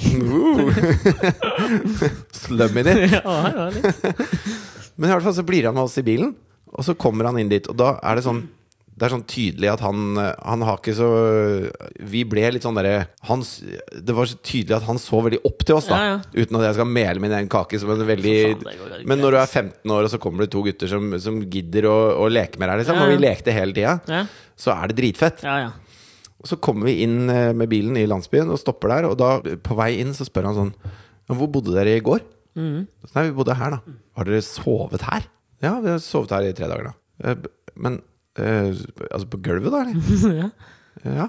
Slummy 2.46 2.84
ditt. 2.86 3.02
ja, 3.16 3.22
jeg 3.48 3.56
var 3.58 3.74
litt. 3.74 3.86
Men 4.96 5.10
i 5.10 5.12
hvert 5.12 5.26
fall 5.26 5.34
så 5.36 5.44
blir 5.44 5.66
han 5.68 5.74
med 5.76 5.84
oss 5.90 5.98
i 6.00 6.04
bilen, 6.06 6.30
og 6.72 6.86
så 6.86 6.94
kommer 6.96 7.28
han 7.28 7.36
inn 7.42 7.50
dit, 7.52 7.66
og 7.68 7.76
da 7.76 7.96
er 8.00 8.16
det 8.16 8.24
sånn 8.24 8.44
det 8.96 9.04
er 9.06 9.12
sånn 9.12 9.26
tydelig 9.28 9.68
at 9.68 9.82
han 9.84 10.16
Han 10.16 10.62
har 10.64 10.78
ikke 10.80 10.94
så 10.96 11.06
Vi 12.08 12.22
ble 12.24 12.46
litt 12.54 12.64
sånn 12.64 12.78
derre 12.78 13.02
Det 13.92 14.14
var 14.16 14.30
så 14.30 14.38
tydelig 14.40 14.76
at 14.78 14.86
han 14.88 14.96
så 15.02 15.20
veldig 15.26 15.40
opp 15.44 15.64
til 15.68 15.76
oss, 15.76 15.88
da. 15.90 15.98
Ja, 16.00 16.14
ja. 16.14 16.42
Uten 16.44 16.56
at 16.60 16.64
jeg 16.70 16.76
skal 16.78 16.88
mele 16.94 17.20
min 17.20 17.34
egen 17.36 17.50
kake 17.52 17.80
som 17.82 17.92
en 17.92 18.04
veldig 18.08 18.36
faen. 18.62 19.04
Men 19.10 19.20
når 19.20 19.36
du 19.36 19.38
er 19.42 19.50
15 19.50 19.92
år, 19.98 20.06
og 20.08 20.12
så 20.14 20.20
kommer 20.22 20.44
det 20.46 20.50
to 20.54 20.62
gutter 20.64 20.88
som, 20.88 21.10
som 21.20 21.42
gidder 21.44 21.88
å, 21.90 21.96
å 22.24 22.30
leke 22.32 22.56
med 22.62 22.72
deg, 22.72 22.80
liksom, 22.82 22.96
Ja, 23.02 23.04
og 23.04 23.12
vi 23.12 23.20
lekte 23.20 23.54
hele 23.56 23.76
tida, 23.76 24.22
så 24.56 24.72
er 24.78 24.88
det 24.92 24.98
dritfett. 25.02 25.44
ja. 25.44 25.58
ja. 25.66 25.74
Og 26.36 26.50
så 26.50 26.58
kommer 26.60 26.86
vi 26.90 26.98
inn 27.02 27.30
eh, 27.32 27.52
med 27.56 27.68
bilen 27.72 27.96
i 27.96 28.04
landsbyen 28.06 28.50
og 28.52 28.58
stopper 28.60 28.92
der, 28.92 29.06
og 29.08 29.14
da, 29.18 29.30
på 29.40 29.76
vei 29.78 29.94
inn, 30.02 30.12
så 30.14 30.26
spør 30.28 30.50
han 30.50 30.58
sånn 30.58 30.72
Hvor 31.32 31.48
bodde 31.50 31.72
dere 31.74 31.94
i 31.96 32.02
går? 32.04 32.20
Mm. 32.54 32.82
Nei, 33.14 33.22
vi 33.28 33.32
bodde 33.34 33.56
her, 33.56 33.72
da. 33.78 33.94
Har 34.20 34.28
dere 34.28 34.42
sovet 34.44 35.04
her? 35.08 35.24
Ja, 35.64 35.72
vi 35.80 35.90
har 35.94 36.02
sovet 36.04 36.34
her 36.36 36.46
i 36.46 36.52
tre 36.56 36.68
dager, 36.70 36.90
da. 36.92 36.94
«Eh, 37.24 37.48
Men 37.80 37.96
eh, 38.42 38.70
altså 39.10 39.28
på 39.32 39.42
gulvet, 39.44 39.72
da, 39.72 39.82
eller? 39.84 40.38
ja. 40.42 40.52
Ja. 41.04 41.28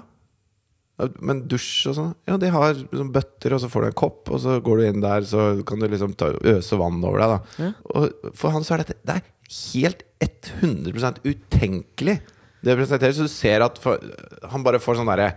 Ja, 0.98 1.06
Men 1.22 1.44
dusj 1.46 1.90
og 1.92 1.94
sånn 1.94 2.14
Ja, 2.26 2.36
de 2.40 2.48
har 2.50 2.72
liksom 2.74 3.12
bøtter, 3.14 3.54
og 3.54 3.62
så 3.62 3.68
får 3.70 3.84
du 3.84 3.88
en 3.90 3.98
kopp, 4.00 4.22
og 4.34 4.40
så 4.42 4.56
går 4.64 4.80
du 4.80 4.86
inn 4.88 5.04
der, 5.04 5.26
så 5.28 5.50
kan 5.66 5.78
du 5.78 5.86
liksom 5.86 6.16
ta, 6.18 6.32
øse 6.56 6.78
vann 6.80 6.98
over 7.04 7.22
deg, 7.22 7.34
da. 7.34 7.68
Ja. 7.68 7.70
Og 7.94 8.32
for 8.38 8.54
han 8.54 8.66
så 8.66 8.74
er 8.74 8.82
dette 8.82 8.98
Det 9.06 9.20
er 9.20 9.28
helt 9.68 10.02
100% 10.18 11.22
utenkelig, 11.22 12.18
det 12.66 12.74
presenteres. 12.74 13.20
Så 13.20 13.28
du 13.28 13.30
ser 13.30 13.62
at 13.62 13.78
for, 13.78 14.02
han 14.50 14.64
bare 14.66 14.80
får 14.82 14.98
sånn 14.98 15.10
derre 15.12 15.28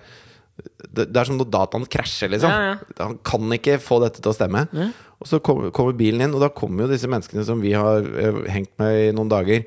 det, 0.61 1.07
det 1.13 1.17
er 1.17 1.29
som 1.29 1.37
når 1.39 1.49
dataen 1.53 1.85
krasjer, 1.89 2.31
liksom. 2.33 2.51
Ja, 2.51 2.73
Han 2.99 3.15
kan 3.25 3.53
ikke 3.55 3.77
få 3.81 4.01
dette 4.03 4.21
til 4.21 4.29
å 4.29 4.35
stemme. 4.35 4.65
Ja. 4.75 4.89
Og 5.21 5.29
så 5.29 5.39
kommer, 5.43 5.71
kommer 5.73 5.95
bilen 5.97 6.25
inn, 6.25 6.35
og 6.37 6.43
da 6.43 6.49
kommer 6.53 6.85
jo 6.85 6.91
disse 6.91 7.09
menneskene 7.09 7.45
som 7.47 7.61
vi 7.63 7.71
har 7.77 8.01
eh, 8.01 8.41
hengt 8.51 8.73
med 8.81 8.97
i 9.07 9.13
noen 9.15 9.29
dager, 9.31 9.63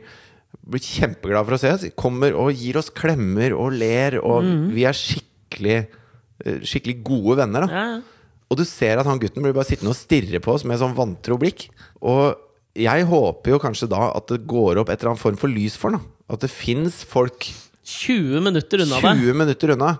blir 0.65 0.83
kjempeglade 0.83 1.49
for 1.49 1.57
å 1.57 1.61
se 1.61 1.73
oss. 1.75 1.85
Kommer 1.99 2.37
og 2.39 2.55
gir 2.57 2.79
oss 2.81 2.91
klemmer 2.95 3.55
og 3.57 3.77
ler, 3.77 4.19
og 4.25 4.47
vi 4.75 4.87
er 4.89 4.97
skikkelig 4.97 5.77
eh, 5.83 6.62
Skikkelig 6.67 6.97
gode 7.07 7.39
venner, 7.43 7.67
da. 7.67 7.83
Ja. 7.85 8.41
Og 8.53 8.59
du 8.61 8.65
ser 8.69 9.01
at 9.01 9.09
han 9.09 9.21
gutten 9.23 9.45
blir 9.45 9.55
bare 9.57 9.67
sittende 9.69 9.93
og 9.95 9.99
stirre 9.99 10.41
på 10.43 10.53
oss 10.55 10.65
med 10.69 10.81
sånn 10.81 10.97
vantro 10.97 11.39
blikk. 11.41 11.69
Og 12.05 12.35
jeg 12.79 13.07
håper 13.09 13.55
jo 13.55 13.61
kanskje 13.62 13.89
da 13.91 14.09
at 14.17 14.29
det 14.31 14.45
går 14.51 14.81
opp 14.83 14.91
et 14.91 14.99
eller 14.99 15.15
annet 15.15 15.23
form 15.23 15.39
for 15.41 15.53
lys 15.53 15.79
for 15.81 15.97
ham. 15.97 16.05
At 16.31 16.45
det 16.45 16.51
fins 16.53 17.03
folk 17.09 17.49
20 17.85 18.45
minutter 18.45 18.85
unna 18.85 19.01
deg. 19.05 19.23
minutter 19.37 19.75
unna. 19.75 19.95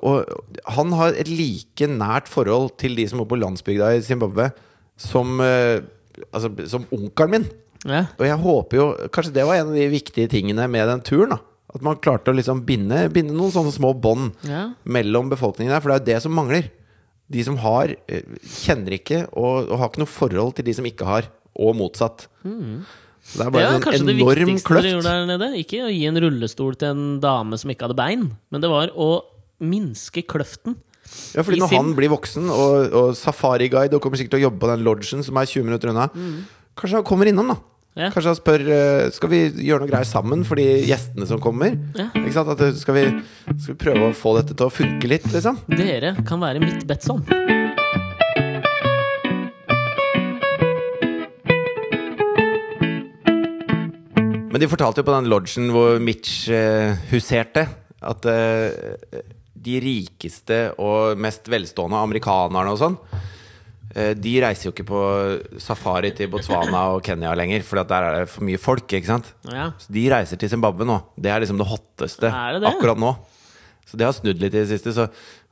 Og 0.00 0.24
han 0.76 0.94
har 0.96 1.18
et 1.20 1.28
like 1.28 1.88
nært 1.90 2.30
forhold 2.32 2.76
til 2.80 2.96
de 2.98 3.06
som 3.08 3.20
bor 3.20 3.28
på 3.30 3.38
landsbygda 3.40 3.92
i 3.96 4.02
Zimbabwe, 4.04 4.50
som, 4.96 5.38
eh, 5.40 5.84
altså, 6.32 6.52
som 6.68 6.86
onkelen 6.92 7.30
min. 7.36 7.48
Ja. 7.86 8.02
Og 8.18 8.24
jeg 8.26 8.38
håper 8.42 8.78
jo 8.80 8.86
Kanskje 9.14 9.32
det 9.36 9.44
var 9.46 9.60
en 9.60 9.68
av 9.70 9.76
de 9.78 9.86
viktige 9.92 10.30
tingene 10.32 10.66
med 10.70 10.88
den 10.90 11.04
turen. 11.06 11.36
da 11.36 11.38
At 11.74 11.84
man 11.86 12.00
klarte 12.02 12.32
å 12.32 12.36
liksom 12.36 12.64
binde, 12.66 13.04
binde 13.12 13.34
noen 13.36 13.52
sånne 13.54 13.72
små 13.74 13.92
bånd 13.94 14.34
Ja. 14.48 14.70
mellom 14.84 15.30
befolkningen 15.30 15.70
der. 15.74 15.80
For 15.80 15.92
det 15.92 15.96
er 15.96 16.02
jo 16.02 16.10
det 16.14 16.22
som 16.22 16.34
mangler. 16.34 16.70
De 17.30 17.42
som 17.42 17.56
har, 17.58 17.90
eh, 18.08 18.22
kjenner 18.46 18.94
ikke 19.00 19.24
og, 19.32 19.68
og 19.70 19.78
har 19.78 19.88
ikke 19.90 20.02
noe 20.04 20.10
forhold 20.10 20.54
til 20.56 20.64
de 20.64 20.72
som 20.78 20.84
ikke 20.86 21.04
har, 21.04 21.26
og 21.58 21.74
motsatt. 21.74 22.28
Så 23.26 23.40
det 23.40 23.42
er 23.42 23.50
Det 23.50 23.52
bare 23.52 23.66
var 23.66 23.74
en 23.74 24.06
det 24.06 24.14
enorm 24.14 24.50
viktigste 24.52 24.74
dere 24.76 24.92
gjorde 24.94 25.10
der 25.10 25.26
nede. 25.32 25.48
Ikke 25.58 25.80
å 25.82 25.90
gi 25.90 26.04
en 26.06 26.20
rullestol 26.22 26.76
til 26.78 26.88
en 26.92 27.20
dame 27.20 27.58
som 27.58 27.72
ikke 27.72 27.88
hadde 27.88 27.98
bein, 27.98 28.26
men 28.52 28.60
det 28.62 28.70
var 28.70 28.92
å 28.94 29.08
minske 29.60 30.22
kløften. 30.22 30.76
Ja, 31.34 31.42
fordi 31.42 31.58
når 31.58 31.70
sin... 31.70 31.78
han 31.80 31.94
blir 31.98 32.10
voksen 32.12 32.50
og, 32.50 32.92
og 32.92 33.08
safariguide 33.18 33.94
og 33.94 34.02
kommer 34.02 34.18
sikkert 34.20 34.36
til 34.36 34.42
å 34.44 34.46
jobbe 34.48 34.62
på 34.62 34.70
den 34.70 34.84
lodgen 34.86 35.22
som 35.26 35.38
er 35.38 35.46
20 35.50 35.66
minutter 35.66 35.90
unna, 35.90 36.08
kanskje 36.78 37.00
han 37.00 37.06
kommer 37.06 37.30
innom, 37.30 37.50
da. 37.54 37.58
Ja. 37.96 38.10
Kanskje 38.12 38.28
han 38.28 38.36
spør 38.36 38.62
eh, 38.68 39.06
Skal 39.16 39.30
vi 39.32 39.38
gjøre 39.64 39.80
noe 39.86 39.88
greier 39.88 40.04
sammen 40.04 40.42
for 40.44 40.60
de 40.60 40.66
gjestene 40.84 41.24
som 41.28 41.40
kommer. 41.40 41.78
Ja. 41.96 42.10
Ikke 42.12 42.34
sant? 42.34 42.50
At, 42.52 42.60
skal, 42.76 42.98
vi, 42.98 43.04
skal 43.56 43.72
vi 43.72 43.78
prøve 43.80 44.10
å 44.10 44.16
få 44.16 44.34
dette 44.36 44.52
til 44.52 44.68
å 44.68 44.72
funke 44.72 45.08
litt, 45.08 45.24
liksom? 45.32 45.62
Dere 45.72 46.12
kan 46.28 46.42
være 46.42 46.60
mitt 46.60 46.84
Betson. 46.88 47.24
Men 54.52 54.62
de 54.62 54.68
fortalte 54.72 55.00
jo 55.00 55.08
på 55.08 55.16
den 55.16 55.30
lodgen 55.32 55.72
hvor 55.72 55.96
Mitch 56.00 56.50
eh, 56.52 56.96
huserte, 57.10 57.64
at 58.06 58.28
eh, 58.28 59.24
de 59.66 59.80
rikeste 59.82 60.60
og 60.80 61.16
mest 61.20 61.48
velstående 61.52 62.04
amerikanerne 62.04 62.72
og 62.72 62.80
sånn 62.80 63.00
eh, 63.00 63.32
de 63.94 64.32
reiser 64.42 64.66
jo 64.68 64.72
ikke 64.74 64.84
på 64.88 65.00
safari 65.62 66.10
til 66.16 66.28
Botswana 66.32 66.82
og 66.96 67.02
Kenya 67.06 67.30
lenger, 67.38 67.62
for 67.64 67.80
der 67.86 68.02
er 68.08 68.18
det 68.24 68.28
for 68.32 68.44
mye 68.44 68.58
folk. 68.60 68.86
ikke 68.92 69.06
sant? 69.06 69.30
Ja. 69.48 69.70
Så 69.78 69.92
de 69.94 70.08
reiser 70.12 70.36
til 70.40 70.50
Zimbabwe 70.52 70.84
nå. 70.88 70.98
Det 71.16 71.30
er 71.32 71.40
liksom 71.40 71.56
det 71.60 71.66
hotteste 71.70 72.28
det 72.32 72.60
det? 72.64 72.68
akkurat 72.74 72.98
nå. 72.98 73.14
Så 73.86 73.96
det 73.96 74.04
har 74.08 74.12
snudd 74.16 74.40
litt 74.42 74.50
i 74.52 74.58
det 74.58 74.68
siste. 74.68 74.90
Så 74.92 75.04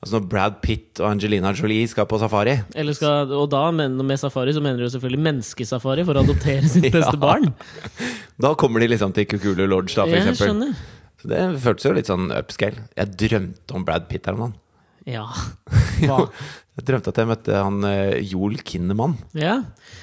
altså 0.03 0.16
når 0.18 0.24
Brad 0.28 0.57
Pitt 0.61 0.99
og 1.01 1.07
Angelina 1.12 1.53
Jolie 1.55 1.87
skal 1.89 2.05
på 2.11 2.18
safari 2.18 2.57
Eller 2.74 2.93
skal, 2.99 3.30
og 3.32 3.47
da 3.53 3.70
men, 3.70 3.95
med 4.05 4.18
safari 4.18 4.53
så 4.53 4.61
mener 4.61 4.82
du 4.82 4.91
selvfølgelig 4.91 5.22
menneskesafari 5.28 6.05
for 6.05 6.18
å 6.18 6.24
adoptere 6.26 6.66
sitt 6.68 6.85
Ja. 6.91 6.97
beste 6.99 7.16
barn. 7.22 7.55
Da 8.43 8.51
kommer 8.59 8.82
de 8.82 8.91
liksom 8.91 9.14
til 9.14 9.24
Kukulu 9.30 9.64
Lodge, 9.70 9.95
da, 9.95 10.03
for 10.05 10.16
Jeg 10.18 10.26
eksempel. 10.26 10.51
skjønner. 10.51 10.74
Så 11.22 11.30
det 11.30 11.41
føltes 11.62 11.87
jo 11.87 11.95
litt 11.97 12.11
sånn 12.11 12.26
upscale. 12.35 12.89
Jeg 12.99 13.14
drømte 13.22 13.78
om 13.78 13.85
Brad 13.87 14.11
Pitt 14.11 14.26
her 14.26 14.35
om 14.35 14.49
dagen. 14.49 14.59
Ja. 15.07 15.28
Hva? 16.03 16.18
Jeg 16.74 16.86
drømte 16.88 17.12
at 17.12 17.18
jeg 17.22 17.28
møtte 17.30 17.55
han 17.62 17.84
eh, 17.86 18.16
Joel 18.26 18.57
Kinnemann. 18.66 19.12
ja. 19.38 19.61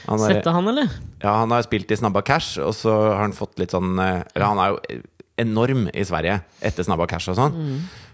Han, 0.07 0.21
er, 0.23 0.37
Sette 0.37 0.53
han, 0.55 0.69
eller? 0.71 0.87
ja, 1.21 1.33
han 1.41 1.51
har 1.51 1.65
spilt 1.67 1.91
i 1.91 1.97
Snabba 1.99 2.21
Cash, 2.25 2.55
og 2.63 2.71
så 2.77 2.93
har 3.09 3.19
han 3.25 3.33
fått 3.35 3.59
litt 3.61 3.73
sånn 3.75 3.91
eh, 4.01 4.21
Eller 4.33 4.45
han 4.47 4.61
er 4.63 4.71
jo 4.71 5.01
enorm 5.41 5.87
i 5.91 6.03
Sverige 6.07 6.39
etter 6.63 6.85
Snabba 6.87 7.05
Cash 7.11 7.31
og 7.33 7.37
sånn. 7.39 7.55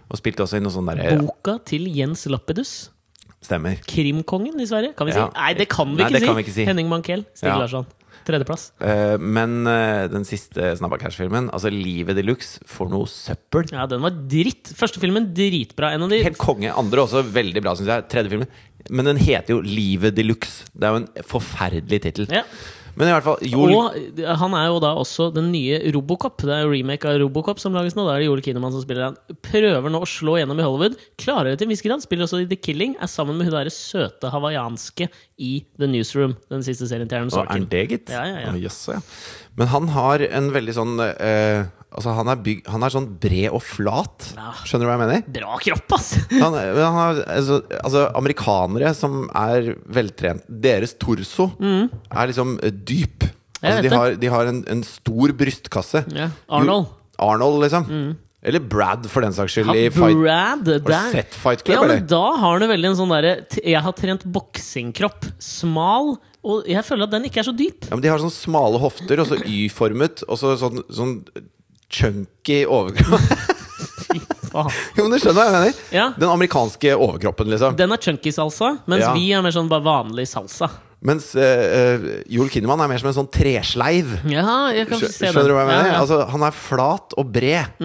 Og 0.08 0.16
spilte 0.20 0.42
også 0.46 0.58
i 0.58 0.62
noe 0.64 0.72
sånn 0.74 0.86
derre 0.90 1.18
Boka 1.20 1.58
til 1.68 1.86
Jens 1.92 2.24
Lappedus. 2.32 2.72
Stemmer. 3.44 3.76
Krimkongen 3.86 4.58
i 4.58 4.66
Sverige? 4.66 4.94
Kan 4.98 5.06
vi 5.06 5.14
si? 5.14 5.20
Ja. 5.22 5.28
Nei, 5.36 5.52
det 5.58 5.68
kan 5.70 5.92
vi, 5.92 6.00
Nei, 6.00 6.08
ikke, 6.08 6.16
det 6.16 6.22
si. 6.24 6.26
kan 6.32 6.38
vi 6.40 6.44
ikke 6.46 6.54
si. 6.56 6.64
Henning 6.66 6.88
Mankell. 6.90 7.22
Stig 7.38 7.50
Ja. 7.52 7.58
Larsson. 7.60 7.86
Tredjeplass. 8.26 8.70
Uh, 8.82 9.16
men 9.20 9.60
uh, 9.68 10.06
den 10.10 10.26
siste 10.28 10.72
Snabba 10.78 10.98
Cash-filmen, 11.02 11.50
altså 11.54 11.70
Livet 11.72 12.18
de 12.18 12.24
Luxe, 12.26 12.62
for 12.68 12.90
noe 12.92 13.08
søppel. 13.10 13.68
Ja, 13.74 13.86
den 13.90 14.02
var 14.04 14.16
dritt. 14.30 14.72
Første 14.78 15.02
filmen 15.02 15.30
dritbra. 15.36 15.92
En 15.94 16.06
av 16.06 16.12
de 16.12 16.22
Helt 16.24 16.40
konge. 16.40 16.72
Andre 16.72 17.04
også 17.04 17.22
veldig 17.26 17.62
bra, 17.64 17.76
syns 17.78 17.92
jeg. 17.92 18.08
Tredje 18.12 18.34
filmen. 18.34 18.50
Men 18.88 19.10
den 19.10 19.20
heter 19.20 19.56
jo 19.56 19.62
Livet 19.64 20.16
de 20.16 20.26
Luxe. 20.26 20.68
Det 20.72 20.88
er 20.88 20.94
jo 20.94 21.04
en 21.04 21.30
forferdelig 21.36 22.02
tittel. 22.08 22.28
ja. 22.32 22.44
Men 22.98 23.10
i 23.10 23.14
hvert 23.14 23.26
fall 23.26 23.44
Joel 23.46 23.74
Og 23.76 23.96
eh, 23.98 24.30
han 24.40 24.54
er 24.58 24.68
jo 24.68 24.80
da 24.82 24.92
også 24.98 25.28
den 25.34 25.50
nye 25.54 25.78
Robocop. 25.94 26.42
Det 26.42 26.54
er 26.54 26.64
jo 26.64 26.72
remake 26.72 27.08
av 27.08 27.20
Robocop 27.22 27.62
som 27.62 27.76
lages 27.76 27.96
nå. 27.96 28.04
Da 28.08 28.16
er 28.16 28.24
det 28.24 28.28
Joel 28.28 28.42
Kinnaman 28.44 28.74
som 28.74 28.82
spiller 28.84 29.08
han. 29.08 29.18
Prøver 29.46 29.92
nå 29.94 30.02
å 30.02 30.08
slå 30.08 30.38
gjennom 30.40 30.58
i 30.58 30.66
Hollywood. 30.66 30.98
Klarer 31.20 31.52
det 31.52 31.60
til 31.60 31.68
en 31.68 31.74
viss 31.74 31.84
grad. 31.84 32.04
Spiller 32.04 32.26
også 32.26 32.42
i 32.42 32.48
The 32.50 32.58
Killing. 32.58 32.96
Er 32.98 33.10
sammen 33.10 33.38
med 33.38 33.48
hun 33.48 33.54
derre 33.54 33.72
søte 33.74 34.32
hawaiianske 34.34 35.08
i 35.38 35.52
The 35.78 35.90
Newsroom. 35.90 36.34
Den 36.50 36.66
siste 36.66 36.90
serien 36.90 37.10
til 37.10 37.20
Aaron 37.20 37.30
Å, 37.34 37.44
er 37.44 37.52
han 37.54 37.68
det, 37.70 37.84
gitt? 37.92 38.14
Ja, 38.14 38.24
ja, 38.26 38.42
ja. 38.48 38.54
Oh, 38.54 38.58
yes, 38.58 38.80
ja. 38.90 38.98
Men 39.58 39.70
han 39.72 39.88
har 39.96 40.22
en 40.28 40.52
veldig 40.54 40.76
sånn 40.76 40.94
eh, 41.02 41.66
Altså, 41.88 42.12
han 42.12 42.28
er, 42.28 42.36
bygg, 42.44 42.66
han 42.68 42.82
er 42.84 42.92
sånn 42.92 43.06
bred 43.18 43.54
og 43.56 43.62
flat. 43.64 44.26
Skjønner 44.68 44.84
du 44.84 44.88
hva 44.90 44.96
jeg 44.98 45.00
mener? 45.00 45.22
Bra 45.38 45.54
kropp, 45.64 45.94
ass! 45.96 46.10
Han, 46.34 46.52
han 46.52 46.98
har, 46.98 47.20
altså, 47.32 47.62
altså, 47.78 48.02
amerikanere 48.18 48.92
som 48.94 49.22
er 49.32 49.70
veltrent 49.96 50.44
Deres 50.66 50.92
torso 51.00 51.48
er 51.64 52.28
liksom 52.28 52.58
eh, 52.60 52.70
dyp. 52.76 53.24
Mm. 53.24 53.34
Altså, 53.62 53.80
de, 53.82 53.92
har, 53.96 54.18
de 54.20 54.30
har 54.36 54.52
en, 54.52 54.60
en 54.76 54.84
stor 54.86 55.32
brystkasse. 55.40 56.04
Ja, 56.12 56.28
Arnold. 56.60 56.90
Mm. 56.92 57.08
Jo, 57.08 57.30
Arnold, 57.32 57.62
liksom. 57.64 57.88
Eller 58.48 58.62
Brad, 58.62 59.08
for 59.10 59.24
den 59.24 59.34
saks 59.34 59.56
skyld. 59.56 59.72
i 59.74 59.88
Ja, 59.88 59.90
fight, 59.96 60.20
Brad, 60.20 60.68
har 60.68 61.10
du 61.10 61.16
sett 61.16 61.34
Fight 61.34 61.64
Club, 61.64 61.74
Ja, 61.74 61.80
men 61.82 61.96
eller? 61.96 62.06
da 62.12 62.24
har 62.44 62.60
du 62.62 62.68
veldig 62.70 62.92
en 62.92 62.98
sånn 63.00 63.10
derre 63.16 63.32
Jeg 63.58 63.82
har 63.82 63.96
trent 63.98 64.28
boksingkropp. 64.28 65.26
Smal. 65.42 66.14
Og 66.48 66.64
jeg 66.70 66.80
føler 66.86 67.04
at 67.08 67.12
den 67.12 67.26
ikke 67.28 67.42
er 67.42 67.46
så 67.50 67.52
dyp. 67.56 67.84
Ja, 67.90 67.94
men 67.96 68.02
De 68.04 68.08
har 68.12 68.22
sånn 68.22 68.32
smale 68.32 68.80
hofter, 68.80 69.20
og 69.20 69.28
så 69.28 69.36
Y-formet, 69.44 70.22
og 70.28 70.38
så 70.40 70.54
sånn, 70.60 70.80
sånn 70.88 71.14
chunky 71.92 72.62
overkropp. 72.64 73.20
Fy 74.08 74.20
jo, 74.48 75.04
men 75.04 75.12
du 75.12 75.18
skjønner 75.20 75.36
hva 75.36 75.44
jeg 75.44 75.54
mener? 75.54 75.80
Ja. 75.92 76.06
Den 76.16 76.30
amerikanske 76.32 76.94
overkroppen, 76.96 77.50
liksom. 77.52 77.76
Den 77.78 77.92
er 77.94 78.00
chunky 78.02 78.32
salsa, 78.34 78.78
mens 78.88 79.04
Ja. 79.04 79.12
vi 79.14 79.26
er 79.36 79.44
mer 79.44 79.52
sånn 79.54 79.68
bare 79.70 79.84
vanlig 79.84 80.24
salsa. 80.30 80.70
Mens 80.98 81.28
eh, 81.38 82.02
Joel 82.26 82.48
Kinnaman 82.50 82.80
er 82.82 82.88
mer 82.90 82.98
som 82.98 83.06
en 83.12 83.14
sånn 83.14 83.28
tresleiv. 83.30 84.16
Ja, 84.26 84.72
jeg 84.74 84.88
kan 84.90 84.98
Skjø- 84.98 85.10
se 85.14 85.28
Skjønner 85.28 85.46
du 85.46 85.54
hva 85.54 85.60
jeg 85.62 85.68
mener? 85.70 85.86
Ja, 85.86 85.92
ja. 85.92 86.00
Altså, 86.02 86.16
han 86.32 86.42
er 86.48 86.56
flat 86.58 87.14
og 87.22 87.28
bred. 87.36 87.76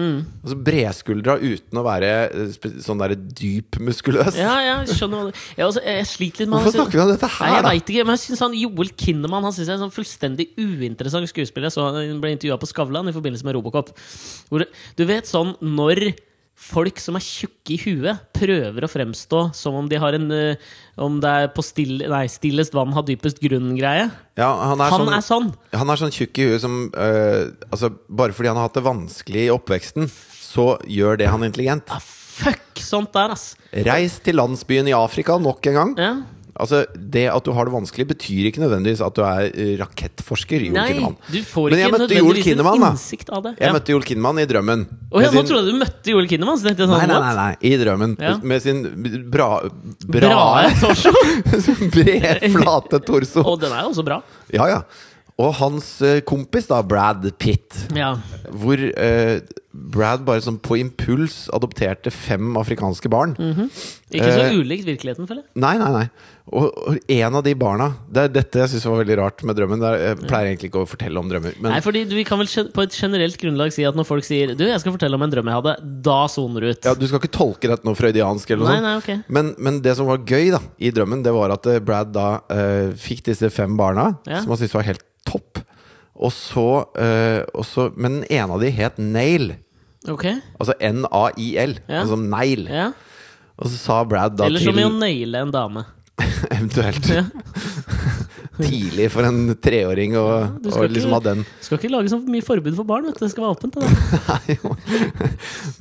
Altså 0.42 0.56
Bredskuldra 0.66 1.36
uten 1.38 1.78
å 1.78 1.84
være 1.86 2.10
eh, 2.26 2.56
sånn 2.82 2.98
der 3.04 3.14
dyp 3.14 3.78
muskuløs. 3.86 4.34
ja, 4.40 4.56
ja, 4.66 4.74
jeg 4.82 4.98
skjønner 4.98 5.28
hva 5.28 5.30
jeg, 5.30 5.62
også, 5.68 5.84
jeg 5.86 6.10
sliter 6.10 6.42
litt 6.42 6.50
med 6.50 6.58
Hvorfor 6.58 6.76
snakker 6.80 6.98
vi 6.98 7.04
om 7.06 7.12
dette 7.14 7.30
Nei, 7.30 7.38
her, 7.38 7.54
jeg 7.54 7.62
da? 7.68 7.72
vet 7.78 7.94
ikke, 7.94 8.08
men 8.10 8.16
jeg 8.18 8.24
synes 8.26 8.44
han 8.48 8.58
Joel 8.64 8.92
Kinnaman 9.04 9.46
Han 9.46 9.54
synes 9.54 9.66
jeg 9.70 9.72
er 9.76 9.78
en 9.78 9.86
sånn 9.86 9.94
fullstendig 9.94 10.48
uinteressant 10.58 11.30
skuespiller. 11.30 11.70
Så 11.70 11.86
han 11.86 12.18
ble 12.24 12.34
intervjua 12.34 12.58
på 12.58 12.72
Skavlan 12.74 13.08
i 13.10 13.14
forbindelse 13.14 13.46
med 13.46 13.54
Robocop. 13.60 13.94
Hvor, 14.50 14.66
du 14.98 15.04
vet 15.06 15.30
sånn 15.30 15.54
når 15.62 16.08
folk 16.54 17.00
som 17.02 17.18
er 17.18 17.24
tjukke 17.24 17.74
i 17.74 17.78
huet, 17.82 18.22
prøver 18.36 18.86
å 18.86 18.90
fremstå 18.90 19.40
som 19.56 19.76
om 19.78 19.88
de 19.90 19.98
har 20.00 20.16
en 20.16 20.26
uh, 20.30 20.74
Om 20.96 21.18
det 21.22 21.30
er 21.30 21.48
på 21.54 21.64
still, 21.66 22.04
nei, 22.10 22.24
stillest 22.30 22.74
vann 22.76 22.94
har 22.94 23.04
dypest 23.06 23.40
grunn-greie. 23.42 24.06
Ja, 24.38 24.50
han 24.70 24.80
er 24.80 24.94
Han 24.94 25.02
sånn, 25.04 25.14
er 25.16 25.24
sånn. 25.26 25.48
han 25.74 25.90
er 25.90 26.00
sånn 26.00 26.14
tjukk 26.14 26.38
i 26.38 26.48
huet 26.50 26.62
som 26.62 26.76
uh, 26.94 27.50
Altså, 27.70 27.90
bare 28.08 28.36
fordi 28.36 28.52
han 28.52 28.60
har 28.60 28.68
hatt 28.70 28.78
det 28.78 28.86
vanskelig 28.86 29.48
i 29.48 29.52
oppveksten, 29.54 30.06
så 30.54 30.76
gjør 30.86 31.18
det 31.20 31.32
han 31.32 31.46
intelligent. 31.46 31.90
Ah, 31.90 32.02
fuck 32.02 32.78
sånt 32.82 33.12
der, 33.14 33.34
ass. 33.34 33.54
Reis 33.86 34.20
til 34.22 34.38
landsbyen 34.38 34.88
i 34.90 34.94
Afrika 34.96 35.38
nok 35.42 35.66
en 35.70 35.78
gang. 35.80 35.94
Ja. 35.98 36.12
Altså, 36.54 36.84
Det 36.94 37.24
at 37.34 37.42
du 37.44 37.50
har 37.52 37.64
det 37.66 37.72
vanskelig, 37.74 38.06
betyr 38.12 38.46
ikke 38.52 38.60
nødvendigvis 38.62 39.00
at 39.02 39.14
du 39.16 39.22
er 39.26 39.48
eh, 39.50 39.72
rakettforsker. 39.80 40.60
Joel 40.68 40.76
Nei, 40.76 40.84
Kinnaman. 40.92 41.16
du 41.32 41.38
får 41.42 41.74
ikke 41.74 41.90
nødvendigvis 41.90 42.46
en 42.54 42.84
innsikt 42.92 43.30
av 43.34 43.42
det. 43.42 43.52
Jeg 43.58 43.66
Ja. 43.66 43.72
møtte 43.74 43.88
Joel 43.90 44.04
Kinnaman 44.06 44.38
i 44.38 44.46
drømmen. 44.46 44.84
Å 45.10 45.20
ja, 45.22 45.30
Med 45.30 45.34
nå 45.34 45.40
sin- 45.42 45.48
trodde 45.50 45.64
jeg 45.64 45.72
du 45.74 45.78
møtte 45.84 46.10
Joel 46.14 46.28
Kinnaman. 46.30 46.56
Så 46.58 46.68
tenkte 46.68 46.84
jeg 46.84 46.88
sånn, 46.88 46.98
Nei, 46.98 47.06
nei, 47.06 47.18
nei, 47.20 47.34
nei, 47.34 47.56
i 47.60 47.76
drømmen. 47.84 48.16
Ja. 48.20 48.36
Med 48.38 48.62
sin 48.62 48.82
bra, 49.30 49.48
Bra 50.06 50.30
Brae 50.30 50.70
torso. 50.80 51.10
Bred, 51.94 52.46
flate 52.54 53.00
torso. 53.04 53.42
Og 53.44 53.58
den 53.60 53.72
er 53.74 53.82
jo 53.82 53.90
også 53.90 54.04
bra. 54.06 54.20
Ja, 54.54 54.66
ja. 54.70 54.80
Og 55.42 55.50
hans 55.58 55.88
eh, 56.06 56.20
kompis, 56.22 56.68
da, 56.70 56.78
Brad 56.86 57.24
Pitt, 57.42 57.88
Ja. 57.96 58.12
hvor 58.54 58.78
eh, 58.78 59.40
Brad 59.74 60.22
bare 60.24 60.38
sånn 60.44 60.60
på 60.62 60.76
impuls 60.78 61.48
adopterte 61.52 62.12
fem 62.14 62.54
afrikanske 62.60 63.10
barn. 63.10 63.34
Ikke 64.14 64.30
så 64.30 64.44
Eh, 64.46 64.54
ulikt 64.60 64.86
virkeligheten, 64.86 65.26
føler 65.26 65.42
jeg. 65.42 65.50
Nei, 65.56 65.72
nei, 65.78 65.90
nei. 65.90 66.08
Og, 66.52 66.98
en 67.08 67.36
av 67.38 67.40
de 67.40 67.54
barna 67.56 67.86
Det 68.04 68.20
er 68.26 68.32
dette 68.34 68.58
jeg 68.60 68.68
syns 68.74 68.82
var 68.84 68.98
veldig 69.00 69.14
rart 69.16 69.40
med 69.48 69.56
drømmen. 69.56 69.80
Jeg 69.96 70.16
pleier 70.26 70.50
egentlig 70.50 70.68
ikke 70.68 70.82
å 70.82 70.88
fortelle 70.88 71.16
om 71.16 71.30
drømmer. 71.30 71.54
Men 71.56 71.72
Nei, 71.72 71.78
fordi 71.80 72.02
Vi 72.10 72.24
kan 72.28 72.36
vel 72.42 72.50
på 72.74 72.84
et 72.84 72.98
generelt 72.98 73.38
grunnlag 73.40 73.72
si 73.72 73.86
at 73.88 73.96
når 73.96 74.04
folk 74.04 74.26
sier 74.28 74.52
Du, 74.52 74.66
jeg 74.68 74.82
skal 74.82 74.92
fortelle 74.92 75.16
om 75.16 75.24
en 75.24 75.32
drøm 75.32 75.48
jeg 75.48 75.56
hadde, 75.56 75.74
da 76.04 76.18
soner 76.28 76.60
du 76.60 76.68
ut. 76.74 76.84
ja, 76.84 76.92
du 77.00 77.06
skal 77.08 77.22
ikke 77.22 77.32
tolke 77.32 77.70
dette 77.72 77.88
noe 77.88 77.96
freudiansk 77.96 78.52
eller 78.52 78.66
noe 78.68 78.74
nei, 78.76 78.84
nei, 78.84 78.92
ok. 79.00 79.32
Men, 79.32 79.54
men 79.56 79.80
det 79.86 79.96
som 79.96 80.10
var 80.10 80.20
gøy 80.20 80.52
da 80.52 80.60
i 80.84 80.92
drømmen, 80.92 81.24
det 81.24 81.32
var 81.32 81.54
at 81.56 81.66
eh, 81.72 81.80
Brad 81.80 82.12
da 82.12 82.28
uh, 82.52 82.92
fikk 82.92 83.24
disse 83.30 83.48
fem 83.54 83.72
barna, 83.80 84.10
Ja. 84.28 84.42
som 84.44 84.52
han 84.52 84.60
syntes 84.60 84.76
var 84.76 84.84
helt 84.90 85.04
topp. 85.24 85.62
Og 86.14 86.30
så, 86.36 86.68
uh, 86.92 87.40
og 87.56 87.64
så 87.66 87.88
Men 87.96 88.20
den 88.20 88.28
ene 88.28 88.52
av 88.54 88.60
de 88.62 88.70
het 88.70 89.00
Nail. 89.00 89.54
Ok, 90.12 90.28
Altså 90.60 90.76
N-A-I-L. 90.76 91.78
Ja. 91.88 92.04
Altså 92.04 92.20
negl. 92.20 92.68
ja. 92.68 92.90
Og 93.56 93.70
så 93.70 93.78
sa 93.78 94.02
Brad 94.04 94.36
da 94.36 94.44
til 94.48 94.56
Eller 94.58 94.64
som 94.68 94.78
i 94.78 94.84
å 94.84 94.92
naile 94.92 95.40
en 95.46 95.52
dame. 95.54 95.84
Eventuelt 96.54 97.08
Ja. 97.10 97.24
tidlig 98.54 99.08
for 99.10 99.26
en 99.26 99.48
treåring 99.58 100.12
å 100.14 100.24
du 100.62 100.68
ikke- 100.70 100.86
liksom 100.94 101.10
ha 101.16 101.18
den 101.24 101.40
Skal 101.64 101.78
ikke 101.80 101.90
lage 101.90 102.10
så 102.12 102.20
mye 102.22 102.44
forbud 102.46 102.76
for 102.78 102.86
barn, 102.86 103.08
vet 103.08 103.18
du. 103.18 103.24
Det 103.26 103.32
skal 103.32 103.44
være 103.48 103.56
åpent. 103.56 103.74
Det. 103.74 103.88
Nei, 104.30 104.56
jo. 104.62 104.74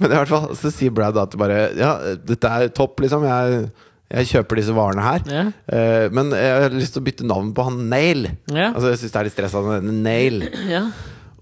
Men 0.02 0.10
i 0.12 0.18
hvert 0.18 0.32
fall 0.32 0.56
så 0.58 0.72
sier 0.74 0.90
Brad 0.96 1.18
at 1.22 1.38
bare 1.38 1.60
Ja, 1.78 1.92
dette 2.18 2.50
er 2.50 2.72
topp, 2.74 3.04
liksom. 3.06 3.28
Jeg, 3.30 3.68
jeg 4.14 4.30
kjøper 4.32 4.60
disse 4.62 4.74
varene 4.74 5.06
her. 5.06 5.22
Ja. 5.30 5.44
Eh, 5.70 6.08
men 6.14 6.34
jeg 6.34 6.64
har 6.66 6.74
lyst 6.74 6.98
til 6.98 7.04
å 7.04 7.08
bytte 7.12 7.30
navn 7.30 7.54
på 7.54 7.68
han 7.70 7.78
Nail. 7.94 8.26
Ja. 8.50 8.72
Altså 8.74 8.90
Jeg 8.96 9.04
syns 9.04 9.14
det 9.14 9.22
er 9.22 9.30
litt 9.30 9.38
stressende. 9.38 9.96
Nail. 10.10 10.42
ja. 10.76 10.88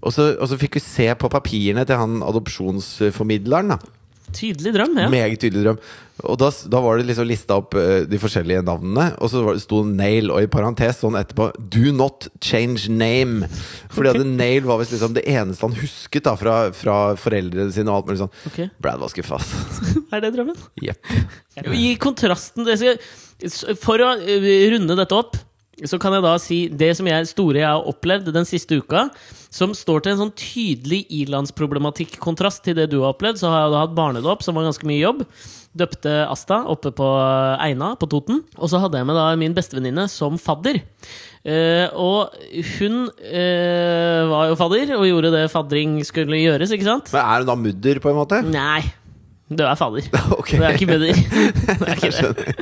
Og 0.02 0.12
så, 0.12 0.32
og 0.36 0.48
så 0.50 0.56
fikk 0.60 0.76
vi 0.80 0.84
se 0.84 1.08
på 1.16 1.28
papirene 1.32 1.84
til 1.88 1.96
han 1.96 2.20
adopsjonsformidleren. 2.28 3.72
da 3.72 3.80
Tydelig 4.32 4.72
drøm. 4.74 4.94
ja 5.00 5.08
Meget 5.12 5.40
tydelig 5.42 5.64
drøm. 5.64 5.80
Og 6.28 6.38
da, 6.40 6.48
da 6.70 6.80
var 6.84 6.98
det 6.98 7.08
liksom 7.08 7.26
lista 7.28 7.58
opp 7.60 7.76
eh, 7.78 8.04
de 8.08 8.20
forskjellige 8.20 8.62
navnene, 8.66 9.08
og 9.18 9.30
så 9.32 9.42
var 9.44 9.56
det 9.56 9.64
sto 9.64 9.82
Nail, 9.86 10.30
og 10.32 10.44
i 10.44 10.50
parentes 10.50 11.00
sånn 11.02 11.18
etterpå 11.18 11.50
Do 11.72 11.92
not 11.96 12.28
change 12.44 12.90
name. 12.92 13.48
Fordi 13.92 14.12
at 14.12 14.26
Nail 14.26 14.66
var 14.68 14.80
visst 14.82 14.94
liksom 14.94 15.16
det 15.18 15.26
eneste 15.30 15.66
han 15.66 15.78
husket 15.78 16.26
da 16.28 16.36
fra, 16.38 16.56
fra 16.76 16.98
foreldrene 17.20 17.74
sine. 17.74 17.90
Og 17.90 18.00
alt 18.02 18.10
mulig 18.10 18.22
sånn 18.22 18.34
okay. 18.50 18.70
Brad 18.82 19.02
var 19.02 19.12
skuffa. 19.12 19.40
Er 20.14 20.24
det 20.24 20.34
drømmen? 20.36 20.58
Jepp. 20.82 21.14
I 21.72 21.94
kontrasten 22.00 22.68
For 23.80 24.02
å 24.02 24.12
øh, 24.16 24.52
runde 24.72 24.96
dette 24.98 25.16
opp 25.16 25.40
så 25.88 25.98
kan 25.98 26.14
jeg 26.14 26.22
da 26.24 26.32
si 26.40 26.58
det 26.68 26.90
som 26.98 27.08
jeg, 27.08 27.28
store 27.30 27.62
jeg 27.62 27.66
har 27.66 27.88
opplevd 27.88 28.28
den 28.34 28.46
siste 28.46 28.76
uka, 28.78 29.06
som 29.52 29.72
står 29.76 30.04
til 30.04 30.12
en 30.12 30.20
sånn 30.20 30.34
tydelig 30.38 31.02
ilandsproblematikk-kontrast 31.22 32.62
til 32.66 32.76
det 32.78 32.90
du 32.92 33.00
har 33.00 33.14
opplevd. 33.14 33.40
Så 33.40 33.50
har 33.50 33.64
jeg 33.64 33.74
da 33.74 33.82
hatt 33.86 33.96
barnedåp, 33.96 34.44
som 34.44 34.58
var 34.58 34.68
ganske 34.68 34.86
mye 34.88 35.00
jobb. 35.00 35.24
Døpte 35.72 36.12
Asta 36.28 36.62
oppe 36.68 36.90
på 36.92 37.06
Eina, 37.64 37.94
på 37.96 38.08
Toten. 38.12 38.42
Og 38.58 38.68
så 38.68 38.80
hadde 38.82 39.00
jeg 39.00 39.08
med 39.08 39.16
da 39.16 39.28
min 39.40 39.54
bestevenninne 39.56 40.04
som 40.12 40.36
fadder. 40.40 40.82
Uh, 41.42 41.88
og 41.98 42.34
hun 42.76 43.06
uh, 43.08 44.20
var 44.30 44.50
jo 44.50 44.58
fadder, 44.60 44.92
og 44.98 45.06
gjorde 45.08 45.32
det 45.34 45.46
fadring 45.50 45.96
skulle 46.06 46.38
gjøres, 46.42 46.74
ikke 46.76 46.86
sant? 46.86 47.08
Men 47.14 47.24
er 47.24 47.42
hun 47.42 47.48
da 47.48 47.56
mudder, 47.58 48.02
på 48.04 48.12
en 48.12 48.20
måte? 48.20 48.42
Nei. 48.46 48.82
Du 49.58 49.62
er 49.66 49.76
fader. 49.78 50.06
Okay. 50.42 50.58
Det 50.58 50.66
er 50.66 50.76
ikke 50.78 50.88
bedre. 50.90 51.12
Det 51.82 51.88
er 51.88 51.98
ikke 51.98 52.10
det. 52.22 52.54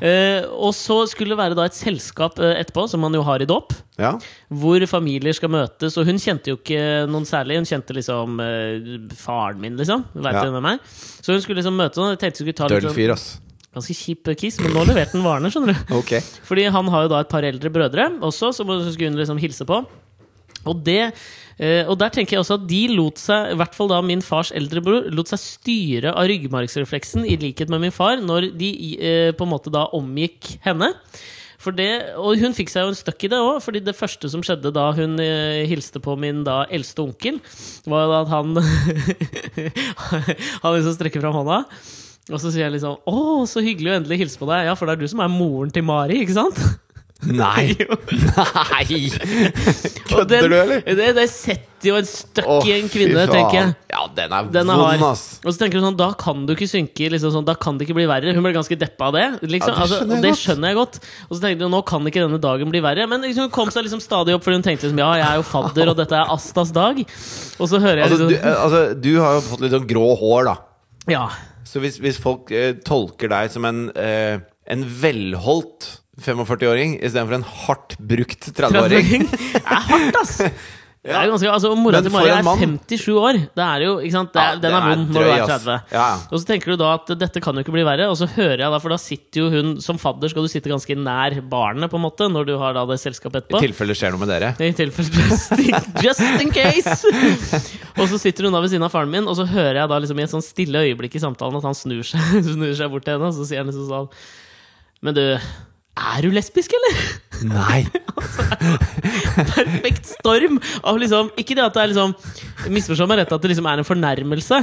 Uh, 0.00 0.48
og 0.68 0.72
så 0.76 0.96
skulle 1.10 1.34
det 1.34 1.40
være 1.40 1.56
da 1.58 1.66
et 1.68 1.76
selskap 1.76 2.38
eh, 2.40 2.54
etterpå, 2.62 2.86
som 2.90 3.02
man 3.04 3.14
jo 3.16 3.22
har 3.26 3.42
i 3.42 3.48
dåp, 3.48 3.74
Ja. 4.00 4.14
hvor 4.48 4.80
familier 4.88 5.34
skal 5.36 5.52
møtes. 5.52 5.98
Og 6.00 6.06
hun 6.08 6.20
kjente 6.22 6.52
jo 6.52 6.56
ikke 6.60 6.80
noen 7.10 7.26
særlig. 7.28 7.58
Hun 7.60 7.68
kjente 7.68 7.96
liksom 7.96 8.40
uh, 8.40 9.14
faren 9.20 9.60
min, 9.60 9.76
liksom. 9.80 10.06
Vet 10.16 10.38
Ja. 10.38 10.46
hvem 10.54 10.70
er? 10.72 10.80
Så 11.20 11.34
hun 11.34 11.42
skulle 11.44 11.60
liksom 11.60 11.76
møte 11.78 12.00
noen. 12.00 12.14
Jeg 12.16 12.22
tenkte 12.24 12.40
hun 12.44 12.48
skulle 12.48 12.60
ta 12.62 12.68
litt 12.70 12.78
Døll 12.80 12.90
sånn, 12.90 12.98
fyr, 13.00 13.12
ass. 13.16 13.26
ganske 13.74 13.94
kjip 13.94 14.30
kiss, 14.40 14.60
men 14.64 14.72
nå 14.74 14.86
leverte 14.88 15.14
han 15.18 15.26
varene, 15.26 15.50
skjønner 15.52 15.76
du. 15.76 15.94
okay. 16.00 16.20
Fordi 16.48 16.64
han 16.74 16.88
har 16.94 17.04
jo 17.06 17.12
da 17.12 17.20
et 17.24 17.30
par 17.32 17.46
eldre 17.46 17.70
brødre 17.74 18.08
også, 18.30 18.54
som 18.56 18.70
hun 18.72 18.86
skulle 18.92 19.18
liksom 19.20 19.38
hilse 19.42 19.66
på. 19.68 19.82
Og, 20.68 20.76
det, 20.84 21.12
eh, 21.60 21.82
og 21.84 21.98
der 22.00 22.12
tenker 22.14 22.36
jeg 22.36 22.44
også 22.44 22.58
at 22.58 22.68
de 22.70 22.82
lot 22.96 23.20
seg, 23.20 23.52
i 23.52 23.58
hvert 23.60 23.76
fall 23.76 23.92
da 23.92 24.00
min 24.04 24.24
fars 24.24 24.50
eldre 24.56 24.82
bror, 24.84 25.10
lot 25.12 25.30
seg 25.30 25.42
styre 25.42 26.14
av 26.14 26.30
ryggmargsrefleksen, 26.30 27.26
i 27.28 27.36
likhet 27.40 27.70
med 27.72 27.84
min 27.84 27.94
far, 27.94 28.16
når 28.24 28.50
de 28.56 28.70
eh, 28.96 29.30
på 29.36 29.46
en 29.46 29.52
måte 29.52 29.72
da 29.72 29.86
omgikk 29.96 30.56
henne. 30.64 30.94
Det, 31.60 32.16
og 32.16 32.40
hun 32.40 32.54
fikk 32.56 32.70
seg 32.72 32.86
jo 32.86 32.92
en 32.94 32.96
støkk 32.96 33.26
i 33.26 33.28
det 33.34 33.38
òg, 33.44 33.58
fordi 33.60 33.82
det 33.84 33.92
første 33.92 34.30
som 34.32 34.40
skjedde 34.40 34.72
da 34.72 34.86
hun 34.96 35.18
eh, 35.20 35.68
hilste 35.68 36.00
på 36.00 36.14
min 36.16 36.40
da 36.46 36.62
eldste 36.72 37.04
onkel, 37.04 37.36
var 37.84 38.14
at 38.22 38.30
han 38.32 38.56
Han 40.62 40.78
liksom 40.78 40.96
strekker 40.96 41.20
fram 41.20 41.36
hånda. 41.36 41.66
Og 42.30 42.38
så 42.40 42.50
sier 42.52 42.66
jeg 42.66 42.78
liksom 42.78 42.96
'Å, 43.04 43.44
så 43.50 43.62
hyggelig 43.64 43.92
å 43.92 43.96
endelig 43.98 44.20
hilse 44.22 44.40
på 44.40 44.48
deg'. 44.48 44.70
Ja, 44.70 44.76
for 44.78 44.86
det 44.86 44.96
er 44.96 45.02
du 45.02 45.10
som 45.10 45.20
er 45.20 45.32
moren 45.32 45.72
til 45.74 45.84
Mari, 45.84 46.22
ikke 46.22 46.38
sant? 46.38 46.60
Nei! 47.26 47.74
Nei! 48.72 49.10
Kødder 50.08 50.46
du, 50.48 50.54
eller? 50.56 50.80
Det, 50.86 51.08
det 51.16 51.26
setter 51.28 51.90
jo 51.90 51.96
en 51.98 52.06
støkk 52.08 52.68
i 52.68 52.72
en 52.78 52.88
kvinne, 52.92 53.24
tenker 53.28 53.56
jeg. 53.58 53.74
Ja, 53.92 54.04
den 54.16 54.34
er 54.36 54.48
Den 54.52 54.72
er 54.72 54.80
vond, 54.80 55.04
ass. 55.10 55.24
Og 55.44 55.52
så 55.52 55.62
tenker 55.62 55.80
du 55.80 55.84
sånn, 55.84 55.98
Da 56.00 56.10
kan 56.20 56.46
du 56.48 56.54
ikke 56.54 56.68
synke 56.70 57.10
liksom 57.12 57.34
sånn, 57.34 57.46
Da 57.48 57.56
kan 57.60 57.76
det 57.76 57.86
ikke 57.86 57.98
bli 57.98 58.06
verre. 58.08 58.32
Hun 58.36 58.44
ble 58.44 58.54
ganske 58.56 58.78
deppa 58.80 59.10
av 59.10 59.18
det. 59.18 59.26
Liksom. 59.44 59.74
Ja, 59.74 59.76
det 59.76 59.84
altså, 59.84 60.00
skjønner 60.00 60.16
jeg 60.16 60.24
det 60.24 60.32
skjønner 60.40 60.72
jeg 60.72 60.80
godt. 60.80 60.98
Og 61.28 61.34
så 61.34 61.44
tenkte 61.44 61.68
du 61.68 61.74
nå 61.76 61.82
kan 61.92 62.10
ikke 62.10 62.24
denne 62.24 62.40
dagen 62.42 62.72
bli 62.72 62.82
verre. 62.84 63.06
Men 63.10 63.24
liksom, 63.26 63.48
hun 63.48 63.54
kom 63.54 63.72
seg 63.74 63.86
liksom 63.86 64.04
stadig 64.04 64.36
opp, 64.36 64.46
for 64.46 64.56
hun 64.56 64.64
tenkte 64.64 64.88
liksom 64.88 65.04
ja, 65.04 65.12
jeg 65.20 65.28
er 65.28 65.40
jo 65.42 65.46
fadder, 65.50 65.92
og 65.92 66.00
dette 66.00 66.16
er 66.16 66.34
Astas 66.36 66.72
dag. 66.76 67.04
Og 67.04 67.68
så 67.68 67.82
hører 67.82 68.04
jeg 68.04 68.08
Altså, 68.10 68.24
liksom 68.24 68.32
du, 68.32 68.50
altså, 68.64 68.82
du 68.96 69.12
har 69.20 69.36
jo 69.36 69.46
fått 69.50 69.64
litt 69.66 69.76
sånn 69.76 69.88
grå 69.90 70.08
hår, 70.20 70.48
da. 70.48 70.58
Ja. 71.10 71.26
Så 71.68 71.82
hvis, 71.84 72.00
hvis 72.02 72.18
folk 72.20 72.50
eh, 72.54 72.72
tolker 72.86 73.30
deg 73.30 73.52
som 73.52 73.66
en, 73.68 73.88
eh, 73.98 74.40
en 74.72 74.86
velholdt 75.02 75.99
45-åring 76.24 76.98
istedenfor 77.00 77.40
en 77.40 77.48
hardt 77.64 77.96
brukt 77.98 78.50
30-åring 78.52 79.26
30-åring. 79.26 79.26
Det 79.30 79.64
er 79.64 79.88
hardt, 79.88 80.20
ass! 80.24 80.36
Det 81.00 81.14
er 81.16 81.30
ganske, 81.30 81.48
altså, 81.48 81.70
Mora 81.80 82.02
til 82.04 82.12
Mari 82.12 82.28
er 82.28 82.44
57 82.44 83.06
år. 83.16 83.36
Det 83.56 83.62
er 83.64 83.84
jo, 83.86 83.92
ikke 84.04 84.12
sant? 84.12 84.34
Er, 84.36 84.50
Ja, 84.50 84.56
den 84.60 84.74
er 84.76 84.82
vond 84.84 85.14
når 85.14 85.24
du 85.24 85.30
er 85.32 85.44
30. 85.48 85.76
Ja. 85.94 86.08
Og 86.28 86.42
så 86.42 86.48
tenker 86.50 86.74
du 86.74 86.76
da 86.82 86.90
at 86.98 87.12
dette 87.22 87.40
kan 87.40 87.56
jo 87.56 87.62
ikke 87.64 87.72
bli 87.72 87.84
verre, 87.88 88.10
og 88.12 88.18
så 88.20 88.28
hører 88.28 88.60
jeg 88.66 88.74
da, 88.74 88.80
for 88.84 88.92
da 88.92 88.98
sitter 89.00 89.40
jo 89.40 89.46
hun 89.54 89.70
som 89.80 89.96
fadder 90.02 90.28
skal 90.28 90.44
du 90.44 90.50
sitte 90.52 90.68
ganske 90.68 90.96
nær 91.00 91.38
barnet, 91.40 91.88
på 91.88 91.96
en 91.96 92.04
måte, 92.04 92.28
når 92.28 92.50
du 92.50 92.52
har 92.60 92.76
da 92.76 92.82
det 92.90 92.98
selskapet 93.00 93.38
I 93.38 93.40
etterpå. 93.46 93.62
tilfelle 93.64 93.96
det 93.96 94.00
skjer 94.02 94.12
noe 94.12 94.20
med 94.26 94.32
dere. 94.34 94.52
I 94.60 94.76
tilfelle 94.76 95.24
just 95.24 95.56
in, 95.56 95.88
just 96.04 96.44
in 96.44 96.52
case! 96.52 96.98
og 97.96 98.04
så 98.12 98.20
sitter 98.20 98.50
hun 98.50 98.58
da 98.58 98.60
ved 98.60 98.74
siden 98.74 98.84
av 98.84 98.92
faren 98.92 99.16
min, 99.16 99.24
og 99.24 99.40
så 99.40 99.48
hører 99.48 99.80
jeg 99.80 99.94
da 99.94 100.02
liksom 100.04 100.20
i 100.20 100.26
et 100.28 100.36
sånn 100.36 100.44
stille 100.44 100.84
øyeblikk 100.84 101.16
i 101.16 101.24
samtalen 101.24 101.62
at 101.62 101.70
han 101.70 101.80
snur 101.80 102.04
seg, 102.12 102.42
snur 102.52 102.76
seg 102.76 102.92
bort 102.92 103.08
til 103.08 103.16
henne, 103.16 103.32
og 103.32 103.40
så 103.40 103.48
sier 103.48 103.64
han 103.64 103.72
liksom 103.72 103.88
sånn 103.88 104.12
Men 105.00 105.16
du, 105.16 105.24
er 105.96 106.22
du 106.22 106.30
lesbisk, 106.30 106.70
eller? 106.70 107.20
Nei! 107.48 107.86
perfekt 109.54 110.06
storm 110.06 110.58
av 110.82 110.98
liksom 111.00 111.30
Ikke 111.40 111.54
det 111.56 111.64
at 111.64 111.76
det 111.76 111.82
er 111.84 111.92
liksom 111.92 112.14
Misforstå 112.74 113.06
meg 113.08 113.22
rett 113.22 113.32
at 113.32 113.40
det 113.44 113.50
liksom 113.54 113.68
er 113.70 113.80
en 113.80 113.86
fornærmelse, 113.88 114.58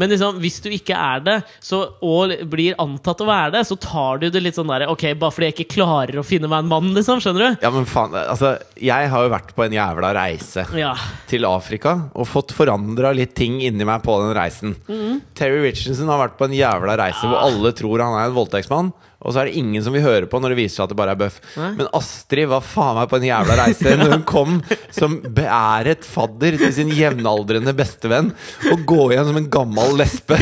men 0.00 0.08
liksom 0.12 0.38
hvis 0.40 0.56
du 0.64 0.70
ikke 0.72 0.96
er 0.96 1.20
det, 1.26 1.34
så, 1.60 1.82
og 2.00 2.32
blir 2.48 2.78
antatt 2.80 3.20
å 3.20 3.26
være 3.28 3.52
det, 3.58 3.62
så 3.68 3.76
tar 3.76 4.22
du 4.22 4.28
det 4.32 4.40
litt 4.40 4.56
sånn 4.56 4.70
derre 4.72 4.88
Ok, 4.92 5.04
bare 5.20 5.34
fordi 5.34 5.50
jeg 5.50 5.56
ikke 5.58 5.74
klarer 5.76 6.20
å 6.22 6.24
finne 6.26 6.48
meg 6.48 6.64
en 6.64 6.70
mann, 6.72 6.88
liksom. 6.96 7.20
Skjønner 7.22 7.44
du? 7.52 7.60
Ja, 7.66 7.72
men 7.74 7.84
faen, 7.88 8.16
altså 8.22 8.54
Jeg 8.80 9.10
har 9.12 9.26
jo 9.26 9.32
vært 9.34 9.52
på 9.58 9.66
en 9.66 9.76
jævla 9.76 10.14
reise 10.16 10.64
Ja. 10.78 10.94
til 11.28 11.44
Afrika 11.48 11.96
og 12.16 12.28
fått 12.30 12.54
forandra 12.56 13.12
litt 13.16 13.34
ting 13.36 13.60
inni 13.64 13.84
meg 13.88 14.02
på 14.06 14.16
den 14.24 14.32
reisen. 14.38 14.74
Mhm. 14.88 15.20
Terry 15.36 15.60
Richardson 15.66 16.08
har 16.08 16.20
vært 16.24 16.38
på 16.40 16.48
en 16.48 16.56
jævla 16.56 16.96
reise 17.00 17.28
hvor 17.28 17.40
alle 17.44 17.72
tror 17.76 18.00
han 18.04 18.16
er 18.16 18.30
en 18.30 18.36
voldtektsmann. 18.36 18.92
Og 19.22 19.30
så 19.34 19.38
er 19.42 19.48
det 19.50 19.58
ingen 19.60 19.84
som 19.84 19.94
vil 19.94 20.02
høre 20.02 20.26
på 20.26 20.40
når 20.42 20.50
det 20.50 20.58
viser 20.64 20.80
seg 20.80 20.88
at 20.88 20.90
det 20.90 20.98
bare 20.98 21.12
er 21.14 21.20
bøff. 21.20 21.36
Men 21.54 21.76
Men 21.78 21.88
Astrid 22.22 22.46
var 22.46 22.62
faen 22.62 22.94
meg 23.00 23.08
på 23.10 23.18
en 23.18 23.24
jævla 23.26 23.54
reise 23.58 23.96
når 23.98 24.12
hun 24.12 24.22
kom 24.28 24.58
som 24.94 25.16
beæret 25.34 26.06
fadder 26.06 26.54
til 26.60 26.70
sin 26.76 26.92
jevnaldrende 26.94 27.74
bestevenn 27.74 28.30
og 28.70 28.84
gå 28.86 29.08
igjen 29.10 29.26
som 29.26 29.40
en 29.40 29.48
gammel 29.50 29.96
lesbe. 29.98 30.38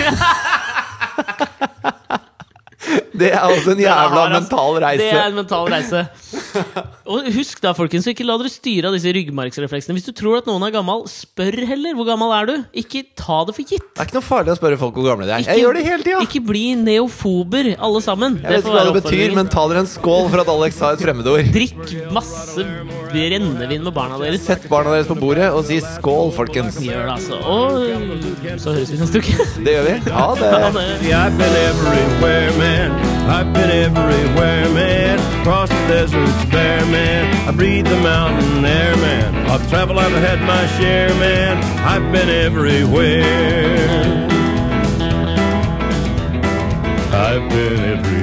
Det 3.20 3.28
er 3.36 3.44
også 3.44 3.74
en 3.74 3.80
jævla 3.84 4.20
har, 4.24 4.32
mental 4.34 4.72
reise. 4.82 5.04
Det 5.04 5.12
er 5.12 5.28
en 5.30 5.36
mental 5.40 5.64
reise. 5.70 6.00
Og 7.10 7.26
husk 7.34 7.60
da, 7.62 7.72
folkens, 7.76 8.06
ikke 8.10 8.24
la 8.26 8.36
dere 8.40 8.50
styre 8.52 8.88
av 8.90 8.94
disse 8.96 9.10
ryggmargsrefleksene. 9.14 9.94
Hvis 9.98 10.06
du 10.08 10.12
tror 10.16 10.38
at 10.40 10.46
noen 10.48 10.62
er 10.66 10.72
gammel, 10.74 10.98
spør 11.10 11.56
heller. 11.68 11.92
Hvor 11.98 12.06
gammel 12.08 12.30
er 12.36 12.44
du? 12.50 12.54
Ikke 12.82 13.00
ta 13.18 13.38
det 13.48 13.54
for 13.56 13.64
gitt. 13.66 13.86
Det 13.94 14.00
er 14.02 14.06
ikke 14.10 14.18
noe 14.20 14.26
farlig 14.26 14.50
å 14.54 14.58
spørre 14.60 14.78
folk 14.80 14.94
hvor 14.98 15.06
gamle 15.10 15.24
de 15.28 15.32
er. 15.34 15.38
Ikke- 15.44 15.52
Jeg 15.56 15.60
gjør 15.64 15.74
det 15.78 15.84
hele 15.88 16.02
tida! 16.06 16.18
Ikke 16.26 16.42
bli 16.46 16.64
neofober, 16.80 17.64
alle 17.78 18.00
sammen. 18.04 18.32
Jeg 18.42 18.50
vet 18.56 18.62
ikke 18.64 18.76
hva 18.78 18.84
det 18.88 18.96
betyr, 19.02 19.28
men 19.36 19.46
ta 19.52 19.62
dere 19.70 19.80
en 19.84 19.90
skål 19.90 20.24
for 20.30 20.38
at 20.44 20.48
Alex 20.54 20.72
sa 20.80 20.86
et 20.96 21.02
fremmedord. 21.04 21.42
Drikk 21.52 21.78
masse 22.14 22.62
brennevin 23.10 23.82
med 23.84 23.94
barna 23.94 24.16
deres. 24.22 24.40
Sett 24.46 24.68
barna 24.70 24.90
deres 24.94 25.08
på 25.10 25.16
bordet 25.18 25.48
og 25.52 25.64
si 25.66 25.80
skål, 25.82 26.30
folkens. 26.36 26.74
Gjør 26.80 27.04
det, 27.04 27.12
altså. 27.18 27.36
Og 27.44 27.70
så 28.60 28.68
høres 28.76 28.90
vi 28.94 28.98
neste 29.02 29.16
uke. 29.22 29.34
Det 29.64 29.72
gjør 29.76 29.84
vi. 29.90 29.94
Ha 30.10 30.26
det. 30.38 30.50
Ha 30.54 30.58
det. 30.78 30.86
I've 33.28 33.52
been 33.52 33.70
everywhere, 33.70 34.68
man. 34.74 35.18
Across 35.40 35.70
the 35.70 35.86
deserts 35.88 36.44
bare, 36.50 36.84
man. 36.86 37.48
I 37.48 37.52
breathe 37.52 37.86
the 37.86 38.00
mountain 38.00 38.64
air, 38.64 38.96
man. 38.96 39.32
man. 39.34 39.50
I've 39.50 39.68
traveled, 39.68 39.98
I've 39.98 40.12
had 40.12 40.40
my 40.42 40.66
share, 40.78 41.08
man. 41.14 41.56
I've 41.84 42.12
been 42.12 42.28
everywhere. 42.28 43.24
I've 47.12 47.48
been 47.50 47.80
everywhere. 47.80 48.19